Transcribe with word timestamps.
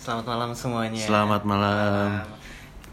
Selamat 0.00 0.24
malam 0.26 0.50
semuanya. 0.52 0.96
Selamat 0.98 1.42
malam. 1.44 2.24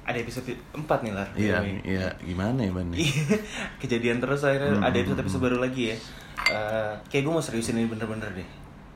Ada 0.04 0.18
episode 0.18 0.56
4 0.74 0.84
nih, 1.04 1.12
Lar. 1.14 1.30
Iya, 1.34 1.58
iya. 1.84 2.08
Gimana 2.18 2.60
ya, 2.62 2.72
Ban? 2.72 2.92
Kejadian 3.82 4.20
terus 4.20 4.44
akhirnya 4.44 4.76
Hmm. 4.76 4.84
ada 4.84 4.96
episode 4.98 5.20
episode 5.20 5.40
baru 5.42 5.58
lagi 5.58 5.92
ya. 5.92 5.98
Eh, 6.48 6.94
kayak 7.08 7.24
gue 7.24 7.34
mau 7.34 7.40
seriusin 7.40 7.76
ini 7.76 7.88
bener-bener 7.88 8.28
deh. 8.34 8.48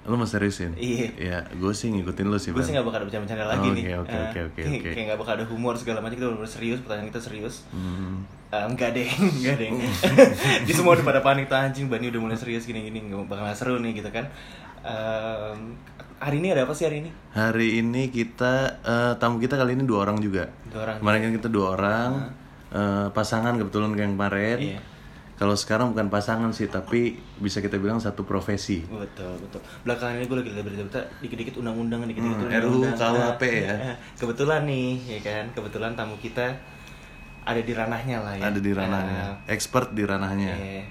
Lu 0.02 0.18
mau 0.18 0.26
seriusin? 0.26 0.74
Iya. 0.76 1.08
Iya, 1.14 1.38
gue 1.54 1.72
sih 1.72 1.88
ngikutin 1.88 2.26
lu 2.26 2.36
sih, 2.36 2.52
Gue 2.52 2.64
sih 2.64 2.74
gak 2.74 2.82
bakal 2.82 3.00
ada 3.00 3.08
bercanda-bercanda 3.08 3.46
lagi 3.46 3.68
Oh, 3.70 3.74
nih. 3.74 3.84
oke, 3.94 3.96
oke, 4.02 4.12
Eh, 4.12 4.24
oke, 4.42 4.62
oke, 4.66 4.90
kayak- 4.90 5.08
gak 5.08 5.20
bakal 5.20 5.34
ada 5.38 5.46
humor 5.46 5.74
segala 5.76 6.00
macam 6.00 6.18
kita 6.18 6.28
bener 6.28 6.48
serius, 6.50 6.80
pertanyaan 6.82 7.08
kita 7.08 7.22
serius. 7.22 7.56
Hmm. 7.70 8.24
Eh, 8.50 8.66
enggak 8.66 8.92
deh, 8.92 9.08
enggak 9.38 9.56
deh. 9.58 9.70
Di 10.68 10.74
semua 10.74 10.96
udah 10.96 11.06
pada 11.06 11.22
panik 11.22 11.48
tuh 11.48 11.56
anjing, 11.56 11.88
Bani 11.88 12.08
udah 12.08 12.20
mulai 12.20 12.36
serius 12.36 12.66
gini-gini, 12.66 13.04
nggak 13.04 13.30
bakal 13.30 13.46
seru 13.54 13.78
nih 13.78 13.94
gitu 13.94 14.10
kan. 14.10 14.26
Em, 14.82 15.78
hari 16.22 16.38
ini 16.38 16.54
ada 16.54 16.70
apa 16.70 16.74
sih 16.78 16.86
hari 16.86 17.02
ini? 17.02 17.10
Hari 17.34 17.68
ini 17.82 18.14
kita 18.14 18.54
eh, 18.86 19.14
tamu 19.18 19.42
kita 19.42 19.58
kali 19.58 19.74
ini 19.74 19.84
dua 19.84 20.06
orang 20.06 20.22
juga. 20.22 20.54
Dua 20.70 20.86
orang. 20.86 20.96
Kemarin 21.02 21.20
kan 21.26 21.32
kita 21.42 21.50
dua 21.50 21.66
orang 21.74 22.12
eh, 22.70 23.08
pasangan 23.10 23.58
kebetulan 23.58 23.92
kayak 23.98 24.14
kemarin. 24.14 24.60
Iya. 24.62 24.82
Kalau 25.42 25.58
sekarang 25.58 25.98
bukan 25.98 26.14
pasangan 26.14 26.54
sih, 26.54 26.70
tapi 26.70 27.18
bisa 27.42 27.66
kita 27.66 27.82
bilang 27.82 27.98
satu 27.98 28.22
profesi. 28.22 28.86
Betul, 28.86 29.42
betul. 29.42 29.58
Belakangan 29.82 30.22
ini 30.22 30.30
gue 30.30 30.38
lagi 30.38 30.50
lihat 30.54 30.66
berita-berita 30.70 31.02
dikit-dikit 31.18 31.56
undang-undang, 31.58 32.06
dikit-dikit 32.06 32.46
Hmm. 32.46 32.62
RUU 32.62 32.86
KUHP 32.94 33.42
ya. 33.66 33.74
Nah, 33.74 33.98
Kebetulan 34.22 34.70
nih, 34.70 35.02
ya 35.02 35.20
kan, 35.26 35.50
kebetulan 35.58 35.98
tamu 35.98 36.22
kita 36.22 36.46
ada 37.42 37.58
di 37.58 37.74
ranahnya 37.74 38.22
lah 38.22 38.38
ya. 38.38 38.54
Ada 38.54 38.60
di 38.62 38.70
ranahnya, 38.70 39.42
expert 39.50 39.98
di 39.98 40.06
ranahnya. 40.06 40.54
Iya. 40.62 40.86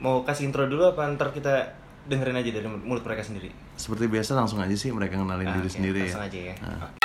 Mau 0.00 0.24
kasih 0.24 0.48
intro 0.48 0.64
dulu 0.64 0.96
apa 0.96 1.12
ntar 1.12 1.36
kita 1.36 1.81
dengerin 2.02 2.34
aja 2.34 2.50
dari 2.50 2.66
mulut 2.66 3.02
mereka 3.02 3.22
sendiri? 3.22 3.50
Seperti 3.76 4.04
biasa 4.06 4.34
langsung 4.34 4.58
aja 4.58 4.74
sih 4.74 4.90
mereka 4.90 5.14
kenalin 5.14 5.46
Ah, 5.46 5.54
diri 5.54 5.68
oke, 5.68 5.74
sendiri 5.74 6.00
langsung 6.04 6.22
ya. 6.22 6.28
aja 6.28 6.40
ya. 6.42 6.54
Ah. 6.60 6.90
Oke. 6.90 6.98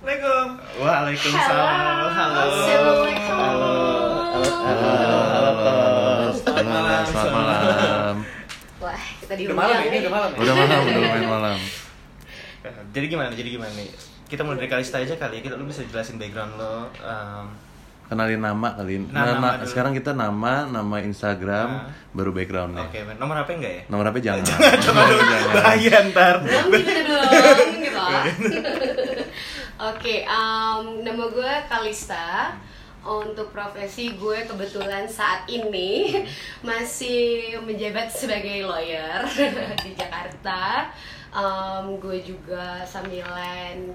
Assalamualaikum. 0.00 0.46
Waalaikumsalam. 0.80 1.68
Halo. 2.10 2.40
Assalamualaikum. 2.40 3.36
Halo. 3.36 3.72
Halo. 4.30 4.50
Halo, 4.50 4.90
Halo. 4.90 5.80
Halo. 6.50 6.70
halo, 6.70 7.04
selamat 7.04 7.32
malam. 7.32 8.16
Wah, 8.80 8.96
kita 9.20 9.24
Udah 9.26 9.36
diundang 9.36 9.58
malam 9.60 9.76
ya, 9.76 9.84
ini 9.84 9.96
udah 10.00 10.12
malam. 10.12 10.30
ya? 10.30 10.38
Udah 10.40 10.54
malam, 10.56 10.80
udah 10.80 11.00
main 11.12 11.28
malam. 11.28 11.58
Jadi 12.90 13.06
gimana? 13.06 13.30
Jadi 13.32 13.48
gimana 13.50 13.72
nih? 13.76 13.88
Kita 14.30 14.40
mulai 14.40 14.58
dari 14.58 14.70
Kalista 14.70 14.96
aja 14.96 15.12
kali 15.12 15.34
ya. 15.36 15.42
Kita 15.42 15.54
lu 15.54 15.66
bisa 15.66 15.82
jelasin 15.82 16.16
background 16.16 16.54
lo. 16.54 16.86
em, 16.96 17.46
Kenalin 18.06 18.38
nama 18.38 18.74
kali 18.74 18.92
ini. 18.96 19.06
Nah, 19.06 19.22
Nah, 19.22 19.24
nama 19.28 19.38
nah, 19.44 19.54
dulu. 19.56 19.66
sekarang 19.66 19.92
kita 19.92 20.10
nama, 20.12 20.66
nama 20.66 20.96
Instagram, 21.00 21.68
Nah. 21.76 21.86
baru 22.12 22.30
backgroundnya. 22.30 22.82
Oke, 22.84 23.02
Ben. 23.04 23.14
nomor 23.16 23.38
HP 23.38 23.50
enggak 23.54 23.72
ya? 23.72 23.82
Nomor 23.86 24.04
HP 24.04 24.16
jangan. 24.26 24.44
Coba 24.80 25.00
dulu. 25.04 25.22
Bahaya 25.52 25.96
ntar. 26.08 26.34
Gitu 26.42 27.02
dong, 27.04 27.74
gitu. 27.78 28.00
Oke, 29.90 30.14
em, 30.22 30.82
nama 31.00 31.24
gue 31.26 31.52
Kalista. 31.66 32.54
Untuk 33.00 33.48
profesi 33.48 34.12
gue 34.12 34.44
kebetulan 34.44 35.08
saat 35.08 35.48
ini 35.48 36.20
masih 36.60 37.56
menjabat 37.58 38.12
sebagai 38.12 38.60
lawyer 38.62 39.24
di 39.86 39.94
Jakarta. 39.94 40.90
Em, 41.30 41.96
gue 41.96 42.18
juga 42.20 42.82
sambilan 42.82 43.88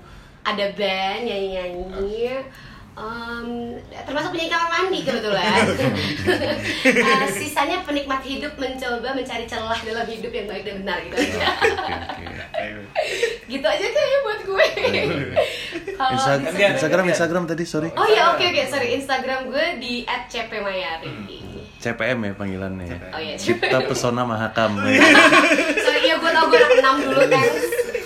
ada 0.45 0.65
band 0.71 1.25
nyanyi-nyanyi. 1.25 2.45
Em, 2.95 3.75
termasuk 4.07 4.31
penyanyi 4.31 4.47
kamar 4.47 4.69
mandi 4.71 4.99
kebetulan. 5.03 5.51
Eh, 6.95 7.27
sisanya 7.33 7.83
penikmat 7.83 8.23
hidup 8.23 8.55
mencoba 8.55 9.11
mencari 9.11 9.43
celah 9.43 9.75
dalam 9.75 10.05
hidup 10.05 10.31
yang 10.31 10.47
baik 10.47 10.63
dan 10.63 10.75
benar 10.79 10.97
gitu 11.03 11.17
aja. 11.17 11.49
Oke, 11.59 12.23
oke. 12.31 12.67
gitu 13.45 13.67
aja 13.67 13.85
kayaknya 13.85 14.19
buat 14.21 14.39
gue. 14.45 14.65
Kalau 15.91 16.11
Instagram, 16.13 16.55
gantian. 16.55 17.05
Instagram 17.11 17.43
tadi, 17.45 17.63
sorry. 17.67 17.89
Oh 17.97 18.07
ya 18.07 18.31
oke 18.31 18.45
oke 18.45 18.63
sorry 18.69 18.95
Instagram 18.95 19.51
gue 19.51 19.65
di 19.81 19.93
@cpmayari. 20.05 21.11
CPM 21.75 22.19
ya 22.21 22.31
panggilannya. 22.33 22.85
ya. 22.87 22.97
Oh 23.11 23.19
iya. 23.19 23.35
Cipta 23.35 23.83
Pesona 23.83 24.23
Mahakam. 24.23 24.79
sorry 25.75 25.99
iya 26.05 26.15
gue 26.15 26.31
tau 26.31 26.45
gue 26.47 26.57
anak 26.57 26.79
enam 26.79 26.95
dulu 27.01 27.21
kan. 27.27 27.45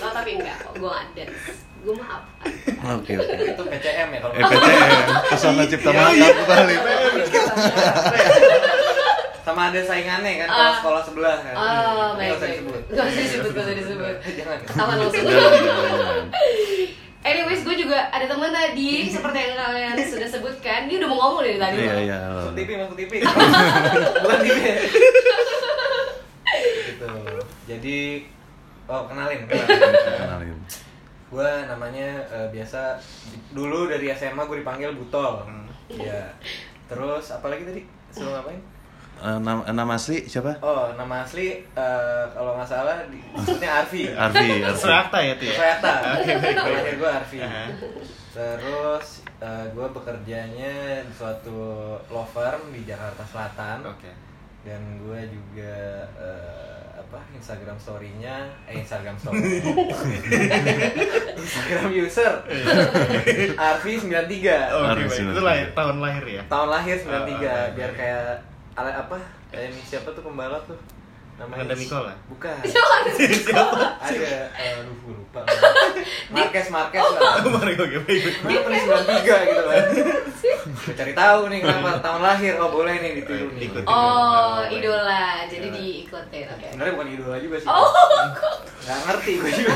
Oh 0.00 0.10
tapi 0.10 0.30
enggak 0.34 0.56
kok 0.58 0.74
gue 0.74 0.98
dance. 1.14 1.59
Gue 1.80 1.94
maaf. 1.96 2.22
Oke, 2.94 3.12
oke. 3.14 3.34
Itu 3.46 3.62
PCM 3.64 4.08
ya 4.10 4.18
kalau 4.20 4.34
EPCM, 4.34 4.90
Pesona 5.26 5.64
Cipta 5.64 5.90
Mahakam 5.90 6.36
kali. 6.44 6.76
sama 9.40 9.66
ada 9.66 9.80
saingannya 9.80 10.32
kan 10.36 10.48
kalau 10.48 10.62
Ah. 10.62 10.76
sekolah 10.78 11.02
sebelah 11.02 11.36
kan 11.40 11.54
Oh 11.54 12.14
baik 12.14 12.38
disebut 12.38 12.80
Gak 12.88 13.02
usah 13.02 13.18
disebut 13.18 13.50
gak 13.50 13.64
usah 13.64 13.74
disebut. 13.74 14.14
jangan 14.38 14.58
Tahu 14.62 14.88
langsung. 14.92 15.26
Anyways, 17.20 17.60
gue 17.60 17.76
juga 17.76 18.08
ada 18.08 18.24
teman 18.24 18.48
tadi 18.48 19.10
seperti 19.10 19.38
yang 19.38 19.54
kalian 19.54 19.92
sudah 19.98 20.28
sebutkan. 20.28 20.86
Dia 20.86 20.96
udah 20.96 21.08
mau 21.08 21.18
ngomong 21.20 21.42
dari 21.42 21.58
tadi. 21.58 21.76
Iya, 21.78 21.90
loh. 21.90 22.00
iya. 22.00 22.18
masuk 22.30 22.54
TV 22.54 22.68
masuk 22.76 22.96
TV 22.96 23.12
bukan 24.22 24.38
TV 24.40 24.58
gitu 26.86 27.08
jadi 27.66 27.98
oh 28.86 29.02
kenalin 29.06 29.40
Kenalin. 29.46 30.56
Gue 31.30 31.50
namanya 31.64 32.08
eh, 32.26 32.48
biasa 32.50 32.98
dulu 33.50 33.86
dari 33.86 34.10
SMA 34.10 34.42
gue 34.42 34.58
dipanggil 34.58 34.90
Butol 34.92 35.46
Hmm. 35.46 35.66
Iya 35.88 36.30
terus 36.86 37.30
apa 37.30 37.46
lagi 37.46 37.62
tadi 37.64 37.82
suruh 38.10 38.34
ngapain 38.36 38.58
Eh, 39.20 39.36
nama, 39.36 39.60
nama 39.68 39.94
asli 39.94 40.24
siapa? 40.24 40.56
oh 40.58 40.96
nama 40.96 41.20
asli 41.20 41.60
eh, 41.60 42.24
kalau 42.32 42.56
nggak 42.56 42.64
salah 42.64 43.04
di, 43.06 43.20
maksudnya 43.30 43.84
Arfi 43.84 44.08
Arfi, 44.16 44.64
Arfi. 44.64 44.88
Ya 45.20 45.34
tuh 45.36 45.44
ya. 45.44 45.54
Soyata 45.54 45.94
Nama 46.56 46.90
gue 46.90 47.10
Arfi. 47.12 47.38
Terus 48.30 49.08
gue 49.70 49.86
bekerjanya 49.90 50.74
di 51.02 51.12
suatu 51.12 51.60
law 52.06 52.24
firm 52.24 52.70
di 52.70 52.86
Jakarta 52.86 53.20
Selatan 53.22 53.84
Oke. 53.84 54.08
dan 54.62 54.80
gue 54.96 55.20
juga 55.28 55.74
eh, 56.16 56.79
apa 57.10 57.18
Instagram 57.32 57.74
story-nya 57.74 58.36
eh 58.64 58.78
Instagram 58.78 59.18
story 59.18 59.42
Instagram 61.36 61.90
user 61.90 62.32
Arfi 63.66 63.92
93 63.98 64.06
Oke, 64.06 64.86
Harus 64.86 65.02
baik. 65.04 65.18
sudah 65.18 65.32
Itu 65.32 65.42
lahir, 65.42 65.66
tiga. 65.66 65.74
tahun 65.74 65.96
lahir 65.98 66.24
ya. 66.24 66.42
tahun 66.46 66.68
lahir 66.70 66.96
93 66.96 67.10
Oh, 67.10 67.18
oh, 67.18 67.66
biar 67.74 67.90
oke. 67.90 67.98
kayak 67.98 68.22
apa 68.78 69.16
kayak 69.50 69.66
ini 69.68 69.82
siapa 69.82 70.08
tuh 70.08 70.22
pembalap 70.22 70.62
tuh 70.64 70.78
namanya 71.40 71.64
Fernando 71.64 71.74
Nicola? 71.74 72.12
bukan 72.28 72.56
Siapa? 72.68 73.76
ada 73.96 74.28
eh, 74.52 74.76
aduh 74.76 74.94
gue 74.94 75.14
lupa 75.16 75.40
Marquez 76.28 76.66
Marquez 76.68 77.00
lah 77.00 77.40
Mari 77.40 77.72
oke 77.74 77.98
baik. 78.04 78.20
baik. 78.44 78.60
Kenapa 78.60 78.68
nih 78.68 78.80
93 78.84 79.48
gitu 79.48 79.62
kan? 79.64 79.84
Gue 80.60 80.92
cari 80.92 81.12
tahu 81.12 81.40
nih 81.48 81.58
kenapa 81.60 82.00
tahun 82.00 82.20
lahir. 82.20 82.52
Oh, 82.56 82.68
boleh 82.68 82.94
nih 82.94 83.12
ditiru 83.16 83.48
nih. 83.52 83.68
Ikut. 83.68 83.84
Oh, 83.84 84.60
idola. 84.66 85.44
Jadi 85.46 85.68
diikutin. 85.72 86.46
Oke. 86.48 86.66
Sebenarnya 86.68 86.92
bukan 86.94 87.08
idola 87.10 87.36
juga 87.36 87.56
sih. 87.56 87.68
Oh, 87.68 87.88
Gak 88.82 88.98
ngerti 89.06 89.32
gue 89.36 89.50
juga. 89.54 89.74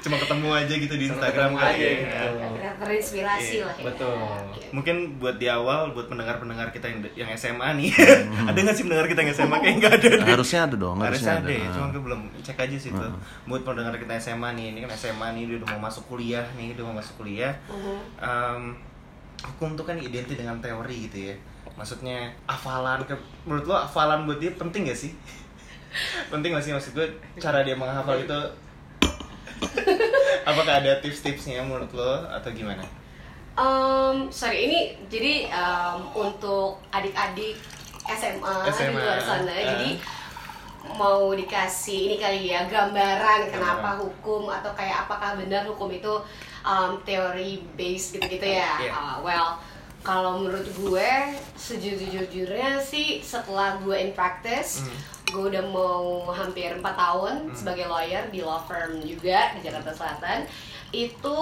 Cuma 0.00 0.16
ketemu 0.16 0.48
aja 0.50 0.74
gitu 0.74 0.94
di 0.94 1.04
Cuma 1.04 1.14
Instagram 1.14 1.50
kali 1.52 1.68
aja, 1.70 1.84
ya. 1.84 1.92
gitu. 1.96 2.26
Ter- 2.60 2.76
terinspirasi 2.80 3.54
Iya, 3.54 3.64
lah 3.64 3.76
ya. 3.76 3.84
betul. 3.86 4.16
Mungkin 4.70 4.96
buat 5.16 5.36
di 5.36 5.46
awal 5.46 5.92
buat 5.92 6.06
pendengar-pendengar 6.06 6.70
kita 6.70 6.86
yang 6.86 6.98
yang 7.14 7.30
SMA 7.32 7.68
nih. 7.76 7.90
ada 8.48 8.56
nggak 8.56 8.74
sih 8.74 8.84
pendengar 8.84 9.06
kita 9.06 9.20
yang 9.20 9.32
SMA 9.32 9.56
kayak 9.58 9.74
nggak 9.78 9.92
ada 9.96 10.08
deh. 10.16 10.32
Harusnya 10.32 10.60
ada 10.64 10.76
dong, 10.76 10.96
Harusnya 10.96 11.32
harusnya 11.36 11.52
ada 11.52 11.52
ya, 11.52 11.68
cuma 11.70 11.86
gue 11.88 12.02
belum 12.02 12.20
cek 12.40 12.58
aja 12.58 12.76
sih 12.76 12.90
tuh. 12.90 13.02
Heeh. 13.02 13.20
Buat 13.44 13.62
pendengar 13.62 13.94
kita 13.94 14.12
SMA 14.16 14.48
nih, 14.54 14.66
ini 14.72 14.78
kan 14.80 14.90
SMA 14.92 15.28
nih 15.34 15.42
dia 15.46 15.56
udah 15.58 15.68
mau 15.74 15.86
masuk 15.86 16.04
kuliah 16.06 16.46
nih, 16.54 16.72
udah 16.74 16.84
mau 16.86 16.96
masuk 16.96 17.14
kuliah. 17.18 17.52
Mhm. 17.66 17.96
Em, 18.18 18.62
hukum 19.40 19.72
tuh 19.72 19.84
kan 19.84 19.96
identik 19.96 20.34
dengan 20.34 20.56
teori 20.58 21.08
gitu 21.08 21.30
ya. 21.30 21.34
Maksudnya 21.72 22.28
hafalan 22.44 23.00
ke 23.04 23.14
menurut 23.42 23.64
lo 23.64 23.76
hafalan 23.78 24.24
buat 24.24 24.36
dia 24.36 24.52
penting 24.52 24.84
gak 24.84 24.98
sih? 24.98 25.12
penting 26.32 26.52
gak 26.52 26.60
sih 26.60 26.70
maksud 26.70 26.92
gue 26.92 27.06
cara 27.36 27.60
dia 27.60 27.74
menghafal 27.74 28.14
itu 28.16 28.40
apakah 30.52 30.74
ada 30.82 30.98
tips-tipsnya 31.00 31.62
menurut 31.64 31.90
lo 31.94 32.26
atau 32.30 32.50
gimana? 32.50 32.82
Um, 33.58 34.30
sorry 34.32 34.70
ini 34.70 34.80
jadi 35.10 35.50
um, 35.52 36.30
untuk 36.30 36.80
adik-adik 36.94 37.58
SMA, 38.08 38.54
di 38.64 38.70
SMA, 38.72 38.96
luar 38.96 39.20
sana 39.20 39.52
eh. 39.52 39.66
jadi 39.66 39.90
mau 40.96 41.28
dikasih 41.36 42.08
ini 42.08 42.16
kali 42.16 42.50
ya 42.50 42.64
gambaran 42.64 43.52
kenapa 43.52 44.00
hukum 44.00 44.48
atau 44.48 44.72
kayak 44.72 45.04
apakah 45.04 45.36
benar 45.36 45.68
hukum 45.68 45.92
itu 45.92 46.14
um, 46.64 46.96
teori 47.04 47.60
based 47.76 48.16
gitu-gitu 48.16 48.48
ya. 48.48 48.80
Iya. 48.80 48.92
Uh, 48.96 49.16
well 49.20 49.48
kalau 50.00 50.40
menurut 50.40 50.64
gue 50.64 51.10
sejujur-jujurnya 51.60 52.80
sih 52.80 53.20
setelah 53.20 53.76
gue 53.84 53.96
in 54.00 54.16
practice 54.16 54.80
Hmm. 54.80 54.96
Gue 55.30 55.44
udah 55.54 55.64
mau 55.70 56.26
hampir 56.34 56.74
4 56.74 56.82
tahun 56.82 57.34
sebagai 57.54 57.86
lawyer 57.86 58.26
di 58.28 58.42
law 58.42 58.60
firm 58.66 58.98
juga 59.02 59.54
di 59.56 59.64
Jakarta 59.64 59.94
Selatan. 59.94 60.44
Itu 60.90 61.38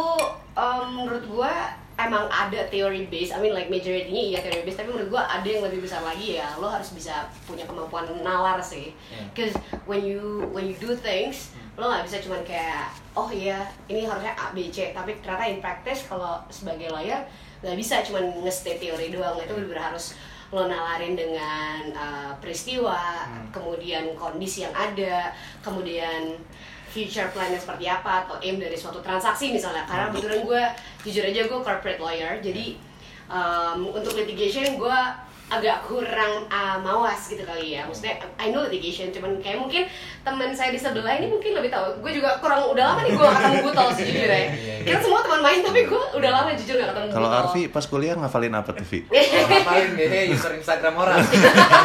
um, 0.52 0.86
menurut 0.92 1.24
gue 1.24 1.52
emang 1.98 2.30
ada 2.30 2.62
theory 2.70 3.10
based, 3.10 3.34
I 3.34 3.42
mean 3.42 3.50
like 3.50 3.66
majority-nya 3.66 4.22
iya 4.30 4.38
theory 4.38 4.62
based, 4.62 4.78
tapi 4.78 4.94
menurut 4.94 5.10
gue 5.10 5.18
ada 5.18 5.48
yang 5.48 5.66
lebih 5.66 5.82
besar 5.82 5.98
lagi 6.06 6.38
ya, 6.38 6.54
lo 6.62 6.70
harus 6.70 6.94
bisa 6.94 7.26
punya 7.42 7.66
kemampuan 7.66 8.06
nalar 8.22 8.62
sih. 8.62 8.94
Yeah. 9.10 9.26
Cause 9.34 9.54
when 9.82 10.06
you 10.06 10.46
when 10.54 10.70
you 10.70 10.78
do 10.78 10.94
things, 10.94 11.50
lo 11.74 11.90
nggak 11.90 12.06
bisa 12.06 12.22
cuman 12.22 12.46
kayak 12.46 12.94
oh 13.18 13.26
iya 13.34 13.66
ini 13.90 14.06
harusnya 14.06 14.30
A 14.38 14.54
B 14.54 14.70
C, 14.70 14.94
tapi 14.94 15.18
ternyata 15.18 15.50
in 15.50 15.58
practice 15.58 16.06
kalau 16.06 16.38
sebagai 16.54 16.86
lawyer 16.94 17.18
nggak 17.66 17.74
bisa 17.74 18.06
cuman 18.06 18.46
nge-state 18.46 18.78
teori 18.78 19.10
doang, 19.10 19.34
itu 19.42 19.50
benar 19.66 19.90
harus 19.90 20.14
lo 20.48 20.64
nalarin 20.64 21.12
dengan 21.12 21.92
uh, 21.92 22.32
peristiwa, 22.40 23.28
kemudian 23.52 24.16
kondisi 24.16 24.64
yang 24.64 24.72
ada, 24.72 25.36
kemudian 25.60 26.40
future 26.88 27.28
plan-nya 27.36 27.60
seperti 27.60 27.84
apa 27.84 28.24
atau 28.24 28.40
aim 28.40 28.56
dari 28.56 28.72
suatu 28.72 29.04
transaksi 29.04 29.52
misalnya. 29.52 29.84
Karena 29.84 30.08
kebetulan 30.08 30.40
gue 30.48 30.62
jujur 31.04 31.24
aja 31.28 31.40
gue 31.44 31.60
corporate 31.60 32.00
lawyer 32.00 32.40
jadi 32.40 32.80
um, 33.28 33.92
untuk 33.92 34.16
litigation 34.16 34.80
gue 34.80 35.00
agak 35.48 35.80
kurang 35.88 36.44
uh, 36.48 36.76
mawas 36.80 37.24
gitu 37.28 37.40
kali 37.44 37.76
ya 37.76 37.88
maksudnya 37.88 38.20
I 38.36 38.52
know 38.52 38.68
litigation 38.68 39.08
cuman 39.08 39.40
kayak 39.40 39.58
mungkin 39.60 39.88
teman 40.20 40.52
saya 40.52 40.68
di 40.68 40.80
sebelah 40.80 41.16
ini 41.16 41.32
mungkin 41.32 41.56
lebih 41.56 41.72
tahu 41.72 42.04
gue 42.04 42.12
juga 42.20 42.36
kurang 42.40 42.68
udah 42.68 42.84
lama 42.92 43.00
nih 43.04 43.12
gue 43.16 43.26
ketemu 43.26 43.56
Butol 43.64 43.88
sejujurnya 43.96 44.38
Iya, 44.38 44.54
iya. 44.54 44.74
kita 44.84 44.98
semua 45.04 45.20
teman 45.24 45.40
main 45.40 45.60
tapi 45.64 45.80
gue 45.88 46.02
udah 46.16 46.30
lama 46.30 46.50
jujur 46.54 46.74
gak 46.78 46.88
ketemu 46.92 47.06
Kalau. 47.12 47.28
Arfi 47.28 47.62
pas 47.68 47.84
kuliah 47.84 48.14
ngafalin 48.18 48.54
apa 48.54 48.70
tuh 48.76 48.86
Vi? 48.86 48.98
Ngapain 49.08 49.88
deh 49.96 50.22
user 50.32 50.52
Instagram 50.56 50.94
orang. 50.96 51.18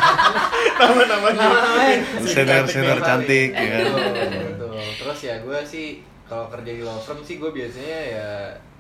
Nama-namanya. 0.80 1.40
Nama-namanya. 1.40 1.98
Senior 2.26 2.66
senior 2.68 3.00
cantik 3.00 3.50
ya. 3.54 3.64
kan? 3.64 3.80
Betul, 3.84 4.04
betul. 4.50 4.72
Terus 5.00 5.20
ya 5.24 5.36
gue 5.44 5.60
sih 5.64 5.88
kalau 6.28 6.48
kerja 6.50 6.72
di 6.72 6.84
law 6.84 6.98
firm 7.00 7.20
sih 7.22 7.36
gue 7.38 7.52
biasanya 7.52 8.00
ya 8.12 8.30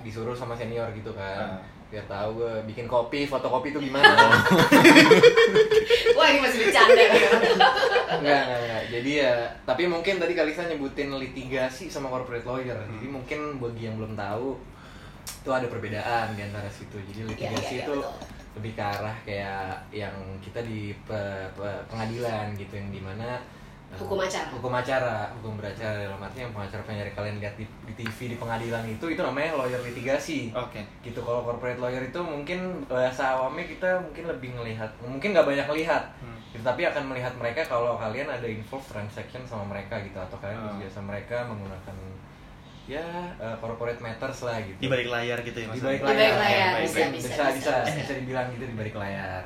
disuruh 0.03 0.35
sama 0.35 0.53
senior 0.55 0.87
gitu 0.95 1.11
kan. 1.15 1.59
Biar 1.93 2.09
tahu 2.09 2.41
gue 2.41 2.53
bikin 2.73 2.89
kopi, 2.89 3.29
fotokopi 3.29 3.69
itu 3.69 3.77
gimana. 3.77 4.09
wah 6.17 6.25
ini 6.25 6.41
masih 6.41 6.65
bercanda 6.65 7.05
Enggak, 8.17 8.17
enggak, 8.17 8.59
enggak. 8.65 8.83
Jadi 8.89 9.11
ya, 9.21 9.33
tapi 9.61 9.85
mungkin 9.85 10.17
tadi 10.17 10.33
Kalisa 10.33 10.65
nyebutin 10.65 11.13
litigasi 11.13 11.93
sama 11.93 12.09
corporate 12.09 12.49
lawyer. 12.49 12.81
Jadi 12.97 13.05
mungkin 13.05 13.61
bagi 13.61 13.85
yang 13.85 14.01
belum 14.01 14.17
tahu 14.17 14.57
itu 15.45 15.49
ada 15.53 15.69
perbedaan 15.69 16.33
di 16.33 16.41
antara 16.41 16.65
situ. 16.73 16.97
Jadi 16.97 17.29
litigasi 17.29 17.73
iya, 17.77 17.85
itu 17.85 18.01
betul. 18.01 18.09
lebih 18.57 18.73
ke 18.73 18.81
arah 18.81 19.15
kayak 19.21 19.85
yang 19.93 20.17
kita 20.41 20.65
di 20.65 20.97
pe- 21.05 21.53
pe- 21.53 21.83
pengadilan 21.93 22.57
gitu 22.57 22.73
yang 22.73 22.89
di 22.89 23.05
mana 23.05 23.37
eh, 23.37 23.62
Hukum 23.93 24.17
acara. 24.17 24.49
hukum 24.49 24.73
acara 24.73 25.15
hukum 25.33 25.53
beracara 25.55 25.95
dalam 25.99 26.17
arti 26.17 26.39
yang 26.39 26.49
pengacara 26.49 26.81
pengacara 26.81 27.11
kalian 27.13 27.37
lihat 27.37 27.53
di, 27.53 27.65
di 27.83 27.93
TV 27.95 28.17
di 28.29 28.37
pengadilan 28.37 28.83
itu 28.85 29.05
itu 29.07 29.19
namanya 29.19 29.53
lawyer 29.55 29.79
litigasi 29.79 30.49
Oke. 30.51 30.81
gitu 31.01 31.19
kalau 31.19 31.43
corporate 31.43 31.77
lawyer 31.77 32.01
itu 32.01 32.17
mungkin 32.17 32.59
bahasa 32.83 33.33
awamnya 33.33 33.65
kita 33.65 33.89
mungkin 33.99 34.23
lebih 34.27 34.49
ngelihat 34.53 34.89
mungkin 34.99 35.29
nggak 35.31 35.45
banyak 35.45 35.67
lihat 35.75 36.03
Hmm. 36.15 36.37
gitu, 36.51 36.63
tapi 36.63 36.81
akan 36.83 37.03
melihat 37.07 37.33
mereka 37.33 37.61
kalau 37.63 37.95
kalian 37.95 38.27
ada 38.27 38.45
involve 38.45 38.85
transaction 38.85 39.41
sama 39.43 39.65
mereka 39.67 39.97
gitu 39.99 40.15
atau 40.15 40.37
kalian 40.37 40.59
Oh. 40.59 40.77
biasa 40.77 40.99
mereka 40.99 41.37
menggunakan 41.45 41.95
ya 42.83 43.05
eh, 43.33 43.55
corporate 43.57 43.97
matters 43.97 44.43
lah 44.43 44.59
gitu 44.59 44.75
Di 44.77 44.87
balik 44.87 45.07
layar 45.07 45.39
gitu 45.39 45.55
ya 45.55 45.67
di 45.67 45.79
balik 45.79 45.99
Di 45.99 46.05
balik 46.05 46.33
layar, 46.35 46.71
Ya, 46.75 46.83
bisa, 46.83 46.99
bisa, 47.09 47.43
bisa, 47.55 47.73
bisa. 47.79 47.95
bisa 47.95 48.13
dibilang 48.15 48.51
gitu 48.51 48.65
di 48.65 48.75
balik 48.75 48.93
layar 48.93 49.41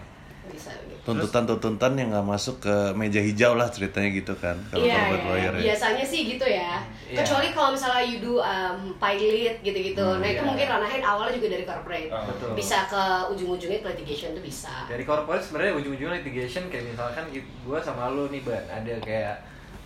bisa 0.51 0.71
gitu 0.87 0.99
Tuntutan-tuntutan 1.07 1.95
yang 1.95 2.11
nggak 2.11 2.27
masuk 2.27 2.59
ke 2.59 2.75
meja 2.91 3.23
hijau 3.23 3.55
lah 3.55 3.71
ceritanya 3.71 4.11
gitu 4.11 4.35
kan. 4.35 4.59
Kalau 4.67 4.83
corporate 4.83 5.23
iya. 5.23 5.31
lawyer 5.31 5.53
ya. 5.55 5.63
biasanya 5.71 6.03
sih 6.03 6.21
gitu 6.27 6.43
ya. 6.43 6.83
Iya. 7.07 7.23
Kecuali 7.23 7.47
kalau 7.55 7.69
misalnya 7.71 8.03
you 8.03 8.19
do 8.19 8.43
um, 8.43 8.91
pilot 8.99 9.55
gitu-gitu. 9.63 10.03
Hmm, 10.03 10.19
nah 10.19 10.27
itu 10.27 10.43
iya. 10.43 10.49
mungkin 10.51 10.65
ranahnya 10.67 10.99
awalnya 11.07 11.33
juga 11.39 11.47
dari 11.55 11.63
corporate. 11.63 12.11
Oh, 12.11 12.23
betul. 12.27 12.51
Bisa 12.59 12.77
ke 12.91 13.03
ujung-ujungnya 13.31 13.79
ke 13.79 13.87
litigation 13.95 14.35
tuh 14.35 14.43
bisa. 14.43 14.73
dari 14.87 15.03
corporate 15.07 15.43
sebenarnya 15.43 15.73
ujung-ujungnya 15.79 16.19
litigation 16.19 16.67
kayak 16.67 16.91
misalkan 16.91 17.25
gue 17.31 17.79
sama 17.79 18.11
lu 18.11 18.27
nih 18.33 18.41
ban 18.43 18.63
ada 18.67 18.93
kayak 19.03 19.35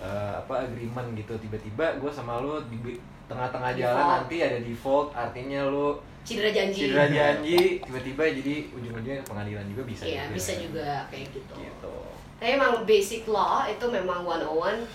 eh, 0.01 0.33
apa 0.41 0.65
agreement 0.65 1.13
gitu 1.13 1.33
tiba-tiba 1.37 1.99
gue 2.01 2.11
sama 2.13 2.41
lu 2.41 2.61
di 2.69 2.97
tengah-tengah 3.31 3.71
jalan 3.73 3.95
Default. 3.95 4.13
nanti 4.19 4.35
ada 4.39 4.59
default 4.59 5.07
artinya 5.13 5.61
lu 5.65 5.87
Cedera 6.21 6.51
janji. 6.51 6.79
cedera 6.85 7.05
janji 7.07 7.57
tiba-tiba 7.79 8.23
jadi 8.29 8.55
ujung-ujungnya 8.69 9.23
pengadilan 9.23 9.65
juga 9.65 9.83
bisa 9.83 10.03
Iya, 10.03 10.23
juga. 10.23 10.35
bisa 10.35 10.51
juga 10.55 10.87
kayak 11.07 11.27
gitu. 11.33 11.53
gitu 11.57 11.93
Tapi 12.37 12.49
emang 12.51 12.73
basic 12.83 13.25
law 13.25 13.65
itu 13.65 13.85
memang 13.87 14.21
101 14.21 14.85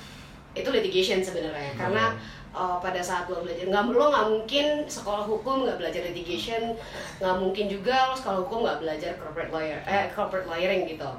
itu 0.54 0.68
litigation 0.68 1.18
sebenarnya 1.18 1.72
Hmm. 1.72 1.80
karena 1.80 2.04
uh, 2.50 2.78
pada 2.78 2.98
saat 2.98 3.26
lo 3.26 3.42
belajar 3.42 3.66
nggak 3.66 3.84
lo 3.90 4.06
nggak 4.08 4.26
mungkin 4.30 4.66
sekolah 4.86 5.22
hukum 5.22 5.62
nggak 5.62 5.76
belajar 5.76 6.00
litigation 6.02 6.72
nggak 7.18 7.36
mungkin 7.36 7.66
juga 7.66 8.08
lo 8.08 8.14
sekolah 8.14 8.38
hukum 8.40 8.62
nggak 8.62 8.78
belajar 8.80 9.12
corporate 9.16 9.50
lawyer 9.50 9.78
eh 9.84 10.08
corporate 10.10 10.46
lawyering 10.46 10.86
gitu 10.86 11.10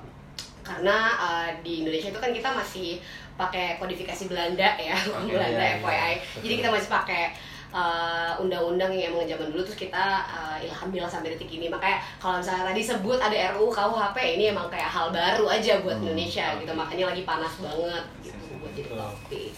karena 0.63 0.97
uh, 1.15 1.49
di 1.61 1.79
Indonesia 1.81 2.09
itu 2.09 2.17
kan 2.17 2.31
kita 2.31 2.49
masih 2.51 2.99
pakai 3.37 3.77
kodifikasi 3.77 4.23
Belanda 4.25 4.69
ya 4.75 4.97
Oke, 5.15 5.31
Belanda 5.31 5.61
iya, 5.61 5.77
iya, 5.77 5.79
FYI 5.79 6.13
betul. 6.17 6.41
jadi 6.41 6.53
kita 6.55 6.69
masih 6.69 6.89
pakai 6.89 7.23
uh, 7.69 8.33
undang-undang 8.37 8.89
yang 8.89 9.13
emang 9.13 9.25
zaman 9.25 9.47
dulu 9.49 9.61
terus 9.61 9.79
kita 9.79 10.05
uh, 10.25 10.57
ilhamil 10.57 11.05
sampai 11.05 11.31
detik 11.31 11.51
ini 11.51 11.67
makanya 11.67 12.01
kalau 12.17 12.37
misalnya 12.37 12.65
tadi 12.65 12.81
sebut 12.81 13.19
ada 13.19 13.53
RUU 13.53 13.69
KUHP 13.69 14.17
ini 14.35 14.49
emang 14.49 14.67
kayak 14.67 14.87
hal 14.87 15.09
baru 15.09 15.45
aja 15.47 15.79
buat 15.79 15.95
Hmm, 15.95 16.03
Indonesia 16.03 16.57
gitu 16.57 16.71
makanya 16.71 17.05
lagi 17.07 17.23
panas 17.23 17.53
banget 17.57 18.03
gitu 18.23 18.37
buat 18.57 18.71
jadi 18.73 18.89
topik 18.89 19.53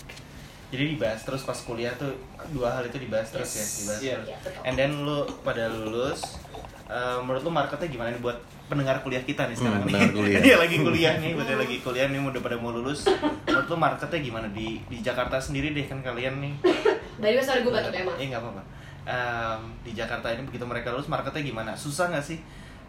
Jadi 0.70 0.84
dibahas 0.94 1.26
terus 1.26 1.42
pas 1.42 1.58
kuliah 1.58 1.90
tuh 1.96 2.14
dua 2.50 2.70
hal 2.70 2.86
itu 2.86 3.00
dibahas 3.00 3.34
terus 3.34 3.50
ya, 3.50 3.58
Yes. 3.58 3.74
dibahas 3.76 4.00
Iya. 4.00 4.16
terus. 4.22 4.38
Betul. 4.46 4.62
And 4.62 4.76
then 4.76 4.92
lu 5.02 5.18
pada 5.42 5.66
lulus, 5.66 6.22
eh, 6.90 7.20
menurut 7.20 7.42
lu 7.42 7.52
marketnya 7.52 7.88
gimana 7.88 8.10
nih 8.10 8.20
buat 8.20 8.38
pendengar 8.66 8.98
kuliah 9.00 9.22
kita 9.22 9.46
nih 9.46 9.56
sekarang 9.56 9.82
Hmm, 9.82 9.88
nih? 9.88 9.94
pendengar 9.94 10.12
kuliah. 10.16 10.40
Iya 10.48 10.56
lagi 10.58 10.78
kuliah 10.80 11.14
nih, 11.16 11.32
buat 11.34 11.48
yang 11.48 11.60
lagi 11.60 11.78
kuliah 11.80 12.08
nih 12.08 12.20
udah 12.20 12.42
pada 12.42 12.56
mau 12.56 12.70
lulus. 12.70 13.06
Menurut 13.44 13.68
lu 13.68 13.78
marketnya 13.78 14.20
gimana 14.20 14.48
di 14.50 14.82
di 14.84 14.98
Jakarta 15.00 15.38
sendiri 15.38 15.72
deh 15.72 15.86
kan 15.86 16.00
kalian 16.00 16.38
nih? 16.40 16.54
Way, 17.22 17.36
sorry 17.40 17.62
gue 17.62 17.70
batuk 17.70 17.92
emang 17.92 18.16
Eh 18.16 18.28
nggak 18.28 18.40
apa-apa. 18.40 18.62
Em, 19.02 19.62
di 19.82 19.92
Jakarta 19.92 20.30
ini 20.30 20.44
begitu 20.44 20.64
mereka 20.64 20.90
lulus 20.90 21.08
marketnya 21.08 21.42
gimana? 21.44 21.72
Susah 21.74 22.08
nggak 22.08 22.22
sih 22.22 22.38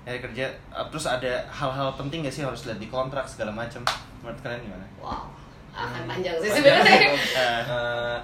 nyari 0.02 0.20
kerja? 0.20 0.46
Eh, 0.70 0.86
Terus 0.88 1.04
ada 1.04 1.32
hal-hal 1.46 1.92
penting 1.94 2.20
nggak 2.20 2.32
sih 2.32 2.42
harus 2.42 2.64
lihat 2.64 2.76
di 2.76 2.86
kontrak 2.86 3.24
segala 3.24 3.50
macam? 3.50 3.80
Menurut 4.20 4.38
kalian 4.38 4.62
gimana? 4.62 4.84
Wow, 4.96 5.32
akan 5.72 6.02
panjang 6.06 6.36
sih 6.36 6.46
Panjang 6.46 6.78
sebenarnya 6.78 6.94
sih, 6.94 7.08
Eh, 7.40 7.60
Eh, 7.66 8.16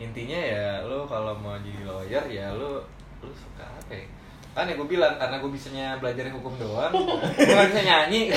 intinya 0.00 0.34
ya 0.36 0.82
lu 0.82 1.04
kalau 1.04 1.32
mau 1.34 1.54
jadi 1.56 1.80
lawyer 1.82 2.24
ya 2.26 2.46
lu 2.50 2.82
lu 3.20 3.30
suka 3.30 3.62
apa 3.62 3.92
ya? 3.92 4.06
Kan 4.54 4.70
ya 4.70 4.74
gue 4.74 4.86
bilang 4.86 5.18
karena 5.18 5.36
gue 5.36 5.50
bisanya 5.50 5.86
belajar 5.98 6.30
hukum 6.30 6.54
doang 6.54 6.92
gue 7.36 7.42
gak 7.44 7.68
bisa 7.74 7.82
nyanyi 7.82 8.30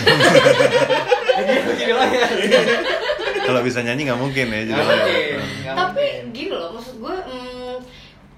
jadi 1.37 1.53
gue 1.61 1.75
jadi 1.77 1.93
lawyer 1.93 2.29
Kalau 3.47 3.61
bisa 3.63 3.79
nyanyi 3.79 4.11
nggak 4.11 4.19
mungkin 4.19 4.45
ya. 4.49 4.61
jadi 4.65 4.81
lawyer. 4.81 5.39
nggak 5.63 5.75
Tapi 5.77 6.05
gini 6.35 6.51
loh, 6.51 6.75
maksud 6.75 6.99
gue 6.99 7.15
mm, 7.15 7.75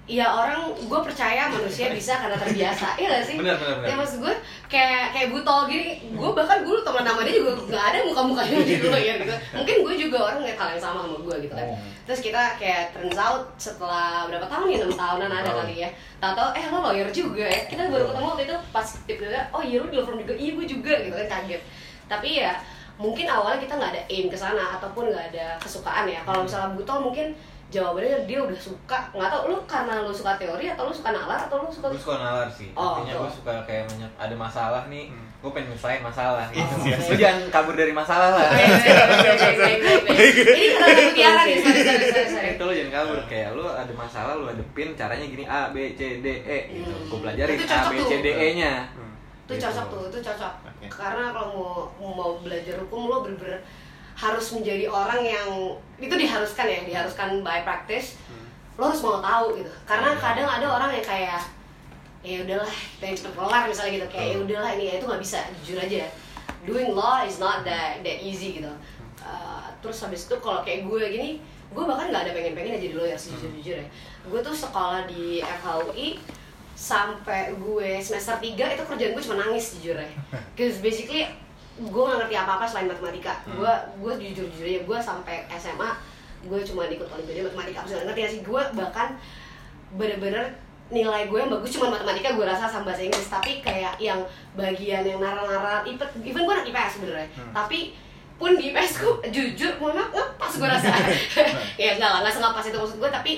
Ya 0.09 0.25
orang, 0.25 0.73
gue 0.75 0.99
percaya 1.05 1.49
manusia 1.49 1.89
bisa 1.89 2.17
karena 2.17 2.33
terbiasa 2.35 2.97
Iya 2.97 3.07
gak 3.13 3.23
sih? 3.25 3.35
Benar, 3.37 3.55
benar, 3.57 3.75
benar. 3.81 3.89
Ya 3.89 3.95
maksud 3.95 4.17
gue 4.21 4.33
kayak 4.69 5.11
kayak 5.11 5.27
butol. 5.33 5.65
Gini 5.65 6.13
Gue 6.13 6.29
bahkan 6.31 6.61
dulu 6.61 6.79
teman 6.85 7.01
nama 7.01 7.19
dia 7.25 7.41
juga 7.41 7.51
gak 7.73 7.85
ada 7.91 7.97
muka-mukanya 8.05 8.61
jadi 8.61 8.85
lawyer 8.85 9.15
gitu. 9.25 9.35
Mungkin 9.57 9.75
gue 9.83 9.95
juga 10.07 10.17
orang 10.29 10.37
ngeliat 10.45 10.57
hal 10.61 10.69
yang 10.77 10.83
sama 10.85 10.99
sama 11.03 11.17
gue 11.19 11.35
gitu 11.49 11.53
kan. 11.57 11.67
Oh. 11.73 11.77
Terus 12.05 12.19
kita 12.21 12.41
kayak 12.61 12.93
turns 12.93 13.17
out 13.17 13.49
setelah 13.57 14.29
berapa 14.29 14.45
tahun 14.45 14.67
ya, 14.69 14.77
6 14.85 14.93
tahunan 14.93 15.29
ada 15.33 15.51
kali 15.51 15.75
ya. 15.83 15.89
Tahu-tahu 16.21 16.49
eh 16.53 16.65
lo 16.69 16.77
lawyer 16.85 17.09
juga 17.09 17.45
ya. 17.49 17.61
Kita 17.65 17.89
baru 17.89 18.05
ketemu 18.13 18.27
waktu 18.29 18.43
itu 18.45 18.55
pas 18.69 18.87
tiba-tiba 19.09 19.41
Oh 19.49 19.61
iya 19.65 19.77
lo 19.81 19.87
di 19.89 19.97
law 19.97 20.05
firm 20.05 20.21
juga, 20.21 20.33
iya 20.37 20.51
gue 20.53 20.65
juga 20.69 20.93
gitu 21.01 21.15
kan 21.17 21.27
kaget. 21.27 21.61
Tapi 22.05 22.29
ya 22.45 22.53
mungkin 23.01 23.25
awalnya 23.25 23.59
kita 23.63 23.73
nggak 23.79 23.91
ada 23.95 24.01
aim 24.11 24.27
ke 24.29 24.37
sana 24.37 24.77
ataupun 24.77 25.09
nggak 25.09 25.25
ada 25.33 25.57
kesukaan 25.57 26.05
ya. 26.05 26.21
Kalau 26.21 26.45
misalnya 26.45 26.77
butol 26.77 26.99
mungkin 27.09 27.33
jawabannya 27.69 28.25
dia 28.25 28.39
udah 28.39 28.57
suka 28.57 28.97
nggak 29.11 29.29
tahu 29.29 29.43
lu 29.47 29.57
karena 29.63 30.01
lu 30.01 30.09
suka 30.09 30.33
teori 30.35 30.65
atau 30.67 30.85
lu 30.85 30.91
suka 30.91 31.09
nalar 31.09 31.39
atau 31.39 31.61
lu 31.61 31.69
suka 31.69 31.87
gue 31.87 31.97
suka 31.97 32.17
nalar 32.17 32.49
sih 32.49 32.73
Oh, 32.73 32.97
artinya 32.97 33.13
gue 33.15 33.31
suka 33.31 33.53
kayak 33.63 33.85
banyak 33.85 34.11
ada 34.15 34.35
masalah 34.35 34.83
nih 34.85 35.07
Hmm. 35.07 35.25
gue 35.39 35.51
pengen 35.51 35.71
nyelesain 35.71 36.01
masalah 36.01 36.51
gitu. 36.51 36.67
Iya, 36.83 36.97
lu 36.99 37.15
jangan 37.15 37.43
kabur 37.47 37.71
dari 37.73 37.93
masalah 37.93 38.29
lah 38.33 38.49
ini 38.51 40.27
kenapa 40.67 40.99
mutiara 40.99 41.41
nih 41.45 41.57
sorry 41.57 41.81
sorry 41.81 42.05
sorry, 42.05 42.27
sorry. 42.27 42.49
itu 42.51 42.61
lu 42.61 42.73
jangan 42.73 42.93
kabur 42.93 43.19
kayak 43.25 43.49
lu 43.53 43.65
ada 43.65 43.93
masalah 43.93 44.33
lu 44.35 44.45
hadepin 44.45 44.89
caranya 44.93 45.23
gini 45.23 45.43
A 45.45 45.69
B 45.69 45.93
C 45.93 46.19
D 46.19 46.27
E 46.41 46.59
gitu 46.73 46.89
Hmm. 46.89 47.07
gue 47.07 47.19
pelajarin 47.21 47.55
Itu 47.55 47.65
A 47.69 47.81
B. 47.87 47.93
C 48.01 48.11
D 48.19 48.27
E 48.27 48.47
nya 48.55 48.73
Hmm. 48.91 49.13
itu 49.45 49.53
cocok 49.57 49.85
tuh 49.87 50.01
itu 50.07 50.19
cocok 50.21 50.53
karena 50.89 51.23
kalau 51.29 51.49
mau 51.97 52.11
mau 52.11 52.31
belajar 52.37 52.75
hukum 52.79 53.01
lo 53.05 53.21
bener-bener 53.21 53.61
harus 54.19 54.51
menjadi 54.51 54.91
orang 54.91 55.23
yang 55.23 55.47
itu 55.95 56.11
diharuskan 56.11 56.67
ya 56.67 56.79
diharuskan 56.83 57.39
by 57.39 57.63
practice. 57.63 58.19
Lo 58.75 58.91
harus 58.91 58.99
mau 58.99 59.23
tahu 59.23 59.55
gitu. 59.63 59.71
Karena 59.87 60.11
Iya. 60.11 60.19
kadang 60.19 60.47
ada 60.49 60.67
orang 60.67 60.91
yang 60.91 61.05
kayak 61.05 61.41
ya 62.19 62.43
udahlah 62.43 62.67
pengen 62.99 63.15
cepet 63.15 63.31
kelar 63.31 63.63
misalnya 63.63 63.91
gitu. 63.95 64.07
Kayak 64.11 64.27
ya 64.27 64.37
udahlah 64.43 64.71
ini 64.75 64.83
itu 64.93 65.05
nggak 65.07 65.23
bisa 65.23 65.39
jujur 65.63 65.79
aja. 65.79 66.03
Doing 66.67 66.91
law 66.91 67.23
is 67.23 67.39
not 67.39 67.63
that 67.63 68.03
that 68.03 68.19
easy 68.19 68.59
gitu. 68.59 68.71
Uh, 69.23 69.63
terus 69.79 70.03
habis 70.03 70.27
itu 70.27 70.35
kalau 70.43 70.59
kayak 70.63 70.83
gue 70.83 70.99
gini 71.07 71.29
gue 71.69 71.83
bahkan 71.85 72.11
nggak 72.11 72.27
ada 72.27 72.31
pengen 72.35 72.57
pengen 72.57 72.75
jadi 72.81 72.95
lawyer 72.99 73.15
sejujur 73.15 73.47
jujur 73.55 73.77
ya. 73.79 73.87
Gue 74.27 74.39
tuh 74.43 74.51
sekolah 74.51 75.07
di 75.07 75.39
FHUI 75.39 76.19
sampai 76.75 77.55
gue 77.55 77.99
semester 77.99 78.35
3 78.35 78.55
itu 78.55 78.83
kerjaan 78.83 79.11
gue 79.11 79.23
cuma 79.23 79.37
nangis 79.39 79.79
jujur 79.79 79.95
ya. 79.95 80.07
Cause 80.59 80.79
basically 80.79 81.27
gue 81.79 82.03
gak 82.03 82.17
ngerti 82.19 82.35
apa-apa 82.35 82.65
selain 82.67 82.91
matematika. 82.91 83.33
Hmm. 83.47 83.63
gue 83.63 83.73
gue 84.03 84.13
jujur 84.27 84.45
jujur 84.51 84.67
aja 84.67 84.81
gue 84.83 84.97
sampai 84.99 85.35
SMA 85.55 85.89
gue 86.39 86.59
cuma 86.67 86.87
ikut 86.87 87.07
olimpiade 87.07 87.47
matematika. 87.47 87.77
Apa 87.83 87.87
sih 87.87 87.95
ngerti 88.03 88.19
gak 88.19 88.31
sih? 88.35 88.41
Gue 88.43 88.61
bahkan 88.75 89.15
bener-bener 89.95 90.55
nilai 90.89 91.29
gue 91.29 91.37
yang 91.37 91.51
bagus 91.53 91.69
cuma 91.77 91.93
matematika 91.93 92.33
gue 92.35 92.45
rasa 92.45 92.67
sama 92.67 92.91
bahasa 92.91 93.07
Inggris. 93.07 93.29
Tapi 93.31 93.51
kayak 93.63 93.95
yang 94.03 94.19
bagian 94.59 95.07
yang 95.07 95.19
naral-naral 95.23 95.87
even 95.87 96.07
even 96.27 96.43
gue 96.43 96.53
anak 96.53 96.67
IPS 96.67 96.91
sebenarnya. 96.99 97.29
Hmm. 97.39 97.53
tapi 97.55 97.79
pun 98.39 98.55
di 98.55 98.71
IPS 98.71 99.03
gue 99.03 99.13
jujur 99.35 99.71
mohon 99.83 99.99
maaf 99.99 100.11
ngepas 100.15 100.53
gue 100.59 100.67
rasa. 100.67 100.91
Ya 101.81 101.95
enggak 101.95 102.09
lah 102.11 102.19
nggak 102.23 102.33
sengapas 102.35 102.65
itu 102.67 102.77
maksud 102.79 102.97
gue 102.99 103.11
tapi 103.11 103.33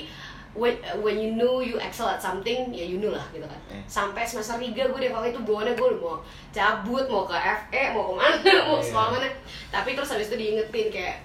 when, 0.51 0.75
when 0.99 1.15
you 1.15 1.31
know 1.31 1.63
you 1.63 1.79
excel 1.79 2.07
at 2.07 2.19
something 2.19 2.69
ya 2.69 2.83
you 2.83 2.99
know 2.99 3.09
lah 3.09 3.23
gitu 3.31 3.47
kan. 3.47 3.59
Eh. 3.71 3.79
sampai 3.87 4.27
semester 4.27 4.59
3 4.59 4.67
gue 4.67 4.99
deh 4.99 5.07
waktu 5.07 5.31
itu 5.31 5.39
bawaannya 5.41 5.73
gue 5.73 5.87
udah 5.95 5.99
mau 5.99 6.15
cabut 6.51 7.05
mau 7.07 7.23
ke 7.23 7.35
FE 7.35 7.83
mau 7.95 8.03
ke 8.11 8.13
mana 8.19 8.35
mau 8.67 8.75
Iya. 8.75 8.83
sekolah 8.83 9.09
mana. 9.13 9.27
Tapi 9.69 9.89
terus 9.95 10.11
habis 10.11 10.27
itu 10.27 10.35
diingetin 10.35 10.87
kayak 10.89 11.17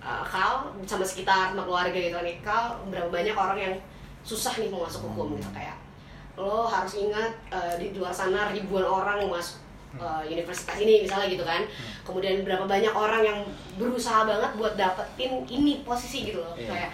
uh, 0.00 0.24
Kal 0.24 0.72
sama 0.84 1.04
sekitar 1.04 1.52
sama 1.52 1.62
keluarga 1.62 1.92
gitu 1.92 2.16
kan. 2.16 2.24
Kal 2.40 2.64
berapa 2.88 3.08
banyak 3.08 3.36
orang 3.36 3.58
yang 3.60 3.74
susah 4.22 4.56
nih 4.56 4.72
mau 4.72 4.88
masuk 4.88 5.04
hukum 5.12 5.36
gitu. 5.36 5.52
Kayak 5.52 5.76
lo 6.32 6.64
harus 6.64 6.96
ingat 6.96 7.28
uh, 7.52 7.76
di 7.76 7.92
luar 7.92 8.08
sana 8.08 8.48
ribuan 8.48 8.88
orang 8.88 9.20
mau 9.20 9.36
masuk 9.36 9.60
uh, 10.00 10.24
universitas 10.24 10.80
ini 10.80 11.04
misalnya 11.04 11.28
gitu 11.28 11.44
kan. 11.44 11.60
Kemudian 12.08 12.40
berapa 12.40 12.64
banyak 12.64 12.94
orang 12.96 13.20
yang 13.20 13.38
berusaha 13.76 14.24
banget 14.24 14.48
buat 14.56 14.80
dapetin 14.80 15.44
ini 15.44 15.84
posisi 15.84 16.32
gitu 16.32 16.40
loh. 16.40 16.56
Iya. 16.56 16.72
kayak 16.72 16.90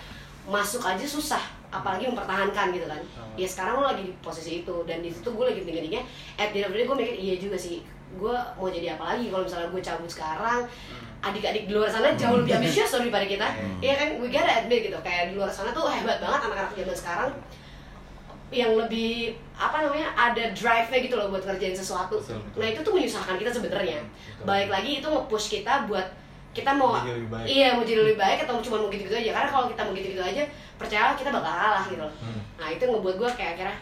masuk 0.48 0.80
aja 0.80 1.04
susah 1.04 1.44
apalagi 1.68 2.08
mempertahankan 2.08 2.72
gitu 2.72 2.86
kan 2.86 3.00
Oh. 3.14 3.28
ya 3.36 3.44
sekarang 3.44 3.74
lo 3.78 3.86
lagi 3.86 4.02
di 4.02 4.12
posisi 4.18 4.62
itu 4.62 4.76
dan 4.82 4.98
di 4.98 5.08
situ 5.08 5.28
gue 5.28 5.44
lagi 5.44 5.60
tinggi-tingginya 5.60 6.02
at 6.36 6.50
the 6.50 6.58
end 6.58 6.66
of 6.66 6.72
the 6.72 6.80
day 6.80 6.86
gue 6.86 6.96
mikir 6.96 7.14
iya 7.14 7.34
juga 7.36 7.54
sih 7.54 7.84
gue 8.10 8.34
mau 8.56 8.66
jadi 8.66 8.96
apa 8.96 9.14
lagi 9.14 9.28
kalau 9.28 9.44
misalnya 9.44 9.68
gue 9.68 9.82
cabut 9.82 10.08
sekarang 10.08 10.60
adik-adik 11.18 11.66
di 11.66 11.72
luar 11.72 11.86
sana 11.86 12.14
jauh 12.14 12.40
lebih 12.40 12.56
ambisius 12.56 12.88
daripada 12.96 13.24
kita 13.24 13.46
Hmm. 13.48 13.78
Iya 13.78 13.94
kan 13.94 14.08
we 14.18 14.28
gotta 14.28 14.48
admit 14.56 14.86
gitu 14.86 14.98
kayak 14.98 15.30
di 15.30 15.34
luar 15.34 15.48
sana 15.48 15.70
tuh 15.70 15.86
hebat 15.86 16.18
banget 16.18 16.40
anak-anak 16.42 16.72
zaman 16.72 16.96
sekarang 16.96 17.30
yang 18.48 18.72
lebih 18.74 19.36
apa 19.54 19.84
namanya 19.84 20.08
ada 20.16 20.56
drive-nya 20.56 20.98
gitu 21.04 21.14
loh 21.14 21.28
buat 21.28 21.44
ngerjain 21.44 21.76
sesuatu. 21.76 22.16
Betul, 22.16 22.40
betul. 22.40 22.58
Nah 22.58 22.68
itu 22.72 22.80
tuh 22.80 22.92
menyusahkan 22.96 23.36
kita 23.36 23.50
sebenarnya. 23.52 24.00
Balik 24.40 24.72
lagi 24.72 24.90
itu 24.98 25.06
nge-push 25.06 25.46
kita 25.52 25.84
buat 25.84 26.08
kita 26.50 26.70
mau 26.70 26.96
Jadi 26.96 27.12
lebih 27.14 27.30
baik. 27.30 27.46
iya 27.46 27.68
mau 27.72 27.84
jadi 27.84 28.00
lebih 28.02 28.18
baik 28.18 28.38
atau 28.42 28.58
cuma 28.58 28.76
mau 28.78 28.88
gitu-gitu 28.88 29.14
aja 29.14 29.30
karena 29.30 29.48
kalau 29.48 29.66
kita 29.68 29.80
mau 29.82 29.92
gitu-gitu 29.92 30.22
aja 30.22 30.42
percaya 30.74 31.12
kita 31.12 31.30
bakal 31.30 31.48
kalah 31.48 31.82
gitu 31.86 32.00
loh. 32.00 32.12
Hmm. 32.18 32.40
Nah 32.56 32.68
itu 32.68 32.82
ngebuat 32.82 33.14
gue 33.16 33.30
kayak 33.34 33.52
akhirnya 33.54 33.76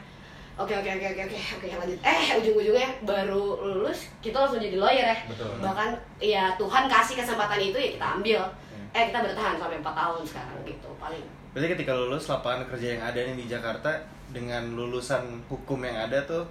oke 0.57 0.73
oke 0.73 0.89
oke 0.89 1.07
oke 1.07 1.23
oke 1.23 1.39
oke 1.61 1.67
lanjut 1.77 2.01
eh 2.01 2.21
ujung-ujungnya 2.35 2.89
baru 3.05 3.45
lulus 3.63 4.09
kita 4.25 4.37
langsung 4.37 4.57
jadi 4.57 4.77
lawyer 4.77 5.05
ya 5.07 5.19
Betul. 5.29 5.53
bahkan 5.61 5.91
ya 6.17 6.49
Tuhan 6.57 6.89
kasih 6.89 7.15
kesempatan 7.21 7.61
itu 7.61 7.77
ya 7.77 7.91
kita 7.95 8.07
ambil 8.17 8.41
Hmm. 8.67 8.89
eh 8.93 9.09
kita 9.09 9.21
bertahan 9.21 9.57
sampai 9.57 9.79
4 9.79 9.85
tahun 9.85 10.23
sekarang 10.25 10.57
gitu 10.65 10.89
paling 10.97 11.25
Berarti 11.53 11.69
ketika 11.73 11.93
lulus 11.93 12.25
lapangan 12.27 12.69
kerja 12.69 12.87
yang 12.93 13.03
ada 13.03 13.17
nih 13.17 13.37
di 13.37 13.47
Jakarta 13.47 13.89
dengan 14.29 14.65
lulusan 14.73 15.25
hukum 15.49 15.81
yang 15.81 15.97
ada 15.97 16.21
tuh 16.25 16.45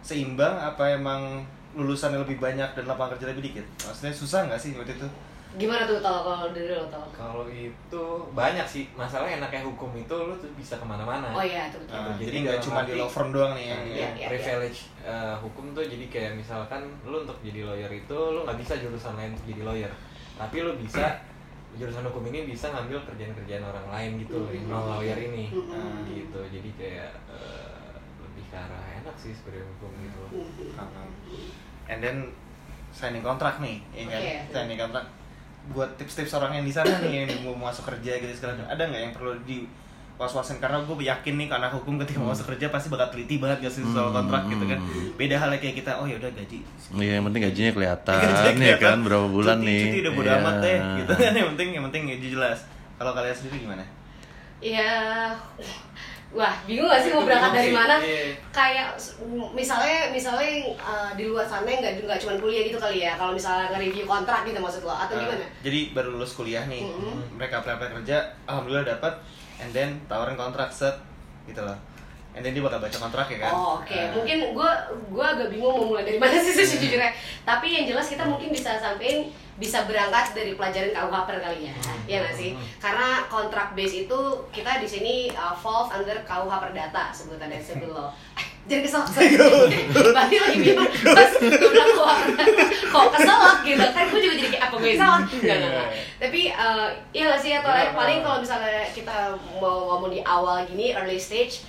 seimbang 0.00 0.52
apa 0.52 0.92
emang 0.92 1.40
lulusan 1.72 2.12
yang 2.12 2.24
lebih 2.24 2.36
banyak 2.36 2.68
dan 2.72 2.84
lapangan 2.84 3.16
kerja 3.16 3.32
lebih 3.32 3.48
dikit? 3.48 3.64
Maksudnya 3.80 4.12
susah 4.12 4.44
nggak 4.44 4.60
sih 4.60 4.76
waktu 4.76 4.92
itu? 4.92 5.08
Gimana 5.54 5.84
tuh 5.84 5.98
tau 5.98 6.20
kalau 6.22 6.48
dari 6.50 6.68
lo 6.68 6.86
tau 6.86 7.04
Kalau 7.10 7.44
itu 7.46 8.04
banyak 8.32 8.64
sih 8.64 8.88
masalah 8.92 9.28
enaknya 9.28 9.60
hukum 9.62 9.92
itu 9.92 10.08
lu 10.10 10.32
tuh 10.34 10.48
bisa 10.52 10.74
ke 10.74 10.84
mana-mana. 10.84 11.28
oh 11.28 11.40
iya 11.40 11.68
itu 11.68 11.76
betul 11.78 11.92
Nah, 11.94 12.14
Jadi 12.14 12.24
jadi 12.24 12.36
nggak 12.42 12.58
cuma 12.62 12.80
di 12.82 12.92
law 12.94 13.06
firm 13.06 13.28
doang 13.30 13.52
nih 13.52 13.66
yang 13.66 13.82
Iya, 13.84 13.96
yang- 13.98 14.16
iya. 14.16 14.28
privilege 14.28 14.78
uh, 15.00 15.36
hukum 15.38 15.64
tuh 15.70 15.84
jadi 15.84 16.04
kayak 16.08 16.32
misalkan 16.34 16.80
lu 17.02 17.20
untuk 17.20 17.36
jadi 17.40 17.60
lawyer 17.62 17.90
itu 17.90 18.16
lu 18.16 18.40
nggak 18.42 18.58
bisa 18.58 18.74
jurusan 18.76 19.12
lain 19.14 19.30
untuk 19.32 19.46
jadi 19.46 19.62
lawyer 19.62 19.92
tapi 20.32 20.56
lu 20.58 20.72
bisa 20.74 21.04
jurusan 21.72 22.02
hukum 22.02 22.24
ini 22.26 22.44
bisa 22.46 22.68
ngambil 22.68 23.00
kerjaan-kerjaan 23.02 23.62
orang 23.62 23.86
lain 23.88 24.10
gitu 24.18 24.34
loh 24.38 24.48
yang 24.48 24.64
non 24.66 24.84
lawyer 24.90 25.18
ini 25.18 25.48
Mm-mm. 25.48 25.68
Nah, 25.70 26.04
gitu 26.06 26.40
jadi 26.48 26.68
kayak 26.74 27.12
uh, 27.26 27.92
lebih 28.20 28.44
ke 28.46 28.56
arah 28.56 28.84
enak 28.94 29.16
sih 29.16 29.32
sebenarnya 29.32 29.68
hukum 29.70 29.90
gitu 29.98 30.18
loh. 30.18 30.30
Mhm. 30.34 30.76
Um, 30.76 31.08
and 31.86 31.98
then 31.98 32.16
signing 32.90 33.20
kontrak 33.20 33.56
nih, 33.58 33.80
ya 33.90 34.04
kan? 34.06 34.20
Signing 34.50 34.76
kontrak 34.78 35.04
buat 35.68 35.94
tips-tips 35.94 36.32
orang 36.32 36.58
yang 36.58 36.64
di 36.64 36.70
sana 36.70 36.90
nih 36.98 37.12
yang 37.22 37.30
mau 37.44 37.54
masuk 37.62 37.86
kerja 37.86 38.16
gitu 38.16 38.32
segala 38.32 38.56
macam. 38.56 38.68
Ada 38.68 38.82
nggak 38.84 39.00
yang 39.00 39.12
perlu 39.12 39.32
di 39.42 39.58
was-wasin 40.12 40.56
karena 40.56 40.78
gue 40.80 40.94
yakin 41.00 41.34
nih 41.34 41.48
karena 41.48 41.66
hukum 41.68 41.98
ketika 41.98 42.18
mau 42.18 42.30
masuk 42.30 42.46
kerja 42.48 42.68
pasti 42.68 42.86
bakal 42.86 43.08
teliti 43.08 43.36
banget 43.36 43.58
gak 43.60 43.72
sih 43.72 43.82
soal 43.82 44.06
Hmm, 44.06 44.22
kontrak 44.22 44.46
gitu 44.46 44.64
kan 44.64 44.78
hmm. 44.78 45.18
beda 45.18 45.34
halnya 45.34 45.58
kayak 45.58 45.76
kita 45.76 45.98
oh 45.98 46.06
ya 46.06 46.14
udah 46.16 46.30
gaji 46.30 46.58
Iya, 46.94 47.12
yang 47.18 47.24
penting 47.26 47.42
gajinya 47.42 47.72
kelihatan, 47.72 48.20
Gajinya 48.22 48.44
ya 48.44 48.54
kelihatan. 48.76 48.82
kan, 48.84 48.98
berapa 49.02 49.26
bulan 49.26 49.56
cuti, 49.58 49.66
nih. 49.66 49.82
cuti 49.82 49.98
udah 49.98 50.12
bodo 50.12 50.28
Iya. 50.28 50.38
amat 50.38 50.54
deh 50.60 50.78
gitu 51.00 51.12
kan 51.16 51.32
yang 51.32 51.48
penting 51.50 51.68
yang 51.72 51.84
penting 51.86 52.02
gaji 52.06 52.26
jelas 52.28 52.58
kalau 52.94 53.10
kalian 53.10 53.34
sendiri 53.34 53.56
gimana 53.58 53.84
ya 54.60 54.94
wah 56.32 56.54
bingung 56.64 56.88
gak 56.88 57.04
sih 57.04 57.12
mau 57.12 57.28
berangkat 57.28 57.52
dari 57.52 57.72
mana 57.76 58.00
iya. 58.00 58.32
kayak 58.48 58.96
misalnya 59.52 60.08
misalnya 60.08 60.48
uh, 60.80 61.12
di 61.12 61.28
luar 61.28 61.44
sana 61.44 61.68
nggak 61.68 62.00
nggak 62.08 62.20
cuma 62.24 62.40
kuliah 62.40 62.64
gitu 62.64 62.80
kali 62.80 63.04
ya 63.04 63.12
kalau 63.20 63.36
misalnya 63.36 63.68
nge-review 63.68 64.08
kontrak 64.08 64.48
gitu 64.48 64.56
maksud 64.56 64.80
lo 64.88 64.96
atau 64.96 65.12
Nah, 65.12 65.28
gimana 65.28 65.44
jadi 65.60 65.80
baru 65.92 66.16
lulus 66.16 66.32
kuliah 66.32 66.64
nih 66.64 66.88
Mhm. 66.88 67.36
mereka 67.36 67.60
apply 67.60 67.76
kerja 67.76 68.32
alhamdulillah 68.48 68.96
dapat 68.96 69.12
and 69.60 69.70
then 69.76 70.00
tawarin 70.08 70.40
kontrak 70.40 70.72
set 70.72 70.96
gitu 71.44 71.60
loh 71.60 71.76
and 72.32 72.40
then 72.40 72.56
dia 72.56 72.64
bakal 72.64 72.80
baca 72.80 72.96
kontrak 72.96 73.28
ya 73.28 73.38
kan 73.44 73.52
Oh, 73.52 73.76
oke. 73.76 73.92
Nah, 73.92 74.08
Mungkin 74.16 74.56
gue 74.56 74.70
gua 75.12 75.26
agak 75.36 75.52
bingung 75.52 75.76
mau 75.76 75.86
mulai 75.92 76.08
dari 76.08 76.16
mana 76.16 76.32
sih 76.40 76.56
sejujurnya. 76.56 77.12
Tapi 77.44 77.66
yang 77.68 77.84
jelas 77.84 78.08
kita 78.08 78.24
mungkin 78.24 78.48
bisa 78.48 78.80
sampein 78.80 79.28
bisa 79.62 79.86
berangkat 79.86 80.34
dari 80.34 80.58
pelajaran 80.58 80.90
KUHP 80.90 81.28
kali 81.38 81.70
ya, 81.70 81.74
ya 82.10 82.16
nggak 82.26 82.34
sih? 82.34 82.50
Karena 82.82 83.22
kontrak 83.30 83.78
base 83.78 84.10
itu 84.10 84.20
kita 84.50 84.82
di 84.82 84.88
sini 84.90 85.14
uh, 85.30 85.54
falls 85.54 85.94
under 85.94 86.18
KUH 86.26 86.50
Perdata 86.50 87.14
sebutannya 87.14 87.62
sebelum 87.62 87.94
lo. 87.94 88.10
Eh, 88.34 88.46
Jangan 88.66 88.82
kesel. 88.82 89.02
Berarti 89.94 90.36
lagi 90.42 90.56
bingung 90.58 90.90
pas 91.14 91.30
gue 91.38 91.70
bilang 91.70 91.90
KUH 91.94 92.12
Perdata 92.26 92.64
Kok 92.92 93.06
keselak 93.14 93.58
gitu, 93.62 93.84
kan 93.94 94.04
gue 94.10 94.20
juga 94.20 94.34
jadi 94.34 94.50
kayak 94.50 94.64
apa 94.66 94.76
gue 94.82 94.92
salah? 94.98 95.20
Enggak, 95.22 95.56
enggak, 95.56 95.70
enggak 95.70 95.88
Tapi 96.18 96.40
uh, 96.50 96.88
iya 97.14 97.22
nggak 97.30 97.40
sih, 97.40 97.52
atau 97.54 97.70
Benar, 97.70 97.94
paling 97.94 98.18
benar. 98.18 98.26
kalau 98.26 98.38
misalnya 98.42 98.82
kita 98.90 99.16
mau 99.62 99.78
ngomong 99.94 100.10
di 100.10 100.20
awal 100.26 100.66
gini, 100.66 100.90
early 100.90 101.22
stage 101.22 101.62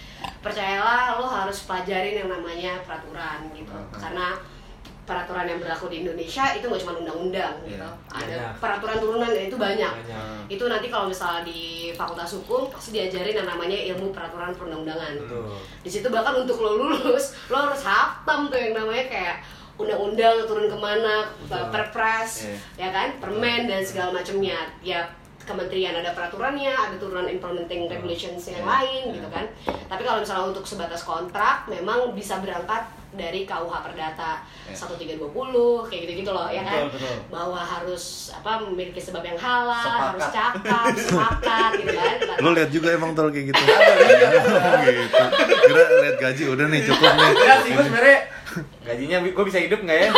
percayalah 0.43 1.19
lo 1.19 1.27
harus 1.27 1.63
pelajarin 1.63 2.25
yang 2.25 2.29
namanya 2.31 2.81
peraturan 2.83 3.47
gitu. 3.55 3.75
Karena 3.95 4.35
peraturan 5.03 5.43
yang 5.45 5.59
berlaku 5.59 5.87
di 5.87 5.99
Indonesia 5.99 6.45
itu 6.51 6.63
nggak 6.63 6.79
cuma 6.79 6.95
undang-undang 6.95 7.53
gitu 7.63 7.75
Iya, 7.75 7.91
ada 8.07 8.23
banyak. 8.25 8.53
peraturan 8.57 8.97
turunan 8.97 9.29
dan 9.29 9.43
itu 9.43 9.57
banyak 9.57 9.93
Banyak. 9.93 10.25
itu 10.47 10.63
nanti 10.65 10.87
kalau 10.87 11.05
misalnya 11.05 11.41
di 11.43 11.61
fakultas 11.91 12.31
hukum 12.33 12.67
pasti 12.67 12.89
diajarin 12.91 13.35
yang 13.35 13.49
namanya 13.49 13.75
ilmu 13.89 14.09
peraturan 14.09 14.51
perundang-undangan 14.53 15.13
Betul. 15.19 15.59
di 15.79 15.89
situ 15.89 16.07
bahkan 16.07 16.33
untuk 16.37 16.55
lo 16.57 16.71
lulus 16.77 17.35
lo 17.47 17.57
harus 17.61 17.81
haftam 17.81 18.47
tuh 18.47 18.55
yang 18.57 18.73
namanya 18.73 19.05
kayak 19.05 19.35
undang-undang 19.73 20.45
turun 20.45 20.67
ke 20.67 20.77
mana 20.77 21.27
Betul. 21.41 21.67
perpres 21.67 22.31
Iya. 22.41 22.55
ya 22.77 22.89
kan 22.89 23.07
permen 23.17 23.61
dan 23.65 23.81
segala 23.81 24.13
macamnya 24.13 24.55
ya 24.79 25.03
kementerian 25.43 25.91
ada 25.93 26.15
peraturannya 26.15 26.71
ada 26.71 26.95
turunan 26.95 27.27
implementing 27.27 27.91
regulations 27.91 28.47
yang 28.47 28.63
Iya. 28.63 28.71
lain 28.71 29.01
gitu 29.13 29.27
kan 29.27 29.45
tapi 29.85 30.01
kalau 30.01 30.23
misalnya 30.23 30.47
untuk 30.47 30.63
sebatas 30.63 31.03
kontrak 31.03 31.67
memang 31.67 32.15
bisa 32.15 32.39
berangkat 32.39 32.87
dari 33.13 33.43
KUH 33.43 33.73
Perdata 33.81 34.41
Iya. 34.63 34.79
1320 34.79 35.27
kayak 35.85 36.01
gitu-gitu 36.03 36.31
loh 36.31 36.47
ya 36.47 36.61
kan 36.61 36.87
Betul, 36.87 36.97
betul. 36.97 37.17
bahwa 37.29 37.59
harus 37.59 38.03
apa 38.31 38.63
memiliki 38.63 38.97
sebab 38.97 39.21
yang 39.21 39.35
halal 39.35 39.75
Sepakat. 39.77 40.03
harus 40.07 40.25
cakap 40.29 40.85
sepakat 40.95 41.71
gitu 41.77 41.93
kan 41.93 42.15
Lo 42.43 42.49
lihat 42.51 42.69
juga 42.69 42.89
emang 42.91 43.11
tol 43.13 43.27
kayak 43.27 43.49
gitu. 43.49 43.61
iya. 43.61 44.89
gitu. 45.03 45.23
Kira 45.63 45.83
lihat 45.99 46.17
gaji 46.17 46.43
udah 46.49 46.65
nih 46.65 46.81
cukup 46.83 47.11
nih. 47.13 47.29
Enggak 47.33 47.57
sih, 47.59 47.71
gue 47.71 47.83
sebenarnya 47.83 48.19
gajinya 48.83 49.17
gue 49.23 49.45
bisa 49.45 49.59
hidup 49.59 49.79
nggak 49.81 49.97
ya? 49.97 50.09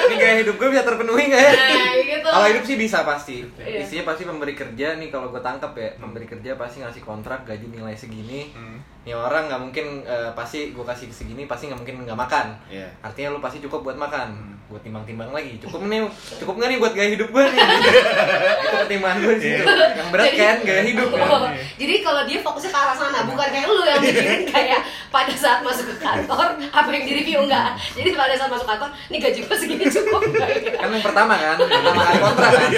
Ini 0.00 0.14
gaya 0.16 0.34
hidup 0.40 0.56
gue 0.56 0.68
bisa 0.68 0.82
terpenuhi 0.82 1.24
nggak 1.26 1.42
ya? 1.42 1.52
Nah, 1.52 1.92
gitu. 1.96 2.28
Kalau 2.28 2.46
hidup 2.48 2.64
sih 2.64 2.76
bisa 2.76 2.98
pasti. 3.02 3.36
Iya. 3.56 3.80
Isinya 3.80 4.04
pasti 4.06 4.22
pemberi 4.24 4.54
kerja 4.54 4.96
nih 4.96 5.08
kalau 5.08 5.28
gue 5.28 5.40
tangkap 5.40 5.72
ya, 5.74 5.90
pemberi 5.96 6.24
kerja 6.24 6.54
pasti 6.54 6.80
ngasih 6.80 7.00
kontrak 7.00 7.44
gaji 7.44 7.66
nilai 7.66 7.94
segini. 7.94 8.52
Hmm. 8.52 8.78
Nih 9.00 9.12
orang 9.12 9.46
nggak 9.46 9.60
mungkin 9.60 9.86
eh, 10.02 10.30
pasti 10.32 10.70
gue 10.70 10.82
kasih 10.82 11.08
segini 11.08 11.44
pasti 11.44 11.66
nggak 11.66 11.78
mungkin 11.78 12.04
nggak 12.04 12.18
makan. 12.18 12.46
Iya. 12.66 12.88
Artinya 13.00 13.28
lu 13.30 13.40
pasti 13.40 13.58
cukup 13.58 13.80
buat 13.82 13.96
makan, 13.96 14.28
Hmm. 14.30 14.54
buat 14.68 14.80
timbang-timbang 14.80 15.30
lagi. 15.30 15.56
Cukup 15.58 15.82
nih, 15.84 16.04
cukup 16.36 16.54
nggak 16.54 16.68
nih 16.68 16.78
buat 16.78 16.92
gaya 16.92 17.10
hidup 17.10 17.28
gue 17.28 17.42
nih? 17.42 17.58
Itu 18.60 18.76
pertimbangan 18.76 19.16
gue 19.18 19.34
di 19.34 19.42
situ. 19.42 19.62
Yang 19.66 20.08
berat 20.10 20.26
Jadi- 20.26 20.38
kan 20.38 20.56
gaya 20.62 20.82
hidup 20.84 21.08
kan. 21.10 21.26
Oh, 21.26 21.42
jadi 21.74 21.94
kalau 22.00 22.22
dia 22.22 22.38
fokusnya 22.38 22.70
ke 22.70 22.78
arah 22.78 22.94
sana, 22.94 23.18
bukan 23.24 23.48
kayak 23.48 23.66
lu 23.66 23.82
yang 23.82 23.98
mikirin 23.98 24.42
kayak 24.46 24.80
pada 25.08 25.32
saat 25.32 25.58
masuk 25.60 25.86
ke 25.86 25.96
kantor 25.98 26.46
apa 26.62 26.88
yang 26.90 27.02
di 27.02 27.12
review 27.16 27.38
enggak. 27.42 27.72
Jadi 27.90 28.08
pada 28.12 28.34
saat 28.36 28.46
masuk 28.48 28.68
kantor, 28.68 28.88
nih 29.08 29.18
gaji 29.18 29.38
gue 29.40 29.56
segini 29.56 29.84
cukup 29.88 30.20
enggak? 30.24 30.48
Gitu. 30.52 30.68
kan 30.72 30.88
yang 30.88 31.02
pertama 31.02 31.34
kan 31.34 31.56
pertama 31.56 32.00
kali 32.02 32.20
kontrak 32.20 32.50
kan 32.50 32.68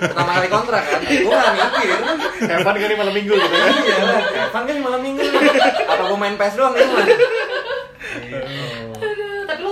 pertama 0.00 0.30
kali 0.32 0.48
kontrak 0.48 0.82
kan 0.84 0.98
gue 1.00 1.20
gak 1.26 1.54
mikir 1.54 1.88
Evan 2.44 2.74
kali 2.76 2.94
malam 2.94 3.12
minggu 3.12 3.34
gitu 3.34 3.54
kan 3.54 3.72
iya 3.76 3.96
Evan 4.46 4.62
kan 4.62 4.76
malam 4.78 5.00
minggu. 5.00 5.23
apa 5.92 6.02
gue 6.04 6.18
main 6.18 6.36
PS 6.36 6.54
doang 6.54 6.74
gitu 6.74 6.94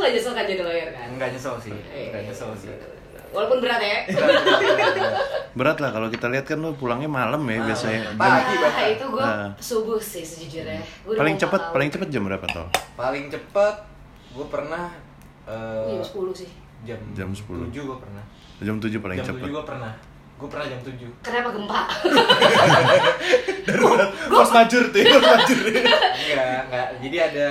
mah 0.02 0.10
nyesel 0.10 0.32
kan 0.34 0.44
jadi 0.44 0.62
lawyer 0.62 0.88
kan 0.90 1.06
Enggak 1.08 1.28
nyesel 1.30 1.54
sih, 1.62 1.72
Eh, 1.88 2.10
enggak 2.10 2.22
nyesel 2.26 2.50
sih. 2.58 2.68
walaupun 3.32 3.64
berat 3.64 3.80
ya 3.80 3.98
Berat 5.56 5.80
lah 5.80 5.88
kalau 5.88 6.12
kita 6.12 6.28
lihat 6.28 6.44
kan 6.44 6.60
lu 6.60 6.76
pulangnya 6.76 7.08
malam 7.08 7.40
ya 7.48 7.64
biasanya. 7.64 8.12
Pak. 8.12 8.20
Pagi, 8.20 8.54
Ah, 8.60 8.86
itu 8.92 9.04
gue 9.08 9.24
Nah. 9.24 9.50
subuh 9.56 9.96
sih 9.96 10.20
sejujurnya 10.20 10.84
Gua 11.00 11.16
udah 11.16 11.20
Paling 11.24 11.34
empat 11.38 11.62
paling 11.72 11.88
cepet 11.88 12.08
jam 12.12 12.22
berapa 12.24 12.44
tol? 12.44 12.68
Paling 12.92 13.32
cepet 13.32 13.74
gue 14.32 14.46
pernah 14.48 14.92
eh, 15.48 15.88
jam 15.88 16.04
10 16.04 16.32
sih 16.36 16.50
jam 16.84 16.98
Jam 17.14 17.30
10. 17.32 17.72
7 17.72 17.88
gue 17.88 17.96
pernah. 17.96 18.24
Jam 18.60 18.76
7 18.76 19.00
paling 19.00 19.18
jam 19.18 19.26
cepet. 19.30 19.44
7 19.44 19.48
gue 19.48 19.64
pernah. 19.64 19.92
Gue 20.42 20.50
pernah 20.50 20.66
jam 20.66 20.80
7. 20.82 20.98
kenapa 21.22 21.48
gempa 21.54 21.80
Pos 24.28 24.48
majur 24.50 24.82
tuh, 24.90 25.02
pos 25.04 25.22
majur. 25.22 25.58
enggak, 25.70 26.58
enggak. 26.66 26.86
Jadi 26.98 27.16
ada 27.20 27.48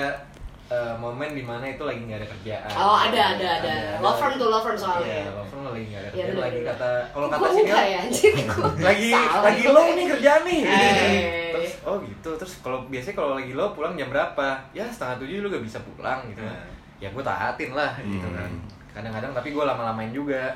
eh, 0.68 0.94
momen 0.96 1.32
di 1.32 1.40
mana 1.40 1.64
itu 1.66 1.80
lagi 1.80 2.00
nggak 2.02 2.20
ada 2.20 2.28
kerjaan. 2.28 2.68
oh 2.74 2.96
ada 2.98 3.20
ada 3.32 3.48
ada 3.58 3.74
law 3.98 4.12
firm 4.12 4.36
tuh 4.36 4.48
law 4.48 4.60
firm 4.60 4.72
Iya, 4.72 4.82
soalnya 4.82 5.20
law 5.30 5.46
firm 5.46 5.62
lagi 5.66 5.84
nggak 5.86 6.00
ada 6.00 6.08
Iya, 6.10 6.12
kerjaan. 6.12 6.28
bener, 6.28 6.42
lagi 6.42 6.58
bener. 6.58 6.68
kata 6.68 6.90
kalau 7.08 7.26
kata 7.28 7.46
sini 7.48 7.62
enggak 7.62 7.86
ya 7.86 7.98
anjir 7.98 8.32
lagi 8.88 9.08
lagi 9.16 9.64
low 9.66 9.86
nih 9.90 10.06
kerjaan 10.10 10.42
nih. 10.44 10.60
Eh. 10.62 11.50
Terus 11.52 11.72
oh 11.82 11.96
gitu. 12.02 12.30
Terus 12.36 12.52
kalau 12.60 12.78
biasanya 12.86 13.16
kalau 13.16 13.32
lagi 13.36 13.52
low 13.52 13.68
pulang 13.72 13.94
jam 13.94 14.08
berapa? 14.08 14.46
Ya 14.72 14.84
setengah 14.86 15.16
tujuh 15.18 15.40
lu 15.40 15.48
gak 15.48 15.64
bisa 15.64 15.78
pulang 15.82 16.28
gitu 16.28 16.40
kan. 16.40 16.56
Hmm. 16.58 17.00
Ya 17.00 17.08
gue 17.08 17.22
taatin 17.22 17.70
lah 17.72 17.92
gitu 17.98 18.28
kan. 18.28 18.50
Kadang-kadang 18.92 19.32
tapi 19.32 19.48
gue 19.50 19.64
lama-lamain 19.64 20.12
juga. 20.12 20.52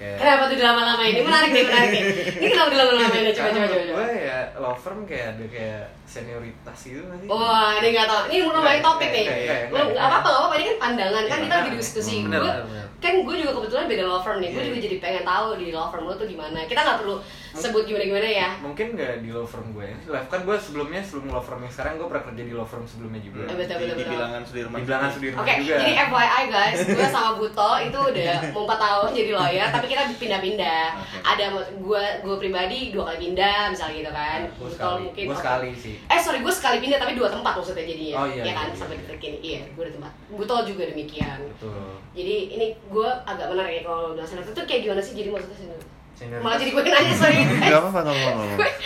Kayak 0.00 0.16
Kenapa 0.16 0.42
tuh 0.48 0.56
dilama-lama 0.56 1.04
ini? 1.04 1.20
Menarik 1.20 1.50
nih, 1.52 1.64
menarik 1.68 1.90
nih. 1.92 2.04
Ini 2.40 2.48
kenapa 2.48 2.70
dilama-lama 2.72 3.14
ini? 3.20 3.30
Coba, 3.36 3.48
coba. 3.52 3.66
coba. 3.68 3.84
Gue 3.84 4.08
ya 4.16 4.38
law 4.56 4.74
firm 4.80 5.00
kayak 5.04 5.26
ada 5.36 5.44
kayak 5.52 5.84
senioritas 6.10 6.78
gitu 6.82 7.00
nggak 7.00 7.18
sih? 7.22 7.28
Wah, 7.30 7.78
ini 7.78 7.88
nggak 7.94 8.08
tahu. 8.10 8.22
Ini 8.26 8.38
mau 8.42 8.58
balik 8.58 8.82
topik 8.82 9.10
nih. 9.10 9.26
Nggak, 9.26 9.38
nggak, 9.38 9.60
Lo 9.70 9.76
nggak, 9.78 9.86
nggak 9.88 10.04
apa-apa, 10.04 10.26
nggak 10.26 10.40
apa-apa. 10.40 10.54
Ini 10.58 10.64
kan 10.66 10.76
pandangan 10.80 11.22
kan 11.22 11.38
Iya, 11.38 11.44
kita 11.46 11.54
lagi 11.54 11.70
diskusi. 11.72 12.14
Hmm, 12.16 12.24
benar, 12.26 12.40
Gue 12.40 12.82
kan 13.00 13.14
gue 13.16 13.36
juga 13.38 13.52
kebetulan 13.56 13.84
beda 13.86 14.04
law 14.04 14.20
firm 14.20 14.38
nih. 14.38 14.50
Gue 14.50 14.60
Iya, 14.60 14.68
juga 14.68 14.78
jadi 14.82 14.96
pengen 14.98 15.24
tahu 15.24 15.46
di 15.56 15.66
law 15.70 15.86
firm 15.88 16.04
lo 16.04 16.14
tuh 16.14 16.26
gimana. 16.26 16.58
Kita 16.66 16.80
nggak 16.82 16.98
perlu 17.00 17.16
sebut 17.50 17.82
gimana-gimana 17.86 18.28
ya. 18.28 18.48
Mungkin 18.60 18.86
nggak 18.92 19.12
di 19.22 19.30
law 19.30 19.46
firm 19.46 19.66
gue. 19.70 19.88
Live 20.04 20.28
kan 20.28 20.40
gue 20.42 20.56
sebelumnya 20.58 21.00
sebelum 21.00 21.24
law 21.30 21.40
firm 21.40 21.60
yang 21.60 21.72
sekarang 21.72 21.92
gue 21.96 22.06
pernah 22.06 22.24
kerja 22.26 22.42
di 22.42 22.52
law 22.52 22.66
firm 22.66 22.84
sebelumnya 22.84 23.20
juga. 23.22 23.46
Betul, 23.46 23.54
Di, 23.54 23.60
betul, 23.62 23.78
di 23.78 23.94
betul. 23.94 24.10
bilangan 24.10 24.40
Sudirman. 24.42 24.76
Di 24.76 24.84
bilangan 24.84 25.10
Sudirman 25.10 25.40
juga. 25.40 25.54
jadi 25.78 25.92
FYI 26.04 26.42
guys, 26.50 26.78
gue 26.98 27.06
sama 27.08 27.30
Buto 27.34 27.70
itu 27.78 27.98
udah 28.00 28.34
mau 28.54 28.62
4 28.66 28.84
tahun 28.84 29.08
jadi 29.14 29.30
lawyer, 29.32 29.68
tapi 29.70 29.86
kita 29.86 30.02
pindah-pindah. 30.16 30.84
Ada 31.22 31.44
gue 31.78 32.04
gue 32.20 32.36
pribadi 32.36 32.90
dua 32.90 33.02
kali 33.08 33.18
pindah, 33.22 33.70
misalnya 33.70 33.94
gitu 33.96 34.10
kan. 34.10 34.40
Gue 34.50 34.68
Buto 34.68 34.90
mungkin 35.00 35.24
gue 35.24 35.38
sekali 35.38 35.70
sih. 35.72 35.96
Eh 36.06 36.16
sorry, 36.16 36.40
gue 36.40 36.50
sekali 36.50 36.78
pindah 36.78 36.96
tapi 36.96 37.12
dua 37.12 37.26
tempat 37.26 37.52
maksudnya 37.52 37.82
jadinya. 37.82 38.14
Oh, 38.16 38.26
iya, 38.26 38.42
ya 38.42 38.52
kan 38.52 38.66
iya, 38.66 38.74
sampai 38.74 38.94
iya. 38.94 39.02
detik 39.04 39.22
ini. 39.22 39.38
Iya, 39.44 39.60
gue 39.70 39.82
dua 39.84 39.94
tempat. 39.96 40.12
Buto 40.30 40.54
juga 40.64 40.82
demikian. 40.86 41.38
Betul. 41.50 41.84
Jadi 42.12 42.34
ini 42.50 42.66
gue 42.84 43.08
agak 43.24 43.46
menarik 43.46 43.72
ya 43.72 43.82
kalau 43.84 44.12
udah 44.12 44.24
senior 44.24 44.44
itu 44.44 44.62
kayak 44.64 44.80
gimana 44.82 45.00
sih 45.00 45.14
jadi 45.14 45.28
maksudnya 45.28 45.58
senior? 45.58 45.80
Senioritas. 46.12 46.44
Malah 46.44 46.58
jadi 46.58 46.70
gue 46.70 46.82
nanya 46.84 47.14
sorry. 47.14 47.38
Gak 47.64 47.80
apa-apa, 47.80 48.00
gak 48.02 48.12
apa-apa. 48.12 48.42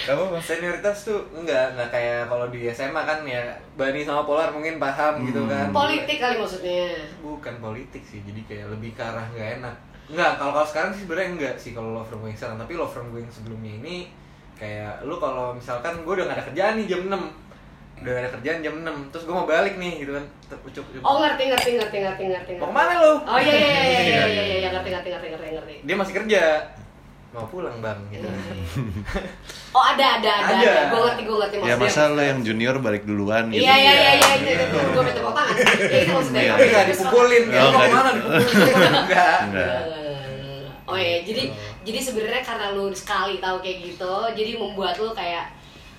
Gak 0.07 0.15
apa-apa. 0.17 0.37
Senioritas 0.39 0.97
tuh 1.03 1.21
enggak, 1.33 1.65
enggak 1.73 1.89
kayak 1.91 2.21
kalau 2.27 2.47
di 2.47 2.61
SMA 2.69 3.03
kan 3.03 3.19
ya 3.25 3.43
Bani 3.75 4.01
sama 4.01 4.23
Polar 4.23 4.49
mungkin 4.49 4.79
paham 4.79 5.25
gitu 5.25 5.43
Hmm. 5.43 5.51
kan. 5.51 5.67
Politik 5.73 6.17
kali 6.17 6.37
maksudnya. 6.37 6.95
Bukan 7.19 7.55
politik 7.59 8.03
sih, 8.03 8.21
jadi 8.21 8.41
kayak 8.45 8.67
lebih 8.71 8.93
ke 8.93 9.03
arah 9.03 9.27
nggak 9.29 9.59
enak. 9.59 9.75
Enggak, 10.05 10.37
kalau 10.37 10.53
kalau 10.53 10.69
sekarang 10.69 10.91
sih 10.93 11.03
sebenarnya 11.03 11.31
enggak 11.33 11.55
sih 11.57 11.73
kalau 11.73 11.91
law 11.91 12.05
firm 12.05 12.21
gue 12.21 12.31
yang 12.31 12.39
sekarang, 12.39 12.59
tapi 12.61 12.73
law 12.77 12.87
firm 12.87 13.09
gue 13.11 13.19
yang 13.19 13.33
sebelumnya 13.33 13.73
ini 13.81 13.97
kayak 14.55 15.03
lu 15.03 15.17
kalau 15.17 15.53
misalkan 15.53 16.01
gue 16.01 16.13
udah 16.13 16.25
gak 16.25 16.37
ada 16.37 16.45
kerjaan 16.47 16.75
nih 16.77 16.87
jam 16.87 17.01
6 17.05 17.11
udah 17.97 18.11
gak 18.11 18.21
ada 18.21 18.31
kerjaan 18.33 18.59
jam 18.61 18.75
6 18.79 19.11
terus 19.11 19.25
gue 19.25 19.35
mau 19.35 19.45
balik 19.45 19.75
nih 19.75 19.93
gitu 19.99 20.13
kan 20.13 20.25
ucup 20.57 20.85
ucup 20.85 21.03
Oh 21.03 21.17
ngerti 21.19 21.43
ngerti 21.47 21.71
ngerti 21.75 21.97
ngerti 22.01 22.23
ngerti. 22.29 22.53
mau 22.57 22.69
ke 22.69 22.75
mana 22.75 22.93
lu 22.97 23.13
Oh 23.21 23.39
iya 23.39 23.55
iya 23.55 23.67
iya 23.67 23.83
iya 23.83 24.01
iya 24.01 24.25
iya 24.25 24.57
iya 24.57 24.69
ngerti 24.71 24.89
ngerti 24.91 25.09
ngerti 25.11 25.27
ngerti 25.29 25.47
ngerti. 25.53 25.75
dia 25.83 25.95
masih 25.95 26.15
kerja 26.15 26.43
mau 27.33 27.47
pulang 27.47 27.77
bang 27.81 27.99
gitu 28.09 28.31
Oh 29.75 29.83
ada 29.85 30.07
ada 30.15 30.33
ada. 30.41 30.55
Ada. 30.55 30.75
Gue 30.87 31.01
ngerti 31.03 31.23
gue 31.25 31.37
ngerti 31.37 31.55
Ya 31.57 31.75
maksudnya. 31.75 31.91
masa 31.99 32.15
lo 32.15 32.23
yang 32.23 32.41
junior 32.41 32.75
balik 32.79 33.03
duluan 33.03 33.51
gitu. 33.51 33.59
Iya 33.61 33.75
iya 33.75 33.93
iya 33.93 34.13
iya 34.15 34.29
itu 34.37 34.51
itu 34.55 34.77
gue 34.87 35.03
minta 35.03 35.19
tepuk 35.19 35.35
tangan. 35.35 35.55
Ya 35.93 35.99
itu 35.99 36.13
maksudnya. 36.13 36.41
Iya. 36.41 36.53
tapi 36.53 36.65
nggak 36.69 36.87
dipukulin 36.89 37.43
Oh, 37.45 37.51
nggak 37.51 37.83
ke 37.83 37.91
mana 37.91 38.11
di- 38.13 38.23
dipukulin 38.39 38.93
enggak 39.03 39.39
Enggak. 39.45 39.81
Oh 40.85 40.97
iya, 40.97 41.17
jadi 41.23 41.43
jadi 41.85 42.01
sebenarnya 42.01 42.43
karena 42.43 42.73
lu 42.73 42.89
sekali 42.91 43.39
tahu 43.39 43.61
kayak 43.61 43.79
gitu, 43.93 44.15
jadi 44.33 44.57
membuat 44.57 44.97
lu 44.99 45.13
kayak 45.13 45.53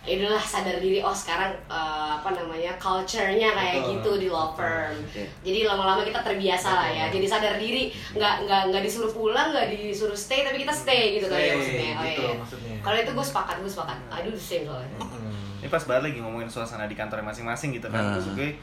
ya 0.06 0.22
udahlah 0.22 0.46
sadar 0.46 0.78
diri 0.78 1.02
oh 1.02 1.18
sekarang 1.18 1.50
eh, 1.66 2.12
apa 2.22 2.30
namanya 2.30 2.78
culture-nya 2.78 3.58
kayak 3.58 3.82
Betul. 3.82 3.90
gitu 3.98 4.12
di 4.22 4.28
law 4.30 4.54
firm. 4.54 4.94
Betul. 5.10 5.26
Jadi 5.42 5.60
lama-lama 5.66 6.06
kita 6.06 6.22
terbiasa 6.22 6.70
lah 6.78 6.90
ya. 6.94 7.06
Jadi 7.10 7.26
sadar 7.26 7.58
diri, 7.58 7.90
nggak 8.14 8.46
nggak 8.46 8.62
nggak 8.70 8.82
disuruh 8.86 9.10
pulang, 9.10 9.50
nggak 9.50 9.74
disuruh 9.74 10.14
stay, 10.14 10.46
tapi 10.46 10.62
kita 10.62 10.70
stay 10.70 11.18
gitu 11.18 11.26
kali 11.26 11.50
ya 11.50 11.54
maksudnya. 11.58 11.90
Oh 11.98 12.04
gitu 12.06 12.22
iya. 12.22 12.38
maksudnya. 12.38 12.76
Kalau 12.86 12.98
itu 13.02 13.12
gue 13.18 13.26
sepakat, 13.26 13.56
gue 13.66 13.72
sepakat. 13.74 13.98
Aduh 14.14 14.30
the 14.30 14.38
same 14.38 14.70
soalnya. 14.70 14.90
Hmm. 15.02 15.62
Ini 15.66 15.70
pas 15.74 15.84
banget 15.90 16.04
lagi 16.14 16.18
ngomongin 16.22 16.50
suasana 16.54 16.86
di 16.86 16.94
kantornya 16.94 17.26
masing-masing 17.26 17.74
gitu 17.74 17.90
kan. 17.90 17.98
Ah. 17.98 18.22
Maksud 18.22 18.38
gue 18.38 18.54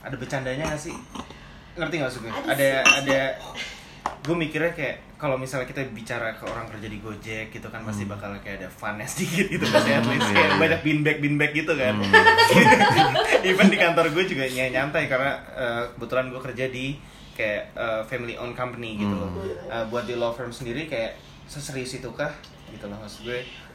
ada 0.00 0.16
bercandanya 0.16 0.72
gak 0.72 0.80
sih? 0.80 0.96
Ngerti 1.76 1.94
gak 2.00 2.08
maksud 2.08 2.20
gue? 2.24 2.32
Ada 2.32 2.68
ada 3.04 3.20
gue 4.18 4.34
mikirnya 4.34 4.70
kayak 4.70 4.96
kalau 5.14 5.34
misalnya 5.34 5.64
kita 5.64 5.86
bicara 5.88 6.32
ke 6.32 6.44
orang 6.44 6.66
kerja 6.66 6.86
di 6.86 6.98
Gojek 6.98 7.48
gitu 7.50 7.66
kan 7.66 7.80
pasti 7.80 8.04
bakal 8.04 8.34
kayak 8.36 8.58
ada 8.58 8.68
funnya 8.68 9.06
sedikit 9.08 9.46
gitu 9.48 9.64
pasti 9.64 9.90
at 9.90 10.04
least 10.04 10.26
kayak 10.28 10.48
Iya. 10.48 10.58
banyak 10.58 10.80
beanbag 10.82 11.16
beanbag 11.18 11.50
gitu 11.54 11.72
kan. 11.72 11.94
Even 13.42 13.66
di 13.66 13.76
kantor 13.76 14.10
gue 14.10 14.24
juga 14.26 14.44
ny- 14.46 14.70
nyantai 14.70 15.06
karena 15.06 15.32
eh, 15.52 15.82
kebetulan 15.92 16.28
gue 16.28 16.40
kerja 16.42 16.64
di 16.66 16.98
kayak 17.32 17.62
eh, 17.72 18.02
family 18.04 18.34
owned 18.34 18.54
company 18.54 18.98
gitu 18.98 19.12
loh. 19.12 19.30
Eh, 19.64 19.84
buat 19.86 20.04
di 20.04 20.14
law 20.14 20.30
firm 20.30 20.50
sendiri 20.50 20.84
kayak 20.84 21.14
seserius 21.44 21.94
itu 21.94 22.10
kah 22.10 22.34
gitu 22.68 22.84
loh 22.84 22.98
maksud 22.98 23.24
gue. 23.24 23.40
Hmm. 23.40 23.65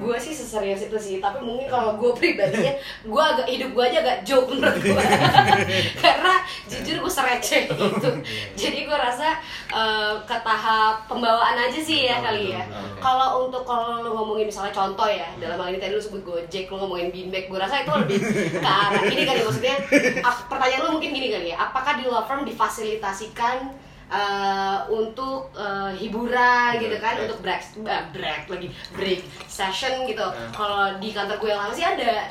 Gue 0.00 0.16
sih 0.16 0.32
seserius 0.32 0.88
itu 0.88 0.96
sih 0.96 1.16
tapi 1.20 1.44
mungkin 1.44 1.68
kalau 1.68 1.92
gue 2.00 2.08
pribadinya 2.16 2.72
gue 3.04 3.20
agak 3.22 3.44
hidup 3.44 3.76
gue 3.76 3.84
aja 3.84 3.98
agak 4.00 4.18
joke 4.24 4.48
menurut 4.48 4.80
gue 4.80 4.96
karena 6.02 6.40
jujur 6.64 7.04
gue 7.04 7.12
sereceh 7.12 7.68
gitu. 7.68 8.08
Jadi 8.56 8.88
gue 8.88 8.96
rasa 8.96 9.36
eh, 9.68 10.14
ke 10.24 10.36
tahap 10.40 11.04
pembawaan 11.04 11.52
aja 11.52 11.76
sih 11.76 12.08
ya 12.08 12.16
kali 12.16 12.56
ya. 12.56 12.64
kalau 12.96 13.44
untuk 13.44 13.60
kalau 13.60 14.00
lu 14.00 14.16
ngomongin 14.16 14.48
misalnya 14.48 14.72
contoh 14.72 15.04
ya 15.04 15.28
dalam 15.36 15.60
hal 15.60 15.68
ini 15.68 15.76
tadi 15.76 15.92
lu 15.92 16.00
sebut 16.00 16.24
gojek 16.24 16.72
lu 16.72 16.80
ngomongin 16.80 17.12
beanbag 17.12 17.52
gue 17.52 17.58
rasa 17.60 17.84
itu 17.84 17.92
lebih 17.92 18.18
ke 18.56 18.64
arah 18.64 19.04
ini 19.04 19.22
kali 19.28 19.40
maksudnya 19.44 19.76
ap- 20.24 20.48
pertanyaan 20.48 20.80
lu 20.88 20.96
mungkin 20.96 21.12
gini 21.12 21.28
kali 21.28 21.52
ya. 21.52 21.60
Apakah 21.60 22.00
di 22.00 22.08
law 22.08 22.24
firm 22.24 22.48
difasilitasikan 22.48 23.68
eh, 24.10 24.78
untuk 24.90 25.54
eh, 25.54 25.92
hiburan 25.96 26.82
gitu 26.82 26.96
kan 26.98 27.14
untuk 27.22 27.38
break 27.40 27.62
break 28.12 28.42
lagi 28.50 28.68
break 28.98 29.22
session 29.46 30.04
gitu. 30.04 30.26
Kalau 30.50 30.98
di 30.98 31.14
kantor 31.14 31.38
gue 31.38 31.50
yang 31.50 31.62
lama 31.62 31.74
sih 31.74 31.86
ada. 31.86 32.26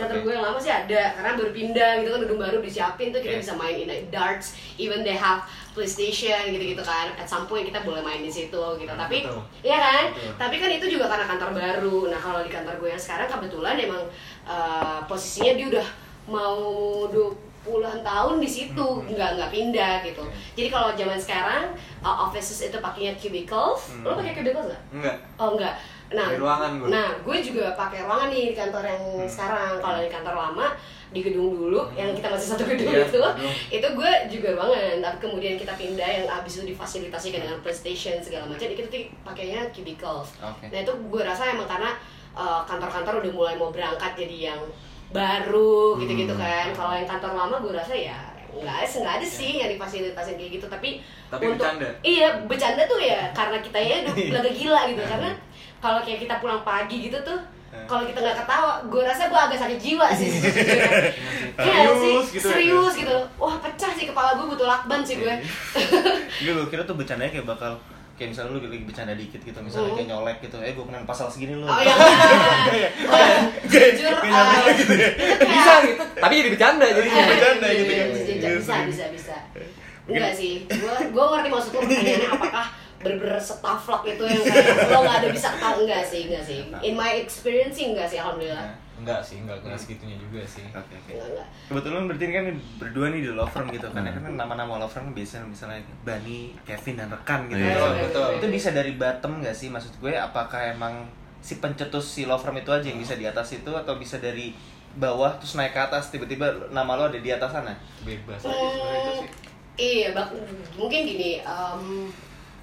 Kantor 0.00 0.24
gue 0.24 0.32
yang 0.32 0.44
lama 0.48 0.56
sih 0.56 0.72
ada 0.72 1.12
karena 1.12 1.36
baru 1.36 1.52
pindah 1.52 1.90
gitu 2.00 2.08
kan 2.08 2.20
gedung 2.24 2.40
baru 2.40 2.56
disiapin 2.64 3.12
tuh 3.12 3.20
kita 3.20 3.36
bisa 3.36 3.52
main 3.52 3.76
in 3.76 4.08
darts 4.08 4.56
even 4.80 5.04
they 5.04 5.12
have 5.12 5.44
PlayStation 5.76 6.56
gitu-gitu 6.56 6.80
kan. 6.80 7.12
At 7.20 7.28
some 7.28 7.44
point 7.44 7.68
kita 7.68 7.84
boleh 7.84 8.00
main 8.00 8.24
di 8.24 8.32
situ 8.32 8.64
gitu. 8.80 8.92
Tapi 8.96 9.28
Betul. 9.28 9.44
Iya 9.60 9.76
kan? 9.76 10.04
Betul. 10.16 10.32
Tapi 10.40 10.54
kan 10.56 10.70
itu 10.72 10.86
juga 10.88 11.04
karena 11.12 11.28
kantor 11.28 11.50
baru. 11.52 11.98
Nah 12.08 12.16
kalau 12.16 12.40
di 12.40 12.48
kantor 12.48 12.80
gue 12.80 12.96
yang 12.96 13.02
sekarang 13.02 13.28
kebetulan 13.28 13.76
emang 13.76 14.02
eh, 14.48 14.98
posisinya 15.04 15.52
dia 15.52 15.66
udah 15.68 15.88
mau 16.32 16.56
20-an 17.60 18.00
tahun 18.00 18.40
di 18.40 18.48
situ, 18.48 18.86
nggak 19.04 19.30
nggak 19.36 19.50
pindah 19.52 20.00
gitu. 20.00 20.24
Jadi 20.56 20.68
kalau 20.72 20.96
zaman 20.96 21.20
sekarang 21.20 21.76
uh, 22.00 22.28
offices 22.28 22.72
itu 22.72 22.78
pakainya 22.80 23.12
cubicles, 23.20 23.92
lo 24.00 24.16
pakai 24.16 24.32
cubicles 24.32 24.72
nggak? 24.72 24.82
enggak 24.96 25.16
Oh 25.36 25.56
enggak. 25.56 25.76
Nah, 26.10 26.26
ruangan 26.34 26.82
gue. 26.82 26.88
Nah, 26.90 27.08
gue 27.22 27.36
juga 27.38 27.70
pakai 27.78 28.02
ruangan 28.02 28.34
nih 28.34 28.50
di 28.50 28.54
kantor 28.58 28.82
yang 28.82 29.02
sekarang. 29.30 29.78
Kalau 29.78 29.98
di 30.02 30.10
kantor 30.10 30.34
lama 30.34 30.66
di 31.10 31.26
gedung 31.26 31.54
dulu 31.54 31.90
yang 31.94 32.14
kita 32.14 32.30
masih 32.30 32.54
satu 32.54 32.66
gedung 32.66 32.90
Iya, 32.90 33.06
itu, 33.06 33.18
gedung. 33.18 33.54
itu 33.70 33.86
gue 33.94 34.12
juga 34.26 34.48
ruangan. 34.58 34.98
Tapi 35.06 35.16
kemudian 35.22 35.54
kita 35.54 35.72
pindah 35.78 36.08
yang 36.10 36.26
abis 36.26 36.52
itu 36.58 36.74
difasilitasikan 36.74 37.46
dengan 37.46 37.58
PlayStation 37.62 38.18
segala 38.18 38.50
macam. 38.50 38.66
Itu 38.66 38.90
tuh 38.90 39.06
pakainya 39.22 39.70
cubicles. 39.70 40.34
Oke. 40.42 40.66
Nah 40.66 40.78
itu 40.82 40.92
gue 40.98 41.22
rasa 41.22 41.54
emang 41.54 41.70
karena 41.70 41.94
uh, 42.34 42.66
kantor-kantor 42.66 43.22
udah 43.22 43.32
mulai 43.32 43.54
mau 43.54 43.70
berangkat 43.70 44.18
jadi 44.18 44.50
yang 44.50 44.60
baru 45.10 45.96
gitu-gitu 45.96 46.30
Hmm. 46.30 46.40
kan. 46.40 46.66
Kalau 46.72 46.92
yang 46.92 47.06
kantor 47.06 47.32
lama 47.34 47.56
gue 47.58 47.72
rasa 47.72 47.92
ya 47.92 48.18
nggak 48.50 48.76
ada 48.76 48.86
nggak 48.98 49.14
ada 49.16 49.26
sih 49.28 49.52
yang 49.56 49.70
difasilitasin 49.70 50.34
kayak 50.34 50.58
gitu 50.58 50.66
tapi 50.66 50.98
Tapi 51.26 51.44
bercanda? 51.48 51.86
iya 52.02 52.34
bercanda 52.44 52.82
tuh 52.84 52.98
ya 52.98 53.30
karena 53.30 53.56
kita 53.58 53.78
ya 53.78 54.02
udah 54.02 54.14
udah 54.42 54.52
gila 54.52 54.80
gitu 54.86 55.02
karena 55.02 55.30
kalau 55.78 55.98
kayak 56.00 56.18
kita 56.20 56.34
pulang 56.36 56.60
pagi 56.60 56.98
gitu 57.04 57.18
tuh 57.20 57.38
Hmm. 57.70 57.86
kalau 57.86 58.02
kita 58.02 58.18
nggak 58.18 58.34
ketawa, 58.36 58.82
gue 58.82 58.98
rasa 58.98 59.30
gue 59.30 59.40
agak 59.40 59.54
sakit 59.56 59.78
jiwa 59.78 60.10
sih. 60.10 60.26
sejujurnya. 60.26 60.90
Iya 61.54 61.70
nggak 61.78 61.94
sih, 61.94 62.10
Serius 62.10 62.26
gitu 62.26 62.42
ya? 62.42 62.50
serius 62.50 62.94
gitu. 62.98 63.16
Wah 63.38 63.54
pecah 63.56 63.92
sih 63.94 64.10
kepala 64.10 64.34
gue 64.34 64.42
butuh 64.44 64.66
lakban 64.66 65.06
sih 65.06 65.14
gue. 65.16 65.30
gue 66.42 66.50
gue 66.50 66.66
kira 66.66 66.82
tuh 66.82 66.98
bercandanya 66.98 67.30
kayak 67.30 67.46
bakal 67.46 67.78
kayak 68.20 68.36
misalnya 68.36 68.50
lu 68.52 68.60
lagi 68.60 68.84
bercanda 68.84 69.16
dikit 69.16 69.40
gitu 69.40 69.58
misalnya 69.58 69.96
kayak 69.96 70.08
nyolek 70.12 70.36
gitu 70.44 70.60
eh 70.60 70.76
gue 70.76 70.84
kena 70.84 71.08
pasal 71.08 71.26
segini 71.26 71.56
lu. 71.56 71.64
Oh 71.64 71.80
iya. 71.80 71.96
Oh, 73.08 73.18
Jujur. 73.64 74.12
Kayak 74.12 74.44
eh, 74.68 74.74
gitu 74.76 74.92
ya. 74.92 75.08
bisa 75.40 75.72
gitu 75.88 76.04
tapi 76.14 76.32
jadi 76.36 76.48
bercanda 76.52 76.84
jadinya 76.84 77.22
Bercanda 77.26 77.68
gitu 77.72 77.90
Iya, 77.90 78.04
kan. 78.04 78.12
bisa, 78.12 78.32
Iya, 78.36 78.80
bisa, 78.84 79.04
bisa. 79.08 79.36
Enggak 80.04 80.32
sih, 80.34 80.68
gua 80.68 80.94
gua 81.08 81.24
ngerti 81.32 81.48
maksud 81.48 81.70
lu 81.72 81.80
pertanyaannya 81.80 82.28
apakah 82.28 82.66
bener-bener 83.00 83.40
setaflak 83.40 84.02
itu 84.04 84.22
yang 84.22 84.42
kayak 84.44 84.92
lo 84.92 84.98
nggak 85.00 85.16
ada 85.16 85.28
bisa 85.32 85.48
tahu 85.56 85.88
enggak 85.88 86.04
sih, 86.04 86.20
enggak 86.28 86.44
sih. 86.44 86.58
In 86.84 86.94
my 86.94 87.16
experience 87.16 87.72
sih 87.72 87.88
enggak 87.88 88.04
sih, 88.04 88.20
alhamdulillah. 88.20 88.76
Enggak 89.00 89.20
sih 89.20 89.36
enggak 89.38 89.56
enggak 89.60 89.76
segitunya 89.76 90.14
juga 90.14 90.40
sih. 90.42 90.64
Oke 90.66 90.92
oke. 90.92 91.10
Enggak, 91.10 91.28
enggak. 91.30 91.46
kebetulan 91.66 92.02
berarti 92.04 92.22
ini 92.22 92.34
kan 92.34 92.44
berdua 92.76 93.06
nih 93.08 93.20
di 93.20 93.30
law 93.30 93.46
firm 93.46 93.66
gitu 93.68 93.86
kan 93.88 94.02
kan 94.02 94.22
nama-nama 94.30 94.72
law 94.76 94.86
firm 94.86 95.10
biasanya 95.10 95.46
misalnya 95.46 95.80
Bani, 96.00 96.52
Kevin 96.62 96.94
dan 96.96 97.08
rekan 97.08 97.40
gitu 97.46 97.56
Iya. 97.56 97.72
betul 97.72 97.92
betul 98.04 98.28
itu 98.36 98.46
bisa 98.52 98.68
dari 98.70 98.92
bottom 98.94 99.40
nggak 99.40 99.52
sih? 99.52 99.68
Maksud 99.68 99.96
gue 99.96 100.12
apakah 100.12 100.70
emang 100.70 101.08
si 101.40 101.56
pencetus 101.56 102.04
si 102.04 102.22
law 102.24 102.36
firm 102.36 102.54
itu 102.54 102.68
aja 102.68 102.84
yang 102.84 102.96
bisa 102.96 103.14
di 103.14 103.24
atas 103.24 103.50
itu 103.50 103.70
atau 103.70 103.96
bisa 103.96 104.16
dari 104.16 104.52
bawah 104.92 105.32
terus 105.36 105.54
naik 105.54 105.70
ke 105.70 105.80
atas? 105.80 106.10
Tiba-tiba 106.10 106.44
nama 106.68 106.94
lo 106.94 107.06
ada 107.06 107.16
di 107.16 107.30
atas 107.30 107.48
sana? 107.50 107.72
Bebas. 108.00 108.42
Aja 108.42 108.52
sebenarnya 108.52 109.00
itu 109.00 109.12
sih. 109.16 109.28
Iya, 109.80 110.08
bak- 110.12 110.34
mungkin 110.74 111.00
gini, 111.02 111.40
em, 111.40 112.10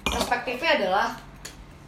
perspektifnya 0.04 0.78
adalah 0.78 1.08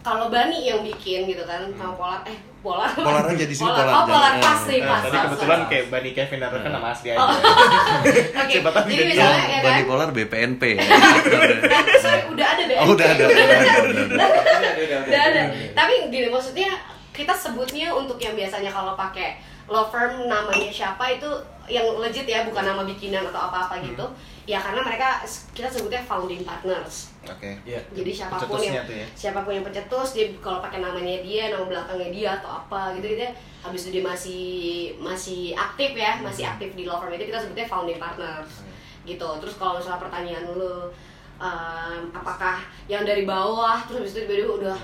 kalau 0.00 0.26
Bani 0.26 0.58
yang 0.62 0.80
bikin 0.80 1.24
gitu 1.24 1.44
kan 1.44 1.60
sama 1.70 1.92
Polar, 1.92 2.20
eh 2.24 2.32
Polar, 2.58 2.88
Polar 2.94 3.24
aja 3.26 3.40
di 3.42 3.52
sini, 3.52 3.64
Polar, 3.66 3.84
Polar. 3.84 3.94
oh 3.94 4.04
Polar 4.06 4.32
Jangan- 4.32 4.44
pasti 4.46 4.76
Nah, 4.76 4.86
pas, 4.86 5.00
tadi 5.02 5.12
pas, 5.12 5.22
kebetulan 5.26 5.58
pas. 5.58 5.68
kayak 5.68 5.84
Bani 5.86 6.10
Kevin 6.10 6.38
dan 6.38 6.50
rekan 6.50 6.70
nama 6.70 6.88
asli 6.90 7.08
aja 7.10 7.18
Oh. 7.18 7.28
Oke, 8.40 8.54
Siapa 8.54 8.70
tahu 8.70 8.84
jadi 8.86 9.04
misalnya 9.06 9.36
ya 9.38 9.48
kan, 9.50 9.60
Bani 9.62 9.82
Polar 9.84 10.08
BPNP 10.10 10.62
ya. 10.70 10.80
sorry, 11.98 12.20
udah 12.28 12.46
ada 12.50 12.62
deh. 12.62 12.76
Oh, 12.76 12.88
udah 12.90 13.06
ada, 13.08 13.22
udah 13.22 13.44
ada, 13.44 13.68
Udah 15.02 15.22
ada. 15.22 15.42
Tapi 15.70 15.92
gini 16.08 16.28
maksudnya 16.28 16.70
kita 17.10 17.34
sebutnya 17.34 17.88
untuk 17.90 18.16
yang 18.16 18.32
biasanya 18.32 18.68
kalau 18.68 18.94
pakai 18.94 19.36
law 19.70 19.86
firm 19.86 20.26
namanya 20.26 20.66
siapa 20.68 21.14
itu 21.14 21.30
yang 21.70 21.86
legit 22.02 22.26
ya 22.26 22.42
bukan 22.42 22.66
nama 22.66 22.82
bikinan 22.82 23.22
atau 23.30 23.46
apa-apa 23.46 23.78
gitu. 23.86 24.02
Ya 24.42 24.58
karena 24.58 24.82
mereka 24.82 25.22
kita 25.54 25.70
sebutnya 25.70 26.02
founding 26.02 26.42
partners. 26.42 27.14
oke 27.22 27.46
Iya. 27.62 27.78
Jadi 27.94 28.10
siapa 28.10 28.34
pun 28.42 28.58
yang 28.58 28.82
tuh 28.82 28.98
ya. 28.98 29.06
siapa 29.14 29.46
pun 29.46 29.54
yang 29.54 29.62
pencetus 29.62 30.18
dia 30.18 30.26
kalau 30.42 30.58
pakai 30.58 30.82
namanya 30.82 31.22
dia, 31.22 31.54
nama 31.54 31.62
belakangnya 31.70 32.10
dia 32.10 32.30
atau 32.42 32.50
apa 32.66 32.98
gitu 32.98 33.14
gitu. 33.14 33.30
Habis 33.62 33.80
itu 33.86 33.90
dia 33.94 34.04
masih 34.04 34.44
masih 34.98 35.54
aktif 35.54 35.94
ya, 35.94 36.18
masih 36.18 36.50
aktif 36.50 36.74
di 36.74 36.90
law 36.90 36.98
firm 36.98 37.14
itu 37.14 37.30
kita 37.30 37.38
sebutnya 37.38 37.70
founding 37.70 38.02
partners. 38.02 38.66
Gitu. 39.06 39.28
Terus 39.38 39.54
kalau 39.54 39.78
misalnya 39.78 40.02
pertanyaan 40.02 40.44
lu 40.50 40.90
em, 41.38 42.10
apakah 42.10 42.66
yang 42.90 43.06
dari 43.06 43.22
bawah 43.22 43.78
terus 43.86 44.02
habis 44.02 44.12
itu 44.18 44.26
tiba-tiba 44.26 44.66
udah 44.66 44.78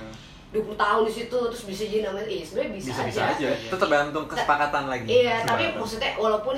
20 0.48 0.62
tahun 0.74 1.02
di 1.02 1.12
situ 1.12 1.38
terus 1.44 1.64
bisa 1.64 1.82
jadi 1.84 2.02
namanya 2.04 2.26
iya 2.26 2.40
sebenarnya 2.40 2.72
bisa, 2.72 2.88
bisa 2.88 3.02
bisa 3.04 3.22
aja. 3.26 3.34
aja 3.34 3.48
itu 3.60 3.76
tergantung 3.76 4.24
kesepakatan 4.24 4.84
lagi 4.86 5.06
Iya, 5.06 5.36
tapi 5.42 5.64
maksudnya 5.72 6.10
walaupun 6.14 6.56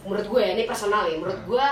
menurut 0.00 0.26
gue 0.26 0.40
ya, 0.40 0.50
ini 0.54 0.64
personal 0.64 1.04
ya, 1.04 1.14
menurut 1.14 1.40
gue 1.44 1.66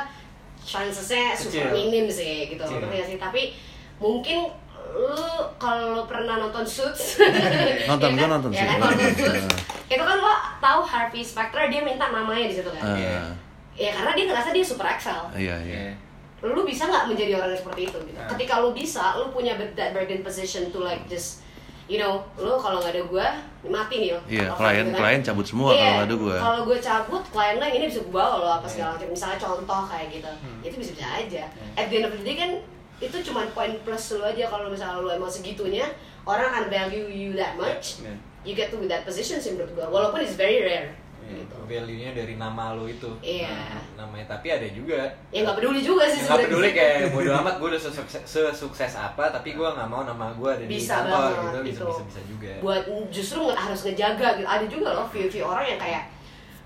chancesnya 0.61 1.33
super 1.33 1.71
minim 1.71 2.07
sih 2.07 2.49
gitu, 2.49 2.61
Kecil. 2.61 2.83
nggak 2.83 3.07
sih? 3.07 3.17
Tapi 3.17 3.57
mungkin 3.97 4.53
lu 4.89 5.17
kalau 5.57 6.05
pernah 6.05 6.37
nonton 6.39 6.61
Suits, 6.63 7.21
Nonton, 7.91 8.09
ya 8.13 8.17
gua 8.17 8.21
kan? 8.21 8.31
nonton 8.31 8.51
ya 8.51 8.65
kan, 8.67 8.79
nonton 8.79 9.11
Suits, 9.11 9.47
itu 9.87 10.03
kan 10.03 10.17
lo 10.19 10.33
tahu 10.59 10.81
Harvey 10.83 11.21
Specter 11.21 11.67
dia 11.67 11.81
minta 11.81 12.09
namanya 12.09 12.47
di 12.47 12.55
situ 12.55 12.69
kan? 12.69 12.83
Ah, 12.85 13.33
Ya 13.75 13.95
karena 13.95 14.11
dia 14.13 14.25
ngerasa 14.27 14.51
dia 14.51 14.61
super 14.61 14.87
excel. 14.87 15.23
Iya, 15.33 15.55
iya. 15.63 15.77
Iya. 15.87 15.93
Lu 16.39 16.63
bisa 16.63 16.87
nggak 16.87 17.11
menjadi 17.11 17.35
orang 17.39 17.51
yang 17.51 17.61
seperti 17.61 17.81
itu? 17.91 17.99
Gitu? 17.99 18.19
Ah. 18.19 18.29
Ketika 18.31 18.55
lu 18.63 18.71
bisa, 18.71 19.19
lu 19.19 19.35
punya 19.35 19.59
that 19.75 19.91
bargain 19.91 20.23
position 20.23 20.71
to 20.71 20.79
like 20.83 21.03
just 21.11 21.43
You 21.89 21.97
know, 21.97 22.21
lu 22.37 22.53
kalau 22.61 22.85
nggak 22.85 23.01
ada 23.01 23.03
gua 23.09 23.27
mati 23.65 23.97
nih 23.97 24.13
lo. 24.13 24.21
Iya, 24.29 24.53
klien 24.61 24.85
gitu 24.85 24.93
kan? 24.93 25.01
klien 25.01 25.21
cabut 25.25 25.47
semua 25.49 25.73
Iya, 25.73 25.81
kalau 25.81 25.89
nggak 25.97 26.05
ada 26.05 26.17
gua. 26.21 26.37
Kalau 26.37 26.61
gue 26.69 26.79
cabut, 26.85 27.23
klien 27.33 27.57
lain 27.57 27.75
ini 27.81 27.85
bisa 27.89 28.01
gue 28.05 28.13
bawa 28.13 28.37
loh 28.45 28.53
apa 28.61 28.69
Iya. 28.69 28.73
segala 28.77 28.89
macam. 28.93 29.09
Misalnya 29.09 29.39
contoh 29.41 29.83
kayak 29.89 30.07
gitu, 30.13 30.29
Hmm. 30.29 30.61
itu 30.61 30.75
bisa 30.77 30.93
bisa 31.01 31.07
aja. 31.17 31.45
At 31.81 31.89
the 31.89 31.97
end 31.97 32.05
of 32.05 32.13
the 32.13 32.21
day 32.21 32.37
kan 32.37 32.61
itu 33.01 33.17
cuma 33.25 33.49
poin 33.57 33.73
plus 33.89 34.05
lu 34.13 34.21
aja 34.21 34.45
kalau 34.53 34.69
misalnya 34.69 35.01
lu 35.01 35.09
emang 35.09 35.33
segitunya 35.33 35.89
orang 36.29 36.53
akan 36.53 36.65
value 36.69 37.09
you 37.09 37.33
that 37.41 37.57
much. 37.57 38.05
Iya. 38.05 38.13
You 38.45 38.53
get 38.53 38.69
to 38.69 38.77
that 38.85 39.09
position 39.09 39.41
sih 39.41 39.57
menurut 39.57 39.73
gue. 39.73 39.87
Walaupun 39.89 40.21
it's 40.21 40.37
very 40.37 40.61
rare. 40.61 40.93
Iya. 41.29 41.37
Gitu. 41.39 41.57
value-nya 41.63 42.11
dari 42.13 42.35
nama 42.35 42.73
lo 42.73 42.85
itu 42.85 43.11
Iya. 43.21 43.53
namanya 43.95 44.27
tapi 44.31 44.49
ada 44.49 44.65
juga 44.67 44.97
Ya 45.29 45.41
nggak 45.43 45.57
peduli 45.57 45.81
juga 45.81 46.05
sih 46.05 46.19
nggak 46.19 46.29
sebenarnya. 46.31 46.47
peduli 46.49 46.69
kayak 46.73 46.97
bodo 47.11 47.31
amat 47.37 47.55
gue 47.55 47.69
udah 47.69 47.83
sesukses, 47.83 48.23
sesukses 48.25 48.93
apa 48.95 49.25
tapi 49.29 49.53
gue 49.53 49.69
nggak 49.69 49.87
mau 49.87 50.03
nama 50.03 50.31
gue 50.31 50.49
ada 50.51 50.65
di 50.65 50.73
Bisa 50.75 51.03
kantor 51.03 51.13
banget, 51.13 51.37
gitu 51.37 51.61
bisa 51.61 51.61
gitu. 51.77 51.85
bisa 51.87 52.03
bisa 52.09 52.21
juga 52.25 52.51
buat 52.59 52.81
justru 53.09 53.43
harus 53.51 53.81
ngejaga 53.83 54.29
gitu 54.35 54.49
ada 54.49 54.65
juga 54.67 54.89
loh 54.95 55.07
view-view 55.07 55.45
orang 55.45 55.67
yang 55.67 55.79
kayak 55.79 56.03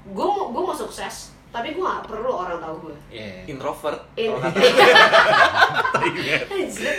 gue 0.05 0.23
mau 0.25 0.49
gue 0.49 0.63
mau 0.63 0.73
sukses 0.73 1.15
tapi 1.49 1.69
gue 1.71 1.83
gak 1.83 2.07
perlu 2.07 2.33
orang 2.33 2.57
tahu 2.59 2.75
gue 2.83 2.97
Iya. 3.13 3.45
introvert 3.47 4.01
In- 4.15 4.33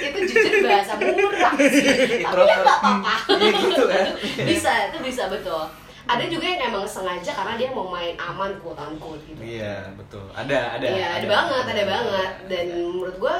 itu 0.04 0.20
jujur 0.26 0.62
bahasa 0.64 0.94
murah 0.96 1.54
sih 1.58 1.82
tapi 1.82 2.14
ya 2.14 2.18
Introvert. 2.22 2.62
gak 2.62 2.78
apa-apa 2.78 3.14
Iya 3.34 3.50
gitu 3.66 3.84
kan. 3.88 4.08
bisa 4.46 4.72
itu 4.88 4.98
bisa 5.02 5.24
betul 5.28 5.64
ada 6.04 6.24
juga 6.26 6.44
yang 6.44 6.62
emang 6.68 6.84
sengaja 6.84 7.32
karena 7.32 7.54
dia 7.56 7.70
mau 7.72 7.88
main 7.88 8.12
aman 8.14 8.52
quote 8.60 8.76
unquote 8.78 9.24
gitu 9.24 9.40
iya 9.40 9.88
betul 9.96 10.28
ada 10.30 10.76
ada 10.76 10.84
Iya, 10.84 11.08
ada, 11.18 11.28
banget, 11.28 11.64
ada 11.66 11.84
banget. 11.88 12.32
Dan 12.52 12.66
menurut 12.92 13.16
gua 13.18 13.38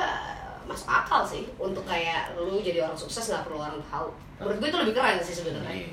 masuk 0.64 0.88
akal 0.88 1.28
sih 1.28 1.44
untuk 1.58 1.84
kayak 1.84 2.32
lu 2.34 2.56
jadi 2.58 2.88
orang 2.88 2.96
sukses 2.96 3.28
nggak 3.28 3.44
perlu 3.44 3.60
orang 3.60 3.84
tahu. 3.84 4.08
Menurut 4.40 4.58
gua 4.58 4.68
itu 4.72 4.80
lebih 4.80 4.94
keren 4.96 5.20
sih 5.20 5.36
sebenarnya. 5.36 5.76
Iya. 5.76 5.92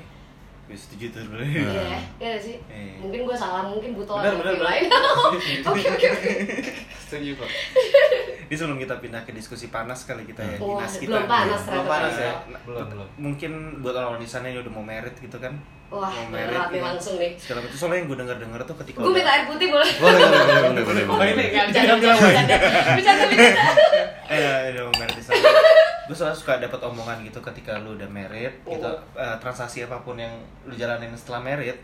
Gue 0.63 0.77
setuju 0.79 1.05
tuh. 1.11 1.21
Iya, 1.35 1.99
iya 2.15 2.27
nggak 2.31 2.39
sih. 2.39 2.55
Iya. 2.65 2.93
Mungkin 3.03 3.19
gua 3.27 3.35
salah, 3.35 3.67
mungkin 3.67 3.91
butuh 3.91 4.15
Benar, 4.15 4.39
benar, 4.39 4.45
review 4.47 4.63
benar. 4.63 4.71
lain. 4.71 4.83
Oke, 5.67 5.83
oke, 5.91 6.07
oke. 6.07 6.31
setuju 7.03 7.31
kok 7.35 7.49
Ini 8.47 8.55
sebelum 8.55 8.79
kita 8.79 8.95
pindah 8.99 9.21
ke 9.23 9.35
diskusi 9.35 9.67
panas 9.67 10.07
kali 10.07 10.23
kita 10.23 10.39
ya, 10.39 10.55
Wah, 10.55 10.87
kita. 10.87 11.07
belum 11.11 11.27
panas 11.27 11.59
belum 11.67 11.83
panas 11.83 12.15
ya 12.15 12.33
belum 12.63 12.85
belum 12.87 13.07
Mungkin 13.19 13.51
buat 13.83 13.91
orang 13.93 14.15
di 14.15 14.27
sana 14.27 14.47
yang 14.47 14.63
udah 14.63 14.71
mau 14.71 14.83
merit 14.83 15.11
gitu 15.19 15.35
kan. 15.35 15.51
Wah, 15.91 16.07
nih 16.07 16.47
ini. 16.71 16.79
langsung 16.79 17.15
nih. 17.19 17.35
Segala 17.35 17.59
macam 17.61 17.75
soalnya 17.75 17.97
yang 17.99 18.07
gue 18.07 18.17
denger-denger 18.17 18.61
tuh 18.63 18.75
ketika 18.79 18.97
Gue 19.03 19.11
minta 19.11 19.27
air 19.29 19.43
putih 19.43 19.67
boleh? 19.67 19.91
Boleh, 19.99 20.17
boleh, 20.17 20.39
boleh, 20.39 20.61
boleh, 20.63 20.83
boleh, 20.87 21.03
Oh, 21.03 21.17
boleh. 21.19 21.29
ini 21.29 21.43
Nggak, 21.51 21.65
bercanda, 21.67 21.75
jangan 21.83 21.97
bilang 21.99 22.17
bercanda, 22.17 22.55
bercanda. 22.55 22.93
Bercanda, 22.95 23.23
bercanda. 23.27 23.63
eh 24.25 24.39
udah 24.71 25.07
di 25.11 25.21
sana. 25.21 25.49
gue 26.01 26.15
soalnya 26.17 26.35
suka 26.35 26.53
dapat 26.57 26.79
omongan 26.81 27.17
gitu 27.21 27.39
ketika 27.41 27.75
lu 27.77 27.95
udah 27.95 28.07
merit 28.07 28.51
gitu 28.65 28.83
Oh. 28.83 28.99
eh, 29.13 29.35
transaksi 29.37 29.83
apa 29.83 29.99
pun 29.99 30.15
yang 30.15 30.31
lu 30.65 30.73
jalanin 30.73 31.11
setelah 31.11 31.39
merit 31.41 31.79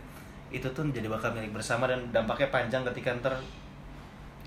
itu 0.49 0.67
tuh 0.67 0.83
jadi 0.87 1.07
bakal 1.07 1.31
milik 1.31 1.51
bersama 1.51 1.85
dan 1.85 2.07
dampaknya 2.09 2.47
panjang 2.49 2.83
ketika 2.87 3.11
ntar 3.13 3.35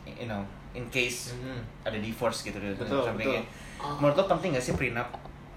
you 0.07 0.25
know 0.25 0.41
in 0.71 0.85
case 0.89 1.33
Mhm. 1.33 1.61
ada 1.83 1.97
divorce 1.97 2.41
gitu 2.43 2.57
di 2.57 2.73
Betul, 2.75 3.05
sampingnya. 3.05 3.41
betul. 3.41 3.93
Menurut 3.99 4.17
lo 4.17 4.25
penting 4.27 4.53
gak 4.53 4.63
sih 4.63 4.73
prenup? 4.73 5.09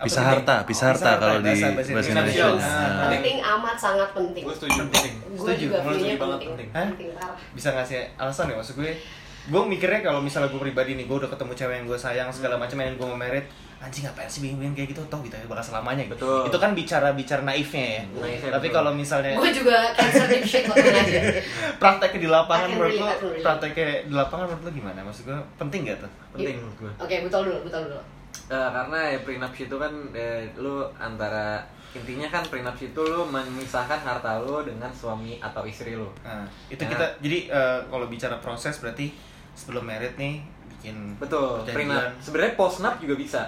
Pisah 0.03 0.19
sih, 0.19 0.29
harta, 0.29 0.55
Bang? 0.55 0.67
pisah 0.67 0.85
harta 0.89 1.11
kalau 1.15 1.37
di 1.37 1.47
bahasa, 1.47 1.67
Indonesia. 2.05 2.45
Nah, 2.45 2.59
Nah. 2.59 3.09
Penting 3.09 3.37
amat, 3.39 3.75
sangat 3.75 4.09
penting. 4.11 4.43
gue 4.43 4.55
setuju 4.55 4.79
penting 4.85 5.13
Gue 5.33 5.53
juga 5.55 5.75
setuju 5.79 6.15
banget 6.15 6.39
penting. 6.45 6.67
penting. 6.69 7.07
Bisa 7.51 7.69
ngasih 7.71 7.99
alasan 8.15 8.45
ya 8.47 8.55
maksud 8.55 8.75
gue 8.75 8.91
gue 9.43 9.61
mikirnya 9.61 9.99
kalau 10.01 10.23
misalnya 10.23 10.47
gue 10.47 10.61
pribadi 10.61 10.95
nih 10.95 11.03
gue 11.03 11.17
udah 11.17 11.27
ketemu 11.27 11.51
cewek 11.51 11.75
yang 11.75 11.85
gue 11.85 11.99
sayang 11.99 12.29
segala 12.31 12.55
macam 12.55 12.79
yang 12.79 12.95
gue 12.95 13.03
mau 13.03 13.19
merit 13.19 13.43
anjing 13.77 14.07
ngapain 14.07 14.23
sih 14.25 14.39
bingung 14.39 14.71
kayak 14.71 14.95
gitu 14.95 15.03
toh 15.11 15.19
gitu 15.19 15.35
ya 15.35 15.43
bakal 15.43 15.59
selamanya 15.59 16.07
gitu 16.07 16.15
Betul. 16.15 16.47
itu 16.47 16.57
kan 16.57 16.71
bicara 16.71 17.11
bicara 17.11 17.43
naifnya 17.43 17.83
ya 17.83 18.03
Naifnya, 18.15 18.51
tapi 18.55 18.71
kalau 18.71 18.95
misalnya 18.95 19.35
Gue 19.35 19.51
juga 19.51 19.91
cancer 19.91 20.31
deep 20.31 20.47
shit 20.47 20.63
aja. 20.63 21.19
prakteknya 21.83 22.19
di 22.21 22.29
lapangan 22.31 22.67
menurut 22.71 22.95
lo 22.95 23.07
prakteknya 23.43 24.07
di 24.07 24.13
lapangan 24.15 24.45
menurut 24.47 24.63
lo 24.63 24.71
gimana 24.71 24.99
maksud 25.03 25.27
gue 25.27 25.35
penting 25.59 25.79
gak 25.85 25.99
tuh 25.99 26.11
penting 26.31 26.55
menurut 26.55 26.77
gue 26.79 26.91
Oke, 26.97 27.15
betul 27.21 27.41
dulu, 27.43 27.59
betul 27.67 27.81
dulu. 27.83 27.99
Eh, 28.43 28.69
karena 28.75 28.97
ya 29.07 29.19
prenups 29.23 29.59
itu 29.61 29.75
kan 29.79 29.93
eh, 30.11 30.51
lu 30.59 30.83
antara 30.99 31.63
intinya 31.93 32.27
kan 32.27 32.43
prenups 32.43 32.81
itu 32.83 33.01
lu 33.01 33.23
memisahkan 33.23 34.01
harta 34.01 34.41
lu 34.43 34.65
dengan 34.65 34.91
suami 34.91 35.39
atau 35.39 35.63
istri 35.63 35.95
lu. 35.95 36.09
Nah, 36.25 36.43
itu 36.67 36.81
Ya. 36.83 36.89
kita 36.91 37.05
jadi 37.21 37.37
eh, 37.47 37.79
kalau 37.87 38.11
bicara 38.11 38.35
proses 38.43 38.81
berarti 38.81 39.15
sebelum 39.53 39.85
merit 39.85 40.17
nih 40.17 40.41
bikin 40.75 41.15
betul 41.15 41.61
prenup 41.63 42.09
sebenarnya 42.19 42.57
postnup 42.57 42.97
juga 42.97 43.15
bisa 43.15 43.41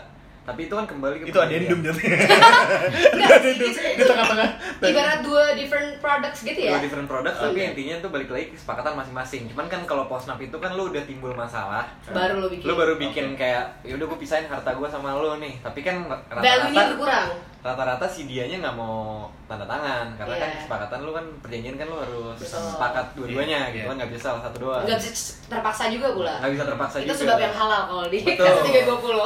tapi 0.45 0.69
itu 0.69 0.73
kan 0.77 0.85
kembali 0.85 1.15
ke 1.19 1.23
itu 1.33 1.39
adendum 1.41 1.79
jatuhnya 1.81 2.17
Enggak, 3.17 3.41
it's- 3.41 3.81
di 3.97 4.03
tengah-tengah 4.05 4.49
Ibarat 4.77 5.19
dua 5.25 5.57
different 5.57 5.97
products 5.97 6.45
gitu 6.45 6.59
ya. 6.59 6.77
Dua 6.77 6.81
different 6.85 7.09
product 7.09 7.35
tapi 7.41 7.57
Oke. 7.57 7.69
intinya 7.73 7.95
tuh 7.97 8.09
balik 8.13 8.29
lagi 8.29 8.53
kesepakatan 8.53 8.93
masing-masing. 8.93 9.49
Cuman 9.49 9.65
kan 9.65 9.81
kalau 9.89 10.05
postnup 10.05 10.37
itu 10.37 10.53
kan 10.61 10.77
lu 10.77 10.93
udah 10.93 11.01
timbul 11.01 11.33
masalah. 11.33 11.89
Baru 12.05 12.45
lo 12.45 12.47
bikin. 12.47 12.65
Lu 12.69 12.77
baru 12.77 12.93
bikin 12.95 13.33
Oke. 13.33 13.41
kayak 13.41 13.81
yaudah 13.81 14.05
gue 14.05 14.19
pisahin 14.21 14.45
harta 14.45 14.69
gue 14.69 14.85
sama 14.85 15.17
lu 15.17 15.41
nih. 15.41 15.57
Tapi 15.65 15.79
kan 15.81 16.05
rata-rata 16.29 16.93
berkurang. 16.93 17.29
Rata-rata 17.65 18.05
si 18.05 18.29
dianya 18.29 18.61
nggak 18.61 18.77
mau 18.77 19.25
tanda 19.49 19.65
tangan 19.65 20.13
karena 20.13 20.35
kan 20.37 20.49
Iya. 20.53 20.57
kesepakatan 20.61 20.99
lu 21.01 21.11
kan 21.11 21.25
perjanjian 21.41 21.75
kan 21.75 21.87
lu 21.89 21.97
harus 21.97 22.37
Betul. 22.37 22.61
sepakat 22.61 23.05
dua-duanya 23.17 23.59
gitu 23.73 23.81
iya. 23.81 23.89
kan 23.89 23.95
nggak 23.97 24.09
bisa 24.13 24.21
salah 24.21 24.41
satu 24.45 24.57
doang. 24.61 24.85
Enggak 24.85 24.99
bisa 25.01 25.09
terpaksa 25.49 25.83
juga 25.89 26.07
pula. 26.13 26.33
Nggak 26.45 26.51
bisa 26.53 26.63
terpaksa 26.69 26.95
Itu 27.01 27.05
juga. 27.09 27.17
sebab 27.25 27.37
yang 27.41 27.55
halal 27.57 27.81
kalau 27.89 28.05
di 28.05 28.17
kasih 28.21 28.61
320. 28.85 29.17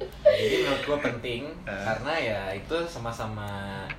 Jadi 0.36 0.56
penting 1.02 1.42
Eh. 1.66 1.82
karena 1.82 2.12
ya 2.14 2.40
itu 2.52 2.76
sama-sama 2.86 3.48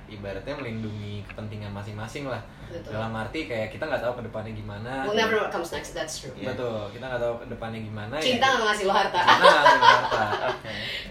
ibaratnya 0.08 0.54
melindungi 0.54 1.20
kepentingan 1.26 1.70
masing-masing 1.70 2.24
lah 2.24 2.40
Betul. 2.68 2.92
dalam 2.92 3.12
arti 3.12 3.44
kayak 3.44 3.68
kita 3.68 3.84
nggak 3.84 4.00
tahu 4.00 4.20
ke 4.20 4.22
depannya 4.28 4.52
gimana 4.52 4.92
We'll 5.04 5.16
never 5.16 5.34
know 5.34 5.44
what 5.44 5.52
comes 5.52 5.72
next, 5.72 5.92
that's 5.92 6.20
true. 6.20 6.32
Iya. 6.32 6.52
betul 6.52 6.92
kita 6.92 7.04
nggak 7.04 7.20
tahu 7.20 7.34
ke 7.40 7.46
depannya 7.48 7.80
gimana 7.80 8.14
Cinta 8.18 8.44
ya, 8.44 8.52
nggak 8.56 8.66
ngasih 8.68 8.84
lo 8.84 8.94
harta. 8.94 9.18
cinta 9.18 9.44
ngasih 9.44 9.80
harta 9.82 10.24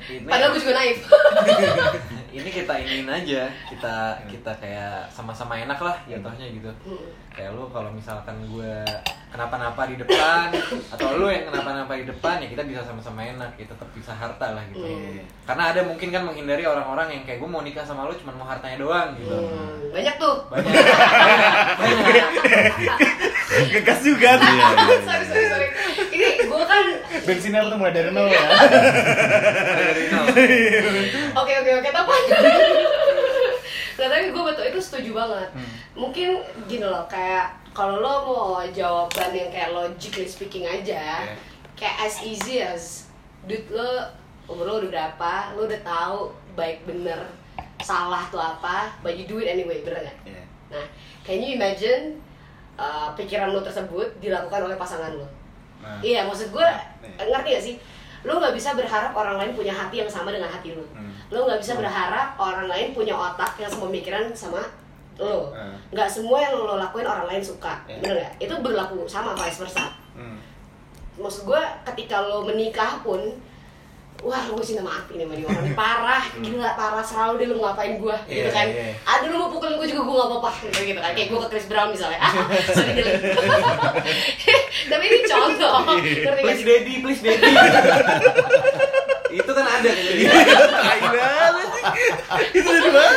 ini, 0.07 0.23
Padahal 0.23 0.49
gue 0.53 0.61
juga 0.61 0.73
naif. 0.73 0.97
ini 2.37 2.49
kita 2.51 2.73
ingin 2.77 3.07
aja 3.07 3.41
kita 3.65 3.95
kita 4.27 4.51
kayak 4.55 5.09
sama-sama 5.09 5.57
enak 5.57 5.77
lah 5.77 5.97
jatuhnya 6.05 6.45
gitu 6.47 6.69
kayak 7.29 7.49
lu 7.51 7.65
kalau 7.67 7.89
misalkan 7.89 8.33
gue 8.43 8.73
kenapa-napa 9.27 9.85
di 9.85 9.95
depan 9.95 10.49
atau 10.89 11.07
lu 11.15 11.27
yang 11.27 11.45
kenapa-napa 11.45 11.93
di 11.93 12.05
depan 12.05 12.39
ya 12.39 12.47
kita 12.47 12.63
bisa 12.63 12.81
sama-sama 12.81 13.21
enak 13.21 13.53
ya 13.55 13.65
tetap 13.65 13.89
bisa 13.91 14.11
harta 14.11 14.53
lah 14.53 14.63
gitu 14.67 14.79
Hmm. 14.79 15.19
karena 15.45 15.63
ada 15.67 15.81
mungkin 15.83 16.09
kan 16.09 16.23
menghindari 16.23 16.63
orang-orang 16.63 17.07
yang 17.11 17.23
kayak 17.23 17.37
gue 17.37 17.49
mau 17.49 17.61
nikah 17.61 17.81
sama 17.81 18.05
lu 18.05 18.15
cuma 18.15 18.31
mau 18.33 18.45
hartanya 18.45 18.77
doang 18.77 19.13
gitu 19.15 19.33
Hmm, 19.33 19.89
Banyak 19.89 20.15
tuh. 20.15 20.35
banyak 20.47 20.67
banyak, 21.79 21.99
banyak. 21.99 22.29
Ngegas 23.47 23.99
juga 24.01 24.29
tuh. 24.35 24.45
Iya, 24.45 24.67
iya, 24.67 24.85
iya. 24.85 24.97
sorry, 25.01 25.25
sorry, 25.25 25.45
sorry. 25.47 25.67
Bensinnya 27.27 27.67
tuh 27.67 27.75
mulai 27.75 27.91
dari 27.91 28.09
nol 28.09 28.27
ya. 28.31 28.41
Oke 31.35 31.53
oke 31.59 31.71
oke 31.77 31.89
tapi 31.97 32.13
Nggak 33.97 34.09
tapi 34.13 34.25
gue 34.29 34.43
betul 34.45 34.63
itu 34.69 34.79
setuju 34.79 35.11
banget. 35.13 35.49
Mungkin 35.97 36.29
gini 36.69 36.85
loh 36.85 37.03
kayak 37.09 37.49
kalau 37.73 37.97
lo 37.99 38.13
mau 38.25 38.61
jawaban 38.69 39.33
yang 39.33 39.49
kayak 39.49 39.73
logically 39.73 40.25
speaking 40.25 40.65
aja, 40.65 41.25
Iya. 41.25 41.35
kayak 41.73 41.95
as 42.05 42.15
easy 42.21 42.61
as 42.61 43.05
dude 43.45 43.65
lo 43.69 44.05
umur 44.47 44.65
lo 44.65 44.73
udah 44.81 44.89
berapa, 44.89 45.33
lo 45.53 45.65
udah 45.65 45.81
tahu 45.81 46.19
baik 46.53 46.85
bener 46.85 47.21
salah 47.81 48.25
tuh 48.33 48.41
apa, 48.41 48.89
but 49.01 49.13
you 49.13 49.29
do 49.29 49.37
it 49.37 49.49
anyway, 49.49 49.81
bener 49.85 50.01
nggak? 50.05 50.17
Iya. 50.25 50.43
Nah, 50.73 50.85
can 51.21 51.37
you 51.37 51.53
imagine 51.53 52.17
uh, 52.77 53.13
pikiran 53.13 53.53
lo 53.53 53.61
tersebut 53.61 54.09
dilakukan 54.17 54.61
oleh 54.65 54.77
pasangan 54.77 55.13
lo? 55.13 55.25
Nah. 55.87 55.99
Iya, 56.03 56.27
maksud 56.27 56.51
gue 56.51 56.67
Iya. 57.01 57.23
ngerti 57.31 57.49
gak 57.55 57.63
sih? 57.63 57.75
Lo 58.27 58.43
nggak 58.43 58.51
bisa 58.51 58.75
berharap 58.75 59.15
orang 59.15 59.39
lain 59.39 59.51
punya 59.55 59.71
hati 59.71 60.03
yang 60.03 60.11
sama 60.11 60.35
dengan 60.35 60.51
hati 60.51 60.75
lo. 60.75 60.83
Hmm. 60.91 61.15
Lo 61.31 61.47
nggak 61.47 61.63
bisa 61.63 61.79
berharap 61.79 62.35
orang 62.35 62.67
lain 62.67 62.91
punya 62.91 63.15
otak 63.15 63.55
yang 63.55 63.71
sepemikiran 63.71 64.27
sama 64.35 64.59
lo. 65.15 65.55
Hmm. 65.55 65.79
Nggak 65.95 66.09
semua 66.11 66.43
yang 66.43 66.59
lo 66.59 66.75
lakuin 66.75 67.07
orang 67.07 67.23
lain 67.25 67.39
suka, 67.39 67.79
Iya. 67.87 68.03
bener 68.03 68.15
gak? 68.27 68.33
Itu 68.43 68.53
berlaku 68.59 69.07
sama 69.07 69.31
vice 69.31 69.63
versa. 69.63 69.95
Hmm. 70.11 70.43
Maksud 71.15 71.47
gue 71.47 71.61
ketika 71.93 72.19
lo 72.21 72.43
menikah 72.43 72.99
pun 72.99 73.21
Wah, 74.19 74.43
gue 74.43 74.59
cinta 74.59 74.81
mati 74.81 75.13
nih 75.13 75.23
sama 75.23 75.35
dia 75.37 75.73
parah, 75.73 76.23
gila 76.35 76.69
parah 76.73 76.99
selalu 76.99 77.33
dia 77.37 77.47
lu 77.47 77.57
ngapain 77.57 77.95
gue, 77.95 78.15
gitu 78.27 78.43
Iya, 78.43 78.51
kan? 78.51 78.65
iya. 78.67 78.89
Aduh 79.05 79.27
lu 79.29 79.37
mau 79.37 79.49
pukulin 79.49 79.77
gue 79.77 79.87
juga 79.87 80.01
gue 80.03 80.15
gak 80.15 80.27
apa-apa, 80.27 80.51
gitu, 80.59 80.79
gitu 80.83 80.99
kan? 80.99 81.11
Kayak 81.13 81.27
gue 81.29 81.39
ke 81.39 81.49
Chris 81.49 81.65
Brown 81.65 81.89
misalnya, 81.89 82.19
ah, 82.19 82.33
sorry 82.67 82.91
gila. 82.93 83.11
Tapi 84.89 85.03
ini 85.05 85.17
contoh, 85.23 85.73
ngerti 85.93 86.21
gak 86.23 86.35
please 86.39 86.63
daddy 86.63 86.93
please 86.99 87.21
daddy 87.21 87.45
itu 89.29 89.51
kan 89.51 89.65
ada 89.67 89.89
Iya. 89.91 90.31
Banget 90.97 91.67
sih. 91.69 91.83
Itu 92.55 92.69
dari 92.69 92.89
mana? 92.89 93.11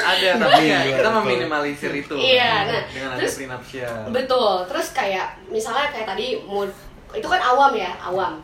ada 0.00 0.30
tapi 0.38 0.62
ya 0.64 0.78
Iya, 0.80 0.96
kita 0.96 1.10
meminimalisir 1.12 1.92
itu 1.92 2.14
Iya, 2.16 2.52
nah, 2.64 2.80
dengan 2.88 3.10
ada 3.10 3.18
terus- 3.20 3.36
prenuptial 3.36 3.96
Betul. 4.08 4.52
Terus 4.66 4.86
kayak 4.90 5.26
misalnya 5.46 5.86
kayak 5.88 6.06
tadi 6.08 6.40
mood 6.40 6.70
itu 7.10 7.26
kan 7.26 7.40
awam 7.42 7.74
ya, 7.74 7.90
awam. 8.00 8.38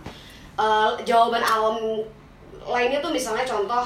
Eh, 0.57 0.91
jawaban 1.05 1.45
awam 1.45 1.77
lainnya 2.65 2.97
tuh 2.99 3.13
misalnya 3.13 3.45
contoh 3.45 3.85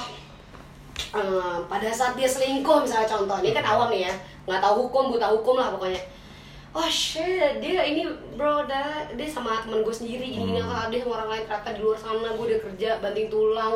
eh, 1.11 1.57
pada 1.67 1.89
saat 1.91 2.15
dia 2.15 2.25
selingkuh 2.25 2.79
misalnya 2.81 3.11
contoh 3.11 3.43
ini 3.43 3.51
kan 3.51 3.67
awam 3.67 3.91
nih 3.91 4.07
ya 4.07 4.15
nggak 4.47 4.63
tahu 4.63 4.87
hukum 4.87 5.11
buta 5.11 5.27
hukum 5.27 5.59
lah 5.59 5.75
pokoknya 5.75 5.99
oh 6.71 6.87
shit 6.87 7.59
dia 7.59 7.83
ini 7.83 8.07
bro 8.39 8.63
dah 8.63 9.03
dia 9.11 9.27
sama 9.27 9.59
temen 9.59 9.83
gue 9.83 9.91
sendiri 9.91 10.23
gini 10.23 10.55
gini 10.55 10.63
Hmm. 10.63 10.87
dia 10.87 11.03
sama 11.03 11.19
orang 11.19 11.31
lain 11.35 11.43
ternyata 11.43 11.71
di 11.75 11.81
luar 11.83 11.99
sana 11.99 12.31
gue 12.31 12.45
udah 12.47 12.61
kerja 12.63 12.89
banting 13.03 13.27
tulang 13.27 13.75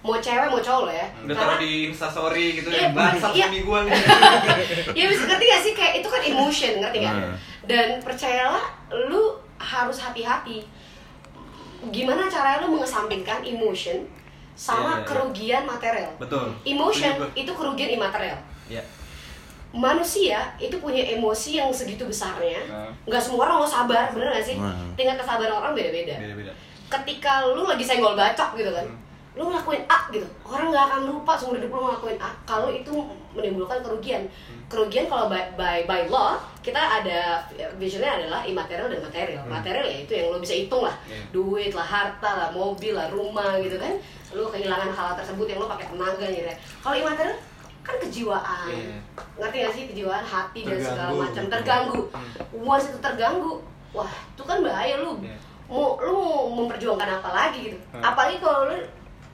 mau 0.00 0.14
cewek 0.14 0.46
mau 0.46 0.62
cowok 0.62 0.82
loh 0.86 0.94
ya 0.94 1.06
udah 1.26 1.34
taruh 1.34 1.58
di 1.58 1.90
instastory 1.90 2.46
gitu 2.54 2.70
Iya, 2.70 2.86
ya 2.86 2.88
basah 2.94 3.30
iya. 3.34 3.50
suami 3.50 3.60
gua 3.66 3.78
nih 3.82 3.90
ya 5.02 5.04
bisa 5.10 5.22
ngerti 5.26 5.44
gak 5.44 5.62
sih 5.66 5.72
kayak 5.74 5.92
itu 5.98 6.06
kan 6.06 6.22
emotion 6.22 6.72
ngerti 6.78 6.98
gak? 7.02 7.14
Hmm. 7.18 7.34
Dan 7.66 7.98
percayalah 7.98 8.62
lu 9.10 9.34
harus 9.58 9.98
hati-hati. 9.98 10.62
Gimana 11.88 12.26
caranya 12.26 12.62
lu 12.62 12.74
mengesampingkan 12.74 13.42
emotion 13.42 14.02
sama 14.56 14.74
Iya, 14.78 14.88
iya, 14.88 14.96
iya. 14.96 15.04
kerugian 15.04 15.62
material. 15.64 16.10
betul 16.16 16.44
Emotion 16.64 17.12
gua. 17.14 17.28
itu 17.34 17.52
kerugian 17.52 17.90
imaterial. 17.92 18.38
ya 18.66 18.82
Manusia 19.70 20.40
itu 20.56 20.72
punya 20.80 21.04
emosi 21.04 21.60
yang 21.60 21.68
segitu 21.68 22.08
besarnya. 22.08 22.64
Hmm. 22.64 22.88
Nggak 23.04 23.20
semua 23.20 23.44
orang 23.44 23.60
mau 23.60 23.68
sabar, 23.68 24.08
bener 24.08 24.32
gak 24.32 24.46
sih? 24.46 24.56
Hmm. 24.56 24.96
Tingkat 24.96 25.20
kesabaran 25.20 25.52
orang 25.54 25.72
beda-beda 25.72 26.16
beda-beda 26.16 26.52
ketika 26.86 27.42
lu 27.44 27.66
lagi 27.66 27.82
senggol 27.82 28.14
bacok 28.14 28.54
gitu 28.54 28.70
kan 28.70 28.86
Hmm. 28.86 28.94
Lu 29.36 29.44
ngelakuin 29.46 29.84
A 29.84 30.08
gitu 30.08 30.24
orang 30.42 30.72
nggak 30.72 30.84
akan 30.86 31.00
lupa 31.06 31.36
seumur 31.36 31.54
hidup 31.54 31.68
lu 31.68 31.80
ngelakuin 31.82 32.16
A 32.16 32.32
kalau 32.42 32.68
itu 32.68 32.88
menimbulkan 33.30 33.78
kerugian 33.80 34.24
Hmm. 34.48 34.64
kerugian 34.66 35.04
kalau 35.04 35.28
by, 35.28 35.44
by 35.52 35.84
by 35.84 36.08
law 36.08 36.34
kita 36.58 36.78
ada 36.78 37.44
visionnya 37.76 38.16
adalah 38.16 38.40
imaterial 38.42 38.88
dan 38.88 38.98
material 38.98 39.44
material 39.46 39.84
ya 39.84 39.96
itu 40.00 40.12
yang 40.12 40.32
lu 40.32 40.40
bisa 40.40 40.56
hitung 40.56 40.82
lah 40.82 40.96
Hmm. 41.04 41.12
Iya. 41.12 41.20
duit 41.30 41.72
lah 41.72 41.84
harta 41.84 42.30
lah 42.34 42.48
mobil 42.50 42.92
lah 42.92 43.06
rumah 43.08 43.60
gitu 43.60 43.76
kan 43.76 43.92
lu 44.32 44.48
kehilangan 44.48 44.88
hal 44.90 45.12
tersebut 45.14 45.46
yang 45.46 45.60
lu 45.60 45.68
pakai 45.68 45.86
tenaga 45.86 46.26
gitu 46.26 46.46
ya 46.46 46.56
kalau 46.80 46.96
imaterial 46.96 47.36
kan 47.82 47.96
kejiwaan 48.00 48.66
Iya. 48.66 48.96
ngerti 49.36 49.56
gak 49.60 49.72
sih 49.72 49.84
kejiwaan 49.86 50.24
hati 50.24 50.60
dan 50.62 50.78
segala 50.80 50.96
Terganggu. 51.06 51.20
macam 51.20 51.44
terganggu 51.46 52.00
Hmm. 52.08 52.64
once 52.64 52.86
itu 52.88 52.98
terganggu 52.98 53.52
wah 53.92 54.08
itu 54.26 54.42
kan 54.42 54.58
bahaya 54.60 54.96
lu 54.98 55.20
Iya. 55.20 55.36
mau 55.68 55.94
lu 55.98 56.10
mau 56.10 56.56
memperjuangkan 56.56 57.20
apa 57.20 57.30
lagi 57.30 57.58
gitu 57.68 57.78
Hmm. 57.92 58.00
apalagi 58.00 58.40
kalau 58.40 58.64
lu 58.66 58.80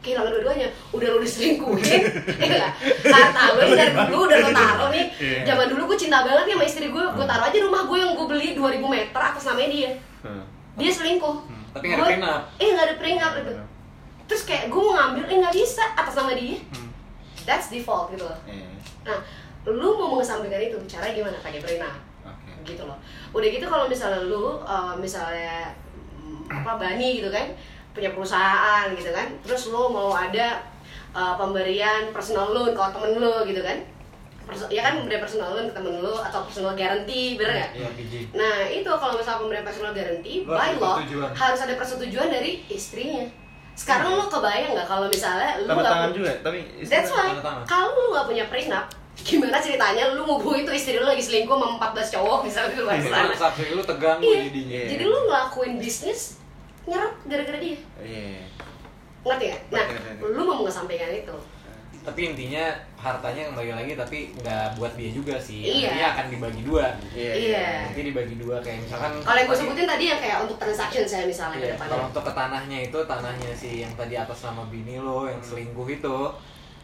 kehilangan 0.03 0.31
dua-duanya. 0.35 0.69
Udah 0.91 1.09
lu 1.15 1.19
diselingkuhin. 1.23 2.03
Ya 2.53 2.69
harta 3.09 3.55
lu 3.55 3.61
ini 3.65 3.75
dari 3.79 3.93
dulu 3.95 4.19
udah 4.27 4.39
lu 4.43 4.51
taruh 4.51 4.89
nih. 4.91 5.05
Iya. 5.17 5.39
zaman 5.47 5.67
dulu 5.71 5.83
gue 5.95 5.99
cinta 5.99 6.27
banget 6.27 6.45
nih 6.51 6.55
sama 6.59 6.65
istri 6.67 6.87
gue 6.91 7.05
gue 7.15 7.27
taruh 7.27 7.45
aja 7.47 7.59
rumah 7.63 7.83
gue 7.87 7.99
yang 7.99 8.13
gue 8.19 8.27
beli 8.27 8.49
2000 8.59 8.83
meter 8.83 9.21
atas 9.23 9.43
namanya 9.47 9.69
dia. 9.71 9.91
Hmm. 10.23 10.45
dia 10.77 10.91
selingkuh. 10.91 11.37
Tapi 11.73 11.85
nggak 11.89 11.99
ada 11.99 12.07
prenup. 12.11 12.43
eh 12.61 12.69
nggak 12.75 12.87
ada 12.87 12.95
prenup 12.99 13.33
gitu. 13.39 13.53
Terus 14.29 14.43
kayak 14.45 14.65
gue 14.69 14.81
mau 14.83 14.95
ngambil 14.99 15.25
eh 15.31 15.37
nggak 15.41 15.55
bisa 15.55 15.83
atas 15.95 16.15
nama 16.19 16.33
dia. 16.35 16.59
Hmm. 16.59 16.91
that's 17.47 17.71
default 17.71 18.11
gitu 18.13 18.27
loh. 18.27 18.39
Iya. 18.47 18.69
nah 19.03 19.19
lu 19.63 19.89
mau 19.95 20.19
mengesampingkan 20.19 20.59
itu 20.59 20.77
caranya 20.91 21.15
gimana? 21.15 21.39
Pakai 21.39 21.63
prenup 21.63 21.95
Oke. 22.27 22.53
gitu 22.67 22.83
loh. 22.83 22.99
Udah 23.31 23.49
gitu 23.49 23.67
kalau 23.71 23.87
misalnya 23.87 24.21
lu 24.27 24.59
uh, 24.67 24.95
misalnya 24.99 25.71
apa 26.51 26.77
bani 26.77 27.23
gitu 27.23 27.31
kan 27.33 27.49
punya 27.93 28.11
perusahaan 28.11 28.89
gitu 28.91 29.11
kan 29.11 29.29
terus 29.41 29.69
lu 29.69 29.87
mau 29.87 30.11
ada 30.11 30.61
uh, 31.11 31.35
pemberian 31.35 32.09
personal 32.09 32.51
loan 32.51 32.71
ke 32.71 32.83
temen 32.91 33.13
lu 33.17 33.45
gitu 33.45 33.61
kan 33.61 33.79
Perso- 34.43 34.67
ya 34.69 34.83
kan 34.83 34.99
pemberian 34.99 35.21
personal 35.21 35.53
loan 35.53 35.67
ke 35.67 35.75
temen 35.75 35.95
lu 35.97 36.15
atau 36.15 36.43
personal 36.43 36.73
guarantee 36.73 37.37
bener 37.37 37.53
nggak 37.55 37.71
Iya, 37.75 37.89
biji. 37.95 38.21
Nah 38.33 38.67
itu 38.67 38.91
kalau 38.91 39.15
misalnya 39.15 39.39
pemberian 39.39 39.63
personal 39.63 39.93
guarantee 39.93 40.43
by 40.43 40.57
harus 40.75 40.81
law 40.81 40.97
harus 41.31 41.61
ada 41.61 41.75
persetujuan 41.75 42.29
dari 42.29 42.67
istrinya. 42.67 43.23
Sekarang 43.73 44.13
lu 44.15 44.27
kebayang 44.27 44.75
nggak 44.75 44.85
kalau 44.85 45.07
misalnya 45.07 45.57
lu 45.57 45.65
Tanda 45.65 45.79
nggak 45.79 45.89
tangan 45.89 46.11
pu- 46.11 46.17
juga, 46.19 46.33
tapi 46.43 46.59
That's 46.83 47.09
why 47.09 47.29
Tanda 47.31 47.41
tangan. 47.41 47.63
kalau 47.65 47.89
lu 47.89 48.07
nggak 48.11 48.27
punya 48.27 48.45
prenup, 48.47 48.85
gimana 49.17 49.57
ceritanya 49.57 50.05
lu 50.11 50.23
ngubungin 50.23 50.65
tuh 50.65 50.75
istri 50.75 50.93
lu 50.95 51.07
lagi 51.07 51.23
selingkuh 51.23 51.55
sama 51.55 51.67
14 51.79 52.13
cowok 52.13 52.39
misalnya 52.43 52.71
di 52.71 52.81
luar 52.83 52.97
sana. 52.99 53.31
Lu 53.71 53.83
terganggu 53.83 54.23
Iya. 54.27 54.41
jadinya. 54.45 54.75
Iya. 54.75 54.89
Jadi 54.91 55.05
lu 55.07 55.19
ngelakuin 55.23 55.73
bisnis 55.79 56.21
nyerap 56.85 57.13
gara-gara 57.25 57.59
dia. 57.59 57.77
Iya. 57.97 58.43
Ngerti 59.23 59.45
gak? 59.49 59.61
Nah, 59.71 59.87
lu 60.21 60.43
mau 60.43 60.57
mengesampingkan 60.59 61.15
itu. 61.17 61.37
Tapi 62.03 62.21
intinya 62.27 62.67
hartanya 62.99 63.47
kembali 63.47 63.71
lagi 63.73 63.95
tapi 63.95 64.19
nggak 64.35 64.75
buat 64.75 64.91
dia 64.93 65.15
juga 65.15 65.39
sih. 65.39 65.63
Iya. 65.63 65.95
Dia 65.95 66.07
akan 66.11 66.27
dibagi 66.29 66.67
dua. 66.67 66.99
Iya. 67.15 67.87
Nanti 67.87 68.03
dibagi 68.03 68.35
dua 68.35 68.59
kayak 68.59 68.83
misalkan 68.83 69.23
Kalau 69.23 69.39
yang 69.39 69.47
gue 69.47 69.55
tadi- 69.55 69.63
sebutin 69.63 69.87
tadi 69.87 70.05
yang 70.11 70.19
kayak 70.19 70.39
untuk 70.43 70.59
transaction 70.59 71.07
saya 71.07 71.25
misalnya 71.25 71.63
Iya, 71.63 71.71
depannya. 71.73 71.91
kalau 71.93 72.05
untuk 72.11 72.23
ke 72.27 72.33
tanahnya 72.35 72.79
itu 72.83 72.99
tanahnya 73.07 73.51
si 73.53 73.71
yang 73.81 73.95
tadi 73.95 74.15
atas 74.17 74.39
nama 74.43 74.67
bini 74.67 74.99
lo 74.99 75.31
yang 75.31 75.39
selingkuh 75.39 75.87
itu 75.89 76.17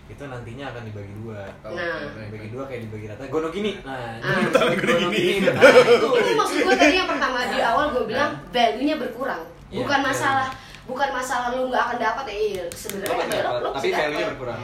itu 0.09 0.23
nantinya 0.25 0.65
akan 0.71 0.83
dibagi 0.87 1.13
dua. 1.19 1.41
Nah. 1.67 1.99
dibagi 2.25 2.49
dua 2.49 2.63
kayak 2.65 2.81
dibagi 2.87 3.07
rata. 3.11 3.23
Gono 3.27 3.49
gini. 3.51 3.75
Nah, 3.83 4.23
Ah. 4.23 4.39
ini 4.39 4.77
gono 4.79 4.95
gini. 5.11 5.25
Nah, 5.45 5.63
itu. 5.67 6.07
itu 6.15 6.33
maksud 6.33 6.59
gue 6.63 6.77
tadi 6.79 6.95
yang 6.95 7.11
pertama 7.11 7.39
di 7.45 7.59
awal 7.59 7.91
gue 7.91 8.05
bilang 8.07 8.39
value-nya 8.49 8.95
berkurang 8.97 9.43
Iya, 9.69 9.79
bukan 9.79 9.99
iya. 9.99 10.07
masalah 10.07 10.49
bukan 10.85 11.09
masalah 11.13 11.47
lu 11.53 11.69
nggak 11.69 11.85
akan 11.85 11.99
dapat 11.99 12.25
ya 12.25 12.37
iya 12.39 12.65
sebenarnya 12.73 13.13
adalah 13.15 13.29
dapat. 13.29 13.61
lu 13.61 13.69
Tapi 13.69 13.89
berkurang. 13.93 14.01
value 14.01 14.29
berkurang 14.33 14.61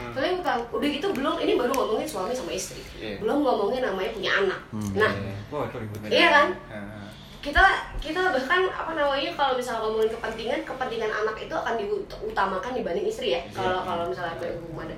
udah 0.73 0.89
gitu 0.89 1.07
belum 1.11 1.35
ini 1.37 1.53
baru 1.53 1.71
ngomongin 1.75 2.07
suami 2.07 2.33
sama 2.33 2.51
istri 2.51 2.81
Iya. 2.95 3.21
belum 3.21 3.37
ngomongin 3.39 3.81
namanya 3.83 4.09
punya 4.09 4.31
anak 4.35 4.59
Hmm. 4.67 4.91
nah 4.95 5.11
itu 5.13 5.77
ribet. 5.77 5.99
iya 6.09 6.27
kan 6.31 6.47
Ah. 6.67 7.05
kita 7.39 7.61
kita 8.01 8.21
bahkan 8.27 8.65
apa 8.67 8.91
namanya 8.91 9.29
kalau 9.31 9.53
misalnya 9.53 9.85
ngomongin 9.85 10.09
kepentingan 10.09 10.59
kepentingan 10.65 11.11
anak 11.13 11.37
itu 11.37 11.53
akan 11.53 11.73
diutamakan 11.77 12.71
dibanding 12.73 13.05
istri 13.05 13.27
ya 13.31 13.45
kalau 13.51 13.85
kalau 13.85 14.09
misalnya 14.09 14.33
ada 14.33 14.49
hukum 14.57 14.81
adat 14.81 14.97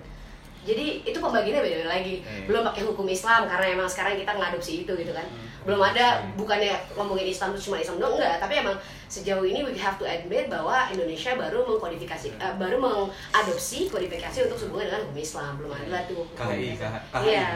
jadi 0.63 0.99
itu 1.01 1.15
pembagiannya 1.17 1.59
beda 1.61 1.87
lagi 1.89 2.15
Iya. 2.19 2.43
belum 2.45 2.63
pakai 2.65 2.83
hukum 2.83 3.03
Islam 3.05 3.43
karena 3.45 3.67
emang 3.73 3.87
sekarang 3.87 4.15
kita 4.15 4.31
ngadopsi 4.31 4.83
itu 4.83 4.91
gitu 4.93 5.11
kan 5.11 5.27
belum 5.63 5.79
ada 5.81 6.23
bukannya 6.35 6.71
ngomongin 6.93 7.27
Islam 7.27 7.51
itu 7.51 7.67
cuma 7.67 7.77
Islam 7.77 7.99
doang 7.99 8.15
enggak 8.15 8.39
tapi 8.39 8.53
emang 8.57 8.79
sejauh 9.07 9.43
ini 9.47 9.63
we 9.63 9.71
have 9.79 9.95
to 9.95 10.03
admit 10.03 10.51
bahwa 10.51 10.91
Indonesia 10.91 11.31
baru 11.39 11.63
mengkodifikasi 11.63 12.35
eh, 12.35 12.53
baru 12.59 12.75
mengadopsi 12.75 13.87
kodifikasi 13.87 14.51
untuk 14.51 14.67
hubungan 14.67 14.91
dengan 14.91 15.01
hukum 15.07 15.19
Islam 15.19 15.51
belum 15.59 15.71
ada 15.71 15.97
tuh 16.11 16.23
KHI, 16.35 16.75
KHI. 16.75 17.23
Iya. 17.23 17.47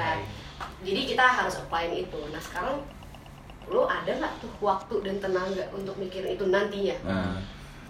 Jadi 0.81 1.01
kita 1.11 1.25
harus 1.27 1.59
apply 1.59 1.91
itu. 1.91 2.19
Nah 2.31 2.39
sekarang 2.39 2.79
lo 3.67 3.87
ada 3.87 4.11
nggak 4.11 4.33
tuh 4.39 4.51
waktu 4.63 4.95
dan 5.03 5.15
tenaga 5.19 5.63
untuk 5.75 5.95
mikir 5.99 6.23
itu 6.27 6.43
nantinya? 6.47 6.95
Nah, 7.07 7.39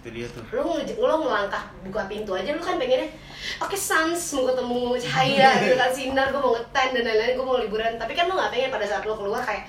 itu 0.02 0.08
dia 0.10 0.26
tuh. 0.26 0.42
Lo 0.50 0.78
lo 0.82 1.14
ngelangkah 1.22 1.70
buka 1.86 2.10
pintu 2.10 2.34
aja 2.34 2.50
lo 2.50 2.62
kan 2.62 2.82
pengennya 2.82 3.14
oke 3.62 3.78
sans 3.78 4.18
mau 4.34 4.50
ketemu 4.50 4.80
cahaya 4.98 5.48
gitu 5.62 5.74
kan 5.78 5.90
sinar 5.94 6.26
gue 6.34 6.42
mau 6.42 6.54
ngeten 6.54 6.88
dan 6.98 7.02
lain-lain 7.06 7.32
gue 7.38 7.46
mau 7.46 7.58
liburan 7.62 7.94
tapi 7.98 8.12
kan 8.18 8.26
lo 8.26 8.34
nggak 8.38 8.50
pengen 8.50 8.70
pada 8.74 8.86
saat 8.86 9.02
lo 9.06 9.14
keluar 9.14 9.42
kayak 9.42 9.66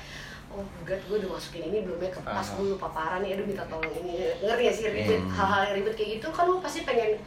oh 0.54 0.62
god 0.84 1.02
gue 1.02 1.18
udah 1.18 1.30
masukin 1.32 1.64
ini 1.66 1.82
belum 1.82 1.98
ya 1.98 2.10
ke 2.10 2.22
pas 2.22 2.42
Ah. 2.42 2.54
gue 2.54 2.68
lupa 2.70 2.88
parah 2.88 3.20
nih 3.20 3.34
aduh 3.34 3.46
minta 3.46 3.66
tolong 3.66 3.90
ini 3.92 4.14
ngerti 4.40 4.62
gak 4.64 4.76
sih 4.76 4.84
ribet 4.88 5.18
Hmm. 5.18 5.32
hal-hal 5.32 5.62
yang 5.66 5.76
ribet 5.78 5.94
kayak 5.94 6.10
gitu 6.14 6.28
kan 6.30 6.46
lo 6.46 6.58
pasti 6.58 6.80
pengen 6.82 7.18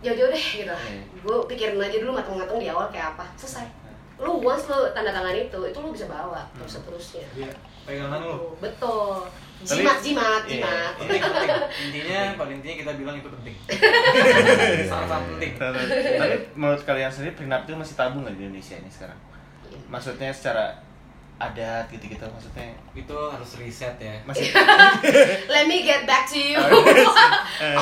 jauh-jauh 0.00 0.28
deh 0.28 0.44
gitu 0.56 0.70
Hmm. 0.70 1.02
gue 1.16 1.36
pikirin 1.46 1.76
aja 1.76 1.96
dulu 1.96 2.12
matang-matang 2.12 2.56
di 2.56 2.66
awal 2.66 2.88
kayak 2.88 3.14
apa 3.14 3.24
selesai 3.34 3.66
lu 4.18 4.36
once 4.38 4.66
lu 4.66 4.90
tanda 4.90 5.08
tangan 5.08 5.32
itu 5.32 5.58
itu 5.62 5.78
lu 5.78 5.90
bisa 5.90 6.04
bawa 6.04 6.44
terus 6.52 6.76
seterusnya 6.76 7.24
Iya, 7.34 7.52
pegangan 7.84 8.20
lu. 8.20 8.52
betul 8.58 9.24
Tapi- 9.60 9.80
jimat 9.80 9.98
jimat 9.98 10.42
iya, 10.42 10.52
jimat 10.56 10.92
Penting, 10.96 11.20
penting. 11.22 11.48
Intinya, 11.86 12.20
pada 12.38 12.50
intinya 12.50 12.76
kita 12.78 12.92
bilang 12.96 13.14
itu 13.14 13.28
penting. 13.30 13.54
Sangat-sangat 14.88 15.24
penting. 15.30 15.52
Tapi 16.16 16.34
menurut 16.54 16.80
kalian 16.82 17.08
sendiri 17.08 17.32
prenup 17.34 17.62
itu 17.62 17.72
masih 17.74 17.92
tabu 17.94 18.16
nggak 18.20 18.34
di 18.34 18.42
Indonesia 18.42 18.76
ini 18.76 18.88
sekarang? 18.88 19.18
Maksudnya 19.86 20.30
secara 20.30 20.80
adat 21.40 21.88
gitu-gitu 21.88 22.20
maksudnya. 22.22 22.68
Itu 22.92 23.16
harus 23.26 23.50
riset 23.56 23.96
ya. 23.96 24.20
masih. 24.22 24.52
Let 25.52 25.64
me 25.64 25.80
get 25.80 26.04
back 26.04 26.24
to 26.26 26.36
you 26.36 26.60
Oh, 26.60 26.84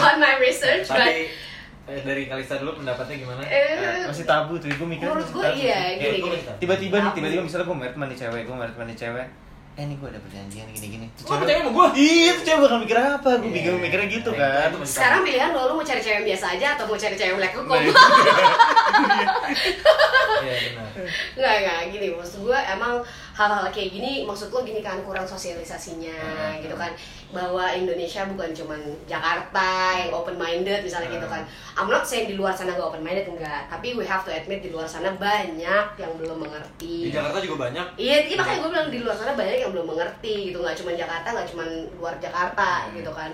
on 0.05 0.17
my 0.17 0.39
research 0.39 0.87
but 0.87 1.03
Tapi 1.03 1.27
eh, 1.89 2.01
dari 2.01 2.23
Kalista 2.25 2.55
dulu 2.57 2.79
pendapatnya 2.79 3.17
gimana? 3.19 3.43
eh, 3.43 4.05
masih 4.05 4.23
tabu 4.23 4.55
tuh 4.57 4.69
gue 4.69 4.87
mikir 4.87 5.05
menurut 5.05 5.25
masih 5.25 5.35
gue 5.35 5.43
tabu 5.43 5.59
iya 5.59 5.81
tiba-tiba 6.55 6.97
nih 7.01 7.13
tiba-tiba 7.13 7.43
misalnya 7.43 7.65
gue 7.65 7.77
merit 7.77 7.97
mandi 7.97 8.15
cewek 8.15 8.43
gue 8.45 8.53
merit 8.55 8.77
mandi 8.77 8.95
cewek 8.95 9.27
eh 9.73 9.83
ini 9.83 9.95
gue 9.95 10.07
ada 10.07 10.19
perjanjian 10.19 10.67
gini-gini 10.69 11.07
Oh, 11.07 11.25
cewek- 11.25 11.41
percaya 11.41 11.59
sama 11.59 11.71
gua? 11.71 11.87
iya 11.95 12.31
tuh 12.33 12.45
cewek 12.45 12.61
bakal 12.61 12.79
mikir 12.79 12.97
apa? 12.99 13.31
Gue 13.33 13.41
Iya. 13.41 13.55
bingung 13.57 13.79
mikirnya 13.81 14.09
gitu 14.11 14.31
Nah, 14.31 14.43
kan. 14.43 14.69
itu 14.69 14.79
sekarang 14.85 15.21
pilihan 15.23 15.51
lo 15.51 15.63
lu 15.65 15.75
mau 15.75 15.87
cari 15.87 15.99
cewek 15.99 16.23
biasa 16.25 16.47
aja 16.53 16.67
atau 16.75 16.85
mau 16.85 16.95
cari 16.95 17.15
cewek 17.15 17.35
black 17.35 17.55
hukum 17.55 17.73
Nah, 17.73 17.83
Iya 20.39 20.55
benar. 20.71 20.89
Nggak, 21.35 21.55
nggak, 21.63 21.81
gini 21.91 22.07
maksud 22.15 22.39
gue 22.43 22.59
emang 22.59 23.03
hal-hal 23.35 23.67
kayak 23.71 23.91
gini 23.91 24.23
maksud 24.23 24.51
lo 24.51 24.63
gini 24.63 24.81
kan 24.81 24.99
kurang 25.03 25.27
sosialisasinya 25.27 26.15
Hmm. 26.15 26.63
gitu 26.63 26.75
kan. 26.75 26.93
Bahwa 27.29 27.69
Indonesia 27.71 28.25
bukan 28.25 28.51
cuman 28.53 28.81
Jakarta 29.05 29.69
yang 29.99 30.11
open 30.15 30.37
minded 30.37 30.81
misalnya 30.81 31.11
gitu 31.11 31.27
kan. 31.27 31.43
I'm 31.75 31.89
not 31.89 32.03
saying 32.03 32.27
di 32.27 32.35
luar 32.35 32.55
sana 32.55 32.75
gak 32.75 32.89
open 32.89 33.03
minded 33.03 33.27
enggak. 33.27 33.67
Tapi 33.69 33.95
we 33.95 34.05
have 34.05 34.23
to 34.23 34.33
admit 34.33 34.63
di 34.63 34.71
luar 34.71 34.87
sana 34.87 35.13
banyak 35.15 35.87
yang 35.95 36.13
belum 36.17 36.39
mengerti. 36.41 37.11
Di 37.11 37.13
Jakarta 37.13 37.39
juga 37.43 37.69
banyak. 37.69 37.87
Iya, 37.99 38.17
iya 38.27 38.35
makanya 38.37 38.61
gue 38.63 38.71
bilang 38.71 38.89
di 38.89 38.99
luar 39.03 39.17
sana 39.17 39.33
banyak 39.35 39.59
yang 39.61 39.71
belum 39.75 39.87
mengerti 39.87 40.35
gitu. 40.53 40.59
Nggak 40.63 40.77
cuma 40.79 40.91
Jakarta 40.95 41.29
nggak 41.35 41.49
cuma 41.51 41.65
luar 41.99 42.15
Jakarta 42.19 42.89
gitu 42.95 43.13
kan 43.13 43.33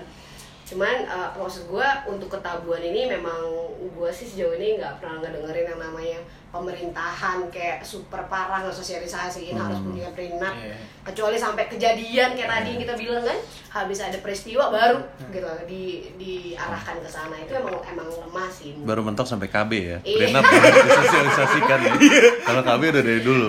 cuman 0.65 0.95
eh, 1.05 1.29
maksud 1.35 1.69
gue 1.69 1.87
untuk 2.07 2.27
ketabuhan 2.27 2.81
ini 2.81 3.05
memang 3.07 3.37
gue 3.77 4.09
sih 4.09 4.25
sejauh 4.25 4.53
ini 4.53 4.75
nggak 4.75 4.97
pernah 4.97 5.21
ngedengerin 5.21 5.69
yang 5.69 5.79
namanya 5.79 6.19
pemerintahan 6.49 7.45
kayak 7.49 7.83
super 7.83 8.25
parah 8.25 8.63
ngesosialisasiin 8.63 9.53
harus 9.53 9.77
punya 9.77 10.07
prenup 10.09 10.55
Iya. 10.55 10.73
kecuali 11.03 11.35
sampai 11.35 11.67
kejadian 11.67 12.33
kayak 12.33 12.49
tadi 12.49 12.67
yang 12.71 12.81
kita 12.81 12.95
bilang 12.95 13.21
kan 13.21 13.37
habis 13.69 13.99
ada 13.99 14.17
peristiwa 14.17 14.71
baru 14.71 15.03
gitu 15.29 15.45
di 15.65 15.83
diarahkan 16.15 16.97
ke 16.97 17.09
sana 17.09 17.35
itu 17.37 17.53
emang 17.53 17.75
emang 17.85 18.07
lemah 18.07 18.47
sih 18.49 18.71
Baru 18.81 19.03
mentok 19.03 19.27
sampai 19.27 19.45
KB 19.45 19.71
ya. 19.75 19.97
Iya. 20.01 20.17
Prenup 20.31 20.43
disosialisasikan 20.87 21.79
ya. 21.83 21.93
Kalau 22.41 22.61
KB 22.63 22.81
udah 22.89 23.03
dari 23.03 23.21
dulu. 23.21 23.47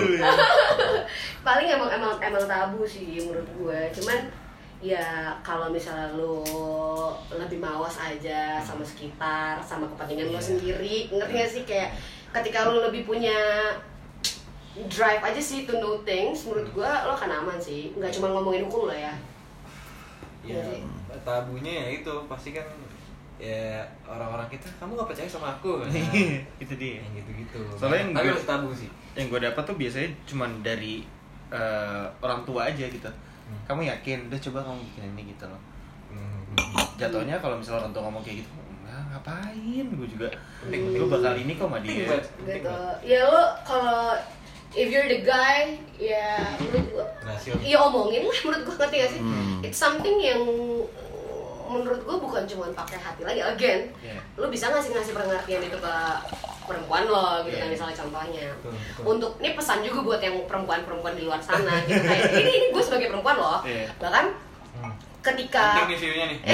paling 1.41 1.69
emang 1.71 1.89
emang 1.89 2.19
emang 2.19 2.45
tabu 2.45 2.83
sih 2.83 3.23
menurut 3.23 3.47
gue 3.47 3.81
cuman 3.95 4.19
ya 4.79 5.07
kalau 5.41 5.69
misalnya 5.69 6.13
lo 6.13 6.45
lebih 7.31 7.57
mawas 7.57 7.97
aja 7.97 8.61
sama 8.61 8.81
sekitar 8.81 9.57
sama 9.59 9.89
kepentingan 9.89 10.29
lo 10.29 10.39
sendiri 10.39 11.09
ngerti 11.09 11.33
gak 11.35 11.51
sih 11.51 11.63
kayak 11.65 11.91
ketika 12.31 12.65
lo 12.65 12.85
lebih 12.85 13.03
punya 13.03 13.35
drive 14.87 15.23
aja 15.23 15.41
sih 15.41 15.65
to 15.65 15.73
know 15.75 15.97
things 16.03 16.45
menurut 16.45 16.69
gue 16.71 16.85
lo 16.85 17.11
akan 17.11 17.31
aman 17.35 17.57
sih 17.57 17.93
nggak 17.93 18.13
cuma 18.13 18.29
ngomongin 18.31 18.65
hukum 18.65 18.87
lo 18.87 18.95
ya 18.95 19.13
Ya, 20.45 20.55
Iya 20.55 20.79
sih. 20.79 20.81
tabunya 21.21 21.73
ya 21.75 21.87
itu 21.97 22.13
pasti 22.25 22.55
kan 22.55 22.63
ya 23.35 23.83
orang-orang 24.05 24.47
kita 24.47 24.71
kamu 24.77 24.95
nggak 24.95 25.11
percaya 25.11 25.27
sama 25.27 25.51
aku 25.51 25.83
kan? 25.83 25.91
itu 26.63 26.73
dia 26.77 27.03
yang 27.03 27.13
gitu-gitu. 27.13 27.67
Soalnya 27.75 27.99
yang 27.99 28.11
tapi 28.15 28.31
gue- 28.31 28.47
tabu 28.47 28.71
sih. 28.71 28.87
yang 29.13 29.27
gue 29.27 29.41
dapat 29.43 29.59
tuh 29.61 29.75
biasanya 29.75 30.07
cuman 30.23 30.63
dari 30.63 31.03
eh, 31.49 32.05
orang 32.23 32.47
tua 32.47 32.71
aja 32.71 32.87
gitu 32.87 33.11
Hmm. 33.47 33.63
kamu 33.65 33.81
yakin 33.87 34.19
udah 34.27 34.41
coba 34.43 34.59
kamu 34.63 34.79
bikin 34.91 35.03
ini 35.15 35.23
gitu 35.33 35.47
loh 35.47 35.63
Hmm. 36.07 36.43
jatuhnya 36.97 37.37
kalau 37.39 37.59
misalnya 37.59 37.83
orang 37.83 37.93
tua 37.93 38.03
ngomong 38.07 38.23
kayak 38.23 38.43
gitu 38.43 38.51
enggak 38.55 39.03
ngapain 39.11 39.87
gue 39.91 40.09
juga 40.09 40.29
Penting, 40.63 40.83
gue 40.95 41.07
bakal 41.11 41.35
ini 41.35 41.53
kok 41.55 41.67
sama 41.67 41.79
dia 41.83 41.95
gitu 42.47 42.71
ya 43.03 43.21
lo 43.27 43.45
kalau 43.63 44.15
if 44.73 44.87
you're 44.87 45.07
the 45.07 45.23
guy 45.23 45.75
ya 45.97 46.53
menurut 46.61 46.87
gue. 46.93 47.05
Iya 47.65 47.79
omongin 47.81 48.23
lah 48.23 48.39
menurut 48.45 48.63
gue 48.63 48.77
ngerti 48.77 48.97
gak 48.99 49.11
sih? 49.11 49.21
Hmm. 49.23 49.65
It's 49.65 49.79
something 49.79 50.17
yang 50.21 50.43
menurut 51.69 52.01
gue 52.01 52.17
bukan 52.17 52.43
cuma 52.45 52.67
pakai 52.73 52.97
hati 52.97 53.23
lagi 53.23 53.41
again. 53.41 53.81
Iya. 53.99 54.19
Lo 54.35 54.47
bisa 54.47 54.69
ngasih 54.69 54.91
ngasih 54.91 55.13
pengertian 55.13 55.63
itu 55.63 55.77
ke 55.77 55.95
perempuan 56.63 57.05
lo 57.05 57.43
gitu 57.43 57.55
kan 57.55 57.65
Iya. 57.65 57.73
misalnya 57.73 57.97
contohnya. 57.97 58.47
Betul, 58.57 58.73
betul. 58.73 59.03
Untuk 59.09 59.33
ini 59.39 59.51
pesan 59.53 59.79
juga 59.81 60.01
buat 60.03 60.21
yang 60.21 60.37
perempuan-perempuan 60.45 61.15
di 61.15 61.23
luar 61.23 61.39
sana 61.39 61.79
gitu 61.83 62.01
kayak 62.01 62.31
ini 62.35 62.53
ini 62.53 62.67
gue 62.71 62.83
sebagai 62.83 63.09
perempuan 63.09 63.37
loh. 63.37 63.61
Iya. 63.63 63.87
Bahkan 63.97 64.27
Hmm. 64.77 64.93
ketika 65.23 65.65
Penting 65.75 65.89
nih 65.89 65.99
view-nya 65.99 66.25
nih. 66.29 66.39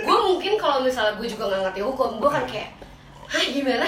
gue 0.00 0.18
mungkin 0.24 0.52
kalau 0.56 0.78
misalnya 0.80 1.14
gue 1.14 1.26
juga 1.26 1.44
nggak 1.46 1.60
ngerti 1.64 1.80
hukum 1.82 2.16
gue 2.16 2.30
kan 2.30 2.44
kayak 2.44 2.70
hah 3.26 3.44
gimana 3.44 3.84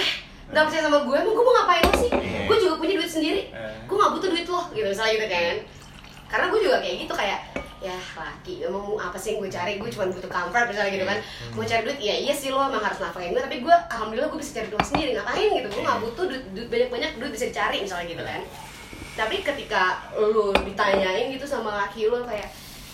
nggak 0.47 0.63
percaya 0.63 0.83
sama 0.83 0.99
gue 1.01 1.15
emang 1.15 1.33
gue 1.33 1.41
mau 1.41 1.55
ngapain 1.55 1.81
lo 1.81 1.93
sih 1.97 2.11
Iya. 2.11 2.39
gue 2.45 2.57
juga 2.59 2.73
punya 2.77 2.93
duit 2.95 3.09
sendiri 3.09 3.41
Eh. 3.49 3.73
gue 3.81 3.95
nggak 3.95 4.11
butuh 4.13 4.29
duit 4.29 4.45
lo 4.45 4.61
gitu 4.69 4.85
misalnya 4.85 5.11
gitu 5.11 5.27
kan 5.27 5.55
karena 6.31 6.47
gue 6.47 6.59
juga 6.63 6.77
kayak 6.79 6.95
gitu 7.03 7.13
kayak 7.13 7.39
ya 7.81 7.97
laki 8.13 8.61
emang 8.61 8.93
mau 8.93 8.97
apa 9.01 9.17
sih 9.17 9.35
yang 9.35 9.43
gue 9.43 9.51
cari? 9.51 9.73
Gue 9.81 9.89
cuma 9.91 10.05
butuh 10.07 10.31
comfort 10.31 10.69
misalnya 10.71 10.91
gitu 10.95 11.05
kan. 11.05 11.19
Mau 11.57 11.65
cari 11.65 11.81
duit 11.83 11.99
ya 11.99 12.15
iya 12.15 12.33
sih 12.33 12.49
lo 12.53 12.61
emang 12.63 12.79
harus 12.79 13.03
nafkahin 13.03 13.35
gue 13.35 13.43
tapi 13.43 13.59
gue 13.59 13.75
alhamdulillah 13.91 14.29
gue 14.31 14.39
bisa 14.39 14.61
cari 14.61 14.67
duit 14.71 14.85
sendiri. 14.87 15.11
Ngapain 15.19 15.49
gitu? 15.59 15.67
Gue 15.67 15.83
nggak 15.83 15.99
butuh 15.99 16.25
duit, 16.31 16.43
duit 16.55 16.67
banyak 16.69 16.89
banyak 16.93 17.11
duit 17.19 17.31
bisa 17.35 17.45
dicari 17.51 17.77
misalnya 17.83 18.07
gitu 18.07 18.23
kan. 18.23 18.41
Tapi 19.11 19.35
ketika 19.43 19.83
lu 20.15 20.55
ditanyain 20.55 21.27
gitu 21.35 21.43
sama 21.43 21.83
laki 21.83 22.07
lu 22.07 22.23
kayak 22.23 22.47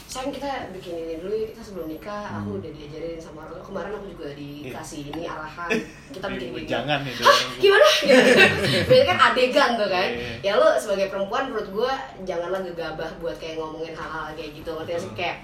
sayang 0.07 0.31
kita 0.31 0.71
bikin 0.71 0.95
ini 1.03 1.13
dulu 1.19 1.35
ya, 1.35 1.45
kita 1.51 1.61
sebelum 1.67 1.87
nikah 1.91 2.23
aku 2.31 2.63
udah 2.63 2.71
diajarin 2.71 3.19
sama 3.19 3.43
orang 3.43 3.59
kemarin 3.59 3.91
aku 3.99 4.07
juga 4.15 4.27
dikasih 4.39 5.11
ini 5.11 5.27
arahan 5.27 5.69
kita 6.15 6.25
bikin 6.31 6.47
gini 6.55 6.63
jangan 6.63 6.99
nih 7.03 7.13
Hah, 7.19 7.39
gimana? 7.63 7.87
Berarti 8.87 9.03
kan 9.03 9.17
adegan 9.19 9.69
tuh 9.75 9.89
kan. 9.91 10.09
Iya. 10.15 10.31
Ya 10.47 10.51
lo 10.55 10.79
sebagai 10.79 11.11
perempuan 11.11 11.51
menurut 11.51 11.67
gue 11.75 11.91
janganlah 12.23 12.63
gegabah 12.63 13.19
buat 13.19 13.35
kayak 13.35 13.59
ngomongin 13.59 13.91
hal-hal 13.99 14.31
kayak 14.31 14.55
gitu. 14.55 14.71
Ngerti 14.79 14.91
gak 14.95 15.01
sih? 15.03 15.11
Kayak 15.11 15.37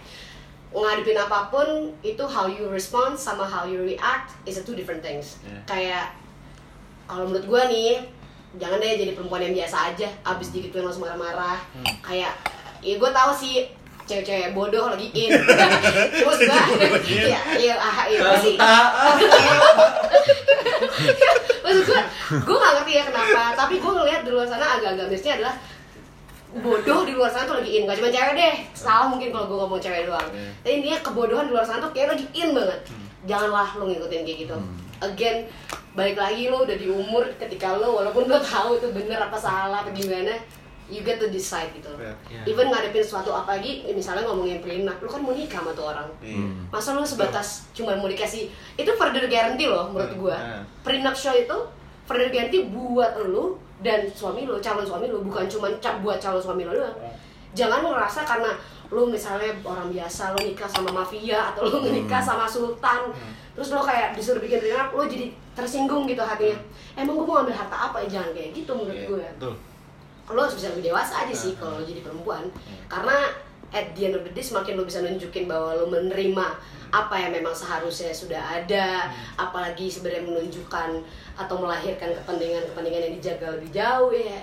ngadepin 0.72 1.20
apa 1.20 1.40
pun 1.52 1.68
itu 2.00 2.24
how 2.24 2.48
you 2.48 2.66
respond 2.72 3.20
sama 3.20 3.44
how 3.44 3.68
you 3.68 3.84
react 3.84 4.32
is 4.48 4.56
a 4.56 4.64
two 4.64 4.80
different 4.80 5.04
things. 5.04 5.44
Iya. 5.44 5.60
Kayak 5.68 6.06
kalau 7.04 7.28
menurut 7.28 7.46
gue 7.52 7.62
nih 7.68 7.92
jangan 8.56 8.80
deh 8.80 8.96
jadi 8.96 9.12
perempuan 9.12 9.44
yang 9.44 9.54
biasa 9.60 9.92
aja 9.92 10.08
abis 10.24 10.56
digituin 10.56 10.86
langsung 10.86 11.04
marah-marah 11.04 11.58
kayak 12.06 12.32
ya 12.86 12.96
gue 13.02 13.12
tahu 13.12 13.32
sih 13.34 13.66
cewek-cewek 14.04 14.52
bodoh 14.52 14.92
lagi 14.92 15.08
in 15.16 15.32
cuma 16.20 16.34
gue 16.36 17.00
iya 17.08 17.40
iya. 17.56 17.76
Ah 17.80 18.04
iya 18.08 18.20
sih 18.44 18.56
maksud 21.64 21.84
gue 21.88 22.02
gue 22.44 22.58
gak 22.60 22.74
ngerti 22.80 22.92
ya 23.00 23.04
kenapa 23.08 23.44
tapi 23.56 23.80
gue 23.80 23.92
ngeliat 23.92 24.22
di 24.28 24.32
luar 24.32 24.48
sana 24.48 24.66
agak-agak 24.80 25.08
mirisnya 25.08 25.34
adalah 25.40 25.56
bodoh 26.54 27.02
di 27.08 27.14
luar 27.18 27.32
sana 27.34 27.50
tuh 27.50 27.56
lagi 27.64 27.72
in 27.80 27.90
gak 27.90 27.98
cuma 27.98 28.14
cewek 28.14 28.34
deh. 28.38 28.56
Salah 28.78 29.10
mungkin 29.10 29.34
kalau 29.34 29.50
gue 29.50 29.58
ngomong 29.58 29.82
cewek 29.82 30.06
doang. 30.06 30.30
Iya. 30.30 30.54
tapi 30.62 30.74
intinya 30.78 30.98
kebodohan 31.02 31.50
di 31.50 31.52
luar 31.58 31.66
sana 31.66 31.82
tuh 31.82 31.90
kayak 31.98 32.14
lagi 32.14 32.26
in 32.38 32.54
banget. 32.54 32.80
Janganlah 33.26 33.74
lo 33.82 33.90
ngikutin 33.90 34.22
kayak 34.22 34.40
gitu. 34.46 34.58
Again 35.02 35.50
balik 35.94 36.18
lagi 36.18 36.50
lo 36.50 36.66
udah 36.66 36.78
di 36.78 36.88
umur 36.90 37.24
ketika 37.38 37.78
lo 37.78 38.02
walaupun 38.02 38.26
lo 38.26 38.42
tahu 38.42 38.82
itu 38.82 38.90
bener 38.94 39.18
apa 39.18 39.38
salah 39.38 39.86
apa 39.86 39.94
gimana 39.94 40.34
you 40.94 41.02
get 41.02 41.18
to 41.18 41.26
decide 41.28 41.74
gitu. 41.74 41.90
Iya. 41.98 42.14
Iya. 42.30 42.42
even 42.46 42.70
ngadepin 42.70 43.02
sesuatu 43.02 43.34
apa 43.34 43.58
lagi 43.58 43.82
misalnya 43.90 44.22
ngomongin 44.24 44.62
prenup 44.62 44.96
lu 44.98 45.10
kan 45.10 45.20
mau 45.20 45.34
nikah 45.34 45.60
sama 45.60 45.74
tuh 45.74 45.90
orang. 45.90 46.06
Iya. 46.22 46.46
masa 46.70 46.94
lu 46.94 47.02
sebatas 47.02 47.66
cuma 47.74 47.98
mau 47.98 48.06
dikasih 48.06 48.48
itu 48.76 48.92
further 48.94 49.26
guarantee 49.26 49.66
loh 49.66 49.90
menurut 49.90 50.10
Hmm, 50.10 50.22
gua. 50.22 50.38
Hmm. 50.38 50.62
prenup 50.86 51.14
show 51.14 51.34
itu 51.34 51.58
further 52.06 52.30
guarantee 52.30 52.64
buat 52.66 53.18
lu 53.20 53.58
dan 53.82 54.06
suami 54.08 54.46
lu 54.46 54.62
calon 54.62 54.86
suami 54.86 55.10
lu 55.10 55.20
bukan 55.22 55.50
cuma 55.50 55.68
cap 55.82 56.00
buat 56.00 56.16
calon 56.16 56.38
suami 56.38 56.64
lu 56.64 56.72
doang. 56.72 56.96
Jangan 57.54 57.82
ngerasa 57.84 58.22
karena 58.24 58.54
lu 58.90 59.10
misalnya 59.10 59.50
orang 59.62 59.90
biasa 59.90 60.34
lu 60.34 60.46
nikah 60.46 60.70
sama 60.70 60.94
mafia 60.94 61.50
atau 61.50 61.66
lu 61.66 61.90
nikah 61.90 62.22
sama 62.22 62.46
sultan 62.46 63.10
terus 63.54 63.70
lu 63.70 63.82
kayak 63.82 64.14
disuruh 64.14 64.42
bikin 64.42 64.58
prenup 64.58 64.90
lu 64.90 65.06
jadi 65.06 65.30
tersinggung 65.54 66.06
gitu 66.06 66.22
hatinya. 66.22 66.58
Emang 66.94 67.14
gua 67.16 67.26
mau 67.26 67.38
ambil 67.42 67.54
harta 67.54 67.78
apa? 67.90 68.02
Ya 68.02 68.18
jangan 68.18 68.34
kayak 68.34 68.50
gitu 68.54 68.72
menurut 68.74 68.94
Iya, 68.94 69.06
gue 69.06 69.22
Betul. 69.38 69.54
Lo 70.26 70.40
harus 70.40 70.56
bisa 70.56 70.70
lebih 70.70 70.88
dewasa 70.88 71.14
aja 71.20 71.34
sih 71.34 71.54
kalau 71.54 71.78
lo 71.78 71.84
jadi 71.84 72.00
perempuan. 72.00 72.48
Karena 72.86 73.28
at 73.70 73.92
the 73.92 74.06
end 74.06 74.16
of 74.16 74.22
the 74.22 74.32
day 74.32 74.40
semakin 74.40 74.74
lo 74.74 74.84
bisa 74.84 75.00
nunjukin 75.00 75.46
bahwa 75.46 75.74
lo 75.74 75.86
menerima 75.86 76.48
apa 76.90 77.16
yang 77.18 77.34
memang 77.34 77.52
seharusnya 77.52 78.10
sudah 78.10 78.38
ada 78.38 79.10
apalagi 79.34 79.90
sebenarnya 79.90 80.24
menunjukkan 80.24 80.90
atau 81.34 81.56
melahirkan 81.58 82.14
kepentingan-kepentingan 82.14 83.02
yang 83.04 83.14
dijaga 83.18 83.48
lebih 83.52 83.70
jauh 83.72 84.14
ya 84.14 84.38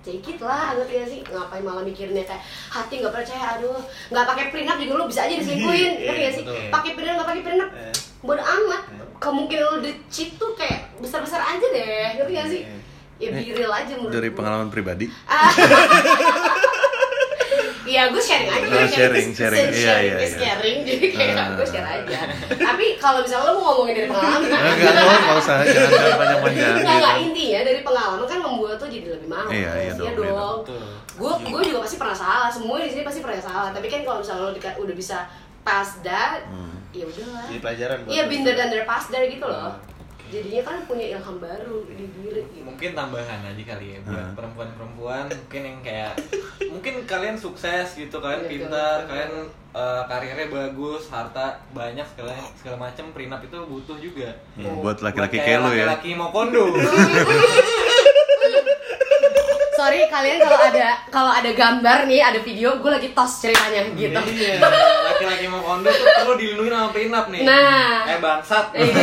take 0.00 0.24
it 0.26 0.40
lah 0.40 0.72
ngerti 0.74 0.92
gak 0.96 1.08
sih? 1.08 1.20
Ngapain 1.22 1.62
malah 1.62 1.84
mikirnya 1.84 2.24
kayak 2.24 2.42
hati 2.68 2.98
nggak 2.98 3.12
percaya 3.12 3.54
aduh 3.54 3.76
nggak 4.08 4.24
pakai 4.24 4.44
prenup 4.48 4.74
juga 4.74 4.94
lo 4.96 5.04
bisa 5.04 5.20
aja 5.22 5.36
diselingkuhin 5.36 5.92
Iya, 5.94 6.02
ngerti 6.02 6.20
gak 6.20 6.34
sih? 6.34 6.44
pakai 6.66 6.90
prenup 6.92 7.14
nggak 7.14 7.28
pakai 7.28 7.42
prenup 7.44 7.70
Eh. 7.70 7.94
bodo 8.20 8.40
amat. 8.40 8.82
Kemungkinan 9.18 9.64
lo 9.64 9.76
di 9.78 9.92
cheat 10.08 10.34
tuh 10.34 10.50
kayak 10.52 10.96
besar-besar 10.96 11.38
aja 11.38 11.66
deh 11.68 11.86
ngerti 12.16 12.32
gak 12.32 12.48
sih 12.48 12.62
ya 13.22 13.30
be 13.30 13.54
real 13.54 13.70
aja 13.70 13.92
menurut 13.94 14.10
Dari 14.10 14.28
gue. 14.28 14.36
pengalaman 14.36 14.68
pribadi. 14.68 15.06
Iya, 17.82 18.08
gue 18.08 18.22
sharing 18.22 18.46
aja. 18.48 18.62
Oh, 18.64 18.86
sharing, 18.88 19.28
sharing. 19.34 19.68
Iya, 19.68 19.84
sharing, 19.84 20.06
iya, 20.06 20.16
is 20.22 20.32
iya. 20.32 20.38
sharing. 20.38 20.78
Jadi 20.80 21.06
kayak 21.12 21.34
Ah. 21.34 21.48
gue 21.52 21.66
share 21.66 21.84
aja. 21.84 22.18
Tapi 22.48 22.86
kalau 22.96 23.20
misalnya 23.20 23.44
lo 23.44 23.52
mau 23.52 23.64
ngomongin 23.68 23.94
dari 23.98 24.08
pengalaman, 24.08 24.40
Enggak, 24.46 24.94
oh, 25.02 25.18
nggak 25.18 25.36
usah, 25.36 25.56
jangan 25.60 25.90
jangan 25.90 26.16
panjang-panjang. 26.16 26.72
Enggak, 26.72 26.94
enggak 26.94 27.12
gitu. 27.12 27.26
intinya 27.26 27.60
dari 27.60 27.80
pengalaman 27.82 28.24
kan 28.24 28.38
membuat 28.40 28.76
tuh 28.78 28.88
jadi 28.88 29.06
lebih 29.10 29.28
mahal. 29.28 29.50
Iya, 29.50 29.70
iya 29.76 29.92
dong, 29.92 30.06
iya 30.06 30.12
dong. 30.14 30.58
Betul. 30.62 30.84
Gue 31.12 31.32
gue 31.44 31.62
juga 31.68 31.78
pasti 31.82 31.96
pernah 31.98 32.16
salah. 32.16 32.48
Semua 32.48 32.76
di 32.78 32.88
sini 32.88 33.02
pasti 33.02 33.20
pernah 33.20 33.42
salah. 33.42 33.68
Tapi 33.74 33.86
kan 33.90 34.00
kalau 34.00 34.18
misalnya 34.22 34.42
lo 34.46 34.54
udah 34.56 34.96
bisa 34.96 35.18
pass 35.60 35.88
that, 36.00 36.46
Hmm. 36.48 36.78
ya 36.90 37.04
udahlah. 37.04 37.44
Jadi 37.44 37.58
pelajaran 37.60 37.96
Iya, 38.06 38.22
binder 38.24 38.54
dan 38.54 38.68
dari 38.70 38.84
pass 38.86 39.10
there 39.10 39.26
gitu 39.26 39.44
loh. 39.44 39.74
Jadinya 40.32 40.62
kan 40.64 40.76
punya 40.82 41.06
ilham 41.10 41.36
baru 41.36 41.84
di 41.86 42.08
diri 42.10 42.40
gitu. 42.46 42.64
mungkin 42.64 42.90
tambahan 42.92 43.44
aja 43.44 43.62
kali 43.66 43.86
ya 43.86 43.98
buat 44.00 44.16
Hmm. 44.16 44.32
perempuan-perempuan 44.32 45.24
mungkin 45.28 45.60
yang 45.62 45.78
kayak 45.80 46.12
mungkin 46.66 46.94
kalian 47.04 47.36
sukses 47.36 47.92
gitu 47.92 48.16
kalian 48.16 48.42
Iya, 48.42 48.50
pintar 48.50 48.98
kalian 49.04 49.32
eh, 49.72 50.02
karirnya 50.02 50.48
bagus 50.48 51.06
harta 51.06 51.44
banyak 51.70 52.06
segala 52.06 52.32
segala 52.54 52.76
macam 52.82 53.12
prenup 53.12 53.40
itu 53.40 53.58
butuh 53.62 53.96
juga 53.98 54.32
Hmm, 54.54 54.80
buat 54.80 54.98
laki-laki 54.98 55.36
Buat 55.36 55.44
kayak 55.44 55.58
lo 55.58 55.68
ya. 55.68 55.84
laki-laki 55.86 56.10
mau 56.14 56.30
kondo 56.30 56.64
Sorry 59.82 60.06
kalian 60.06 60.38
kalau 60.38 60.58
ada 60.62 60.86
kalau 61.10 61.32
ada 61.32 61.50
gambar 61.52 61.98
nih, 62.06 62.22
ada 62.22 62.38
video, 62.38 62.78
gue 62.78 62.86
lagi 62.88 63.10
tos 63.10 63.42
ceritanya 63.42 63.82
gitu. 63.92 64.14
Iya, 64.14 64.62
laki-laki 64.62 65.50
mau 65.50 65.58
kondo 65.60 65.90
tuh 65.90 66.06
perlu 66.06 66.34
dilindungi 66.38 66.70
sama 66.70 66.88
prenup 66.88 67.26
nih 67.28 67.42
Nah. 67.42 68.06
eh 68.06 68.18
bangsat 68.18 68.66
Iya, 68.72 68.94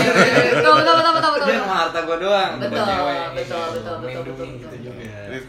betul 0.56 0.74
betul 0.80 0.94
betul 0.96 1.12
betul 1.14 1.32
betul. 1.36 1.48
Jangan 1.50 1.66
mau 1.66 1.78
harta 1.78 2.00
gue 2.00 2.18
doang 2.18 2.52
Betul, 2.56 2.80
betul, 2.80 2.96
betul, 3.36 3.66
betul, 4.00 4.22
betul, 4.24 4.46
gitu 4.56 4.66
betul. 4.66 4.80
juga 4.80 5.20
Terus, 5.28 5.44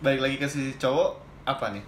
balik 0.00 0.20
lagi 0.22 0.36
ke 0.38 0.46
si 0.46 0.62
cowok 0.76 1.10
apa 1.44 1.66
nih 1.74 1.84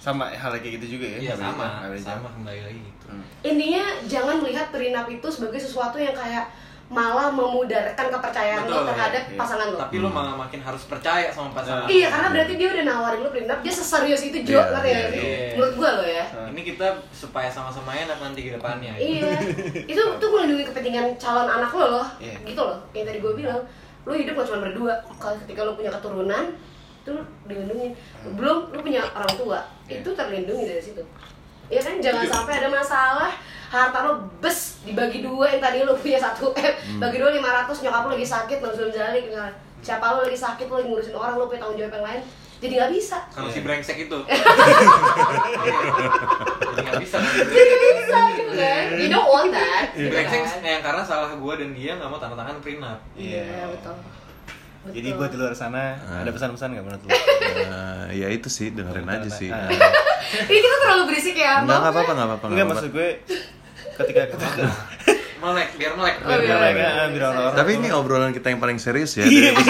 sama 0.00 0.24
hal 0.30 0.52
kayak 0.54 0.80
gitu 0.80 0.96
juga 0.96 1.06
ya 1.06 1.18
iya 1.18 1.34
beda- 1.34 1.44
sama 1.46 1.64
sama 1.94 1.96
jauh. 2.18 2.32
kembali 2.32 2.60
lagi 2.62 2.80
gitu 2.80 2.92
Hmm. 3.04 3.20
Intinya 3.44 3.84
jangan 4.08 4.40
melihat 4.40 4.72
prenup 4.72 5.04
itu 5.06 5.28
sebagai 5.28 5.60
sesuatu 5.60 5.96
yang 5.98 6.16
kayak 6.16 6.48
malah 6.84 7.32
memudarkan 7.32 8.12
kepercayaan 8.12 8.64
lo 8.64 8.76
Betul, 8.76 8.88
terhadap 8.92 9.22
iya. 9.24 9.38
pasangan 9.40 9.66
lo. 9.72 9.76
tapi 9.80 9.96
lo 9.98 10.08
malah 10.08 10.36
makin 10.36 10.60
harus 10.60 10.84
percaya 10.84 11.32
sama 11.32 11.48
pasangan 11.50 11.88
Iya, 11.88 12.12
karena 12.12 12.28
berarti 12.30 12.54
dia 12.54 12.68
udah 12.70 12.84
nawarin 12.84 13.20
lo 13.20 13.30
prenup, 13.30 13.58
dia 13.60 13.72
seserius 13.72 14.22
itu 14.22 14.38
Jo, 14.44 14.60
Iya, 14.60 14.64
ngerti 14.70 14.88
iya, 14.88 15.00
sih? 15.00 15.16
iya. 15.16 15.48
Menurut 15.56 15.74
gua 15.74 15.90
lo 15.96 16.04
ya. 16.04 16.24
ini 16.52 16.60
kita 16.62 16.86
supaya 17.10 17.48
sama-sama 17.48 17.90
enak 17.90 18.18
nanti 18.20 18.40
ke 18.42 18.50
depannya 18.52 18.92
Iya, 18.94 19.32
itu 19.90 20.02
tuh 20.20 20.28
melindungi 20.28 20.64
kepentingan 20.66 21.16
calon 21.16 21.48
anak 21.48 21.72
lo 21.72 21.86
loh, 21.94 22.06
Iya. 22.20 22.36
gitu 22.44 22.60
loh. 22.60 22.78
Yang 22.92 23.04
tadi 23.08 23.18
gue 23.18 23.32
bilang, 23.34 23.60
lo 24.04 24.12
hidup 24.12 24.34
gak 24.34 24.46
cuma 24.46 24.60
berdua. 24.60 24.92
Kalau 25.16 25.36
ketika 25.40 25.60
lo 25.64 25.72
punya 25.72 25.90
keturunan, 25.90 26.44
itu 27.00 27.10
lo 27.10 27.22
dilindungi. 27.44 27.88
Belum 28.36 28.58
lo 28.68 28.78
punya 28.78 29.00
orang 29.08 29.32
tua, 29.34 29.58
Iya. 29.88 30.04
itu 30.04 30.10
terlindungi 30.12 30.64
dari 30.68 30.82
situ. 30.82 31.02
Ya 31.66 31.80
kan, 31.80 31.96
jangan 31.96 32.28
sampai 32.28 32.60
ada 32.60 32.68
masalah 32.68 33.32
harta 33.76 33.98
lo 34.00 34.12
bes 34.38 34.58
dibagi 34.82 35.18
dua 35.20 35.46
yang 35.48 35.60
tadi 35.60 35.78
lo 35.80 35.94
punya 35.94 36.16
satu 36.16 36.52
m 36.52 36.74
bagi 36.98 37.16
dua 37.16 37.30
500 37.32 37.82
nyokap 37.82 38.02
lo 38.02 38.10
lagi 38.12 38.28
sakit 38.28 38.58
langsung 38.58 38.88
jalik 38.88 39.24
misalnya 39.24 39.52
siapa 39.80 40.06
lo 40.10 40.22
lagi 40.22 40.36
sakit 40.36 40.66
lo 40.66 40.74
lagi 40.76 40.88
ngurusin 40.88 41.14
orang 41.14 41.34
lo 41.34 41.44
punya 41.44 41.60
tanggung 41.60 41.78
jawab 41.78 41.92
yang 41.92 42.06
lain 42.06 42.22
jadi 42.56 42.72
nggak 42.76 42.92
bisa 42.92 43.18
kalau 43.28 43.46
Iya. 43.46 43.54
si 43.54 43.60
brengsek 43.60 43.98
itu 44.00 44.18
jadi 46.64 46.80
nggak 46.80 47.02
bisa 47.02 47.16
kan? 47.18 47.32
jadi 47.44 47.72
nggak 47.72 47.94
bisa 47.98 48.18
gitu 48.30 48.52
kan 48.54 48.84
you 48.94 49.08
don't 49.08 49.28
want 49.28 49.50
that 49.50 49.84
si 49.90 49.98
gitu 49.98 50.10
brengsek 50.10 50.40
kan. 50.40 50.60
yang 50.62 50.80
karena 50.80 51.02
salah 51.02 51.30
gue 51.32 51.54
dan 51.54 51.70
dia 51.72 51.92
nggak 51.94 52.08
mau 52.08 52.18
tanda 52.18 52.36
tangan 52.36 52.56
prenup 52.58 53.00
iya 53.14 53.68
betul 53.68 53.96
jadi 54.86 55.08
Betul. 55.08 55.18
buat 55.18 55.30
di 55.32 55.38
luar 55.38 55.54
sana 55.54 55.96
Ah. 55.98 56.20
ada 56.20 56.30
pesan-pesan 56.30 56.68
nggak 56.70 56.84
menurut 56.84 57.02
lo 57.02 57.10
Eh, 57.54 58.04
ya 58.14 58.28
itu 58.28 58.48
sih 58.48 58.68
dengerin 58.68 59.06
aja 59.06 59.30
sih. 59.30 59.48
Ini 59.48 60.58
kita 60.58 60.76
terlalu 60.78 61.02
berisik 61.08 61.32
ya, 61.34 61.62
Enggak 61.62 61.86
apa-apa 61.86 62.10
enggak 62.10 62.26
apa-apa. 62.26 62.44
Enggak 62.46 62.56
nggak 62.58 62.68
maksud 62.74 62.88
gue 62.90 63.08
ketika 63.96 64.22
ketika 64.32 64.64
melek 65.38 65.68
biar 65.74 65.92
melek 65.94 66.16
Oh, 66.18 66.28
biar 66.30 66.40
iya, 66.40 66.54
mereka 66.56 66.80
iya. 66.80 67.04
biar 67.06 67.24
orang-orang 67.26 67.54
Tapi 67.54 67.70
ini 67.74 67.88
obrolan 67.90 68.32
kita 68.32 68.48
yang 68.48 68.58
paling 68.58 68.78
serius 68.78 69.12
ya. 69.14 69.24
dari 69.24 69.44
ya. 69.44 69.52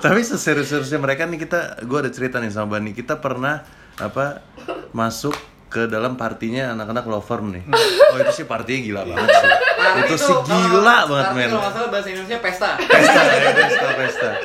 Tapi 0.00 0.20
seserius-seriusnya 0.20 0.98
mereka 0.98 1.22
nih 1.24 1.38
kita, 1.38 1.60
gue 1.80 1.98
ada 1.98 2.10
cerita 2.10 2.40
nih 2.40 2.50
sama 2.50 2.74
Bani. 2.74 2.90
Kita 2.90 3.16
pernah 3.16 3.62
apa 3.94 4.40
masuk 4.90 5.36
ke 5.68 5.86
dalam 5.86 6.16
partinya 6.16 6.72
anak-anak 6.72 7.04
law 7.06 7.20
firm 7.20 7.52
nih. 7.52 7.64
Oh 7.70 8.16
itu 8.18 8.32
sih 8.34 8.44
partinya 8.44 8.80
gila 8.82 9.02
banget 9.06 9.28
sih. 9.30 9.48
Itu 10.02 10.08
tuh, 10.10 10.18
sih 10.18 10.34
kalau- 10.34 10.44
gila 10.44 10.96
banget 11.06 11.24
tapi 11.26 11.36
men. 11.38 11.48
kalau 11.48 11.60
nggak 11.60 11.72
salah 11.72 11.90
bahasa 11.90 12.08
Indonesia 12.08 12.38
pesta 12.38 12.70
Pesta 12.78 13.20
ya 13.22 13.50
pesta 13.54 13.88
pesta. 13.94 14.30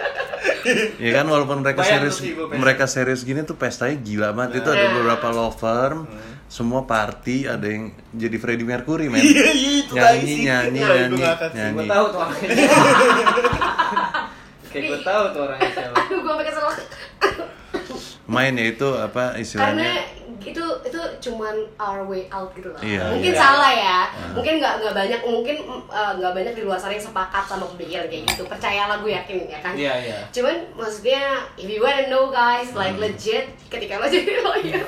Ya 0.99 1.11
kan 1.13 1.25
walaupun 1.25 1.63
mereka 1.63 1.79
Bayang 1.79 2.11
serius 2.11 2.17
mereka 2.53 2.85
serius 2.85 3.23
gini 3.23 3.39
tuh 3.41 3.55
pestanya 3.55 3.95
gila 3.97 4.29
banget. 4.31 4.59
Itu 4.59 4.69
ada 4.69 4.85
beberapa 4.91 5.27
law 5.29 5.47
firm, 5.49 6.03
semua 6.47 6.81
party 6.81 7.43
ada 7.43 7.63
yang 7.63 7.89
jadi 8.09 8.35
Freddie 8.35 8.63
Mercury 8.63 9.07
men. 9.07 9.19
Iya, 9.19 9.51
iya, 9.51 9.71
itu 9.81 9.93
nyanyi 9.93 10.33
nyanyi 10.41 10.79
Iya, 10.79 10.87
itu 11.05 11.15
nyanyi 11.15 11.17
sih. 11.17 11.51
gue 11.51 11.57
nyanyi. 11.75 11.89
tahu 11.89 12.05
tuh 12.07 12.19
orangnya 12.19 12.47
kayak 14.67 14.83
gue 14.85 14.99
tahu 15.01 15.23
tuh 15.27 15.41
orangnya 15.41 15.69
siapa 15.69 15.95
Aduh, 15.97 16.17
gue 16.17 16.33
pakai 16.35 16.53
salah. 16.53 16.75
Main 18.25 18.53
ya 18.53 18.65
itu 18.67 18.87
apa 18.91 19.23
Karena 19.29 19.39
istilahnya? 19.39 19.91
Itu 20.53 20.63
itu 20.83 20.99
cuman 21.23 21.55
our 21.75 22.07
way 22.07 22.27
out 22.31 22.51
gitu 22.55 22.71
lah. 22.71 22.79
Iya, 22.79 23.11
mungkin 23.11 23.31
iya. 23.33 23.39
salah 23.39 23.71
ya. 23.73 23.99
Mungkin 24.31 24.53
nggak 24.59 24.73
nggak 24.79 24.95
banyak 24.95 25.21
mungkin 25.23 25.55
mm, 25.63 25.83
eh, 25.87 26.11
nggak 26.19 26.33
banyak 26.33 26.53
di 26.55 26.61
luar 26.63 26.79
sana 26.79 26.95
yang 26.95 27.03
sepakat 27.03 27.43
sama 27.43 27.65
pemikiran 27.75 28.07
kayak 28.07 28.23
gitu. 28.31 28.43
Percayalah 28.47 28.97
gue 28.99 29.11
yakin 29.11 29.35
ya 29.47 29.59
kan. 29.59 29.73
iya 29.75 29.93
iya 29.99 30.17
Cuman 30.31 30.55
maksudnya 30.73 31.21
if 31.59 31.67
you 31.67 31.79
wanna 31.79 32.07
know 32.07 32.31
guys 32.31 32.71
like 32.73 32.95
Hmm. 32.95 33.03
legit 33.03 33.45
ketika 33.67 33.99
lo 33.99 34.07
jadi 34.07 34.41
lawyer 34.47 34.81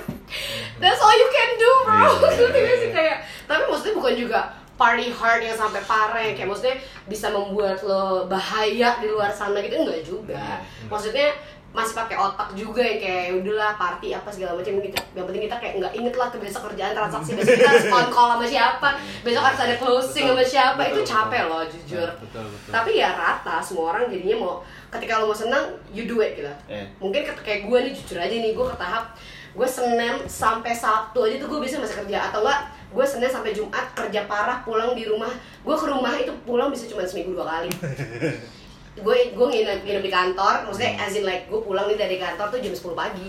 that's 0.80 0.97
all 0.97 1.14
you 1.14 1.30
can 1.30 1.51
do 1.57 1.72
bro. 1.86 1.93
Iya, 1.93 2.10
iya, 2.32 2.47
nggak 2.49 2.64
iya. 2.64 2.76
sih 2.82 2.89
kayak 2.89 3.18
tapi 3.45 3.62
maksudnya 3.68 3.95
bukan 3.99 4.14
juga 4.16 4.39
party 4.80 5.12
hard 5.12 5.43
yang 5.43 5.57
sampai 5.60 5.84
parah 5.84 6.24
yang 6.24 6.34
kayak 6.34 6.47
maksudnya 6.47 6.80
bisa 7.03 7.28
membuat 7.28 7.84
lo 7.84 8.26
bahaya 8.32 8.95
di 9.03 9.12
luar 9.12 9.28
sana 9.28 9.60
gitu 9.60 9.76
enggak 9.76 10.01
juga. 10.07 10.64
Maksudnya 10.88 11.36
masih 11.70 11.93
pakai 11.93 12.17
otak 12.17 12.49
juga 12.57 12.82
yang 12.82 12.97
kayak 12.97 13.24
"Ya 13.30 13.34
udahlah 13.38 13.72
party 13.78 14.09
apa 14.09 14.30
segala 14.34 14.57
macam 14.57 14.74
gitu. 14.82 14.97
Yang 15.13 15.26
penting 15.30 15.43
kita 15.45 15.55
kayak 15.61 15.74
nggak 15.78 15.93
inget 15.93 16.15
lah 16.17 16.28
tuh 16.34 16.39
besok 16.41 16.61
kerjaan 16.74 16.93
transaksi 16.97 17.32
besok 17.38 17.53
kita 17.61 17.70
harus 17.70 17.86
on 17.93 18.07
call 18.09 18.30
sama 18.34 18.45
siapa, 18.49 18.89
besok 19.22 19.43
harus 19.45 19.59
ada 19.61 19.76
closing 19.78 20.26
sama 20.34 20.43
siapa 20.43 20.82
itu 20.89 20.99
Betul, 21.05 21.11
capek 21.13 21.41
betul. 21.45 21.53
loh 21.53 21.63
jujur. 21.70 22.09
betul 22.17 22.45
betul 22.49 22.72
Tapi 22.74 22.91
ya 22.97 23.09
rata 23.13 23.55
semua 23.61 23.84
orang 23.93 24.09
jadinya 24.09 24.38
mau 24.41 24.53
ketika 24.89 25.22
lo 25.22 25.30
mau 25.30 25.38
senang 25.38 25.63
you 25.93 26.09
do 26.09 26.17
it 26.26 26.34
gitu. 26.41 26.49
Iya. 26.65 26.89
Mungkin 26.97 27.22
kayak 27.45 27.61
gue 27.70 27.78
nih 27.86 27.93
jujur 27.93 28.17
aja 28.17 28.34
nih 28.34 28.51
gue 28.57 28.65
ke 28.65 28.76
tahap 28.76 29.13
gue 29.49 29.65
Senin 29.65 30.13
sampai 30.26 30.74
Sabtu 30.74 31.26
aja 31.26 31.36
tuh 31.41 31.49
gue 31.49 31.59
bisa 31.65 31.82
masih 31.82 32.05
kerja 32.05 32.30
atau 32.30 32.45
enggak 32.45 32.65
gue 32.89 33.05
Senin 33.05 33.30
sampai 33.30 33.53
Jumat 33.53 33.86
kerja 33.93 34.26
parah 34.26 34.61
pulang 34.61 34.93
di 34.93 35.05
rumah 35.05 35.30
gue 35.61 35.76
ke 35.78 35.86
rumah 35.86 36.13
itu 36.17 36.30
pulang 36.45 36.70
bisa 36.70 36.86
cuma 36.86 37.01
seminggu 37.01 37.34
dua 37.34 37.45
kali 37.45 37.70
gue 39.00 39.18
gue 39.34 39.47
nginep, 39.50 39.80
nginep 39.86 40.04
di 40.04 40.12
kantor 40.12 40.68
maksudnya 40.68 41.00
as 41.00 41.16
in 41.16 41.24
like 41.24 41.47
gue 41.47 41.60
pulang 41.60 41.88
nih 41.88 41.97
dari 41.97 42.18
kantor 42.20 42.47
tuh 42.52 42.60
jam 42.60 42.74
10 42.76 42.93
pagi. 42.95 43.28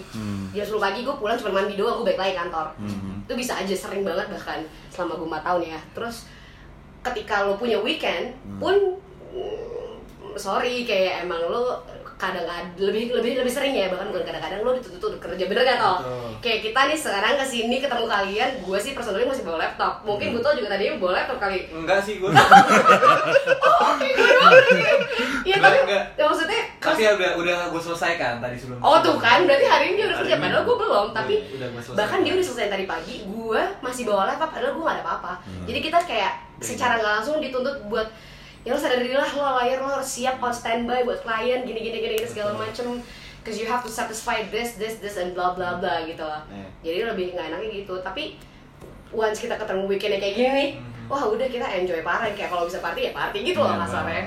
Jam 0.55 0.65
10 0.67 0.77
pagi 0.79 1.01
gue 1.07 1.15
pulang 1.17 1.37
cuma 1.39 1.63
mandi 1.63 1.75
doang 1.79 2.03
gue 2.03 2.13
balik 2.13 2.21
lagi 2.21 2.35
kantor. 2.37 2.67
Itu 3.27 3.33
bisa 3.39 3.53
aja 3.59 3.75
sering 3.75 4.03
banget 4.03 4.27
bahkan 4.31 4.61
selama 4.91 5.19
gue 5.19 5.29
4 5.31 5.47
tahun 5.47 5.63
ya. 5.77 5.81
Terus 5.95 6.17
ketika 7.01 7.49
lo 7.49 7.57
punya 7.57 7.81
weekend 7.81 8.37
pun 8.61 9.01
mm, 9.33 10.37
sorry 10.37 10.85
kayak 10.85 11.25
emang 11.25 11.41
lo 11.49 11.81
kadang 12.21 12.45
lebih 12.77 13.17
lebih 13.17 13.41
lebih 13.41 13.49
sering 13.49 13.73
ya 13.73 13.89
bahkan 13.89 14.13
bukan 14.13 14.29
kadang-kadang 14.29 14.61
lo 14.61 14.77
dituntut 14.77 15.17
untuk 15.17 15.23
kerja. 15.25 15.49
Bener 15.49 15.65
gak 15.65 15.81
toh 15.81 15.99
Betul. 16.05 16.31
kayak 16.45 16.61
kita 16.69 16.81
nih 16.93 16.99
sekarang 17.01 17.35
ke 17.41 17.47
sini 17.49 17.77
ketemu 17.81 18.05
kalian 18.05 18.51
gue 18.61 18.79
sih 18.79 18.93
personally 18.93 19.25
masih 19.25 19.45
bawa 19.49 19.59
laptop. 19.65 20.05
Mungkin 20.05 20.37
Buto 20.37 20.53
juga 20.53 20.69
tadi 20.77 20.93
bawa 21.01 21.13
laptop 21.25 21.39
kali. 21.41 21.73
Enggak 21.73 22.05
sih 22.05 22.21
gue 22.21 22.29
oke 22.29 24.07
gue 24.13 24.29
doang. 24.37 24.53
berarti. 24.53 24.81
iya 25.49 25.57
tapi 25.57 25.77
Enggak, 25.81 26.05
ya 26.21 26.25
maksudnya 26.29 26.61
tapi 26.81 27.01
ya 27.05 27.13
udah 27.17 27.31
udah 27.37 27.59
gue 27.73 27.81
selesaikan 27.81 28.41
tadi 28.41 28.57
sebelum 28.57 28.81
Oh 28.81 28.97
tuh 29.05 29.17
kan, 29.21 29.45
berarti 29.45 29.67
hari 29.69 29.85
ini 29.97 30.09
udah 30.09 30.17
kerja, 30.25 30.35
padahal 30.41 30.65
gue 30.65 30.77
belum. 30.81 31.07
Tapi 31.13 31.35
gua 31.57 31.81
selesai. 31.81 31.97
bahkan 31.97 32.19
dia 32.25 32.33
udah 32.37 32.47
selesai 32.47 32.69
tadi 32.73 32.85
pagi 32.89 33.15
Gue 33.29 33.63
masih 33.85 34.03
bawa 34.09 34.33
laptop, 34.33 34.51
padahal 34.53 34.73
gue 34.77 34.85
gak 34.85 34.97
ada 34.97 35.05
apa-apa. 35.05 35.33
Hmm. 35.45 35.65
Jadi 35.69 35.79
kita 35.85 35.99
kayak 36.05 36.33
secara 36.61 37.01
gak 37.01 37.13
langsung 37.21 37.37
dituntut 37.41 37.77
buat 37.89 38.09
Ya 38.61 38.77
lo 38.77 38.79
sadar 38.79 39.01
diri 39.01 39.17
lah, 39.17 39.31
lo 39.33 39.57
layar, 39.57 39.81
lo 39.81 39.89
harus 39.89 40.05
siap 40.07 40.37
on 40.39 40.53
standby 40.53 41.01
buat 41.09 41.25
klien 41.25 41.65
Gini, 41.65 41.81
gini, 41.81 41.99
gini, 42.01 42.15
gini 42.21 42.29
segala 42.29 42.53
macem. 42.53 43.01
Cause 43.41 43.57
you 43.57 43.65
have 43.65 43.81
to 43.81 43.89
satisfy 43.89 44.45
this, 44.53 44.77
this, 44.77 45.01
this, 45.01 45.17
and 45.17 45.33
blah, 45.33 45.57
blah, 45.57 45.81
blah 45.81 46.05
gitu. 46.05 46.21
Loh 46.21 46.45
Iya. 46.53 46.69
Jadi 46.85 46.99
lebih 47.09 47.27
gak 47.33 47.49
enaknya 47.49 47.69
gitu. 47.73 47.97
Tapi 48.05 48.37
once 49.11 49.41
kita 49.41 49.57
ketemu 49.57 49.89
weekendnya 49.89 50.21
kayak 50.23 50.37
gini 50.37 50.67
Mhm. 50.77 51.11
Wah 51.11 51.27
udah 51.27 51.51
kita 51.51 51.67
enjoy 51.67 52.07
parah 52.07 52.31
Kayak 52.31 52.55
kalau 52.55 52.71
bisa 52.71 52.79
party 52.79 53.11
ya 53.11 53.13
party 53.17 53.43
gitu 53.43 53.59
loh 53.59 53.75
Iya, 53.75 53.83
kasarnya 53.83 54.25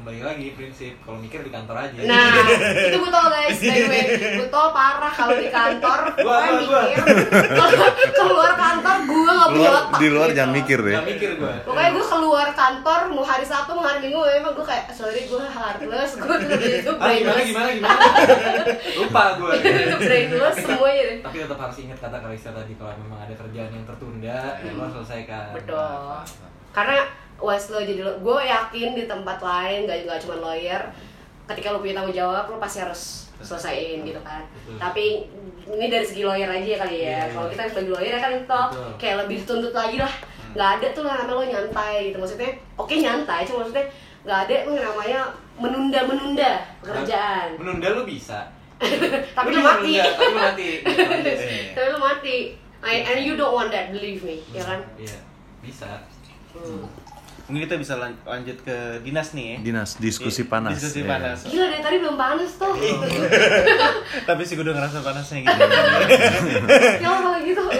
kembali 0.00 0.20
lagi 0.24 0.46
prinsip. 0.56 0.96
Kalau 1.04 1.20
mikir 1.20 1.44
di 1.44 1.52
kantor 1.52 1.76
aja. 1.76 2.00
Nah, 2.08 2.32
itu 2.88 2.98
betul 3.04 3.24
guys, 3.28 3.58
by 3.60 3.76
the 3.76 3.84
way 3.92 4.04
parah 4.50 5.12
kalau 5.12 5.34
di 5.36 5.48
kantor. 5.52 5.98
Gua, 6.16 6.36
gue 6.40 6.64
gua, 6.64 6.64
gua. 6.64 6.82
mikir. 6.88 7.04
Kalau 7.52 7.88
keluar 8.16 8.52
kantor 8.56 8.96
gue 9.04 9.30
gak 9.30 9.50
punya 9.52 9.70
otak 9.70 9.98
di 10.00 10.08
luar 10.08 10.28
gitu. 10.32 10.36
jangan 10.40 10.52
mikir 10.56 10.78
deh. 10.80 10.94
Nggak 10.94 11.06
mikir 11.12 11.30
gue 11.36 11.52
Pokoknya 11.68 11.90
gue 11.92 12.06
keluar 12.08 12.48
kantor, 12.56 13.00
mau 13.12 13.24
hari 13.24 13.44
Sabtu, 13.44 13.70
mau 13.76 13.84
hari 13.84 13.98
Minggu 14.08 14.20
Emang 14.24 14.52
gue 14.56 14.66
kayak, 14.66 14.84
sorry 14.94 15.20
gue 15.28 15.42
heartless. 15.44 16.10
Gue 16.16 16.34
tuh 16.40 16.48
itu 16.56 16.92
ah 16.96 17.10
gimana 17.12 17.12
brainless 17.12 17.46
gimana 17.50 17.68
gimana? 17.76 18.04
Lupa 18.98 19.22
gue 19.36 19.52
Itu 19.60 19.96
brainless 20.00 20.56
semuanya 20.64 21.02
deh 21.04 21.18
tapi 21.20 21.36
tetap 21.44 21.58
harus 21.60 21.76
ingat 21.84 21.98
kata 22.00 22.16
Kalista 22.16 22.50
tadi 22.50 22.72
kalau 22.80 22.96
memang 22.96 23.20
ada 23.20 23.34
kerjaan 23.36 23.70
yang 23.70 23.84
tertunda 23.84 24.40
ya 24.64 24.70
lo 24.72 24.80
harus 24.88 24.94
selesaikan. 25.04 25.52
Betul. 25.52 26.16
Karena 26.70 26.96
once 27.40 27.72
lo 27.72 27.80
jadi 27.80 28.00
lo, 28.00 28.12
gue 28.20 28.38
yakin 28.44 28.88
di 28.94 29.04
tempat 29.04 29.40
lain, 29.40 29.88
gak, 29.88 30.04
gak 30.04 30.20
cuma 30.22 30.36
lawyer 30.38 30.82
Ketika 31.50 31.74
lo 31.74 31.82
punya 31.82 31.98
tanggung 31.98 32.14
jawab, 32.14 32.46
lo 32.46 32.62
pasti 32.62 32.78
harus 32.78 33.26
selesaiin 33.42 34.06
gitu 34.06 34.22
kan. 34.22 34.46
Betul. 34.54 34.78
Tapi 34.78 35.06
ini 35.66 35.86
dari 35.90 36.06
segi 36.06 36.22
lawyer 36.22 36.46
aja 36.46 36.62
ya 36.62 36.78
kali 36.78 36.96
ya. 37.02 37.10
Iya, 37.10 37.22
Kalau 37.34 37.46
iya. 37.48 37.52
kita 37.56 37.62
sebagai 37.74 37.90
lawyer 37.90 38.12
ya 38.14 38.20
kan 38.22 38.32
Betul. 38.38 38.90
kayak 39.02 39.16
lebih 39.26 39.36
dituntut 39.42 39.74
lagi 39.74 39.96
lah. 39.98 40.12
Nggak 40.54 40.70
ada 40.78 40.86
tuh 40.94 41.02
namanya 41.02 41.32
lo 41.34 41.42
nyantai 41.42 41.94
gitu. 42.10 42.16
Maksudnya, 42.22 42.50
oke 42.78 42.94
nyantai, 42.94 43.40
cuma 43.42 43.66
maksudnya 43.66 43.86
nggak 44.22 44.38
ada 44.46 44.54
tuh 44.62 44.72
yang 44.78 44.86
namanya 44.94 45.20
menunda-menunda 45.58 46.50
pekerjaan. 46.86 47.48
Menunda 47.58 47.86
lu 47.98 48.02
bisa. 48.06 48.38
Tapi 49.36 49.48
lo 49.50 49.60
mati. 49.60 49.90
menunda, 49.90 50.04
tapi 50.06 50.24
lu 50.24 50.38
mati. 50.38 50.68
Tapi 51.76 51.86
lo 51.90 51.98
mati. 51.98 52.36
I- 52.80 53.04
And 53.04 53.20
you 53.26 53.34
don't 53.36 53.52
want 53.52 53.68
that, 53.68 53.92
believe 53.92 54.24
me, 54.24 54.40
ya 54.56 54.64
kan? 54.64 54.80
iya. 54.96 55.18
Bisa. 55.60 56.00
Hmm. 56.56 56.88
Mungkin 57.50 57.66
kita 57.66 57.76
bisa 57.76 57.94
lan- 57.96 58.14
lanjut 58.22 58.62
ke 58.62 58.76
dinas 59.00 59.28
nih 59.32 59.44
ya. 59.44 59.56
dinas 59.60 59.90
diskusi 59.96 60.42
Di- 60.42 60.48
panas 60.48 60.70
Diskusi 60.72 61.02
Iya. 61.02 61.10
panas. 61.10 61.38
Gila 61.44 61.66
dari 61.66 61.82
tadi 61.82 61.96
belum 61.98 62.14
panas 62.14 62.50
tuh 62.54 62.72
Tapi 64.28 64.40
sih 64.40 64.54
gue 64.54 64.62
udah 64.62 64.74
ngerasa 64.76 64.98
panasnya 65.00 65.38
gitu. 65.40 65.60
Ya 66.96 67.08
kalau 67.10 67.38
gitu 67.40 67.62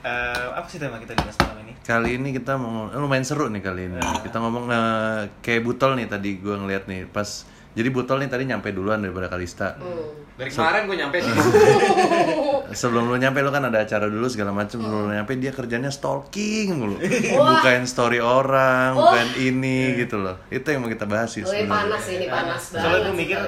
Eh, 0.00 0.46
apa 0.50 0.64
sih 0.66 0.76
tema 0.76 0.96
kita 0.96 1.12
dinas 1.14 1.36
malam 1.38 1.60
ini? 1.60 1.72
Kali 1.78 2.10
ini 2.14 2.28
kita 2.30 2.56
mau 2.56 2.88
eh, 2.88 2.96
lumayan 2.96 3.20
seru 3.22 3.48
nih 3.48 3.60
kali 3.60 3.82
ini. 3.86 3.96
Kita 4.22 4.36
ngomong 4.38 4.64
eh, 4.66 5.20
kayak 5.40 5.60
Butol 5.62 5.92
nih 5.94 6.06
tadi 6.06 6.36
gue 6.36 6.52
ngeliat 6.54 6.84
nih 6.84 7.04
pas 7.06 7.44
jadi 7.70 7.88
Butol 7.88 8.18
nih 8.18 8.28
tadi 8.28 8.44
nyampe 8.44 8.70
duluan 8.70 8.98
daripada 8.98 9.26
Kalista. 9.26 9.78
dari 10.34 10.48
kemarin 10.48 10.82
gue 10.84 10.96
nyampe 10.96 11.16
sih 11.18 11.30
Sebelum 12.80 13.06
lu 13.06 13.16
nyampe 13.16 13.38
lu 13.38 13.50
kan 13.50 13.62
ada 13.62 13.78
acara 13.80 14.06
dulu 14.06 14.24
segala 14.24 14.50
macem 14.50 14.78
Sebelum 14.78 15.06
lu 15.06 15.12
nyampe 15.12 15.36
dia 15.36 15.50
kerjanya 15.50 15.88
stalking 15.88 16.74
mulu. 16.74 16.96
Wah. 16.96 17.60
bukain 17.60 17.84
story 17.84 18.18
orang, 18.18 18.94
bukain 18.94 19.30
ini 19.38 19.94
gitu 19.96 20.16
loh. 20.16 20.40
Itu 20.48 20.66
yang 20.66 20.80
mau 20.80 20.88
kita 20.88 21.04
bahas 21.04 21.30
sih 21.30 21.40
Oh, 21.40 21.46
sebenarnya. 21.46 21.70
panas 21.70 22.04
ini, 22.08 22.26
panas 22.26 22.62
banget 22.68 22.80
Soalnya 22.80 23.00
gue 23.02 23.14
mikir. 23.16 23.38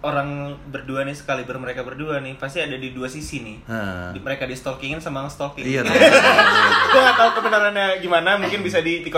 Orang 0.00 0.56
berdua 0.72 1.04
nih 1.04 1.12
sekali 1.12 1.44
mereka 1.60 1.84
berdua 1.84 2.24
nih 2.24 2.32
pasti 2.40 2.56
ada 2.56 2.72
di 2.72 2.88
dua 2.90 3.04
sisi 3.04 3.44
nih. 3.44 3.58
Hah. 3.68 4.10
Di, 4.10 4.18
mereka 4.20 4.48
di 4.48 4.56
stalkingin 4.56 4.96
sama 4.96 5.28
nge-stalking. 5.28 5.60
Iya. 5.60 5.84
tuh. 5.84 5.92
gue 5.92 7.00
gak 7.04 7.16
tahu 7.20 7.30
kebenarannya 7.36 8.00
gimana, 8.00 8.40
mungkin 8.40 8.64
bisa 8.64 8.80
di, 8.80 9.04
di 9.04 9.10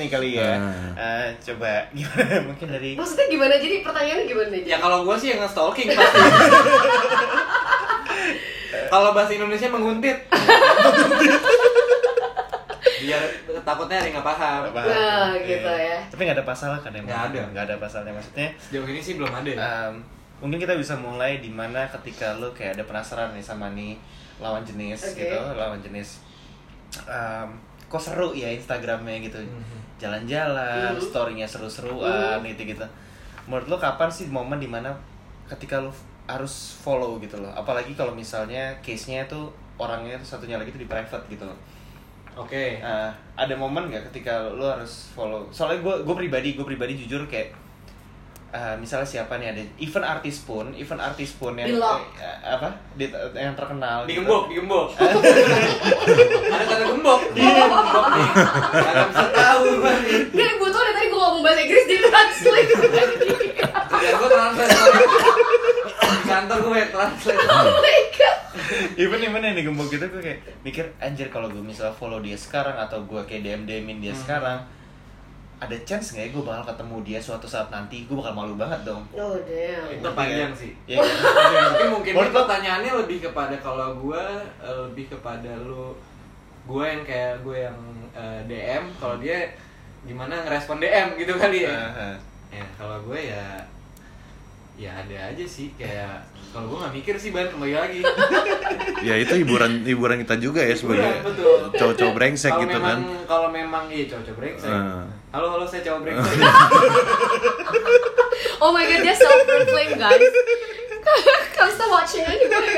nih 0.00 0.08
kali 0.08 0.40
ya. 0.40 0.56
Hmm. 0.56 0.96
Eh, 0.96 1.28
coba 1.44 1.84
gimana 1.98 2.34
mungkin 2.48 2.66
dari 2.72 2.96
Maksudnya 2.96 3.26
gimana? 3.28 3.54
Jadi 3.60 3.76
pertanyaannya 3.84 4.24
gimana 4.24 4.48
nih? 4.48 4.62
ya 4.64 4.76
kalau 4.80 5.04
gue 5.04 5.16
sih 5.20 5.28
yang 5.30 5.44
nge-stalking 5.44 5.88
pasti 5.92 6.18
kalau 8.92 9.12
bahasa 9.12 9.36
Indonesia 9.36 9.68
menguntit 9.68 10.24
biar 13.00 13.22
takutnya 13.64 13.96
ada 13.96 14.06
yang 14.06 14.14
nggak 14.20 14.28
paham 14.28 14.60
Nggak 14.60 14.74
paham. 14.76 14.92
Nah, 14.92 15.28
Iya. 15.32 15.46
gitu 15.46 15.70
ya. 15.72 15.98
Tapi 16.10 16.20
nggak 16.20 16.36
ada 16.36 16.46
pasalah 16.46 16.78
kan 16.80 16.92
emang? 16.92 17.08
Nggak 17.08 17.22
ada. 17.32 17.40
Nggak 17.52 17.64
ada 17.68 17.76
pasalnya 17.76 18.12
maksudnya. 18.12 18.48
sejauh 18.60 18.88
ini 18.88 19.00
sih 19.00 19.14
belum 19.16 19.32
ada 19.32 19.50
em, 19.50 19.94
mungkin 20.40 20.56
kita 20.56 20.72
bisa 20.74 20.96
mulai 20.96 21.38
di 21.38 21.48
mana 21.48 21.84
ketika 21.86 22.32
lu 22.34 22.48
kayak 22.50 22.74
ada 22.74 22.84
penasaran 22.84 23.30
nih 23.30 23.44
sama 23.44 23.70
nih 23.70 23.94
lawan 24.40 24.64
jenis 24.64 25.12
Oke. 25.12 25.20
gitu, 25.22 25.36
lawan 25.54 25.78
jenis. 25.78 26.24
em, 27.06 27.46
kok 27.86 28.02
seru 28.02 28.32
ya 28.32 28.50
Instagramnya 28.50 29.22
gitu, 29.22 29.38
Mhm. 29.38 29.78
jalan-jalan, 29.96 30.90
Mhm. 30.90 30.98
storynya 31.00 31.46
seru-seruan 31.46 32.42
gitu 32.42 32.66
gitu. 32.66 32.82
Menurut 33.46 33.66
lu 33.66 33.76
kapan 33.76 34.10
sih 34.10 34.26
momen 34.26 34.58
di 34.58 34.66
mana 34.66 34.90
ketika 35.46 35.78
lu 35.78 35.92
harus 36.26 36.74
follow 36.76 37.18
gitu 37.18 37.38
loh? 37.38 37.50
Apalagi 37.50 37.94
kalau 37.94 38.10
misalnya 38.10 38.74
case-nya 38.80 39.22
tuh 39.26 39.50
orangnya 39.76 40.18
tuh 40.18 40.36
satunya 40.36 40.58
lagi 40.58 40.70
tuh 40.70 40.78
di 40.78 40.86
private 40.86 41.24
gitu 41.28 41.44
loh. 41.44 41.54
oke 42.30 42.78
Eh, 42.78 43.10
ada 43.34 43.54
momen 43.54 43.90
nggak 43.90 44.06
ketika 44.10 44.38
lo 44.50 44.70
harus 44.70 45.10
follow 45.10 45.50
soalnya 45.50 45.82
gue 45.82 45.94
gue 46.06 46.14
pribadi 46.16 46.54
gue 46.54 46.62
pribadi 46.62 46.94
jujur 46.96 47.26
kayak 47.26 47.50
eh, 48.50 48.74
misalnya 48.76 49.06
siapa 49.06 49.38
nih 49.38 49.54
ada 49.54 49.62
event 49.78 50.06
artis 50.06 50.42
pun 50.42 50.74
event 50.74 50.98
artis 50.98 51.30
pun 51.38 51.54
yang 51.54 51.70
Di 51.70 51.78
eh, 51.78 52.36
apa? 52.42 52.68
Di, 52.98 53.06
yang 53.34 53.54
terkenal 53.54 54.04
gitu. 54.04 54.20
digembok 54.20 54.42
digembok. 54.50 54.86
Ada 56.54 56.64
kata 56.66 56.84
gembok. 56.90 57.20
Gembok. 57.30 57.70
Nih 58.10 58.28
kagak 58.74 59.06
bisa 59.14 59.26
tahu 59.30 59.64
gue 59.78 59.92
nih 60.02 60.18
Gak, 60.34 60.52
gue 60.58 60.68
tuh 60.68 60.80
dari 60.82 60.94
tadi 60.94 61.06
gue 61.10 61.20
ngomong 61.20 61.42
bahasa 61.42 61.60
Inggris 61.62 61.84
di 61.86 61.96
translate. 62.02 62.70
Gue 64.10 64.28
translate. 64.28 64.72
Di 66.00 66.20
kantor 66.26 66.58
gue 66.66 66.80
translate. 66.90 67.38
Oh 67.46 67.78
my 67.78 68.00
god. 68.18 68.36
Even 68.98 69.18
even 69.22 69.40
yang 69.46 69.56
digembok 69.56 69.86
gitu 69.88 70.04
gue 70.10 70.22
kayak 70.22 70.40
mikir 70.66 70.84
anjir 70.98 71.30
kalau 71.30 71.46
gue 71.46 71.62
misalnya 71.62 71.94
follow 71.94 72.18
dia 72.18 72.34
sekarang 72.34 72.74
atau 72.74 73.06
gue 73.06 73.22
kayak 73.24 73.46
dm 73.46 73.62
dmin 73.64 73.98
dia 74.02 74.14
sekarang 74.14 74.66
ada 75.60 75.76
chance 75.84 76.16
nggak 76.16 76.24
ya 76.24 76.30
gue 76.32 76.40
bakal 76.42 76.64
ketemu 76.72 76.96
dia 77.04 77.18
suatu 77.20 77.44
saat 77.44 77.68
nanti? 77.68 78.08
Gue 78.08 78.16
bakal 78.16 78.32
malu 78.32 78.56
banget 78.56 78.80
dong. 78.80 79.04
Oh 79.12 79.36
damn. 79.44 79.92
Itu 79.92 80.08
panjang 80.16 80.52
sih. 80.56 80.72
Ya 80.88 80.96
kan? 80.96 81.12
tapi 81.76 81.86
mungkin 81.92 82.12
Menurut 82.16 82.32
itu 82.32 82.34
lo- 82.34 82.40
pertanyaannya 82.48 82.92
lebih 83.04 83.18
kepada 83.28 83.54
kalau 83.60 83.88
gue 84.00 84.24
eh, 84.58 84.76
lebih 84.88 85.12
kepada 85.12 85.52
lu 85.60 85.92
gue 86.64 86.84
yang 86.84 87.02
kayak 87.04 87.44
gue 87.44 87.56
yang 87.60 87.78
eh, 88.16 88.40
DM 88.48 88.84
kalau 88.96 89.20
dia 89.20 89.52
gimana 90.00 90.40
ngerespon 90.40 90.80
DM 90.80 91.20
gitu 91.20 91.36
kali 91.36 91.68
ya. 91.68 91.76
Eh, 91.92 92.16
ya 92.56 92.64
kalau 92.80 92.96
gue 93.04 93.20
ya 93.28 93.44
ya 94.74 94.90
ada 94.96 95.16
aja 95.28 95.44
sih 95.44 95.72
kayak 95.74 96.20
kalau 96.50 96.66
gue 96.66 96.78
nggak 96.78 96.94
mikir 96.94 97.14
sih 97.14 97.30
ban 97.30 97.46
kembali 97.46 97.74
lagi 97.74 98.00
ya 99.06 99.14
itu 99.16 99.34
hiburan 99.36 99.82
hiburan 99.82 100.20
kita 100.20 100.36
juga 100.36 100.60
ya 100.60 100.72
sebagai 100.72 101.04
Iya, 101.04 101.22
betul. 101.22 101.58
cowok-cowok 101.72 102.14
brengsek 102.14 102.48
Kalau 102.48 102.62
gitu 102.62 102.76
memang, 102.76 102.98
kan. 102.98 103.00
kalau 103.24 103.48
memang 103.48 103.84
iya 103.86 104.04
cowok 104.06 104.34
brengsek 104.34 104.66
Eh. 104.66 105.04
halo 105.30 105.46
halo 105.50 105.64
saya 105.64 105.82
cowok 105.82 106.00
brengsek 106.04 106.36
Oh 108.58 108.70
my 108.70 108.84
god, 108.84 109.00
dia 109.00 109.14
self-proclaimed 109.14 109.96
guys 109.96 110.20
Kamu 111.50 111.70
still 111.70 111.90
watching 111.90 112.24
aja 112.24 112.44
gue 112.44 112.72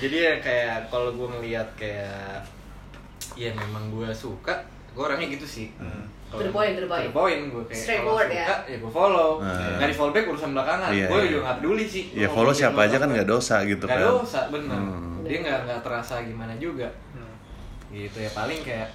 jadi 0.00 0.16
ya 0.16 0.34
kayak 0.38 0.76
kalau 0.88 1.10
gue 1.10 1.26
ngelihat 1.28 1.68
kayak 1.74 2.42
ya 3.32 3.50
memang 3.52 3.90
gue 3.90 4.06
suka 4.10 4.62
gue 4.90 5.02
orangnya 5.02 5.26
gitu 5.28 5.42
sih 5.44 5.66
Hmm. 5.74 6.06
Kalau 6.26 6.36
To 6.36 6.44
the 6.44 6.52
point, 6.52 6.72
to 6.72 6.80
the 6.80 6.88
point. 6.88 7.02
to 7.02 7.08
the 7.08 7.14
point 7.14 7.40
gue 7.46 7.62
kayak 7.64 7.78
Straightforward 7.78 8.28
ya. 8.28 8.44
suka 8.44 8.56
ya 8.64 8.76
gue 8.76 8.90
follow 8.90 9.30
nggak 9.42 9.86
di 9.86 9.94
follow 9.94 10.12
back 10.12 10.26
urusan 10.26 10.50
belakangan 10.50 10.88
Iya, 10.90 11.06
gue 11.06 11.16
iya. 11.16 11.28
juga 11.28 11.40
nggak 11.40 11.56
peduli 11.56 11.84
sih 11.86 12.04
Ya 12.12 12.28
follow 12.28 12.50
siapa 12.52 12.80
aja 12.82 12.96
kan 12.96 13.08
nggak 13.08 13.28
dosa 13.28 13.56
gitu 13.62 13.84
kan. 13.84 13.98
dosa 14.00 14.40
bener 14.48 14.74
Hmm. 14.74 15.22
dia 15.22 15.38
nggak 15.40 15.58
nggak 15.64 15.80
terasa 15.80 16.14
gimana 16.20 16.52
juga 16.56 16.88
Hmm. 17.10 17.34
gitu 17.90 18.18
ya 18.18 18.30
paling 18.30 18.60
kayak 18.60 18.88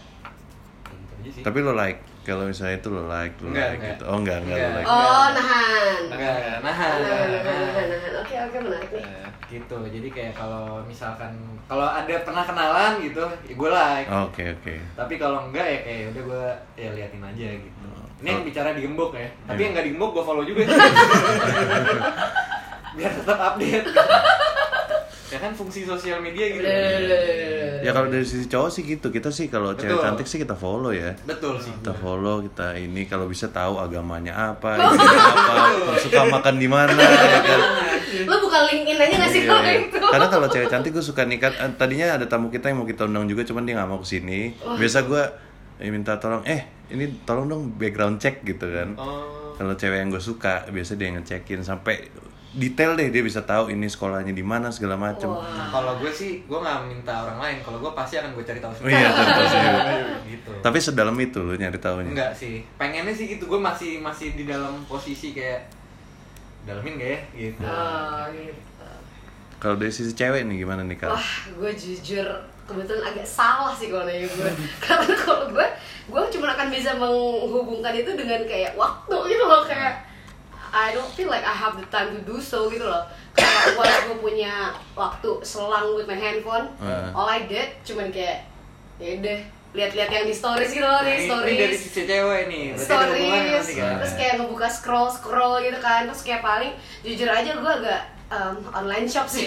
gitu 0.91 1.13
aja 1.15 1.29
sih 1.31 1.41
Tapi 1.41 1.57
lo 1.59 1.73
like 1.73 1.99
kalau 2.29 2.43
misalnya 2.45 2.77
itu 2.77 2.87
lo 2.87 3.03
like 3.03 3.33
lo 3.35 3.49
Enggak, 3.49 3.65
like 3.65 3.75
enggak. 3.75 3.89
gitu 3.91 4.03
oh 4.05 4.15
enggak 4.15 4.37
enggak 4.39 4.55
lo 4.55 4.61
Enggak. 4.61 4.77
like 4.77 4.87
Oh, 4.87 5.25
nahan. 5.29 6.01
Enggak, 6.05 6.33
nahan, 6.35 6.59
Nahan, 6.59 6.95
nahan, 7.01 7.27
nahan, 7.27 7.27
nahan. 7.33 7.87
nahan. 7.89 8.11
Oke, 8.19 8.35
oke, 8.39 8.57
menarik 8.61 8.89
nih. 8.91 9.03
Eh, 9.03 9.27
gitu 9.49 9.77
jadi 9.83 10.07
kayak 10.07 10.33
kalau 10.35 10.65
misalkan 10.83 11.31
kalau 11.65 11.81
ada 11.83 12.13
pernah 12.21 12.43
kenalan 12.43 13.01
gitu 13.01 13.25
ya 13.43 13.53
gue 13.55 13.69
like 13.71 14.05
oke 14.07 14.43
oke 14.53 14.73
tapi 14.93 15.13
kalau 15.17 15.49
enggak 15.49 15.65
ya 15.65 15.79
kayak 15.81 16.01
udah 16.13 16.23
gue 16.23 16.45
ya 16.77 16.89
liatin 16.93 17.23
aja 17.23 17.47
gitu 17.57 17.81
ini 18.19 18.27
yang 18.27 18.41
Oh. 18.41 18.45
bicara 18.45 18.69
digembok 18.71 19.11
ya 19.15 19.25
tapi 19.43 19.57
Iya. 19.57 19.63
yang 19.63 19.71
nggak 19.73 19.85
digembok 19.89 20.09
gue 20.11 20.23
follow 20.23 20.43
juga 20.43 20.61
biar 22.91 23.11
tetap 23.11 23.39
update 23.39 23.85
ya 25.29 25.37
kan 25.37 25.51
fungsi 25.53 25.85
sosial 25.85 26.19
media 26.19 26.45
gitu 26.49 26.65
ya 27.79 27.91
kalau 27.93 28.09
dari 28.09 28.25
sisi 28.25 28.49
cowok 28.49 28.69
sih 28.69 28.83
gitu 28.83 29.07
kita 29.09 29.29
sih 29.29 29.47
kalau 29.47 29.71
cewek 29.73 30.01
cantik 30.01 30.25
sih 30.25 30.41
kita 30.41 30.53
follow 30.53 30.89
ya 30.89 31.13
betul 31.23 31.55
sih 31.55 31.71
kita 31.79 31.93
follow 31.95 32.41
kita 32.41 32.75
ini 32.75 33.05
kalau 33.05 33.29
bisa 33.29 33.47
tahu 33.47 33.77
agamanya 33.77 34.53
apa 34.53 34.75
apa 34.81 35.93
suka 35.97 36.27
makan 36.27 36.55
di 36.57 36.67
mana 36.67 36.97
ya 36.97 37.41
kan 37.45 37.61
Lo 38.09 38.41
buka 38.41 38.65
LinkedIn 38.65 38.97
aja 38.97 39.15
gak 39.21 39.31
sih 39.31 39.41
Iya, 39.45 39.53
kalau 39.53 39.63
iya. 39.63 39.85
itu? 39.85 39.97
Karena 40.01 40.27
kalau 40.27 40.47
cewek 40.49 40.67
cantik 40.67 40.91
gue 40.91 41.05
suka 41.05 41.23
nikah. 41.29 41.53
eh, 41.53 41.69
Tadinya 41.77 42.17
ada 42.17 42.25
tamu 42.25 42.49
kita 42.49 42.73
yang 42.73 42.81
mau 42.81 42.87
kita 42.89 43.05
undang 43.05 43.29
juga, 43.29 43.45
cuman 43.45 43.63
dia 43.63 43.77
nggak 43.77 43.85
mau 43.85 44.01
ke 44.01 44.07
sini. 44.09 44.57
Biasa 44.57 45.05
gue 45.05 45.23
eh, 45.77 45.93
minta 45.93 46.17
tolong, 46.17 46.41
eh 46.41 46.65
ini 46.89 47.21
tolong 47.21 47.45
dong 47.45 47.61
background 47.77 48.17
check 48.17 48.41
gitu 48.41 48.65
kan. 48.65 48.97
oh 48.97 49.53
Kalau 49.55 49.77
cewek 49.77 50.01
yang 50.01 50.09
gue 50.09 50.19
suka, 50.19 50.65
biasa 50.67 50.97
dia 50.97 51.13
ngecekin 51.13 51.61
sampai 51.61 52.09
detail 52.51 52.93
deh 52.93 53.07
dia 53.07 53.21
bisa 53.21 53.39
tahu 53.39 53.69
ini 53.69 53.85
sekolahnya 53.85 54.31
di 54.31 54.41
mana 54.41 54.69
segala 54.69 54.95
macem. 54.95 55.29
Wah. 55.29 55.45
Nah, 55.45 55.69
kalau 55.69 55.93
gue 55.95 56.09
sih 56.09 56.41
gue 56.41 56.55
nggak 56.55 56.79
minta 56.83 57.13
orang 57.21 57.37
lain 57.37 57.57
kalau 57.61 57.77
gue 57.77 57.91
pasti 57.91 58.17
akan 58.17 58.33
gue 58.33 58.41
cari 58.41 58.57
tahu 58.57 58.73
Oh 58.75 58.87
iya, 58.87 59.07
tentu 59.07 59.43
sih. 59.53 59.59
gitu 60.27 60.51
Tapi 60.59 60.77
sedalam 60.77 61.13
itu 61.15 61.39
lu 61.39 61.53
nyari 61.53 61.77
tahunya. 61.77 62.09
enggak 62.09 62.31
sih 62.33 62.65
pengennya 62.73 63.11
sih 63.11 63.29
gitu 63.29 63.45
gue 63.45 63.59
masih 63.59 63.99
masih 63.99 64.33
di 64.33 64.43
dalam 64.43 64.81
posisi 64.83 65.29
kayak 65.29 65.69
dalamin 66.61 66.97
gak 66.97 67.09
ya 67.09 67.19
gitu 67.37 67.61
Oh, 67.63 68.23
gitu. 68.31 68.87
Kalau 69.57 69.75
dari 69.75 69.91
sisi 69.91 70.11
cewek 70.11 70.43
nih 70.43 70.63
gimana 70.63 70.81
nih 70.81 70.97
kak? 70.97 71.11
Wah, 71.11 71.29
gue 71.53 71.71
jujur 71.71 72.25
kebetulan 72.63 73.03
agak 73.05 73.23
salah 73.23 73.71
sih 73.71 73.87
kalau 73.87 74.03
nanya 74.03 74.25
gue 74.25 74.49
Karena 74.85 75.13
kalau 75.15 75.45
gue, 75.49 75.67
gue 76.07 76.23
cuma 76.31 76.49
akan 76.49 76.67
bisa 76.67 76.95
menghubungkan 76.95 77.93
itu 77.93 78.09
dengan 78.13 78.41
kayak 78.41 78.73
waktu 78.73 79.15
gitu 79.27 79.43
loh 79.43 79.61
Kayak 79.63 80.08
I 80.73 80.93
don't 80.93 81.11
feel 81.13 81.29
like 81.29 81.45
I 81.45 81.53
have 81.53 81.77
the 81.77 81.87
time 81.89 82.13
to 82.15 82.21
do 82.23 82.37
so 82.37 82.69
gitu 82.69 82.85
loh. 82.85 83.05
Kayak 83.33 83.77
once 83.77 83.97
gue 84.09 84.17
punya 84.19 84.73
waktu 84.93 85.29
selang 85.41 85.95
with 85.95 86.05
my 86.05 86.17
handphone 86.17 86.69
Hmm. 86.77 87.13
All 87.15 87.29
I 87.29 87.45
did 87.45 87.79
cuman 87.85 88.09
kayak 88.13 88.45
ya 88.99 89.15
udah 89.21 89.39
lihat-lihat 89.69 90.09
yang 90.09 90.25
di 90.25 90.33
stories 90.33 90.73
gitu 90.73 90.81
loh, 90.81 91.05
Nah, 91.05 91.05
di 91.05 91.13
ini, 91.13 91.29
ini 91.29 91.29
dari 91.29 91.77
stories 91.77 91.77
sisi 91.77 92.01
cewek 92.09 92.41
nih 92.49 92.63
berarti 92.73 92.89
ada 92.89 93.05
hubungannya 93.13 93.59
stories 93.61 93.77
kan 93.77 93.93
terus 94.01 94.13
kayak 94.17 94.33
ngebuka 94.41 94.67
scroll 94.67 95.09
scroll 95.13 95.55
gitu 95.61 95.77
kan 95.77 96.01
terus 96.09 96.21
kayak 96.25 96.41
paling 96.41 96.73
jujur 97.05 97.29
aja 97.29 97.51
gue 97.53 97.73
agak 97.85 98.01
um, 98.29 98.55
online 98.73 99.09
shop 99.09 99.25
sih. 99.25 99.45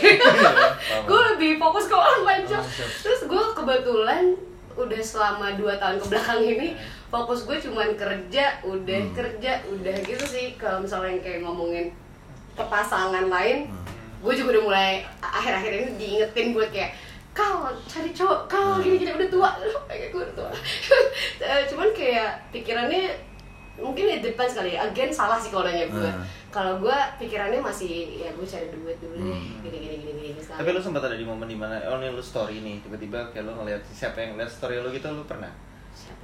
Gue 1.09 1.21
lebih 1.35 1.59
fokus 1.59 1.87
ke 1.87 1.97
online 1.97 2.45
shop. 2.47 2.65
Terus 3.03 3.21
gue 3.31 3.45
kebetulan 3.55 4.35
udah 4.73 5.03
selama 5.05 5.53
2 5.55 5.69
tahun 5.77 5.97
ke 6.01 6.07
belakang 6.09 6.41
ini 6.43 6.69
fokus 7.13 7.45
gue 7.45 7.61
cuman 7.61 7.93
kerja 7.93 8.65
udah 8.65 9.01
kerja 9.13 9.53
udah 9.69 9.97
gitu 10.09 10.25
sih. 10.25 10.57
Kalau 10.57 10.81
misalnya 10.81 11.13
yang 11.13 11.21
kayak 11.21 11.41
ngomongin 11.45 11.93
ke 12.57 12.65
pasangan 12.65 13.29
lain 13.29 13.69
gue 14.23 14.33
juga 14.39 14.57
udah 14.57 14.65
mulai 14.65 14.91
akhir-akhir 15.19 15.73
ini 15.77 15.87
diingetin 15.99 16.55
buat 16.55 16.71
kayak 16.71 16.95
kau 17.33 17.69
cari 17.89 18.13
cowok 18.15 18.49
kau 18.49 18.81
gini 18.81 18.97
gini 19.03 19.13
udah 19.13 19.29
tua. 19.29 19.51
Kayak 19.89 20.09
gue 20.15 20.23
udah 20.25 20.37
tua. 20.37 20.51
Eh, 21.43 21.67
cuman 21.67 21.91
kayak 21.91 22.39
pikirannya 22.55 23.11
mungkin 23.83 24.07
it 24.07 24.23
depends 24.23 24.55
kali 24.55 24.79
ya. 24.79 24.87
Again 24.89 25.11
salah 25.11 25.37
sih 25.37 25.51
kalau 25.51 25.69
nanya 25.69 25.91
gue. 25.91 26.01
Hmm. 26.09 26.25
kalau 26.53 26.77
gue 26.85 26.93
pikirannya 27.17 27.65
masih 27.65 28.21
ya 28.21 28.29
gue 28.37 28.45
cari 28.45 28.69
duit 28.69 28.97
dulu 29.01 29.17
deh. 29.17 29.41
Gini 29.65 29.77
gini 29.81 29.97
gini 30.05 30.13
gini 30.21 30.41
sekali 30.41 30.61
Tapi 30.61 30.69
lu 30.77 30.81
sempat 30.85 31.03
ada 31.09 31.17
di 31.17 31.25
momen 31.25 31.49
di 31.49 31.57
mana, 31.57 31.81
oh 31.89 31.97
nih 31.97 32.13
lu 32.13 32.21
story 32.21 32.61
nih, 32.61 32.85
tiba-tiba 32.85 33.33
kayak 33.33 33.49
lu 33.49 33.57
ngeliat 33.57 33.81
siapa 33.89 34.21
yang 34.21 34.37
ngeliat 34.37 34.53
story 34.53 34.77
lu 34.85 34.93
gitu, 34.93 35.09
lu 35.09 35.25
pernah? 35.25 35.49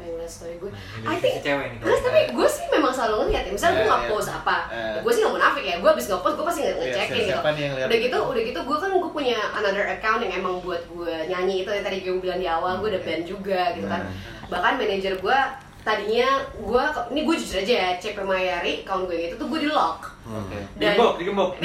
Ngeliat 0.01 0.29
story 0.29 0.57
gue 0.57 0.71
Nah, 0.71 0.81
ini 1.03 1.09
I 1.09 1.17
think 1.17 1.35
cewek 1.41 1.67
nih. 1.69 1.79
terus 1.81 1.99
tapi 2.01 2.19
gue 2.31 2.49
sih 2.49 2.65
memang 2.69 2.91
selalu 2.91 3.15
ngeliat 3.25 3.43
ya 3.43 3.51
misalnya 3.51 3.75
gue 3.75 3.79
Eh, 3.79 3.89
nggak 3.89 4.01
iya. 4.01 4.09
post 4.09 4.29
apa 4.31 4.57
Eh. 4.69 4.97
gue 4.99 5.11
sih 5.11 5.21
nggak 5.21 5.35
munafik 5.35 5.65
ya 5.65 5.75
gue 5.77 5.89
abis 5.91 6.05
nggak 6.07 6.21
post 6.21 6.35
gue 6.35 6.45
pasti 6.45 6.61
Iya, 6.61 6.71
ngecekin 6.73 6.95
siapa- 6.95 7.17
gitu 7.17 7.29
siapa 7.29 7.49
nih 7.49 7.61
yang 7.61 7.73
lihat 7.75 7.85
udah 7.85 7.97
itu? 7.97 8.05
gitu 8.05 8.19
udah 8.25 8.41
gitu 8.45 8.59
gue 8.63 8.77
kan 8.77 8.89
gue 8.93 9.11
punya 9.13 9.39
another 9.53 9.85
account 9.89 10.19
yang 10.21 10.33
emang 10.35 10.55
buat 10.61 10.81
gue 10.85 11.13
nyanyi 11.27 11.55
itu 11.59 11.69
yang 11.69 11.83
tadi 11.83 11.97
gue 12.01 12.13
bilang 12.17 12.37
di 12.37 12.47
awal 12.47 12.79
gue 12.79 12.89
udah 12.89 13.03
band 13.03 13.23
juga 13.25 13.61
gitu 13.73 13.87
kan 13.87 14.01
Nah. 14.01 14.11
bahkan 14.49 14.73
manajer 14.77 15.13
gue 15.15 15.37
tadinya 15.81 16.29
gue 16.55 16.83
ini 17.09 17.21
gue 17.23 17.35
jujur 17.39 17.57
aja 17.59 17.73
ya 17.75 17.89
CP 17.97 18.17
Mayari 18.21 18.83
account 18.83 19.05
gue 19.05 19.17
itu 19.17 19.35
tuh 19.35 19.47
gue 19.47 19.59
di 19.59 19.69
lock 19.69 20.05
Oke. 20.25 20.57
Dan- 20.75 20.97
digembok 21.17 21.17
digembok 21.17 21.51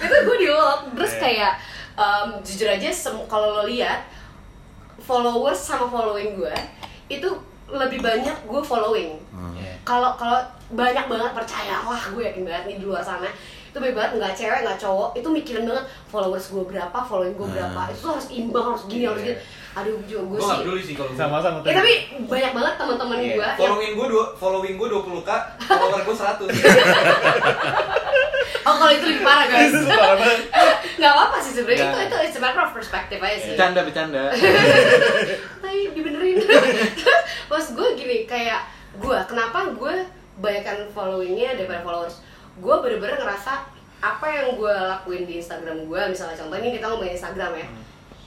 itu 0.00 0.14
gue 0.18 0.36
di 0.38 0.48
lock 0.48 0.78
terus 0.92 1.12
kayak 1.16 1.52
um, 1.94 2.28
jujur 2.40 2.66
aja 2.66 2.88
kalau 3.26 3.48
lo 3.54 3.62
lihat 3.64 4.04
followers 5.02 5.58
sama 5.58 5.90
following 5.90 6.38
gue 6.38 6.54
itu 7.10 7.28
lebih 7.72 8.04
banyak 8.04 8.36
gue 8.44 8.62
following. 8.62 9.16
Iya. 9.56 9.72
kalau 9.82 10.12
kalau 10.20 10.38
banyak 10.72 11.08
banget 11.08 11.32
percaya 11.32 11.80
wah 11.84 12.02
gue 12.12 12.22
yakin 12.22 12.44
banget 12.44 12.64
nih 12.68 12.76
di 12.80 12.84
luar 12.84 13.02
sana 13.04 13.28
itu 13.72 13.80
banyak 13.80 13.96
banget 13.96 14.12
nggak 14.20 14.34
cewek 14.36 14.60
nggak 14.68 14.78
cowok 14.80 15.10
itu 15.16 15.28
mikirin 15.32 15.64
banget 15.64 15.84
followers 16.12 16.46
gue 16.52 16.64
berapa 16.64 16.98
following 17.00 17.32
gue 17.32 17.48
berapa 17.48 17.80
itu 17.88 17.98
tuh 18.04 18.10
harus 18.12 18.28
imbang 18.28 18.66
harus 18.72 18.84
gini 18.84 19.04
harus 19.08 19.22
gitu 19.24 19.38
aduh 19.72 19.96
juga 20.04 20.22
gue 20.22 20.30
gue 20.30 20.38
sih 20.38 20.46
gak 20.46 20.60
peduli 20.60 20.82
sih 20.82 20.94
kalau 20.94 21.08
gua. 21.08 21.18
Sama-sama 21.18 21.56
ya 21.62 21.74
tapi 21.74 21.92
banyak 22.22 22.52
banget 22.52 22.74
teman-teman 22.76 23.16
Iya. 23.16 23.24
gue 23.30 23.40
yang 23.42 23.56
following 23.56 23.92
gue 23.94 24.06
dua 24.06 24.24
following 24.34 24.74
gue 24.76 24.88
20 24.90 25.22
k 25.22 25.30
follower 25.62 26.00
gue 26.02 26.14
100 26.14 26.44
oh 28.62 28.74
kalau 28.76 28.92
itu 28.92 29.04
lebih 29.06 29.22
parah 29.22 29.46
guys 29.46 29.72
Itu 29.72 29.88
parah 29.88 30.16
banget. 30.16 30.40
nggak 31.00 31.12
apa 31.14 31.36
sih 31.40 31.52
sebenarnya 31.52 31.82
itu 31.82 31.88
Nggak. 31.90 32.04
itu 32.04 32.16
it's 32.22 32.36
a 32.36 32.42
matter 32.42 32.60
of 32.60 32.70
perspective 32.70 33.18
aja 33.18 33.36
sih 33.38 33.48
bercanda 33.50 33.80
bercanda 33.82 34.22
Tapi 35.62 35.78
dibenerin 35.90 36.36
Pas 37.48 37.64
gue 37.66 37.88
gini 37.96 38.16
kayak 38.24 38.60
gue 38.94 39.16
Kenapa 39.24 39.72
gue 39.72 39.94
banyakkan 40.36 40.84
followingnya 40.90 41.56
daripada 41.56 41.80
followers 41.80 42.20
Gue 42.54 42.74
bener-bener 42.78 43.16
ngerasa 43.16 43.64
Apa 43.98 44.26
yang 44.28 44.54
gue 44.54 44.68
lakuin 44.70 45.24
di 45.24 45.40
Instagram 45.40 45.88
gue 45.88 46.00
Misalnya 46.06 46.36
contoh 46.36 46.56
ini 46.56 46.76
kita 46.76 46.86
ngomongin 46.86 47.16
Instagram 47.16 47.52
ya 47.56 47.66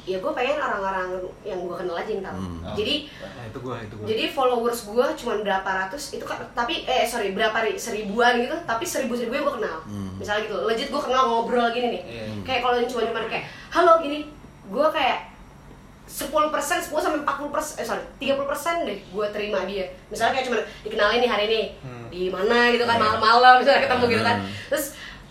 Ya 0.06 0.18
gue 0.18 0.32
pengen 0.32 0.56
orang-orang 0.56 1.18
yang 1.42 1.58
gue 1.60 1.76
kenal 1.76 1.96
aja 1.96 2.08
yang 2.08 2.22
tahu. 2.22 2.38
Hmm. 2.38 2.62
Jadi 2.74 2.96
nah 3.18 3.44
itu 3.44 3.58
gue 3.58 3.76
itu 3.80 3.94
gue 3.96 4.06
jadi 4.06 4.24
followers 4.30 4.80
gue 4.86 5.06
cuma 5.16 5.34
berapa 5.38 5.66
ratus 5.66 6.04
itu 6.14 6.22
kan 6.22 6.38
tapi 6.52 6.86
eh 6.86 7.04
sorry 7.04 7.32
berapa 7.32 7.58
ri- 7.60 7.76
seribuan 7.76 8.38
gitu 8.38 8.54
tapi 8.64 8.86
seribu 8.86 9.14
seribu 9.14 9.34
yang 9.34 9.46
gue 9.46 9.56
kenal 9.56 9.78
misalnya 10.16 10.46
gitu 10.46 10.56
legit 10.64 10.88
gue 10.88 11.02
kenal 11.02 11.24
ngobrol 11.26 11.68
gini 11.70 11.88
nih. 11.92 12.02
Iya. 12.06 12.26
kayak 12.44 12.62
kalau 12.62 12.76
yang 12.76 12.86
cuma 12.86 13.02
cuma 13.04 13.26
kayak 13.26 13.46
halo 13.70 13.98
gini. 14.00 14.30
Gue 14.66 14.88
kayak 14.90 15.34
10 16.06 16.30
persen 16.48 16.78
10 16.78 16.94
sampai 16.96 17.20
40 17.20 17.50
persen 17.50 17.74
eh 17.76 17.86
sorry 17.86 18.04
30 18.20 18.46
persen 18.46 18.76
deh 18.84 19.00
gue 19.02 19.26
terima 19.34 19.66
dia. 19.66 19.90
Misalnya 20.08 20.38
kayak 20.38 20.46
cuma 20.46 20.58
dikenalin 20.82 21.18
nih 21.18 21.32
hari 21.32 21.46
ini 21.48 21.62
di 22.08 22.30
mana 22.30 22.70
gitu 22.70 22.86
kan 22.86 22.96
malam-malam 22.96 23.58
misalnya 23.58 23.82
ketemu 23.84 24.06
gitu 24.08 24.24
kan. 24.24 24.38
Terus 24.70 24.86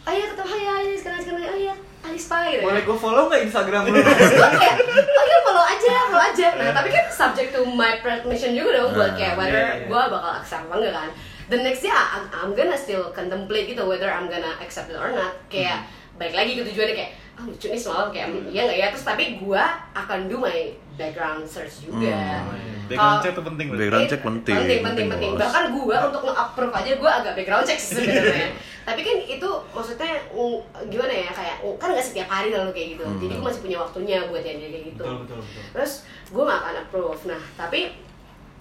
ayah 0.04 0.26
ketemu 0.28 0.50
ayah 0.52 0.74
ayah 0.76 0.96
sekarang 0.98 1.20
sekarang 1.22 1.42
ayah 1.54 1.76
Gitu 2.14 2.62
ya. 2.62 2.62
boleh 2.62 2.82
gue 2.86 2.96
follow 2.96 3.22
nggak 3.26 3.42
instagram 3.50 3.82
lu? 3.90 3.98
Kayak, 4.60 4.74
oh 4.86 5.24
iya 5.26 5.38
follow 5.42 5.64
aja, 5.64 5.94
follow 6.08 6.22
aja. 6.22 6.46
Nah 6.54 6.70
tapi 6.72 6.88
kan 6.94 7.06
subject 7.10 7.50
to 7.54 7.60
my 7.66 7.98
permission 8.00 8.54
juga 8.54 8.82
dong 8.82 8.94
Buat 8.94 9.18
kayak 9.18 9.34
whether 9.38 9.58
iya, 9.58 9.74
iya. 9.82 9.86
gue 9.90 10.02
bakal 10.10 10.32
accept 10.38 10.64
apa 10.70 10.74
enggak 10.78 10.94
kan. 10.94 11.10
The 11.44 11.58
next 11.60 11.84
day 11.84 11.92
I'm, 11.92 12.24
I'm 12.32 12.50
gonna 12.56 12.78
still 12.78 13.12
contemplate 13.12 13.68
gitu 13.68 13.84
Whether 13.84 14.08
I'm 14.08 14.32
gonna 14.32 14.56
accept 14.62 14.88
it 14.88 14.96
or 14.96 15.12
not. 15.12 15.36
Kayak 15.52 15.84
baik 16.14 16.34
lagi 16.34 16.54
ke 16.54 16.62
tujuannya 16.70 16.94
kayak 16.94 17.12
Oh 17.34 17.44
lucu 17.50 17.66
nih 17.66 17.80
semalam 17.80 18.14
kayak 18.14 18.30
iya 18.46 18.62
nggak 18.62 18.78
ya? 18.78 18.86
Terus 18.94 19.06
tapi 19.06 19.24
gue 19.42 19.64
akan 19.90 20.18
do 20.30 20.38
my 20.38 20.70
background 20.94 21.42
search 21.42 21.82
juga. 21.82 22.46
Background 22.86 22.94
Kalau- 22.94 23.22
check 23.26 23.34
tuh 23.34 23.44
penting. 23.44 23.66
Background 23.74 24.06
check 24.06 24.22
penting. 24.22 24.54
penting 24.54 24.80
penting 24.86 25.06
penting 25.10 25.30
bahkan 25.34 25.64
gue 25.74 25.96
untuk 25.98 26.22
nge-approve 26.22 26.74
aja 26.78 26.90
gue 26.94 27.10
agak 27.10 27.32
background 27.34 27.64
check 27.66 27.80
sih 27.82 27.94
sebenarnya. 27.98 28.48
Tapi 28.88 29.00
kan 29.00 29.16
itu 29.16 29.48
maksudnya 29.72 30.12
mm, 30.30 30.56
gimana 30.92 31.12
ya 31.12 31.30
kayak 31.34 31.56
mm, 31.64 31.74
kan 31.80 31.88
nggak 31.90 32.06
setiap 32.06 32.28
hari 32.30 32.54
lalu 32.54 32.70
kayak 32.70 32.88
gitu. 32.94 33.04
Jadi 33.18 33.32
gue 33.34 33.46
masih 33.50 33.62
punya 33.66 33.78
waktunya 33.82 34.16
buat 34.30 34.44
yang 34.46 34.58
kayak 34.62 34.84
gitu. 34.94 35.02
Betul 35.02 35.18
betul 35.26 35.38
betul. 35.42 35.62
Terus 35.74 35.92
gue 36.30 36.42
gak 36.46 36.60
akan 36.62 36.74
approve. 36.86 37.22
Nah 37.26 37.42
tapi 37.58 37.80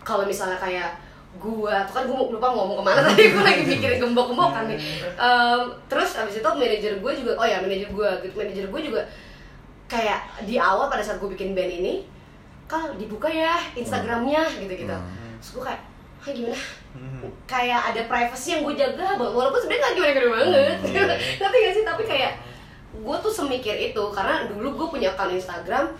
kalau 0.01 0.25
misalnya 0.25 0.57
kayak 0.57 0.97
gue 1.33 1.75
tuh 1.89 1.93
kan 1.93 2.03
gue 2.05 2.15
lupa 2.29 2.47
ngomong 2.53 2.77
ke 2.79 2.83
mana 2.85 2.99
tadi 3.09 3.33
gue 3.33 3.43
lagi 3.43 3.63
mikirin 3.65 3.97
gembok-gembok 3.99 4.49
kan 4.53 4.63
nih 4.69 4.77
Em, 5.13 5.61
terus 5.89 6.15
abis 6.15 6.39
itu 6.39 6.49
manajer 6.53 6.93
gue 7.01 7.11
juga 7.17 7.31
oh 7.35 7.47
ya 7.47 7.57
manajer 7.59 7.89
gue 7.89 8.09
gitu 8.23 8.33
manajer 8.37 8.65
gue 8.69 8.81
juga 8.81 9.01
kayak 9.85 10.19
di 10.45 10.55
awal 10.57 10.87
pada 10.87 11.03
saat 11.03 11.17
gue 11.19 11.29
bikin 11.33 11.53
band 11.53 11.69
ini 11.69 12.05
kal 12.65 12.95
dibuka 12.95 13.27
ya 13.27 13.59
instagramnya 13.73 14.45
gitu 14.57 14.71
gitu 14.71 14.95
terus 15.41 15.51
gue 15.57 15.63
kayak 15.65 15.81
Hah 16.23 16.31
gimana? 16.31 16.55
Kayak 17.43 17.81
ada 17.91 18.01
privacy 18.07 18.55
yang 18.55 18.63
gue 18.63 18.79
jaga 18.79 19.19
banget 19.19 19.35
Walaupun 19.35 19.59
sebenarnya 19.59 19.83
gak 19.83 19.93
gimana-gimana 19.99 20.31
banget. 20.31 20.77
Ngerti 21.43 21.57
gak 21.59 21.73
sih? 21.75 21.83
Tapi 21.83 22.03
kayak 22.07 22.31
Gue 22.95 23.15
tuh 23.19 23.27
semikir 23.27 23.75
itu 23.75 24.03
Karena 24.15 24.47
dulu 24.47 24.71
gue 24.71 24.87
punya 24.87 25.11
account 25.11 25.35
Instagram 25.35 25.91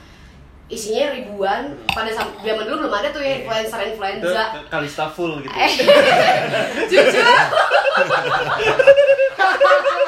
isinya 0.73 1.13
ribuan. 1.13 1.77
Pada 1.93 2.09
zaman 2.17 2.63
dulu 2.65 2.85
belum 2.85 2.93
ada 2.93 3.09
tuh 3.13 3.21
ya 3.21 3.45
influencer 3.45 3.79
Itu 3.79 3.89
influenza 3.95 4.43
Kalista 4.67 5.05
full 5.13 5.39
gitu. 5.45 5.53
eh 5.53 5.69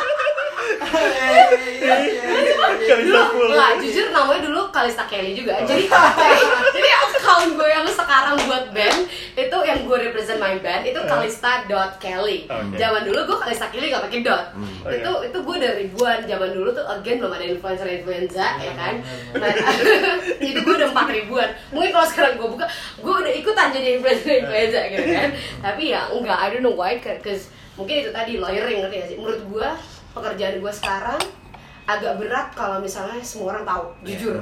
dulu 2.85 3.53
lah 3.53 3.77
jujur 3.81 4.09
namanya 4.11 4.41
dulu 4.45 4.61
Kalista 4.69 5.05
Kelly 5.09 5.33
juga. 5.33 5.61
Jadi 5.65 5.89
jadi 6.75 6.89
account 7.25 7.57
gue 7.57 7.67
yang 7.67 7.85
sekarang 7.89 8.37
buat 8.45 8.69
band 8.69 9.09
itu 9.33 9.57
yang 9.65 9.79
gue 9.83 9.97
represent 10.09 10.37
my 10.37 10.61
band 10.61 10.85
itu 10.85 10.99
Kalista 11.09 11.65
dot 11.65 11.97
Kelly. 11.97 12.45
Zaman 12.49 13.01
dulu 13.01 13.19
gue 13.33 13.37
Kalista 13.41 13.67
Kelly 13.73 13.89
gak 13.89 14.05
pakai 14.05 14.21
dot. 14.21 14.45
Oh, 14.85 14.93
itu 14.93 15.11
iya. 15.11 15.27
itu 15.33 15.37
gue 15.41 15.55
dari 15.57 15.75
ribuan. 15.89 16.19
Zaman 16.29 16.49
dulu 16.53 16.69
tuh 16.71 16.85
again 16.85 17.17
belum 17.17 17.33
ada 17.33 17.45
influencer 17.49 17.87
influenza 17.89 18.45
ya 18.61 18.73
kan? 18.77 18.93
nah, 19.33 19.51
itu 20.53 20.59
gue 20.61 20.73
udah 20.77 20.89
empat 20.93 21.07
ribuan. 21.09 21.49
Mungkin 21.73 21.89
kalau 21.89 22.07
sekarang 22.07 22.33
gue 22.37 22.49
buka 22.53 22.65
gue 23.01 23.13
udah 23.25 23.33
ikutan 23.33 23.67
jadi 23.73 23.87
influencer 23.99 24.31
influenza 24.45 24.79
gitu 24.93 25.05
kan? 25.09 25.29
Tapi 25.65 25.83
ya 25.91 26.01
enggak 26.13 26.37
I 26.37 26.47
don't 26.53 26.63
know 26.63 26.77
why 26.77 27.01
cause 27.01 27.49
mungkin 27.75 28.05
itu 28.07 28.11
tadi 28.13 28.37
lawyering 28.37 28.85
ngerti 28.85 28.95
gak 29.01 29.07
sih? 29.09 29.17
Menurut 29.17 29.41
gue 29.49 29.69
pekerjaan 30.15 30.57
gue 30.57 30.73
sekarang 30.73 31.19
agak 31.85 32.17
berat 32.17 32.49
kalau 32.55 32.79
misalnya 32.79 33.19
semua 33.21 33.53
orang 33.53 33.65
tahu 33.67 33.83
jujur. 34.01 34.39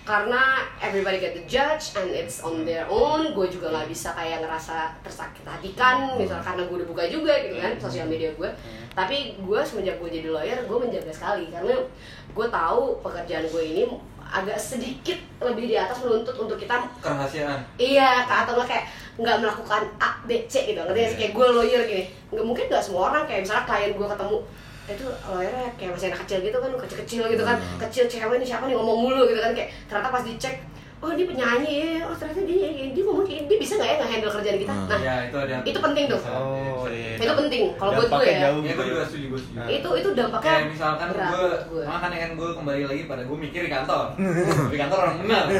Karena 0.00 0.64
everybody 0.82 1.22
get 1.22 1.36
the 1.36 1.44
judge 1.46 1.94
and 1.94 2.10
it's 2.10 2.42
on 2.42 2.66
their 2.66 2.82
own. 2.90 3.30
Gue 3.30 3.46
juga 3.46 3.70
nggak 3.70 3.86
bisa 3.86 4.10
kayak 4.10 4.42
ngerasa 4.42 4.90
tersakit 5.06 5.44
hatikan 5.46 6.18
misal 6.18 6.40
karena 6.42 6.66
gue 6.66 6.76
udah 6.82 6.88
buka 6.88 7.04
juga 7.06 7.30
gitu 7.38 7.60
kan 7.60 7.76
sosial 7.78 8.08
media 8.08 8.32
gue 8.34 8.50
tapi 8.90 9.38
gue 9.38 9.60
semenjak 9.62 10.02
gue 10.02 10.10
jadi 10.10 10.28
lawyer 10.34 10.58
gue 10.66 10.78
menjaga 10.82 11.12
sekali 11.14 11.46
karena 11.46 11.78
gue 12.26 12.46
tahu 12.50 12.98
pekerjaan 13.06 13.46
gue 13.46 13.62
ini 13.62 13.82
agak 14.30 14.58
sedikit 14.58 15.18
lebih 15.42 15.70
di 15.70 15.76
atas 15.78 16.02
menuntut 16.02 16.34
untuk 16.38 16.58
kita 16.58 16.78
kerahasiaan. 17.02 17.60
Iya, 17.78 18.26
kak 18.26 18.46
atau 18.46 18.58
nggak 18.58 18.68
kayak 18.70 18.84
nggak 19.18 19.36
melakukan 19.42 19.82
A, 19.98 20.10
B, 20.22 20.46
C 20.46 20.70
gitu. 20.70 20.78
Ngerti 20.80 20.98
nggak 21.02 21.10
sih? 21.10 21.18
Kayak 21.18 21.32
gue 21.34 21.46
lawyer 21.50 21.82
gini. 21.86 22.04
Nggak 22.30 22.46
mungkin 22.46 22.64
nggak 22.70 22.82
semua 22.82 23.02
orang 23.10 23.22
kayak 23.26 23.42
misalnya 23.42 23.66
klien 23.66 23.92
gue 23.94 24.06
ketemu 24.10 24.36
"Eh, 24.38 24.46
itu 24.88 25.06
lawyernya 25.28 25.66
kayak 25.76 25.92
masih 25.94 26.06
anak 26.10 26.20
kecil 26.24 26.38
gitu 26.40 26.58
kan, 26.58 26.70
kecil-kecil 26.78 27.22
gitu 27.30 27.42
kan, 27.44 27.56
kecil 27.78 28.04
cewek 28.08 28.36
nih 28.40 28.48
siapa 28.48 28.64
nih 28.66 28.74
ngomong 28.74 28.98
mulu 29.06 29.22
gitu 29.28 29.40
kan 29.42 29.52
kayak 29.52 29.70
ternyata 29.86 30.08
pas 30.08 30.24
dicek 30.24 30.56
oh 31.00 31.16
dia 31.16 31.24
penyanyi 31.24 31.96
ya, 31.96 32.04
oh 32.04 32.12
ternyata 32.12 32.44
dia 32.44 32.92
dia 32.92 33.02
ngomong 33.08 33.24
kayak 33.24 33.48
dia 33.48 33.56
bisa 33.56 33.72
nggak 33.80 33.88
ya 33.88 33.96
nge-handle 34.04 34.32
kerjaan 34.36 34.58
kita 34.60 34.74
nah 34.76 35.00
ya 35.00 35.14
itu 35.24 35.36
ada 35.40 35.56
itu 35.64 35.78
penting 35.80 36.04
tuh. 36.12 36.20
Oh, 36.28 36.84
iya. 36.92 37.16
Itu 37.16 37.32
penting, 37.40 37.62
kalau 37.80 37.90
buat 37.96 38.08
gue 38.12 38.24
ya. 38.28 38.40
jauh 38.44 38.60
ya 38.60 38.68
gitu 38.68 38.76
gue 38.76 38.86
juga 38.92 39.00
ya. 39.00 39.06
setuju 39.08 39.26
gue 39.32 39.40
setuju 39.40 39.60
itu 39.72 39.90
itu 39.96 40.08
dampaknya 40.12 40.44
kayak 40.44 40.64
misalkan 40.76 41.06
berat 41.16 41.32
gue 41.32 41.50
gue. 41.72 41.82
makanya 41.88 42.18
kan 42.20 42.30
gue 42.36 42.48
kembali 42.52 42.82
lagi 42.84 43.02
pada 43.08 43.22
gue 43.24 43.38
mikir 43.40 43.60
di 43.64 43.70
kantor 43.72 44.04
di 44.68 44.76
kantor 44.76 44.98
orang 45.00 45.16
benar 45.24 45.44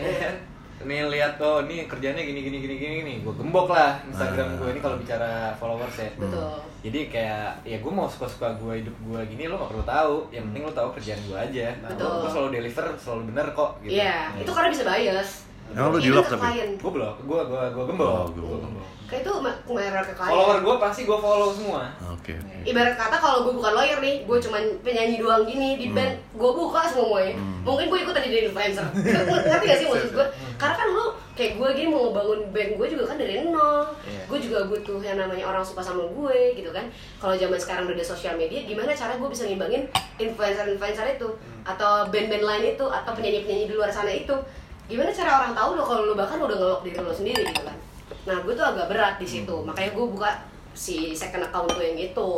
Iya 0.00 0.12
kan? 0.16 0.34
Nih 0.80 1.04
lihat 1.12 1.36
oh 1.44 1.60
ini 1.68 1.84
kerjanya 1.84 2.24
gini 2.24 2.40
gini 2.40 2.56
gini 2.64 2.74
gini 2.80 2.96
nih 3.04 3.16
gue 3.20 3.34
gembok 3.36 3.68
lah 3.68 4.00
Instagram 4.08 4.56
gue 4.56 4.68
ini 4.72 4.80
kalau 4.80 4.96
bicara 4.96 5.52
followers 5.60 5.96
ya. 6.00 6.10
Betul. 6.16 6.56
Jadi 6.80 7.00
kayak 7.12 7.60
ya 7.68 7.76
gue 7.76 7.92
mau 7.92 8.08
suka 8.08 8.24
suka 8.24 8.56
gue 8.56 8.80
hidup 8.80 8.96
gue 9.04 9.20
gini 9.28 9.44
lo 9.52 9.60
gak 9.60 9.70
perlu 9.76 9.84
tahu. 9.84 10.16
Yang 10.32 10.44
penting 10.48 10.62
lo 10.64 10.72
tahu 10.72 10.88
kerjaan 10.96 11.20
gue 11.28 11.36
aja. 11.36 11.66
Betul. 11.84 12.12
gue 12.24 12.30
selalu 12.32 12.48
deliver 12.56 12.84
selalu 12.96 13.22
bener 13.28 13.46
kok 13.52 13.70
gitu. 13.84 13.92
Iya 13.92 14.18
itu 14.40 14.50
karena 14.56 14.68
bisa 14.72 14.84
bias. 14.88 15.30
Emang 15.70 15.94
lu 15.94 15.98
Even 16.00 16.06
di-lock 16.10 16.26
ke 16.26 16.34
tapi? 16.34 16.60
gue 16.80 16.90
blok 16.90 17.16
gue 17.28 17.40
gue 17.44 17.62
gue 17.76 17.84
gembok. 17.84 18.08
Oh, 18.08 18.26
gue 18.32 18.58
gembok. 18.64 18.86
Kayak 19.10 19.26
itu 19.26 19.32
ma- 19.42 19.60
merek 19.66 20.06
ke 20.06 20.14
klien. 20.14 20.30
Follower 20.30 20.58
gue 20.62 20.74
pasti 20.78 21.02
gue 21.02 21.18
follow 21.18 21.50
semua. 21.50 21.90
Oke. 22.14 22.38
oke. 22.38 22.56
ibarat 22.62 22.94
kata 22.94 23.16
kalau 23.18 23.42
gue 23.42 23.58
bukan 23.58 23.72
lawyer 23.74 23.98
nih 23.98 24.22
gue 24.22 24.38
cuman 24.38 24.62
penyanyi 24.86 25.18
doang 25.18 25.42
gini 25.42 25.74
di 25.74 25.90
band 25.90 26.14
gue 26.38 26.50
buka 26.54 26.86
semuanya. 26.86 27.34
Mungkin 27.66 27.90
gue 27.90 27.98
ikutan 28.06 28.22
jadi 28.22 28.46
influencer. 28.46 28.86
Ngerti 28.94 29.66
gak 29.66 29.78
sih 29.82 29.86
maksud 29.90 30.10
gue 30.14 30.26
karena 30.54 30.74
kan 30.78 30.88
lu 30.94 31.04
kayak 31.34 31.58
gue 31.58 31.68
gini 31.74 31.88
mau 31.90 32.06
ngebangun 32.06 32.40
band 32.54 32.70
gue 32.78 32.86
juga 32.86 33.04
kan 33.10 33.16
dari 33.18 33.34
nol. 33.42 33.82
Iya. 34.06 34.22
gue 34.30 34.38
juga 34.38 34.58
butuh 34.70 35.00
yang 35.02 35.18
namanya 35.18 35.44
orang 35.50 35.64
suka 35.66 35.82
sama 35.82 36.06
gue 36.06 36.38
gitu 36.54 36.70
kan. 36.70 36.86
Kalau 37.18 37.34
zaman 37.34 37.58
sekarang 37.58 37.90
udah 37.90 37.96
ada 37.98 38.06
sosial 38.06 38.38
media 38.38 38.62
gimana 38.62 38.94
cara 38.94 39.18
gue 39.18 39.26
bisa 39.26 39.42
ngimbangin 39.50 39.90
influencer 40.22 40.70
influencer 40.70 41.18
itu 41.18 41.28
atau 41.66 42.06
band-band 42.14 42.46
lain 42.46 42.64
itu 42.78 42.86
atau 42.86 43.10
penyanyi-penyanyi 43.18 43.66
di 43.66 43.74
luar 43.74 43.90
sana 43.90 44.14
itu? 44.14 44.38
Gimana 44.86 45.10
cara 45.10 45.30
orang 45.42 45.52
tahu 45.58 45.70
lo 45.74 45.82
kalau 45.82 46.02
lo 46.06 46.14
bahkan 46.14 46.38
udah 46.38 46.54
ngelok 46.54 46.80
diri 46.86 46.98
lo 47.02 47.10
sendiri 47.10 47.42
gitu 47.42 47.62
kan 47.66 47.89
nah 48.28 48.36
gue 48.44 48.52
tuh 48.52 48.66
agak 48.66 48.86
berat 48.92 49.14
di 49.16 49.28
situ. 49.28 49.54
Makanya 49.64 49.90
gue 49.96 50.06
buka 50.10 50.30
si 50.70 51.16
second 51.16 51.42
account 51.44 51.66
gue 51.74 51.82
yang 51.82 51.98
itu. 51.98 52.32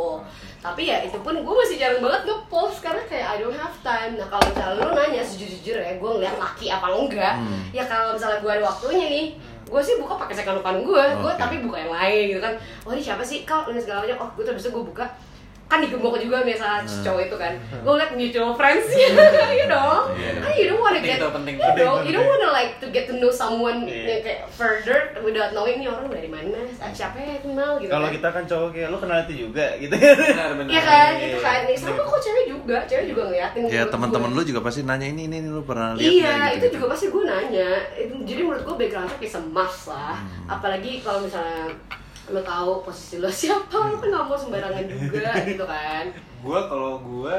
Tapi 0.62 0.82
ya 0.88 1.04
itu 1.04 1.18
pun 1.20 1.36
gue 1.36 1.54
masih 1.54 1.76
jarang 1.76 2.00
banget 2.00 2.32
nge-post 2.32 2.80
karena 2.80 3.02
kayak 3.06 3.26
I 3.28 3.36
don't 3.42 3.56
have 3.56 3.76
time. 3.84 4.16
Nah 4.16 4.26
kalau 4.30 4.44
misalnya 4.48 4.82
lo 4.82 4.90
nanya 4.94 5.22
sejujur-jujur 5.22 5.76
ya 5.78 5.94
gue 6.00 6.10
ngeliat 6.16 6.36
laki 6.40 6.66
apa 6.72 6.86
enggak 6.90 7.34
ya 7.74 7.84
kalau 7.84 8.14
misalnya 8.14 8.38
gue 8.40 8.50
ada 8.50 8.64
waktunya 8.64 9.06
nih 9.10 9.26
gue 9.62 9.80
sih 9.80 9.96
buka 9.96 10.20
pakai 10.20 10.36
second 10.36 10.60
account 10.60 10.84
gue 10.84 11.00
gue 11.00 11.32
Oke. 11.32 11.40
tapi 11.40 11.64
buka 11.64 11.76
yang 11.80 11.92
lain 11.92 12.22
gitu 12.36 12.40
kan. 12.40 12.54
Oh 12.86 12.92
ini 12.92 13.02
siapa 13.02 13.24
sih? 13.24 13.44
Kau 13.44 13.68
ini 13.68 13.80
segala 13.80 14.04
macam. 14.04 14.28
Oh 14.28 14.30
gue 14.36 14.44
terus 14.48 14.68
gue 14.68 14.84
buka 14.84 15.04
kan 15.72 15.80
digembok 15.80 16.20
juga 16.20 16.44
misalnya 16.44 16.84
cowok 16.84 17.22
itu 17.24 17.36
kan 17.40 17.52
gue 17.56 17.94
liat 17.96 18.12
mutual 18.12 18.52
friends 18.52 18.92
you 19.60 19.64
know 19.64 20.04
kan 20.12 20.52
you 20.52 20.68
don't 20.68 20.76
wanna 20.78 21.00
get 21.00 21.16
tuh, 21.16 21.32
penting. 21.32 21.56
you 21.56 21.72
know 21.80 22.04
you 22.04 22.12
don't 22.12 22.28
wanna 22.28 22.52
like 22.52 22.76
to 22.76 22.92
get 22.92 23.08
to 23.08 23.16
know 23.16 23.32
someone 23.32 23.88
Iya. 23.88 24.04
yang 24.06 24.20
kayak 24.20 24.40
further 24.52 25.16
without 25.24 25.50
knowing 25.50 25.80
nih 25.80 25.88
orang 25.88 26.12
dari 26.12 26.28
mana 26.28 26.60
siapa 26.92 27.16
yang 27.16 27.40
kenal 27.40 27.80
gitu 27.80 27.88
Kalau 27.88 28.08
kan. 28.08 28.14
kita 28.14 28.28
kan 28.28 28.44
cowok 28.44 28.68
kayak 28.70 28.88
lu 28.88 28.98
kenal 29.00 29.18
itu 29.22 29.34
juga 29.48 29.66
gitu. 29.80 29.94
benar 29.96 30.50
benar 30.54 30.68
Iya 30.68 30.82
kan, 30.82 31.10
Iya. 31.16 31.24
itu 31.24 31.38
kan. 31.40 31.58
Nih, 31.64 31.76
sama 31.76 32.02
kok 32.02 32.20
cewek 32.20 32.44
juga, 32.46 32.76
cewek 32.84 33.04
juga 33.08 33.22
ngeliatin. 33.28 33.62
Ya 33.66 33.82
teman-teman 33.88 34.30
lu 34.30 34.42
juga 34.42 34.60
pasti 34.60 34.80
nanya 34.82 35.06
ini 35.06 35.24
ini, 35.24 35.36
ini 35.40 35.48
lu 35.48 35.62
pernah 35.62 35.96
lihat 35.96 36.04
Iya, 36.12 36.30
nggak?" 36.30 36.52
itu 36.58 36.66
juga 36.76 36.86
pasti 36.92 37.06
gue 37.08 37.22
nanya. 37.24 37.70
Jadi 38.22 38.40
menurut 38.42 38.62
gue 38.62 38.76
backgroundnya 38.76 39.16
kayak 39.16 39.32
semas 39.32 39.76
lah. 39.88 40.14
Hmm. 40.18 40.52
Apalagi 40.52 41.00
kalau 41.00 41.24
misalnya 41.24 41.72
lo 42.24 42.40
tahu 42.40 42.72
posisi 42.82 43.18
lo 43.18 43.26
siapa, 43.40 43.72
lo 43.72 43.96
kan 43.96 44.08
nggak 44.08 44.24
mau 44.24 44.36
sembarangan 44.36 44.84
juga 44.86 45.32
gitu 45.48 45.64
kan. 45.64 46.04
gue 46.14 46.58
kalau 46.66 47.00
gue 47.00 47.36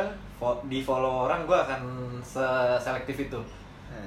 di 0.65 0.79
follow 0.79 1.23
orang 1.23 1.43
gue 1.43 1.55
akan 1.55 1.81
se- 2.19 2.77
selektif 2.77 3.15
itu 3.21 3.39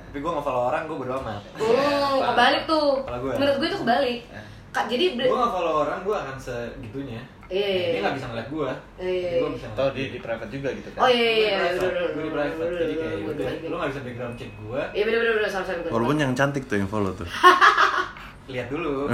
tapi 0.07 0.18
gue 0.18 0.29
nggak 0.29 0.43
follow 0.43 0.66
orang 0.66 0.85
gue 0.85 0.97
bodo 0.97 1.12
amat 1.18 1.41
Hmm, 1.55 2.16
kebalik 2.22 2.62
tuh. 2.64 3.01
Kalau 3.03 3.18
gue 3.20 3.33
Menurut 3.33 3.57
gue 3.57 3.68
itu 3.68 3.79
kebalik. 3.79 4.20
Kak, 4.68 4.85
jadi 4.87 5.05
gue 5.14 5.29
nggak 5.31 5.53
follow 5.53 5.74
orang 5.83 6.01
gue 6.01 6.16
akan 6.16 6.37
segitunya 6.37 7.22
Iya, 7.47 7.62
iya, 7.62 7.79
dia 7.79 7.93
iya. 7.93 8.01
nggak 8.03 8.16
bisa 8.18 8.27
ngeliat 8.27 8.49
gue 8.51 8.70
Iya, 8.99 9.31
gue 9.31 9.39
iya. 9.39 9.55
bisa 9.55 9.66
Atau 9.70 9.87
di 9.95 10.03
di 10.11 10.18
private 10.18 10.51
juga 10.51 10.68
gitu 10.72 10.89
kan. 10.91 11.01
Oh 11.01 11.09
iya 11.09 11.29
iya 11.31 11.47
iya, 11.47 11.59
gue 11.70 11.87
udah 11.87 12.05
udah 12.11 12.18
di 12.18 12.31
private 12.31 12.72
jadi 12.74 12.95
kayak 12.97 13.16
udah, 13.22 13.47
lu 13.62 13.74
nggak 13.77 13.91
bisa 13.93 14.01
background 14.03 14.35
check 14.35 14.51
gue 14.53 14.83
Iya 14.93 15.03
bener 15.07 15.18
bener 15.20 15.35
bener 15.39 15.49
sama 15.49 15.64
sama. 15.64 15.81
Walaupun 15.87 16.16
yang 16.18 16.33
cantik 16.33 16.64
tuh 16.64 16.77
yang 16.77 16.89
follow 16.89 17.12
tuh. 17.12 17.29
lihat 18.47 18.70
dulu 18.70 19.11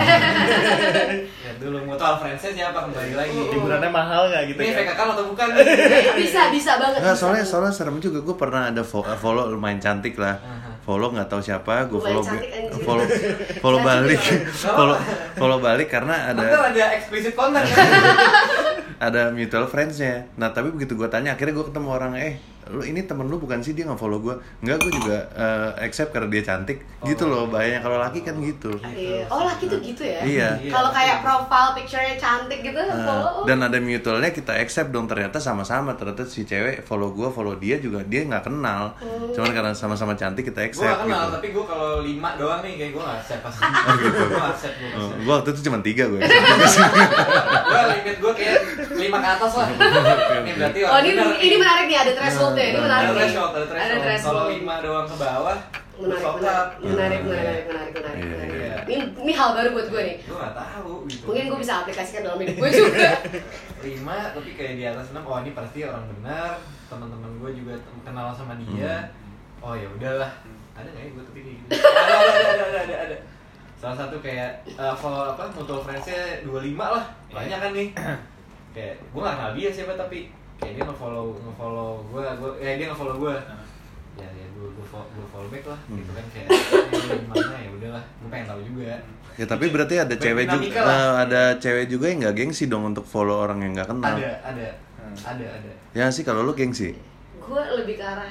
lihat 1.40 1.56
dulu 1.56 1.76
mau 1.88 1.96
tahu 1.96 2.20
friendsnya 2.20 2.52
siapa 2.52 2.84
kembali 2.84 3.12
lagi 3.16 3.32
Hiburannya 3.32 3.88
mahal 3.88 4.28
nggak 4.28 4.52
gitu 4.52 4.60
ini 4.60 4.84
kan? 4.84 5.08
atau 5.08 5.24
bukan 5.32 5.46
bisa 6.20 6.52
bisa 6.52 6.72
banget. 6.76 7.00
Nggak, 7.00 7.16
bisa 7.16 7.20
soalnya 7.24 7.40
banget. 7.40 7.52
soalnya 7.56 7.72
serem 7.72 7.96
juga 7.96 8.18
gue 8.20 8.36
pernah 8.36 8.68
ada 8.68 8.84
eh, 8.84 9.18
follow 9.18 9.44
lumayan 9.48 9.80
cantik 9.80 10.20
lah. 10.20 10.36
Follow 10.82 11.14
nggak 11.14 11.30
tahu 11.30 11.40
siapa, 11.40 11.88
gue 11.88 11.96
follow 11.96 12.24
follow 12.84 13.06
follow 13.62 13.80
balik, 13.80 14.20
follow 14.52 14.98
follow 15.38 15.58
balik 15.62 15.88
karena 15.88 16.34
ada 16.34 16.68
ada 16.68 16.84
explicit 16.98 17.32
content 17.32 17.64
ada 19.00 19.32
mutual 19.32 19.64
friendsnya. 19.64 20.28
Nah 20.36 20.52
tapi 20.52 20.68
begitu 20.74 20.92
gue 20.92 21.08
tanya, 21.08 21.32
akhirnya 21.32 21.56
gue 21.56 21.66
ketemu 21.72 21.88
orang, 21.88 22.12
eh 22.20 22.51
lu 22.68 22.82
ini 22.82 23.02
temen 23.02 23.24
lu 23.24 23.36
bukan 23.36 23.58
sih 23.58 23.72
dia 23.72 23.82
nggak 23.82 23.96
follow 23.96 24.20
gue? 24.20 24.34
Enggak, 24.60 24.78
gue 24.80 24.92
juga 24.94 25.18
eh, 25.32 25.70
accept 25.82 26.10
karena 26.10 26.28
dia 26.28 26.42
cantik. 26.44 26.78
Gitu 27.00 27.24
loh, 27.24 27.46
bahayanya 27.46 27.80
kalau 27.80 27.98
laki 27.98 28.20
kan 28.20 28.38
gitu. 28.38 28.70
Iya. 28.78 29.26
Oh 29.26 29.42
laki 29.42 29.66
tuh 29.66 29.78
gitu 29.78 30.02
ya? 30.02 30.20
Iya. 30.22 30.48
Kalau 30.68 30.90
kayak 30.90 31.20
profile 31.20 31.72
picture-nya 31.72 32.14
cantik 32.14 32.60
gitu, 32.60 32.78
Nah, 32.78 32.94
follow. 33.00 33.42
dan 33.42 33.58
ada 33.60 33.78
mutualnya 33.78 34.30
kita 34.30 34.52
accept 34.54 34.90
dong 34.90 35.06
ternyata 35.06 35.36
sama-sama 35.36 35.92
ternyata 35.92 36.22
si 36.22 36.42
cewek 36.42 36.82
follow 36.82 37.10
gue 37.10 37.28
follow 37.28 37.54
dia 37.54 37.76
juga 37.76 38.02
dia 38.02 38.22
nggak 38.22 38.44
kenal 38.44 38.92
cuman 39.30 39.50
karena 39.50 39.72
sama-sama 39.72 40.12
cantik 40.12 40.44
kita 40.44 40.60
gue 40.60 40.68
accept 40.68 40.84
gak 40.84 41.00
kenal 41.02 41.22
gitu 41.22 41.34
tapi 41.34 41.48
gue 41.50 41.64
kalau 41.64 41.90
lima 42.00 42.34
doang 42.36 42.60
nih 42.60 42.74
kayak 42.76 42.92
gue 42.92 43.02
gak 43.02 43.18
accept 43.18 43.42
pasti 43.42 43.62
Oh, 43.82 43.94
gitu. 43.96 44.18
gue 44.20 44.36
gak 44.36 44.50
accept 44.50 44.76
gue 44.76 44.90
Oh, 44.92 45.08
gua 45.20 45.34
waktu 45.36 45.50
itu 45.50 45.60
cuma 45.62 45.78
tiga 45.80 46.04
gue 46.06 46.20
gue 46.20 47.82
limit 47.88 48.16
gue 48.18 48.32
kayak 48.34 48.58
lima 48.92 49.18
ke 49.18 49.28
atas 49.30 49.52
lah 49.52 49.66
ini 49.68 50.52
berarti 50.54 50.78
Oh 50.84 50.98
ini 51.00 51.10
ini 51.40 51.54
menarik 51.56 51.84
nih 51.86 51.98
ada 51.98 52.12
thresholdnya, 52.52 52.64
ini 52.64 52.72
Nah, 52.72 52.82
menarik 52.82 53.04
ada 53.04 53.14
threshold 53.16 53.50
ada 53.52 53.96
threshold 53.98 54.28
kalau 54.28 54.44
lima 54.48 54.74
doang 54.78 55.06
ke 55.06 55.16
bawah 55.16 55.58
menarik 55.92 56.20
fucked 56.20 56.40
menarik 56.40 56.56
up. 56.56 56.68
menarik 56.80 57.20
Hmm. 57.20 57.28
menarik 57.28 57.62
menarik 57.64 57.92
menarik 57.94 58.16
Iya, 58.18 58.26
menarik. 58.28 58.50
iya. 58.52 58.76
Ini 58.82 58.94
ini 59.20 59.32
hal 59.32 59.48
baru 59.52 59.68
buat 59.70 59.86
gue 59.88 60.02
nih. 60.02 60.16
gue 60.20 60.36
gak 60.36 60.54
tahu 60.56 60.92
gitu 61.06 61.24
Mungkin 61.24 61.44
gue 61.46 61.58
bisa 61.60 61.74
aplikasikan 61.80 62.20
dalam 62.22 62.38
hidup 62.38 62.56
gue 62.56 62.70
juga. 62.72 63.10
lima 63.86 64.16
tapi 64.30 64.50
kayak 64.52 64.74
di 64.74 64.84
atas 64.84 65.06
enam 65.10 65.24
oh 65.24 65.38
ini 65.38 65.50
pasti 65.52 65.78
orang 65.82 66.04
benar 66.08 66.54
teman-teman 66.86 67.30
gue 67.36 67.50
juga 67.56 67.74
kenal 68.02 68.30
sama 68.30 68.54
dia 68.56 69.10
oh 69.58 69.72
ya 69.72 69.86
udahlah 69.88 70.30
ada 70.72 70.88
nggak 70.88 71.02
ya 71.02 71.10
gue 71.10 71.24
tapi 71.24 71.38
kayak 71.40 71.56
gitu 71.58 71.70
ada 72.02 72.14
ada 72.14 72.42
ada 72.42 72.64
ada 72.64 72.78
ada, 72.78 72.96
ada. 73.04 73.16
salah 73.74 73.96
satu 73.98 74.16
kayak 74.18 74.50
uh, 74.72 74.94
follow 74.94 75.24
apa 75.28 75.50
mutual 75.50 75.82
friendsnya 75.82 76.42
25 76.42 76.74
lah 76.74 77.04
banyak 77.28 77.58
kan 77.58 77.70
nih 77.72 77.88
kayak 78.74 78.94
gue 79.02 79.20
gak 79.20 79.34
kenal 79.36 79.52
dia 79.52 79.68
siapa 79.68 79.92
tapi 79.94 80.30
kayak 80.62 80.72
dia 80.72 80.84
nge-follow 80.84 81.24
nge-follow 81.36 81.90
gue 82.06 82.22
gue 82.22 82.50
eh 82.60 82.72
dia 82.76 82.86
nge-follow 82.86 83.16
gue 83.18 83.34
ya 84.14 84.28
ya 84.28 84.46
gue 84.46 84.66
gue 84.68 84.86
follow, 84.86 85.08
gue 85.10 85.26
follow 85.26 85.48
back 85.48 85.64
lah 85.66 85.80
Hmm. 85.82 85.96
gitu 85.98 86.10
kan 86.12 86.24
kayak 86.28 86.46
gimana 87.18 87.56
ya 87.58 87.70
udahlah 87.72 88.02
gue 88.14 88.28
pengen 88.28 88.46
tahu 88.46 88.60
juga 88.64 88.94
Ya 89.32 89.46
tapi 89.46 89.64
berarti 89.66 89.96
ada 89.96 90.12
cewek 90.12 90.44
juga 90.46 90.78
eh, 90.78 91.12
ada 91.18 91.42
cewek 91.56 91.88
juga 91.88 92.04
yang 92.06 92.20
nggak 92.20 92.36
gengsi 92.36 92.68
dong 92.68 92.84
untuk 92.86 93.02
follow 93.02 93.40
orang 93.40 93.58
yang 93.60 93.72
nggak 93.72 93.88
kenal. 93.88 94.12
ada 94.12 94.30
ada 94.44 94.68
Hmm. 95.02 95.16
ada 95.26 95.46
ada 95.50 95.70
Ya 95.92 96.06
sih 96.08 96.22
kalau 96.22 96.40
lu 96.40 96.52
gengsi. 96.52 96.94
gue 97.34 97.62
lebih 97.74 97.96
ke 97.96 98.04
arah 98.04 98.28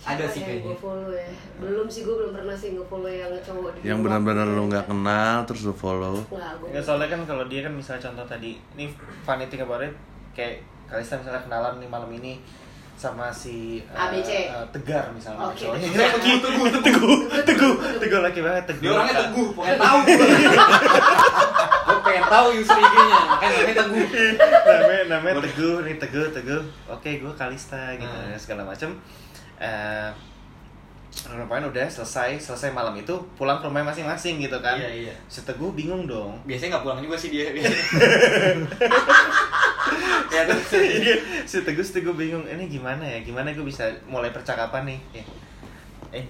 Ada 0.00 0.24
siapa 0.24 0.32
sih 0.32 0.40
yang 0.40 0.48
kayaknya. 0.50 0.64
gue 0.64 0.76
follow 0.76 1.10
ya 1.12 1.28
belum 1.60 1.86
sih 1.86 2.00
gue 2.02 2.14
belum 2.14 2.32
pernah 2.32 2.56
sih 2.56 2.68
nge-follow 2.72 3.06
yang 3.06 3.30
cowok 3.38 3.70
di 3.70 3.80
Yang 3.84 3.98
benar-benar 4.00 4.46
lu 4.48 4.62
nggak 4.66 4.86
kenal 4.86 5.36
terus 5.44 5.62
lu 5.62 5.74
follow. 5.76 6.16
nggak 6.26 6.52
gue 6.56 6.68
Nggak, 6.72 6.82
soalnya 6.82 7.08
kan 7.08 7.20
kalau 7.22 7.44
dia 7.46 7.60
kan 7.60 7.72
misalnya 7.72 8.02
contoh 8.02 8.26
tadi 8.26 8.50
ini 8.74 8.84
about 9.60 9.84
it 9.84 9.92
kayak 10.32 10.64
Kalista 10.90 11.14
misalnya 11.16 11.40
kenalan 11.40 11.78
nih 11.78 11.88
malam 11.88 12.10
ini 12.10 12.42
sama 12.94 13.30
si 13.30 13.80
uh, 13.88 14.04
ABC. 14.04 14.50
uh, 14.50 14.60
Tegar 14.68 15.08
misalnya. 15.10 15.48
Oke. 15.48 15.64
cowoknya. 15.64 15.86
Gila, 15.86 16.06
teguh 16.12 16.36
teguh 16.38 16.66
teguh 16.76 17.16
teguh. 17.46 17.74
Teguh 17.96 18.18
laki 18.20 18.40
banget 18.40 18.64
teguh. 18.66 18.82
Dia 18.82 18.92
orangnya 18.92 19.16
teguh 19.22 19.48
pengen 19.56 19.78
tahu. 19.78 19.98
Gue 21.80 21.98
pengen 22.04 22.24
tahu 22.26 22.46
user 22.54 22.76
IG-nya 22.76 23.18
makanya 23.26 23.56
namanya 23.56 23.74
teguh. 23.76 24.06
Namanya 24.68 25.04
namanya 25.08 25.34
teguh 25.42 25.76
nih 25.80 25.94
teguh 25.96 26.26
teguh. 26.30 26.62
Oke 26.88 27.10
gue 27.18 27.32
Kalista 27.34 27.94
gitu 27.94 28.10
Hmm. 28.10 28.36
segala 28.36 28.62
macem. 28.64 28.90
Eh 29.56 30.08
ngapain 31.10 31.60
udah 31.60 31.86
selesai 31.86 32.38
selesai 32.38 32.70
malam 32.70 32.94
itu 32.94 33.10
pulang 33.34 33.58
ke 33.58 33.66
rumah 33.66 33.82
masing-masing 33.82 34.38
gitu 34.38 34.54
kan. 34.58 34.78
Iya, 34.78 35.10
iya. 35.10 35.14
si 35.26 35.42
teguh 35.42 35.70
bingung 35.70 36.06
dong. 36.06 36.38
Biasanya 36.44 36.78
nggak 36.78 36.84
pulang 36.84 37.00
juga 37.00 37.16
sih 37.16 37.28
dia. 37.28 37.50
Ya 40.30 40.46
terus 40.46 40.70
Iya, 40.72 41.16
si 41.42 41.58
teguh 41.60 41.82
si 41.82 41.92
teguh 41.92 42.14
bingung. 42.14 42.46
Ini 42.46 42.70
gimana 42.70 43.02
ya? 43.02 43.18
Gimana 43.20 43.50
gue 43.50 43.62
bisa 43.62 43.82
mulai 44.06 44.30
percakapan 44.30 44.86
nih? 44.86 44.98
Eh, 45.12 45.24
eh 46.12 46.24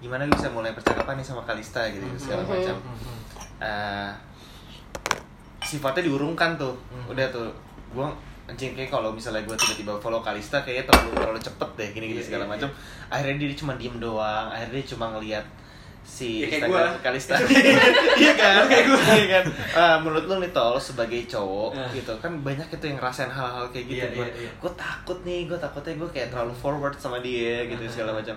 gimana 0.00 0.24
gue 0.24 0.32
bisa 0.32 0.48
mulai 0.48 0.72
percakapan 0.72 1.20
nih 1.20 1.26
sama 1.26 1.44
Kalista 1.44 1.84
gitu 1.86 2.06
segala 2.16 2.40
Mhm. 2.40 2.48
macam 2.48 2.76
Eh, 3.60 4.10
sifatnya 5.62 6.00
diurungkan 6.02 6.56
tuh. 6.56 6.72
Mhm. 6.88 7.12
udah 7.12 7.26
tuh 7.28 7.52
gue 7.92 8.06
anjing 8.50 8.72
kayak 8.72 8.90
kalau 8.90 9.10
misalnya 9.10 9.42
gue 9.42 9.54
tiba-tiba 9.54 9.94
follow 9.96 10.20
Kalista 10.20 10.58
kayaknya 10.58 10.84
terlalu 10.84 11.10
terlalu 11.14 11.40
cepet 11.40 11.70
deh 11.72 11.88
gini 11.92 12.06
gini 12.08 12.18
Iya, 12.18 12.26
segala 12.26 12.44
iya, 12.44 12.52
macam 12.52 12.68
akhirnya 13.08 13.36
dia 13.40 13.54
cuma 13.54 13.72
diem 13.74 13.96
doang 13.96 14.46
akhirnya 14.48 14.76
dia 14.76 14.88
cuma 14.88 15.06
ngeliat 15.10 15.46
si 16.00 16.42
Ya, 16.42 16.48
Instagram 16.50 16.70
gua. 16.90 17.02
Kalista 17.02 17.34
iya 18.20 18.32
kan 18.34 18.64
kayak 18.66 18.84
gue 18.84 19.00
iya 19.14 19.26
kan 19.30 19.44
Ah, 19.72 19.96
menurut 19.96 20.24
lu 20.24 20.34
nih 20.38 20.50
tol 20.50 20.74
sebagai 20.76 21.22
cowok 21.24 21.70
Ah. 21.72 21.86
gitu 21.90 22.12
kan 22.18 22.32
banyak 22.40 22.66
itu 22.68 22.84
yang 22.84 22.96
ngerasain 22.96 23.28
hal-hal 23.28 23.68
kayak 23.68 23.86
gitu 23.86 24.02
Iya, 24.02 24.08
gue 24.10 24.26
iya, 24.26 24.34
iya. 24.40 24.50
gue 24.52 24.72
takut 24.74 25.18
nih 25.22 25.46
gue 25.46 25.56
takutnya 25.56 25.94
gue 25.96 26.08
kayak 26.10 26.28
terlalu 26.28 26.52
forward 26.52 26.96
sama 26.96 27.20
dia 27.20 27.62
gitu 27.64 27.78
Ah. 27.78 27.88
segala 27.88 28.10
macam 28.12 28.34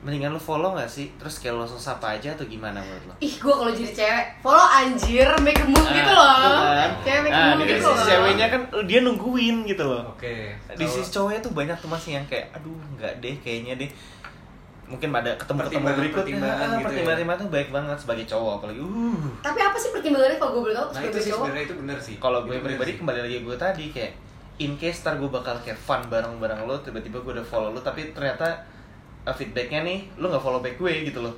mendingan 0.00 0.30
lu 0.30 0.38
follow 0.38 0.72
gak 0.72 0.86
sih? 0.86 1.12
Terus 1.14 1.36
kayak 1.36 1.52
lo 1.52 1.58
langsung 1.60 1.76
sapa 1.78 2.14
aja 2.14 2.30
atau 2.30 2.44
gimana 2.44 2.78
menurut 2.78 3.04
lo 3.04 3.14
ih 3.18 3.34
gue 3.34 3.52
kalau 3.52 3.68
jadi 3.68 3.90
cewek 3.90 4.24
follow 4.40 4.64
anjir 4.64 5.28
make 5.38 5.56
a 5.56 5.66
move 5.66 5.82
Ah, 5.82 5.92
gitu 5.92 6.10
loh. 6.10 6.34
kan. 6.72 6.90
cewek 7.00 7.20
make 7.22 7.30
a 7.30 7.36
Nah, 7.36 7.52
move 7.52 7.66
gitu 7.66 7.84
loh. 7.86 7.96
ceweknya 8.02 8.46
kan 8.48 8.60
dia 8.82 9.00
nungguin 9.00 9.56
gitu 9.64 9.84
loh. 9.84 10.02
Oke 10.10 10.56
di 10.72 10.84
sisi 10.84 11.10
cowoknya 11.10 11.40
tuh 11.40 11.52
banyak 11.52 11.76
tuh 11.76 11.88
masih 11.88 12.10
yang 12.12 12.24
kayak 12.24 12.48
aduh 12.50 12.72
nggak 12.94 13.12
deh 13.18 13.34
kayaknya 13.38 13.76
deh. 13.76 13.90
Mungkin 14.86 15.06
ada 15.12 15.30
ketemu 15.32 15.38
ketemu 15.38 15.62
Pertimbangan- 15.62 15.98
berikutnya. 16.00 16.22
pertimbangan 16.34 16.66
ah, 16.66 16.74
gitu 16.74 16.90
ya. 16.90 17.04
pertimbangan 17.06 17.38
tuh 17.38 17.50
baik 17.52 17.68
banget 17.70 17.96
sebagai 17.96 18.24
cowok 18.26 18.52
apalagi 18.56 18.80
uh. 18.80 19.22
Tapi 19.38 19.58
apa 19.60 19.76
sih 19.76 19.90
pertimbangannya 19.90 20.36
kalau 20.36 20.50
gue 20.50 20.62
boleh 20.64 20.74
tahu 20.74 20.86
nah 20.86 20.94
sebagai 20.96 21.12
itu 21.12 21.18
sih 21.20 21.30
sebenarnya 21.30 21.62
itu 21.62 21.74
benar 21.76 21.98
sih. 22.00 22.14
Kalau 22.16 22.38
gue 22.42 22.56
pribadi 22.58 22.92
kembali 22.96 23.20
lagi 23.20 23.36
gue 23.38 23.56
tadi 23.56 23.84
kayak 23.88 24.12
in 24.58 24.74
case 24.74 25.00
ntar 25.00 25.14
gue 25.14 25.28
bakal 25.28 25.54
kayak 25.58 25.78
fun 25.78 26.02
bareng-bareng 26.04 26.64
lo 26.64 26.76
tiba-tiba 26.78 27.16
gue 27.18 27.32
udah 27.32 27.46
follow 27.46 27.70
lo 27.70 27.80
tapi 27.80 28.10
ternyata 28.10 28.64
uh, 29.22 29.32
feedbacknya 29.32 29.80
nih 29.82 29.98
lo 30.16 30.28
nggak 30.28 30.40
follow 30.40 30.58
back 30.58 30.76
gue 30.76 30.92
gitu 31.04 31.20
loh. 31.20 31.34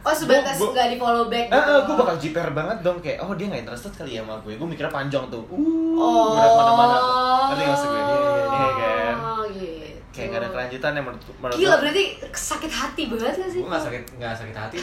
Oh 0.00 0.12
sebatas 0.12 0.60
nggak 0.60 0.86
di 0.86 0.96
follow 0.96 1.26
back 1.26 1.48
Ah, 1.48 1.56
gitu. 1.56 1.70
ah, 1.70 1.80
gue 1.82 1.94
bakal 1.96 2.16
jiper 2.18 2.48
banget 2.50 2.78
dong 2.80 3.00
kayak 3.00 3.18
oh 3.18 3.32
dia 3.32 3.48
nggak 3.48 3.62
interested 3.62 3.92
kali 3.94 4.14
ya 4.14 4.20
sama 4.20 4.36
gue. 4.38 4.52
Gue 4.52 4.68
mikirnya 4.68 4.92
panjang 4.92 5.24
tuh. 5.28 5.40
Uh 5.48 5.56
oh. 5.96 6.24
udah 6.30 6.44
ke 6.44 6.54
mana-mana 6.54 6.96
tuh. 6.96 7.12
Ngerti 7.48 7.62
nggak 7.64 7.78
gue? 7.80 8.18
Iya 8.44 8.68
kan 8.70 9.14
oh 9.16 9.42
gitu. 9.48 9.72
Kayak 10.14 10.26
nggak 10.28 10.40
ada 10.40 10.50
kelanjutan 10.52 10.90
ya 10.92 11.02
menurut 11.02 11.22
menurut 11.34 11.56
Gila 11.56 11.72
lo. 11.72 11.76
berarti 11.82 12.02
sakit 12.30 12.70
hati 12.70 13.02
banget 13.08 13.34
gak 13.34 13.50
sih? 13.50 13.58
gue 13.58 13.66
nggak 13.66 13.82
sakit 13.82 14.02
nggak 14.14 14.32
sakit 14.36 14.54
hati. 14.54 14.76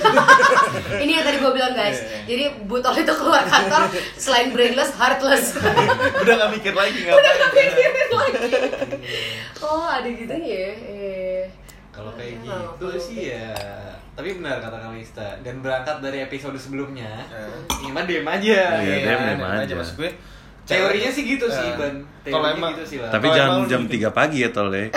Ini 1.05 1.11
yang 1.13 1.23
tadi 1.23 1.37
gue 1.37 1.51
bilang 1.53 1.71
guys. 1.71 1.97
Iya, 1.97 2.09
iya. 2.09 2.19
Jadi 2.25 2.43
Butol 2.65 2.95
itu 2.97 3.13
keluar 3.13 3.43
kantor 3.45 3.81
Selain 4.17 4.49
brainless, 4.49 4.91
heartless. 4.91 5.55
Udah 6.25 6.33
gak 6.35 6.51
mikir 6.51 6.73
lagi 6.73 6.97
nggak 6.99 7.15
Udah 7.15 7.31
gak 7.37 7.51
pikirin 7.53 8.09
lagi 8.11 8.39
Oh 9.61 9.85
ada 9.85 10.09
gitu 10.09 10.33
ya? 10.33 10.69
Eh. 10.73 11.30
Kalau 11.91 12.11
kayak 12.13 12.39
Iya, 12.39 12.55
gitu 12.55 12.55
follow 12.81 12.97
sih 12.97 13.19
ya 13.29 13.51
tapi 14.11 14.35
benar 14.35 14.59
kata 14.59 14.77
Kalista 14.77 15.27
dan 15.39 15.59
berangkat 15.59 15.99
dari 15.99 16.19
episode 16.21 16.55
sebelumnya 16.55 17.27
ini 17.77 17.89
mah 17.89 18.03
diem 18.03 18.23
aja 18.23 18.59
Iya, 18.77 18.95
ya 18.97 19.05
dem, 19.09 19.19
dem 19.29 19.43
aja. 19.43 19.73
maksud 19.73 19.95
gue 19.97 20.11
teorinya 20.63 21.09
sih 21.09 21.23
gitu 21.25 21.45
sih 21.45 21.67
Eh, 21.67 21.75
ban 21.75 21.93
kalau 22.21 22.47
teorinya 22.47 22.53
emang 22.53 22.71
gitu 22.73 22.83
sih 22.85 22.97
lah 22.97 23.09
Tapi 23.09 23.27
jam 23.29 23.49
jam 23.65 23.81
3 23.83 24.07
pagi 24.09 24.37
ya 24.39 24.49
tol 24.49 24.69
ya. 24.69 24.87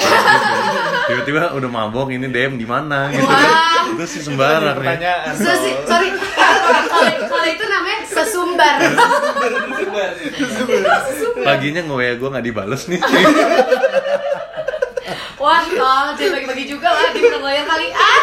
Tiba-tiba 1.09 1.51
udah 1.53 1.71
mabok 1.73 2.09
ini 2.09 2.29
DM 2.29 2.55
di 2.55 2.65
mana 2.65 3.09
gitu. 3.09 3.25
Wah. 3.25 3.91
Itu 3.91 4.05
sih 4.05 4.21
sembarang 4.23 4.77
nih. 4.77 4.87
pertanyaan 4.93 5.35
So, 5.35 5.51
si- 5.57 5.75
Tol. 5.75 5.89
sorry 5.89 6.09
kalau, 7.25 7.49
itu 7.49 7.65
namanya 7.65 7.99
sesumbar 8.05 8.75
Sebar. 9.75 10.11
Paginya 11.45 11.81
nge-WA 11.83 12.13
gue 12.15 12.29
gak 12.31 12.45
dibales 12.45 12.83
nih. 12.87 13.01
Wah 15.35 15.61
tol, 15.63 16.07
jangan 16.15 16.33
bagi-bagi 16.35 16.65
juga 16.67 16.89
lah 16.89 17.11
Di 17.11 17.21
perloyer 17.21 17.65
kali. 17.65 17.87
Ah. 17.91 18.21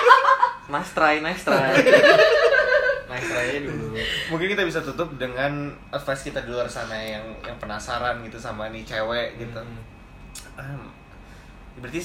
nice 0.68 0.92
try 0.92 1.20
nice 1.20 1.44
try. 1.44 1.72
Nice 3.06 3.28
try 3.28 3.46
aja 3.46 3.60
dulu. 3.62 3.92
Mungkin 4.30 4.48
kita 4.52 4.64
bisa 4.64 4.80
tutup 4.80 5.12
dengan 5.16 5.52
advice 5.90 6.24
kita 6.24 6.40
di 6.40 6.50
luar 6.50 6.66
sana 6.66 6.96
yang 6.96 7.26
yang 7.42 7.58
penasaran 7.58 8.24
gitu 8.24 8.36
sama 8.36 8.70
nih 8.70 8.82
cewek 8.82 9.36
gitu. 9.38 9.60
Hmm. 9.60 9.82
Ah, 10.56 10.80
berarti 11.78 12.00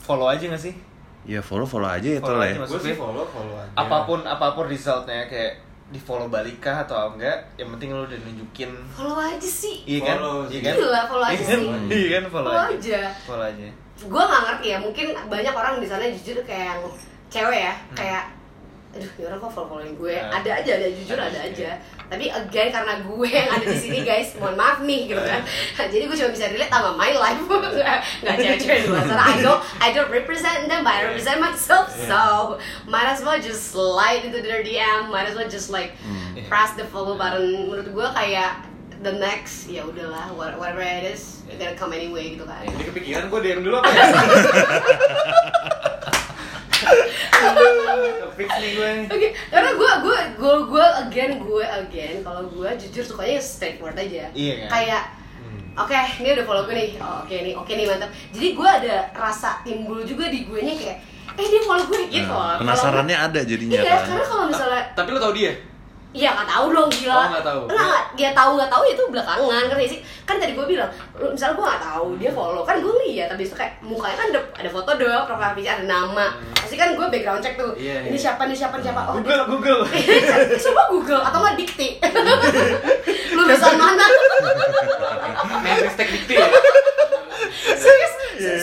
follow 0.00 0.26
aja 0.26 0.44
gak 0.44 0.58
sih? 0.60 0.74
Ya 1.20 1.38
follow-follow 1.38 1.86
aja 1.86 2.08
ya 2.08 2.18
tol 2.18 2.32
Follow 2.32 2.42
ya. 2.42 2.48
aja, 2.48 2.56
gue 2.56 2.62
Maksudnya, 2.64 2.86
sih 2.86 2.96
follow 2.96 3.24
follow 3.24 3.56
aja. 3.56 3.72
Apa 3.76 3.96
pun 4.02 4.20
apa 4.24 4.46
pun 4.52 4.64
resultnya 4.66 5.28
kayak 5.28 5.52
di 5.90 5.98
follow 5.98 6.26
balik 6.26 6.58
kah 6.58 6.82
atau 6.82 7.12
enggak 7.12 7.34
yang 7.54 7.68
penting 7.74 7.92
lu 7.92 8.02
udah 8.02 8.18
nunjukin. 8.18 8.70
Follow 8.90 9.20
aja 9.20 9.44
sih. 9.44 9.84
Iya 9.84 10.00
kan? 10.02 10.16
Follow 10.16 10.36
iya 10.48 10.60
kan? 10.64 10.74
Gila, 10.74 11.00
follow 11.06 11.26
aja 11.26 11.34
Iya 11.36 11.44
kan? 11.44 11.58
sih. 11.60 11.68
iya 11.92 12.08
kan? 12.10 12.24
Follow, 12.26 12.50
Follow 12.50 12.64
aja. 12.66 12.74
aja. 12.74 13.00
follow 13.22 13.46
aja 13.46 13.68
gue 14.00 14.22
nggak 14.22 14.42
ngerti 14.48 14.66
ya 14.72 14.78
mungkin 14.80 15.06
banyak 15.28 15.54
orang 15.54 15.74
di 15.80 15.86
sana 15.88 16.08
jujur 16.08 16.40
kayak 16.48 16.66
yang 16.72 16.82
cewek 17.28 17.60
ya 17.68 17.74
kayak 17.92 18.24
aduh 18.90 19.06
ya 19.22 19.24
orang 19.30 19.38
kok 19.38 19.52
follow 19.54 19.68
following 19.70 19.94
gue. 19.94 20.18
Hmm. 20.18 20.34
ada 20.34 20.50
aja 20.50 20.70
ada 20.82 20.88
jujur 20.90 21.14
Ada 21.14 21.46
aja. 21.46 21.70
Tapi 22.10 22.26
again 22.26 22.74
karena 22.74 22.98
gue 23.06 23.28
yang 23.30 23.46
ada 23.46 23.62
di 23.62 23.78
sini 23.78 24.02
guys 24.02 24.34
mohon 24.42 24.58
maaf 24.58 24.82
nih 24.82 25.14
gitu 25.14 25.22
kan. 25.22 25.46
Jadi 25.94 26.10
gue 26.10 26.16
cuma 26.18 26.30
bisa 26.34 26.50
relate 26.50 26.74
sama 26.74 26.98
my 26.98 27.14
life. 27.14 27.38
Nggak 28.26 28.36
cewek-cewek 28.42 28.78
di 28.82 28.88
luar 28.90 29.06
sana. 29.06 29.22
I 29.30 29.38
don't 29.38 29.62
I 29.78 29.88
don't 29.94 30.10
represent 30.10 30.66
them 30.66 30.82
but 30.82 30.90
I 30.90 31.06
represent 31.06 31.38
myself 31.38 31.94
so 32.10 32.58
might 32.90 33.06
as 33.06 33.22
well 33.22 33.38
just 33.38 33.70
slide 33.70 34.26
into 34.26 34.42
their 34.42 34.66
DM 34.66 35.06
might 35.06 35.30
as 35.30 35.38
well 35.38 35.46
just 35.46 35.70
like 35.70 35.94
press 36.50 36.74
the 36.74 36.82
follow 36.90 37.14
button. 37.14 37.70
Menurut 37.70 37.94
gue 37.94 38.08
kayak 38.10 38.69
the 39.00 39.12
next 39.12 39.66
ya 39.66 39.80
udahlah 39.82 40.28
what- 40.32 40.54
whatever 40.54 40.80
it 40.80 41.04
is 41.06 41.40
it's 41.44 41.56
gonna 41.56 41.72
come 41.72 41.90
anyway 41.90 42.32
gitu 42.32 42.44
kan 42.44 42.60
jadi 42.62 42.84
kepikiran 42.86 43.24
gue 43.26 43.40
DM 43.40 43.60
dulu 43.62 43.76
apa 43.78 43.88
ya 43.88 44.04
fix 48.30 48.48
nih 48.56 48.70
gue 48.72 48.90
Oke, 49.10 49.28
karena 49.48 49.70
gue 49.74 49.90
gue 50.00 50.18
gue 50.38 50.54
gue 50.66 50.86
again 51.02 51.32
gue 51.38 51.64
again 51.66 52.14
kalau 52.20 52.42
gue 52.46 52.68
jujur 52.78 53.04
sukanya 53.06 53.36
straightforward 53.38 53.98
aja. 53.98 54.28
Iya 54.30 54.52
kan? 54.64 54.68
Kayak 54.70 55.02
Hmm. 55.40 55.72
oke 55.74 55.96
ini 56.20 56.28
udah 56.30 56.44
follow 56.44 56.64
gue 56.64 56.74
nih, 56.74 56.90
oh, 56.96 57.24
oke 57.24 57.32
nih 57.34 57.54
oke 57.54 57.68
nih 57.70 57.86
mantap. 57.86 58.10
Jadi 58.30 58.48
gue 58.52 58.68
ada 58.70 58.94
rasa 59.10 59.60
timbul 59.60 60.04
juga 60.04 60.28
di 60.28 60.44
gue 60.44 60.60
nya 60.60 60.74
kayak 60.74 60.96
eh 61.32 61.46
dia 61.46 61.60
follow 61.62 61.84
gue 61.86 62.00
gitu. 62.08 62.28
Nah, 62.28 62.56
penasarannya 62.56 63.16
ada 63.18 63.40
jadinya 63.42 63.76
Iya, 63.78 63.88
kan. 63.90 64.04
karena 64.06 64.24
kalau 64.24 64.44
misalnya 64.46 64.82
tapi 64.92 65.08
lo 65.10 65.18
tau 65.18 65.32
dia 65.32 65.52
Iya 66.10 66.34
nggak 66.34 66.48
tahu 66.50 66.66
dong 66.74 66.90
gila. 66.90 67.14
Oh, 67.14 67.26
nggak 67.30 67.46
tahu. 67.46 67.62
Nggak, 67.70 68.02
dia 68.18 68.30
tahu 68.34 68.50
nggak 68.58 68.70
tahu 68.70 68.82
itu 68.82 69.02
belakangan 69.14 69.64
kan 69.70 69.76
sih. 69.86 70.00
Kan 70.26 70.36
tadi 70.42 70.52
gue 70.58 70.66
bilang, 70.66 70.90
misalnya 71.14 71.54
gue 71.54 71.66
nggak 71.70 71.84
tahu 71.86 72.06
dia 72.18 72.30
follow, 72.34 72.62
kan 72.66 72.82
gue 72.82 72.94
lihat 73.06 73.30
tapi 73.30 73.46
itu 73.46 73.54
kayak 73.54 73.78
mukanya 73.78 74.16
kan 74.18 74.26
ada, 74.34 74.40
ada 74.58 74.70
foto 74.74 74.90
dong, 74.98 75.22
profile 75.30 75.54
picture 75.54 75.74
ada 75.78 75.86
nama. 75.86 76.26
Pasti 76.58 76.74
kan 76.74 76.98
gue 76.98 77.06
background 77.06 77.38
check 77.38 77.54
tuh. 77.54 77.78
Iya, 77.78 78.10
ini 78.10 78.18
iya. 78.18 78.22
siapa 78.26 78.42
ini 78.50 78.54
siapa 78.58 78.74
ini 78.82 78.84
siapa. 78.90 79.00
Oh, 79.06 79.14
Google 79.22 79.42
Google 79.46 79.80
Coba 80.66 80.82
Google 80.90 81.22
atau 81.22 81.38
nggak 81.38 81.56
dikti. 81.62 81.88
Lulusan 83.38 83.74
mana? 83.78 84.06
hashtag 85.90 86.08
dikti 86.12 86.34
ya 86.38 86.46
Serius? 87.50 88.12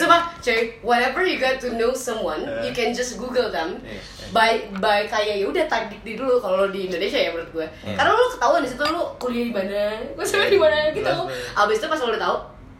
Coba, 0.02 0.26
cuy, 0.42 0.74
whenever 0.82 1.22
you 1.22 1.38
get 1.38 1.62
to 1.62 1.70
know 1.78 1.94
someone, 1.94 2.42
you 2.64 2.74
can 2.74 2.90
just 2.90 3.14
Google 3.20 3.52
them. 3.52 3.78
Iya. 3.84 4.00
By 4.28 4.50
by 4.82 5.08
kayak 5.08 5.40
ya 5.40 5.46
udah 5.48 5.64
type 5.70 5.88
dikti 5.88 6.18
dulu 6.18 6.36
kalau 6.42 6.68
di 6.68 6.90
Indonesia 6.90 7.16
ya 7.16 7.30
menurut 7.30 7.50
gue. 7.54 7.66
Iya. 7.86 7.94
Karena 7.94 8.10
lu 8.12 8.26
ketahuan 8.32 8.60
di 8.60 8.68
situ 8.68 8.82
lu 8.84 9.04
kuliah 9.16 9.44
di 9.48 9.54
mana, 9.54 9.80
kuliah 10.18 10.50
di 10.50 10.60
mana 10.60 10.78
gitu. 10.90 11.12
Abis 11.56 11.76
itu 11.78 11.86
pas 11.86 12.00
lu 12.02 12.10
udah 12.12 12.22
tahu 12.22 12.36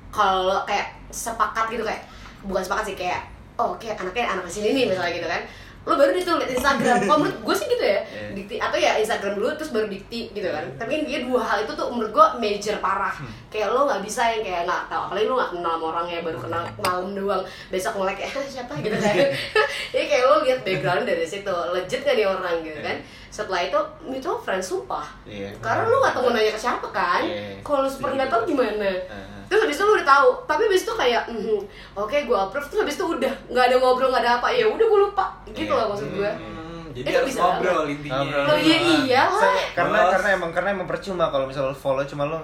kalau 0.08 0.60
kayak 0.66 0.98
sepakat 1.08 1.72
gitu 1.72 1.84
kayak 1.84 2.04
bukan 2.44 2.62
sepakat 2.64 2.84
sih 2.92 2.96
kayak 2.96 3.20
oh 3.58 3.74
oke 3.74 3.86
anaknya 3.90 4.38
anak 4.38 4.46
sini 4.46 4.70
nih 4.72 4.84
misalnya 4.86 5.12
gitu 5.18 5.28
kan 5.28 5.42
lo 5.88 5.96
baru 5.96 6.12
tuh 6.18 6.36
liat 6.36 6.52
Instagram. 6.52 6.98
Kalau 7.02 7.18
menurut 7.18 7.40
gue 7.40 7.54
sih 7.54 7.66
gitu 7.66 7.80
ya 7.80 8.00
Iya. 8.04 8.28
dikti 8.30 8.54
atau 8.58 8.76
ya 8.76 8.92
Instagram 8.94 9.32
dulu 9.34 9.48
terus 9.56 9.72
baru 9.72 9.88
dikti 9.88 10.28
gitu 10.30 10.44
kan. 10.46 10.68
Tapi 10.76 11.02
dia 11.02 11.24
dua 11.24 11.40
hal 11.40 11.64
itu 11.64 11.72
tuh 11.72 11.88
menurut 11.88 12.12
gue 12.12 12.26
major 12.38 12.76
parah. 12.78 13.16
Kayak 13.48 13.72
lo 13.72 13.88
nggak 13.88 14.04
bisa 14.04 14.22
yang 14.28 14.42
kayak 14.42 14.62
nggak 14.62 14.82
tahu 14.86 15.00
apalagi 15.02 15.24
lo 15.24 15.34
nggak 15.34 15.50
kenal 15.50 15.72
sama 15.72 15.86
orang 15.88 16.06
ya 16.06 16.20
baru 16.20 16.38
kenal 16.38 16.62
malam 16.78 17.06
doang. 17.10 17.42
Besok 17.68 17.92
mulai 17.96 18.12
kayak 18.12 18.30
"Hah, 18.30 18.44
siapa? 18.44 18.72
gitu 18.76 18.92
kan. 18.94 19.14
Jadi 19.92 20.04
kayak 20.06 20.24
lo 20.24 20.36
lihat 20.42 20.60
background 20.60 21.04
dari 21.04 21.24
situ 21.24 21.54
legit 21.72 22.00
gak 22.02 22.14
nih 22.14 22.26
orang 22.26 22.60
gitu 22.60 22.78
kan. 22.78 22.96
Setelah 23.28 23.60
itu 23.62 23.78
itu 24.10 24.30
friend 24.38 24.60
sumpah. 24.60 25.06
Iya. 25.24 25.48
karena 25.58 25.84
lo 25.84 25.96
nggak 25.98 26.12
tahu 26.12 26.22
mau 26.22 26.32
nanya 26.32 26.52
ke 26.52 26.60
siapa 26.60 26.88
kan. 26.90 27.22
Iya. 27.24 27.60
kalau 27.62 27.88
super 27.88 28.12
nggak 28.12 28.28
tahu 28.28 28.44
gimana. 28.46 28.84
Heeh. 28.84 29.37
Terus 29.48 29.60
habis 29.62 29.74
itu 29.74 29.82
lu 29.82 29.94
udah 29.94 30.06
tahu. 30.06 30.28
Tapi 30.44 30.60
habis 30.64 30.82
itu 30.82 30.92
kayak 30.92 31.22
mhm, 31.26 31.60
oke 31.94 32.16
gue 32.20 32.36
approve. 32.38 32.66
Terus 32.66 32.80
habis 32.82 32.94
itu 32.94 33.04
udah 33.08 33.32
nggak 33.48 33.64
ada 33.64 33.76
ngobrol 33.76 34.08
nggak 34.08 34.22
ada 34.22 34.32
apa. 34.36 34.48
Ya 34.50 34.64
udah 34.64 34.86
gue 34.86 35.00
lupa. 35.02 35.24
Gitu 35.46 35.64
Iya. 35.64 35.74
loh 35.74 35.86
maksud 35.90 36.08
gue 36.10 36.30
Hmm, 36.30 36.84
jadi 36.94 37.04
Itu 37.04 37.16
harus 37.16 37.28
bisa 37.28 37.40
ngobrol 37.40 37.82
intinya. 37.86 38.16
Ngobrol. 38.18 38.44
oh 38.46 38.58
iya 38.58 38.78
iya 38.98 39.22
lah. 39.24 39.56
karena 39.72 39.98
Terus? 39.98 40.12
karena 40.12 40.28
emang 40.34 40.50
karena 40.52 40.68
emang 40.70 40.86
percuma 40.86 41.24
kalau 41.28 41.44
misalnya 41.44 41.68
lo 41.68 41.76
follow 41.76 42.04
cuma 42.04 42.24
lo 42.24 42.40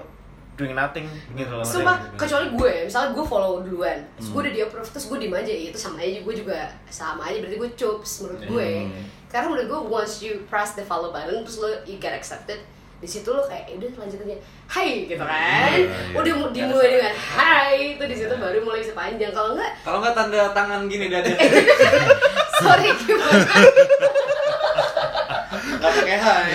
doing 0.55 0.71
nothing 0.71 1.03
gitu 1.31 1.51
loh 1.51 1.61
Sumpah, 1.61 1.99
kecuali 2.15 2.47
gue, 2.49 2.87
misalnya 2.87 3.11
gue 3.11 3.25
follow 3.25 3.59
duluan 3.59 3.99
Terus 4.15 4.25
Hmm. 4.25 4.31
gue 4.31 4.41
udah 4.41 4.53
di 4.53 4.61
approve, 4.61 4.87
terus 4.87 5.05
gue 5.05 5.17
diem 5.19 5.35
aja. 5.35 5.51
Ya 5.51 5.67
itu 5.67 5.77
sama 5.77 5.99
aja, 5.99 6.17
gue 6.17 6.33
juga 6.33 6.57
sama 6.87 7.21
aja. 7.25 7.37
Berarti 7.37 7.57
gue 7.57 7.69
cups 7.75 8.11
menurut 8.21 8.41
gue 8.45 8.69
Hmm. 8.81 9.03
Karena 9.27 9.45
menurut 9.51 9.67
gue, 9.67 9.79
once 9.91 10.15
you 10.21 10.33
press 10.45 10.71
the 10.71 10.81
follow 10.81 11.11
button 11.11 11.43
Terus 11.43 11.59
lo, 11.59 11.67
you 11.83 11.97
get 11.97 12.13
accepted 12.13 12.63
di 12.95 13.07
situ 13.07 13.27
lo 13.27 13.43
kayak 13.43 13.67
"Ya 13.67 13.75
udah 13.77 13.89
lanjut 13.97 14.19
aja. 14.19 14.37
Hai 14.65 14.87
gitu 15.03 15.19
kan. 15.19 15.69
iya. 15.69 15.87
udah 16.11 16.33
mu- 16.33 16.49
dimulai 16.49 16.89
dengan 16.91 17.13
hai 17.13 17.75
itu 17.93 18.03
di 18.03 18.15
situ 18.15 18.33
baru 18.33 18.57
mulai 18.59 18.79
bisa 18.79 18.93
panjang. 18.93 19.29
Kalau 19.29 19.53
enggak 19.53 19.71
kalau 19.81 19.97
nggak 19.99 20.13
tanda 20.13 20.41
tangan 20.51 20.81
gini 20.85 21.05
dada 21.07 21.29
sorry 22.57 22.89
gimana? 22.97 23.45
Nggak 25.75 25.91
pakai 25.93 26.17
hai. 26.17 26.51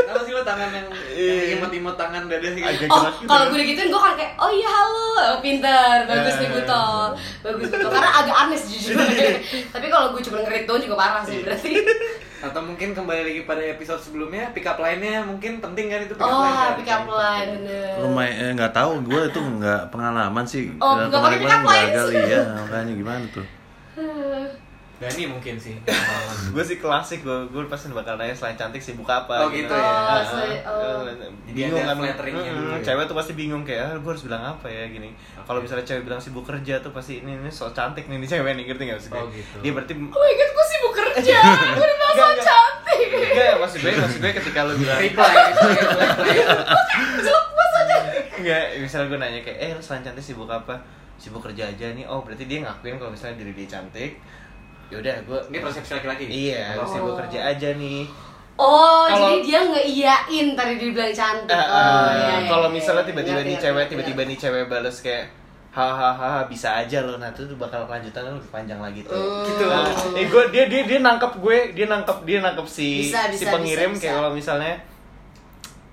Tahu 0.00 0.20
sih 0.22 0.32
lo 0.32 0.42
tangan 0.42 0.70
yang 0.70 0.86
yang 1.12 1.58
imut-imut 1.58 1.94
tangan 1.94 2.24
dada 2.26 2.48
gitu 2.48 2.64
Agak 2.64 2.88
Oh, 2.88 3.00
jelas 3.02 3.14
gitu 3.14 3.28
kalau 3.28 3.44
ya. 3.44 3.50
gue 3.50 3.58
digituin 3.60 3.88
gue 3.88 4.00
kan 4.00 4.14
kayak, 4.14 4.32
oh 4.36 4.48
iya 4.48 4.68
halo, 4.68 5.08
oh, 5.10 5.34
pinter, 5.40 5.96
bagus 6.06 6.34
nih 6.36 6.48
Eh. 6.48 6.52
Buto, 6.54 6.84
bagus 7.42 7.66
Buto, 7.68 7.88
karena 7.88 8.10
agak 8.14 8.36
aneh 8.38 8.56
sih 8.56 8.70
jujur. 8.72 8.96
Tapi 9.74 9.86
kalau 9.86 10.14
gue 10.14 10.22
cuma 10.22 10.38
ngerit 10.40 10.64
doang 10.64 10.80
juga 10.80 10.96
parah 10.96 11.22
sih 11.22 11.42
berarti. 11.42 11.70
Atau 12.40 12.60
mungkin 12.60 12.92
kembali 12.92 13.22
lagi 13.24 13.40
pada 13.42 13.60
episode 13.60 13.98
sebelumnya 13.98 14.52
pick 14.52 14.62
up 14.62 14.76
line-nya 14.76 15.22
mungkin 15.22 15.58
penting 15.58 15.88
kan 15.88 16.00
itu 16.00 16.12
pick 16.12 16.22
up 16.22 16.30
Oh, 16.30 16.40
line 16.40 16.54
kan? 16.54 16.72
pick 16.76 16.86
up 16.88 17.04
line 17.04 17.48
bener. 17.58 17.90
lumayan 17.98 18.34
eh, 18.38 18.50
nggak 18.54 18.72
tahu 18.72 18.92
gue 19.02 19.20
itu 19.26 19.40
nggak 19.40 19.82
pengalaman 19.88 20.44
sih 20.44 20.70
Oh, 20.76 20.94
up 20.94 21.10
kemarin-kemarin 21.10 21.62
lines. 21.64 21.90
gagal 21.90 22.06
iya 22.16 22.40
makanya 22.60 22.92
gimana 22.94 23.24
tuh 23.28 23.46
Dani 24.98 25.24
mungkin 25.24 25.54
sih. 25.54 25.78
Gue 26.54 26.60
sih 26.60 26.76
klasik 26.76 27.22
gue 27.22 27.46
gue 27.46 27.62
pasti 27.64 27.86
bakal 27.88 28.14
nanya 28.14 28.32
selain 28.32 28.54
cantik 28.54 28.78
sibuk 28.78 29.06
apa 29.06 29.30
Oh, 29.36 29.48
gitu 29.48 29.70
ya. 29.70 29.78
Oh, 29.78 30.10
Ah, 30.10 30.20
selain- 30.20 30.64
oh. 30.64 31.06
Jadi 31.44 31.54
bingung 31.54 31.78
ada 31.78 31.88
kan. 31.88 32.02
flatteringnya 32.02 32.50
Mm, 32.50 32.66
ya. 32.72 32.78
cewek 32.82 33.04
tuh 33.04 33.14
pasti 33.14 33.32
bingung 33.32 33.62
kayak 33.62 33.82
ah, 33.84 33.94
gue 33.94 34.10
harus 34.10 34.24
bilang 34.24 34.42
apa 34.44 34.66
ya? 34.66 34.84
gini. 34.84 35.14
Kalau 35.38 35.60
misalnya 35.60 35.84
cewek 35.84 36.02
bilang 36.02 36.18
sibuk 36.18 36.42
kerja 36.42 36.74
tuh 36.78 36.90
pasti 36.90 37.20
ini 37.20 37.36
ini 37.36 37.46
so 37.48 37.70
cantik 37.70 38.04
nih 38.04 38.16
ini 38.16 38.26
cewek 38.26 38.52
nih 38.52 38.64
ngerti 38.66 38.82
nggak 38.84 39.00
sih 39.00 39.10
Oh, 39.12 39.26
gitu. 39.28 39.56
dia 39.60 39.70
berarti 39.70 39.92
Oh 39.94 40.18
my 40.18 40.32
god, 40.34 40.50
gue 40.50 40.66
sibuk 40.68 40.92
kerja, 40.92 41.38
gue 41.76 41.86
udah 41.86 42.10
so 42.10 42.26
cantik. 42.42 43.08
enggak 43.08 43.54
maksud 43.56 43.78
gue 43.78 43.92
maksud 43.94 44.18
gue 44.18 44.32
ketika 44.34 44.60
lu 44.62 44.72
bilang 44.76 44.98
reply 44.98 45.34
enggak 48.34 48.62
misalnya 48.82 49.06
gue 49.08 49.18
nanya 49.18 49.40
kayak 49.42 49.58
eh 49.60 49.70
lu 49.72 49.80
selain 49.80 50.02
cantik 50.02 50.24
sibuk 50.24 50.48
apa? 50.48 50.74
Sibuk 51.16 51.38
kerja 51.40 51.66
aja 51.66 51.86
nih. 51.88 52.02
Oh 52.04 52.18
berarti 52.20 52.46
dia 52.46 52.62
ngakuin 52.62 52.96
kalau 52.96 53.10
misalnya 53.10 53.38
diri 53.38 53.52
dia 53.52 53.68
cantik 53.68 54.18
yaudah 54.88 55.14
gue 55.20 55.38
ini 55.48 55.58
persepsi 55.58 55.92
laki-laki 55.94 56.24
iya 56.24 56.72
gue 56.72 56.80
Oh. 56.80 56.88
sibuk 56.88 57.14
kerja 57.18 57.40
aja 57.46 57.70
nih 57.74 58.04
Oh, 58.56 59.06
Kalau- 59.06 59.30
jadi 59.30 59.38
dia 59.40 59.60
ngeiyain 59.62 60.46
tadi 60.52 60.74
dibilang 60.76 61.14
cantik. 61.14 61.46
Eh, 61.48 61.54
Oh, 61.54 61.78
eh, 61.78 62.10
iya, 62.10 62.26
iya, 62.34 62.38
kalau 62.44 62.66
iya, 62.66 62.74
misalnya 62.74 63.00
iya. 63.00 63.08
tiba-tiba 63.08 63.38
Ngerti, 63.38 63.48
nih 63.48 63.56
cewek 63.56 63.84
tiba-tiba 63.86 64.22
nih 64.24 64.36
cewek 64.36 64.62
bales 64.66 64.96
kayak 64.98 65.24
hahaha 65.70 66.42
bisa 66.44 66.68
aja 66.74 66.98
loh 67.00 67.16
nah 67.16 67.28
itu 67.28 67.44
tuh 67.44 67.54
bakal 67.54 67.86
kelanjutannya 67.86 68.34
lebih 68.34 68.50
panjang 68.50 68.80
lagi 68.80 69.00
tuh 69.02 69.14
Hmm. 69.14 69.46
gitu 69.46 69.62
lah 69.62 69.86
eh 70.12 70.26
gue 70.26 70.42
dia 70.50 70.64
dia 70.66 70.82
dia 70.82 70.98
nangkep 70.98 71.32
gue 71.38 71.58
dia 71.72 71.86
nangkep 71.86 72.18
dia 72.24 72.38
nangkep 72.40 72.66
si 72.66 73.06
Bisa, 73.06 73.30
si 73.30 73.38
bisa, 73.38 73.52
pengirim 73.52 73.90
bisa, 73.90 74.00
kayak 74.00 74.10
bisa. 74.10 74.18
kalau 74.18 74.30
misalnya 74.32 74.74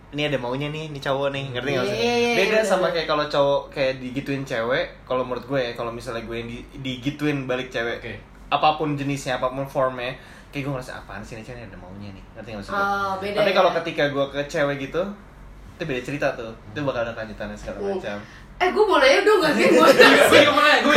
ini 0.07 0.21
ada 0.23 0.37
maunya 0.39 0.67
nih, 0.67 0.89
ini 0.89 0.97
cowok 0.97 1.27
nih, 1.29 1.45
ngerti 1.51 1.69
nggak 1.69 1.85
Iya, 1.85 1.93
iya, 1.93 2.15
iya, 2.15 2.33
Beda 2.39 2.49
bener. 2.55 2.65
sama 2.65 2.87
kayak 2.89 3.03
kalau 3.05 3.25
cowok 3.27 3.61
kayak 3.69 3.99
digituin 3.99 4.41
cewek, 4.41 4.85
kalau 5.03 5.21
menurut 5.21 5.43
gue 5.43 5.59
ya, 5.59 5.71
kalau 5.75 5.91
misalnya 5.91 6.23
gue 6.23 6.33
yang 6.33 6.47
di, 6.47 6.59
digituin 6.79 7.43
balik 7.43 7.67
cewek, 7.67 7.99
Oke. 7.99 8.15
Apa 8.47 8.69
pun 8.75 8.93
jenisnya, 8.93 9.35
apa 9.35 9.47
pun 9.47 9.63
formnya, 9.63 10.13
kayak 10.49 10.63
gue 10.63 10.73
ngerasa 10.73 10.93
apaan 10.97 11.19
sih 11.19 11.33
ini 11.33 11.43
cewek 11.43 11.63
ada 11.63 11.75
maunya 11.75 12.09
nih, 12.09 12.23
ngerti 12.33 12.49
nggak 12.49 12.59
maksudnya? 12.61 12.79
Oh, 12.79 13.11
beda 13.17 13.37
Tapi 13.37 13.49
ya. 13.49 13.55
kalau 13.55 13.71
ketika 13.75 14.03
gue 14.07 14.25
ke 14.29 14.41
cewek 14.45 14.77
gitu, 14.81 15.01
itu 15.73 15.83
beda 15.83 16.01
cerita 16.01 16.27
tuh, 16.31 16.51
itu 16.65 16.79
bakal 16.81 17.01
ada 17.01 17.11
kelanjutannya 17.11 17.53
segala 17.53 17.77
Hmm. 17.79 17.89
macam. 17.93 18.17
Eh, 18.55 18.69
gue 18.71 18.83
mau 18.87 18.97
nanya 18.97 19.19
dong, 19.21 19.39
gak 19.39 19.51
sih? 19.51 19.67
Gue 19.67 19.83
gue 19.83 20.09
juga 20.31 20.51
mau 20.55 20.63
nanya 20.63 20.79
gue 20.79 20.95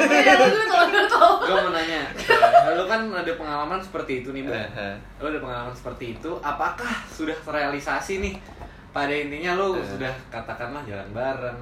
Iya, 0.00 0.32
gue 1.40 1.56
mau 1.58 1.70
nanya 1.70 2.00
lu 2.70 2.84
kan 2.86 3.00
ada 3.10 3.32
pengalaman 3.34 3.78
seperti 3.78 4.22
itu 4.22 4.30
nih 4.30 4.42
bu 4.42 4.50
Eh, 4.50 4.94
lu 5.20 5.26
ada 5.26 5.38
pengalaman 5.38 5.74
seperti 5.74 6.14
itu 6.14 6.30
apakah 6.40 6.88
sudah 7.06 7.34
terrealisasi 7.36 8.20
nih 8.20 8.34
pada 8.90 9.10
intinya 9.10 9.54
lu 9.54 9.76
sudah 9.76 10.10
katakanlah 10.28 10.80
jalan 10.82 11.04
bareng. 11.10 11.58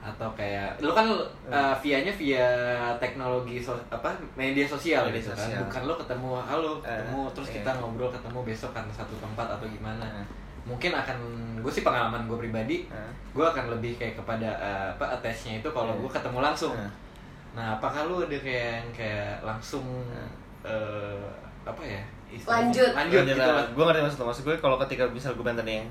Atau 0.00 0.32
kayak 0.32 0.80
lu 0.80 0.90
kan 0.90 1.04
uh, 1.46 1.74
vianya 1.76 2.08
via 2.10 2.48
teknologi 2.96 3.60
so- 3.60 3.76
apa 3.88 4.08
media 4.32 4.64
sosial 4.64 5.04
Media 5.04 5.20
gitu 5.20 5.28
sosial. 5.30 5.52
kan 5.52 5.60
bukan 5.62 5.82
lu 5.84 5.94
ketemu 5.96 6.28
halo 6.40 6.72
Eh, 6.78 6.88
ketemu 6.90 7.20
terus 7.30 7.48
iya. 7.48 7.54
kita 7.56 7.70
ngobrol 7.76 8.08
ketemu 8.08 8.38
besok 8.42 8.70
kan 8.70 8.84
satu 8.88 9.12
tempat 9.16 9.46
atau 9.50 9.66
gimana 9.66 10.04
Eh. 10.06 10.26
mungkin 10.62 10.92
akan 10.94 11.18
gue 11.58 11.68
sih 11.70 11.82
pengalaman 11.82 12.24
gue 12.24 12.38
pribadi 12.38 12.76
Eh. 12.86 13.10
gue 13.30 13.44
akan 13.44 13.64
lebih 13.70 13.94
kayak 13.94 14.16
kepada 14.16 14.48
uh, 14.56 14.88
apa 14.90 15.04
attachnya 15.14 15.60
itu 15.60 15.68
kalau 15.68 15.92
Eh. 15.92 15.98
gue 15.98 16.10
ketemu 16.10 16.38
langsung 16.40 16.72
Eh. 16.74 16.92
Nah, 17.50 17.74
apakah 17.74 18.06
lu 18.06 18.22
ada 18.22 18.38
kayak 18.38 18.66
yang 18.78 18.88
kayak 18.94 19.42
langsung 19.42 19.82
eh 20.62 21.20
apa 21.60 21.82
ya? 21.82 21.98
istilahnya? 22.26 22.62
Lanjut. 22.62 22.90
Lanjut 22.94 23.22
gitu 23.26 23.42
lah. 23.42 23.66
gue 23.66 23.84
ngerti 23.84 24.00
maksud 24.00 24.18
lo. 24.18 24.26
maksud 24.30 24.42
gue 24.44 24.54
kalau 24.56 24.76
ketika 24.78 25.02
misal 25.06 25.34
gue 25.34 25.44
tadi 25.44 25.72
yang 25.76 25.88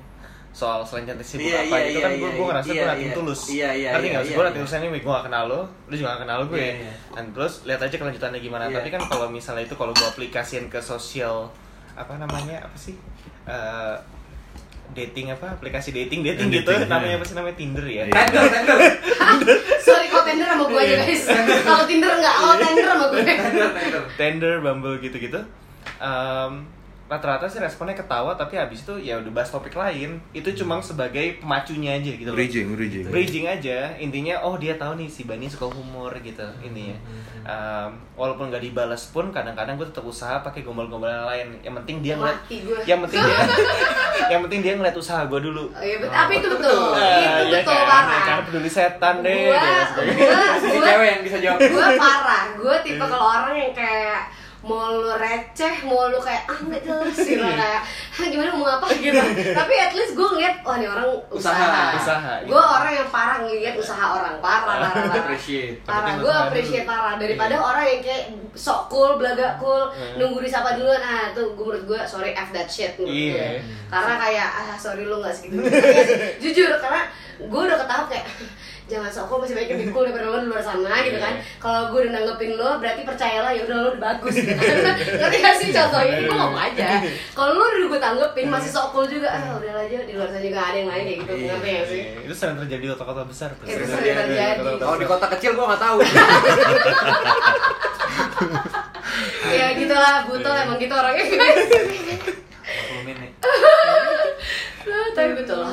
soal 0.50 0.82
selain 0.82 1.06
cantik 1.06 1.24
sibuk 1.24 1.45
Iya, 1.45 1.62
apa 1.62 1.76
iya, 1.76 1.86
itu 1.86 1.91
iya, 1.93 2.02
kan 2.02 2.12
gue 2.12 2.20
iya, 2.22 2.36
gue 2.36 2.45
ngerasa 2.45 2.68
iya, 2.68 2.74
gue 2.76 2.89
nating 2.89 3.06
iya. 3.06 3.16
tulus 3.16 3.41
Iya, 3.47 3.70
iya, 3.72 3.89
ngerti 3.89 4.02
iya, 4.02 4.12
nggak 4.12 4.24
sih 4.24 4.30
iya, 4.30 4.36
gue 4.36 4.41
iya. 4.41 4.50
nating 4.50 4.60
tulusnya 4.60 4.80
nih 4.82 4.89
gue 5.00 5.14
gak 5.14 5.26
kenal 5.26 5.43
lo 5.45 5.62
lu 5.86 5.93
juga 5.93 6.08
gak 6.10 6.22
kenal 6.22 6.39
gue 6.43 6.58
Iya, 6.58 6.74
iya. 6.76 6.93
dan 7.12 7.26
terus 7.30 7.54
lihat 7.64 7.82
aja 7.82 7.95
kelanjutannya 7.95 8.39
gimana 8.39 8.64
Iya. 8.66 8.76
tapi 8.76 8.88
kan 8.89 9.02
kalau 9.04 9.28
misalnya 9.28 9.64
itu 9.64 9.76
kalau 9.76 9.91
gue 9.91 10.08
aplikasiin 10.08 10.66
ke 10.68 10.80
sosial 10.80 11.50
apa 11.93 12.14
namanya 12.16 12.64
apa 12.64 12.76
sih 12.76 12.95
Eh, 13.45 13.95
dating 14.89 15.30
apa 15.30 15.54
aplikasi 15.54 15.89
dating 15.89 16.22
dating 16.22 16.50
Dating, 16.50 16.62
gitu 16.62 16.70
iya. 16.72 16.86
namanya 16.86 17.16
apa 17.16 17.26
sih 17.26 17.34
namanya 17.34 17.56
Tinder 17.56 17.86
ya 17.86 18.04
Iya. 18.04 18.14
Tender, 18.16 18.43
tender, 18.47 18.78
Sorry, 19.86 20.06
kalau 20.12 20.24
Tinder 20.24 20.47
sama 20.47 20.64
gue 20.66 20.80
aja 20.80 20.95
guys. 21.00 21.24
Kalau 21.60 21.84
Tinder 21.86 22.10
enggak, 22.12 22.36
kalau 22.36 22.56
Tinder 22.58 22.86
sama 22.86 23.06
gue. 23.08 23.22
tender. 23.24 23.70
Tinder, 24.16 24.54
Bumble 24.60 24.95
gitu-gitu. 25.00 25.39
Em, 26.00 26.52
rata-rata 27.10 27.49
sih 27.49 27.57
responnya 27.57 27.97
ketawa 27.97 28.38
tapi 28.38 28.53
habis 28.53 28.86
itu 28.86 28.93
ya 29.01 29.18
udah 29.18 29.34
bahas 29.34 29.49
topik 29.49 29.74
lain. 29.74 30.22
Itu 30.30 30.53
cuma 30.53 30.78
sebagai 30.78 31.41
pemacunya 31.41 31.97
aja 31.97 32.12
gitu 32.14 32.30
loh. 32.30 32.38
bridging 32.38 32.78
bridging 32.78 33.10
Bridging 33.10 33.45
aja. 33.49 33.89
Intinya 33.97 34.38
oh 34.45 34.62
dia 34.62 34.78
tahu 34.78 34.93
nih 34.93 35.10
si 35.10 35.26
Bani 35.26 35.49
suka 35.49 35.66
humor 35.66 36.14
gitu 36.22 36.45
ini 36.62 36.93
ya. 36.93 36.97
Em, 37.49 37.89
walaupun 38.14 38.53
nggak 38.53 38.62
dibalas 38.62 39.10
pun 39.10 39.34
kadang-kadang 39.34 39.74
gue 39.74 39.89
tetap 39.89 40.05
usaha 40.05 40.38
pakai 40.45 40.62
gombal-gombalan 40.62 41.26
lain. 41.26 41.47
Yang 41.66 41.76
penting 41.82 41.97
dia 42.05 42.14
ngeliat 42.14 42.39
yang 42.86 43.01
penting 43.01 43.20
dia 43.26 43.38
yang 44.38 44.41
penting 44.45 44.60
dia 44.62 44.74
ngeliat 44.78 44.93
usaha 44.93 45.26
gue 45.26 45.39
dulu. 45.41 45.66
Oh, 45.74 45.82
iya 45.82 45.97
betul. 45.97 46.14
Tapi 46.14 46.34
itu 46.38 46.47
betul. 46.53 46.80
Eh, 46.93 47.18
itu 47.18 47.26
ya 47.49 47.60
betul 47.66 47.74
kan? 47.74 47.89
parah. 47.89 48.22
Karena 48.22 48.41
peduli 48.45 48.70
setan 48.70 49.16
deh. 49.26 49.49
Gua, 49.49 49.57
gua, 49.57 50.45
Si 50.62 50.78
cewek 50.78 51.07
yang 51.10 51.22
bisa 51.26 51.38
jawab. 51.41 51.57
gue 51.57 51.86
parah. 51.97 52.43
Gue 52.53 52.76
tipe 52.86 53.01
kalau 53.01 53.26
orang 53.34 53.57
yang 53.57 53.74
kayak 53.74 54.22
mau 54.60 54.91
lu 54.91 55.07
receh, 55.10 55.88
mau 55.88 56.07
lu 56.07 56.20
kayak 56.20 56.43
ah 56.45 56.60
nggak 56.60 56.84
jelas 56.84 57.16
gitu 57.16 57.39
kayak 57.55 57.80
ah, 58.12 58.26
gimana 58.26 58.51
mau 58.51 58.68
apa 58.70 58.91
gitu. 58.91 59.16
Tapi 59.60 59.74
at 59.74 59.93
least 59.93 60.14
gue 60.14 60.28
ngeliat 60.28 60.60
wah 60.62 60.76
nih 60.76 60.86
orang 60.86 61.07
usaha. 61.30 61.55
Usaha, 61.55 61.84
usaha, 61.95 62.32
gitu. 62.43 62.51
Gue 62.51 62.60
orang 62.60 62.91
yang 62.93 63.07
parah 63.07 63.38
ngeliat 63.39 63.76
usaha 63.76 64.05
orang 64.12 64.36
parah, 64.38 64.62
parah, 64.68 64.91
parah. 64.99 65.24
Appreciate. 65.24 65.80
parah 65.82 66.14
gue 66.18 66.34
appreciate 66.43 66.84
dulu. 66.84 66.91
parah 66.91 67.14
daripada 67.16 67.55
Iya. 67.55 67.64
orang 67.64 67.86
yang 67.88 68.01
kayak 68.01 68.24
sok 68.53 68.82
cool 68.88 69.12
belaga 69.16 69.55
cool 69.55 69.88
Hmm. 69.89 70.16
nunggu 70.18 70.43
disapa 70.43 70.76
duluan 70.76 70.99
ah 70.99 71.32
tuh 71.32 71.55
gue 71.55 71.66
menurut 71.66 71.84
gue 71.86 71.99
sorry 72.03 72.32
f 72.32 72.51
that 72.51 72.68
shit 72.68 72.93
menurut 72.95 73.16
Iya. 73.16 73.64
gue 73.64 73.64
karena 73.88 74.14
kayak 74.18 74.49
ah 74.51 74.76
sorry 74.76 75.03
lu 75.03 75.18
nggak 75.18 75.32
segitu 75.32 75.55
Iya 75.55 76.36
jujur 76.38 76.72
karena 76.78 77.07
gue 77.39 77.62
udah 77.64 77.78
ketahuan 77.78 78.07
kayak 78.07 78.26
jangan 78.90 79.10
sok 79.14 79.46
masih 79.46 79.54
banyak 79.54 79.70
lebih 79.78 79.88
cool 79.94 80.04
daripada 80.10 80.28
lo 80.34 80.42
di 80.42 80.50
luar 80.50 80.64
sana 80.66 80.94
gitu 81.06 81.22
kan. 81.22 81.34
Iya. 81.38 81.46
kalau 81.62 81.82
gue 81.94 82.00
udah 82.10 82.14
nanggepin 82.18 82.52
lo 82.58 82.70
berarti 82.82 83.02
percayalah 83.06 83.52
ya 83.54 83.62
udah 83.70 83.78
lo 83.78 83.88
udah 83.94 84.02
bagus 84.02 84.34
gitu 84.42 84.50
kan. 84.58 84.78
Ngerti 85.22 85.38
gak 85.38 85.56
sih 85.62 85.70
contohnya? 85.70 86.18
Gue 86.26 86.34
ngomong 86.34 86.58
aja. 86.58 86.88
Kalau 87.38 87.52
lo 87.54 87.64
udah 87.70 87.86
gue 87.86 88.00
ditanggepin 88.02 88.48
masih 88.50 88.70
sok 88.74 88.88
cool 88.92 89.06
juga 89.06 89.30
ah 89.30 89.62
udah 89.62 89.86
aja 89.86 89.98
di 90.04 90.14
luar 90.18 90.28
sana 90.34 90.42
juga 90.42 90.60
ada 90.74 90.78
yang 90.82 90.90
lain 90.90 91.04
kayak 91.06 91.20
gitu. 91.22 91.34
Ngerti 91.38 91.70
ya 91.70 91.84
sih? 91.86 92.02
Iya, 92.02 92.20
itu 92.26 92.34
sering 92.34 92.58
terjadi 92.66 92.84
di 92.84 92.90
kota-kota 92.98 93.22
besar. 93.30 93.50
Itu 93.54 93.64
Sering 93.70 94.18
terjadi. 94.18 94.60
Kalau 94.82 94.98
di 94.98 95.06
kota 95.06 95.26
kecil 95.38 95.54
gua 95.54 95.66
nggak 95.72 95.82
tahu. 95.86 95.98
ya 99.60 99.68
gitulah 99.78 100.26
butuh 100.26 100.54
emang 100.66 100.82
gitu 100.82 100.94
orangnya. 100.98 101.26
Guys 101.30 101.70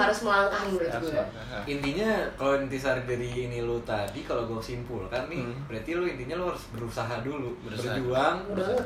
harus 0.07 0.19
melangkah 0.21 0.61
menurut 0.65 0.87
Harus 0.89 1.03
gue 1.05 1.17
lah. 1.17 1.29
Intinya 1.65 2.11
kalau 2.35 2.55
intisari 2.59 3.03
dari 3.03 3.29
ini 3.29 3.59
lu 3.61 3.83
tadi 3.83 4.21
kalau 4.23 4.47
gue 4.47 4.61
simpulkan 4.61 5.27
nih, 5.27 5.43
Hmm. 5.43 5.67
berarti 5.67 5.91
lu 5.93 6.05
intinya 6.05 6.35
lu 6.37 6.45
harus 6.49 6.65
berusaha 6.71 7.15
dulu, 7.21 7.51
Berusaha. 7.61 7.93
berjuang. 7.93 8.37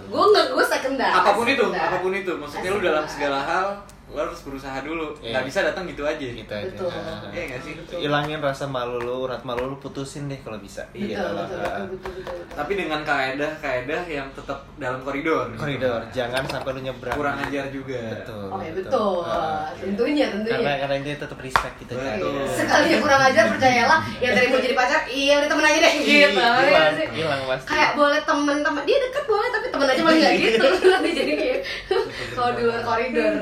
gue 0.03 0.25
nggak 0.27 0.47
gue 0.51 0.65
sekendar 0.67 1.13
Apa 1.13 1.31
pun 1.33 1.47
itu, 1.47 1.65
apa 1.67 1.97
pun 1.99 2.13
itu, 2.13 2.33
maksudnya 2.35 2.71
lu 2.71 2.81
dalam 2.81 3.05
segala 3.05 3.39
hal 3.41 3.67
lu 4.11 4.19
harus 4.19 4.41
berusaha 4.41 4.79
dulu. 4.81 5.15
Iya. 5.17 5.31
Nggak 5.33 5.45
bisa 5.47 5.59
datang 5.63 5.85
gitu 5.87 6.03
aja. 6.03 6.19
Gitu 6.21 6.51
aja. 6.51 6.67
Betul. 6.67 6.91
Nah, 6.91 7.31
Iya 7.31 7.43
nggak 7.47 7.61
sih? 7.61 7.73
Ilangin 8.01 8.41
rasa 8.41 8.65
malu 8.67 8.99
lu, 8.99 9.25
urat 9.25 9.43
malu 9.43 9.63
lu 9.67 9.77
putusin 9.77 10.27
deh 10.27 10.39
kalau 10.39 10.59
bisa. 10.59 10.83
betul 10.89 11.07
Iya, 11.07 11.17
betul 11.17 11.35
betul 11.37 11.59
betul 11.61 11.87
betul 11.89 12.13
betul. 12.17 12.37
Tapi 12.51 12.73
dengan 12.75 13.01
kaedah-kaedah 13.03 14.03
yang 14.07 14.29
tetap 14.31 14.59
dalam 14.77 15.01
koridor. 15.01 15.47
koridor, 15.55 16.01
jangan 16.11 16.43
sampai 16.45 16.71
lu 16.73 16.81
nyebrang. 16.83 17.15
Kurang 17.15 17.37
ajar 17.41 17.65
juga. 17.69 17.99
Betul. 18.13 18.47
oh 18.47 18.61
ya 18.61 18.73
betul 18.73 19.23
Ah, 19.23 19.71
tentunya 19.73 20.27
tentunya 20.29 20.57
Karena 20.57 20.73
karena 20.81 20.95
ini 20.99 21.15
tetap 21.15 21.39
respect 21.39 21.75
kita 21.79 21.93
kan. 21.93 22.17
Betul. 22.17 22.43
sekali 22.61 22.87
yang 22.89 23.01
kurang 23.01 23.23
ajar 23.23 23.45
percayalah 23.49 23.99
yang 24.19 24.33
tadi 24.33 24.47
mau 24.49 24.59
jadi 24.59 24.75
pacar 24.75 25.01
iya 25.07 25.35
udah 25.39 25.49
temen 25.49 25.65
aja 25.65 25.79
deh 25.79 25.93
gitu 25.95 26.09
Iya, 26.11 26.19
ya 26.19 26.51
hilang, 26.61 26.93
sih? 26.93 27.07
hilang 27.15 27.41
pasti. 27.47 27.67
kayak 27.69 27.91
boleh 27.95 28.21
temen-temen 28.21 28.83
dia 28.85 28.99
deket 29.01 29.25
boleh 29.25 29.49
tapi 29.49 29.67
temen 29.69 29.87
aja 29.87 30.01
malah 30.01 30.17
nggak 30.17 30.35
gitu 30.37 30.67
nanti 30.85 31.11
jadi 31.19 31.33
kayak 31.33 31.59
kalau 32.35 32.51
di 32.53 32.63
luar 32.63 32.81
koridor 32.83 33.35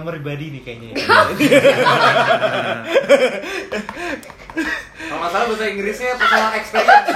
Pengalaman 0.00 0.16
pribadi 0.16 0.44
nih 0.50 0.62
kayaknya. 0.62 0.88
ya. 0.90 1.04
Kalau 5.00 5.18
nggak 5.18 5.30
salah 5.30 5.46
bahasa 5.46 5.64
Inggrisnya 5.66 6.10
personal 6.14 6.52
experience. 6.54 7.08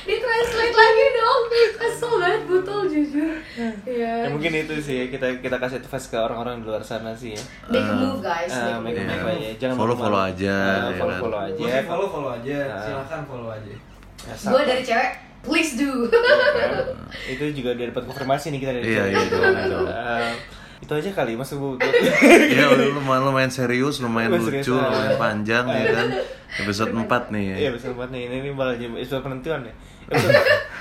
di 0.00 0.16
translate 0.16 0.72
lagi 0.72 1.04
dong 1.12 1.42
kesel 1.76 2.12
banget 2.16 2.42
butuh 2.48 2.80
jujur 2.82 3.36
ya 3.52 3.68
ya 3.84 4.12
mungkin 4.26 4.56
itu 4.56 4.80
sih 4.80 4.96
ya, 4.98 5.12
kita 5.12 5.36
kita 5.38 5.56
kasih 5.58 5.76
advice 5.78 6.08
ke 6.08 6.16
orang-orang 6.16 6.54
di 6.58 6.66
luar 6.66 6.80
sana 6.80 7.12
sih 7.12 7.36
ya. 7.36 7.42
make 7.68 7.84
a 7.84 7.92
move 7.94 8.18
guys 8.18 8.48
Ah, 8.48 8.80
make 8.80 8.96
a 8.96 9.04
move. 9.04 9.28
aja. 9.28 9.52
Jangan 9.58 9.76
Follow- 9.76 10.00
malu-malu. 10.00 10.08
follow 10.08 10.22
aja, 10.24 10.56
Ah, 10.56 10.88
ya 10.88 10.96
follow 10.96 11.12
kan? 11.12 11.20
follow 11.20 11.40
aja. 11.44 11.60
Follow 11.84 12.08
follow 12.08 12.30
aja, 12.32 12.56
silahkan 12.80 13.20
follow 13.22 13.50
aja. 13.52 13.74
Ya, 14.18 14.32
gue 14.34 14.62
dari 14.64 14.82
cewek 14.82 15.10
please 15.48 15.72
do 15.74 16.06
kan? 16.12 16.84
itu 17.24 17.44
juga 17.56 17.72
udah 17.74 17.86
dapat 17.90 18.04
konfirmasi 18.04 18.52
nih 18.52 18.60
kita 18.60 18.72
dari 18.76 18.84
Iya, 18.84 19.02
iya, 19.08 19.24
dong, 19.26 19.42
iya, 19.42 19.64
dong. 19.66 19.86
Ah, 19.88 20.32
itu 20.78 20.92
aja 20.94 21.10
kali 21.10 21.32
mas 21.34 21.50
bu 21.56 21.74
Iya, 21.80 22.64
lumayan 22.94 23.22
lumayan 23.24 23.50
serius, 23.50 23.98
lumayan 23.98 24.36
serius, 24.36 24.68
lucu, 24.68 24.76
ah. 24.76 24.92
lumayan 24.92 25.16
panjang 25.16 25.64
ya 25.66 25.84
kan. 25.96 26.08
Episode 26.48 26.92
4 26.96 27.34
nih 27.34 27.44
ya. 27.44 27.56
Iya 27.60 27.68
episode 27.76 27.92
empat 27.96 28.08
nih, 28.12 28.22
ini, 28.28 28.36
ini 28.44 28.50
malah 28.52 28.74
jadi 28.76 28.88
episode 28.96 29.20
penentuan 29.20 29.60
ya 29.68 29.74
Episode, 30.08 30.34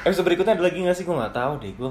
episode 0.07 0.26
berikutnya 0.26 0.53
ada 0.55 0.63
lagi 0.63 0.80
gak 0.80 0.95
sih? 0.95 1.03
Gue 1.03 1.15
gak 1.20 1.36
tahu 1.36 1.59
deh, 1.59 1.72
gue 1.76 1.89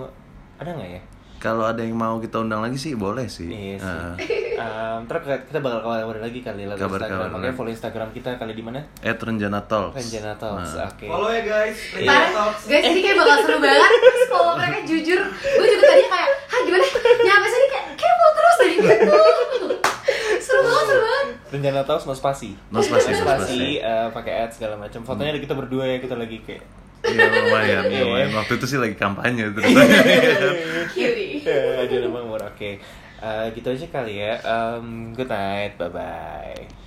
ada 0.57 0.71
gak 0.73 0.91
ya? 0.91 1.03
Kalau 1.39 1.63
ada 1.63 1.79
yang 1.79 1.95
mau 1.95 2.17
kita 2.17 2.39
undang 2.39 2.59
lagi 2.59 2.75
sih 2.75 2.93
boleh 2.93 3.27
sih. 3.27 3.47
Iya 3.47 3.77
sih 3.77 4.57
Ah. 4.57 4.97
um, 4.97 5.05
Ntar 5.05 5.21
kita 5.21 5.61
bakal 5.61 5.85
kabar 5.85 6.17
lagi 6.17 6.41
kali 6.41 6.65
lewat 6.65 6.79
Kabar- 6.79 6.97
Instagram 6.99 7.21
kabar. 7.21 7.29
Makanya 7.31 7.55
follow 7.55 7.71
Instagram 7.71 8.09
kita 8.11 8.31
kali 8.35 8.53
di 8.53 8.63
mana? 8.63 8.81
At 9.01 9.19
Renjana 9.19 9.61
Talks. 9.63 9.95
Renjana 9.95 10.33
Talks, 10.35 10.73
Nah. 10.73 10.89
oke 10.89 11.07
Follow 11.07 11.29
ya 11.31 11.43
guys. 11.43 11.77
Iya. 11.93 12.09
Parah, 12.09 12.29
Talks. 12.33 12.63
guys 12.67 12.85
ini 12.85 13.01
kayak 13.01 13.17
bakal 13.17 13.37
seru 13.43 13.57
banget 13.59 13.91
Terus 13.97 14.29
kalau 14.29 14.53
mereka 14.55 14.79
jujur 14.83 15.21
Gue 15.29 15.67
juga 15.67 15.85
tadinya 15.87 16.11
kayak 16.11 16.31
Hah 16.47 16.61
gimana? 16.63 16.85
Nyampe 17.23 17.47
sini 17.47 17.67
kayak 17.69 17.87
Kepo 17.95 18.27
terus 18.33 18.55
tadi 18.57 18.73
gitu 18.73 18.89
Seru 20.39 20.61
banget, 20.63 20.85
seru 20.87 21.01
banget 21.03 21.29
Renjana 21.49 21.83
Talks 21.83 22.05
no 22.05 22.13
spasi 22.13 22.51
No 22.71 22.81
spasi, 22.81 23.09
no 23.09 23.19
spasi, 23.19 23.45
spasi. 23.45 23.61
eh, 23.79 24.09
pakai 24.11 24.33
ad 24.41 24.51
segala 24.51 24.75
macam. 24.75 25.01
Fotonya 25.03 25.31
ada 25.31 25.39
kita 25.39 25.55
berdua 25.55 25.85
ya, 25.87 25.99
kita 25.99 26.15
lagi 26.15 26.41
kayak 26.43 26.65
Iya 27.05 27.25
lumayan, 27.29 27.83
Iya. 27.87 28.01
lumayan. 28.03 28.31
Waktu 28.33 28.53
itu 28.57 28.67
sih 28.67 28.79
lagi 28.81 28.97
kampanye 28.97 29.53
ceritanya. 29.53 29.85
Cutie. 30.91 31.43
Eh, 31.45 31.83
Aja 31.85 31.97
nama 32.03 32.19
umur, 32.23 32.41
oke. 32.43 32.71
Eh, 33.17 33.45
Gitu 33.55 33.69
aja 33.69 33.87
kali 33.89 34.19
ya. 34.19 34.41
Um, 34.43 35.13
Good 35.13 35.29
night, 35.29 35.77
bye-bye 35.77 36.86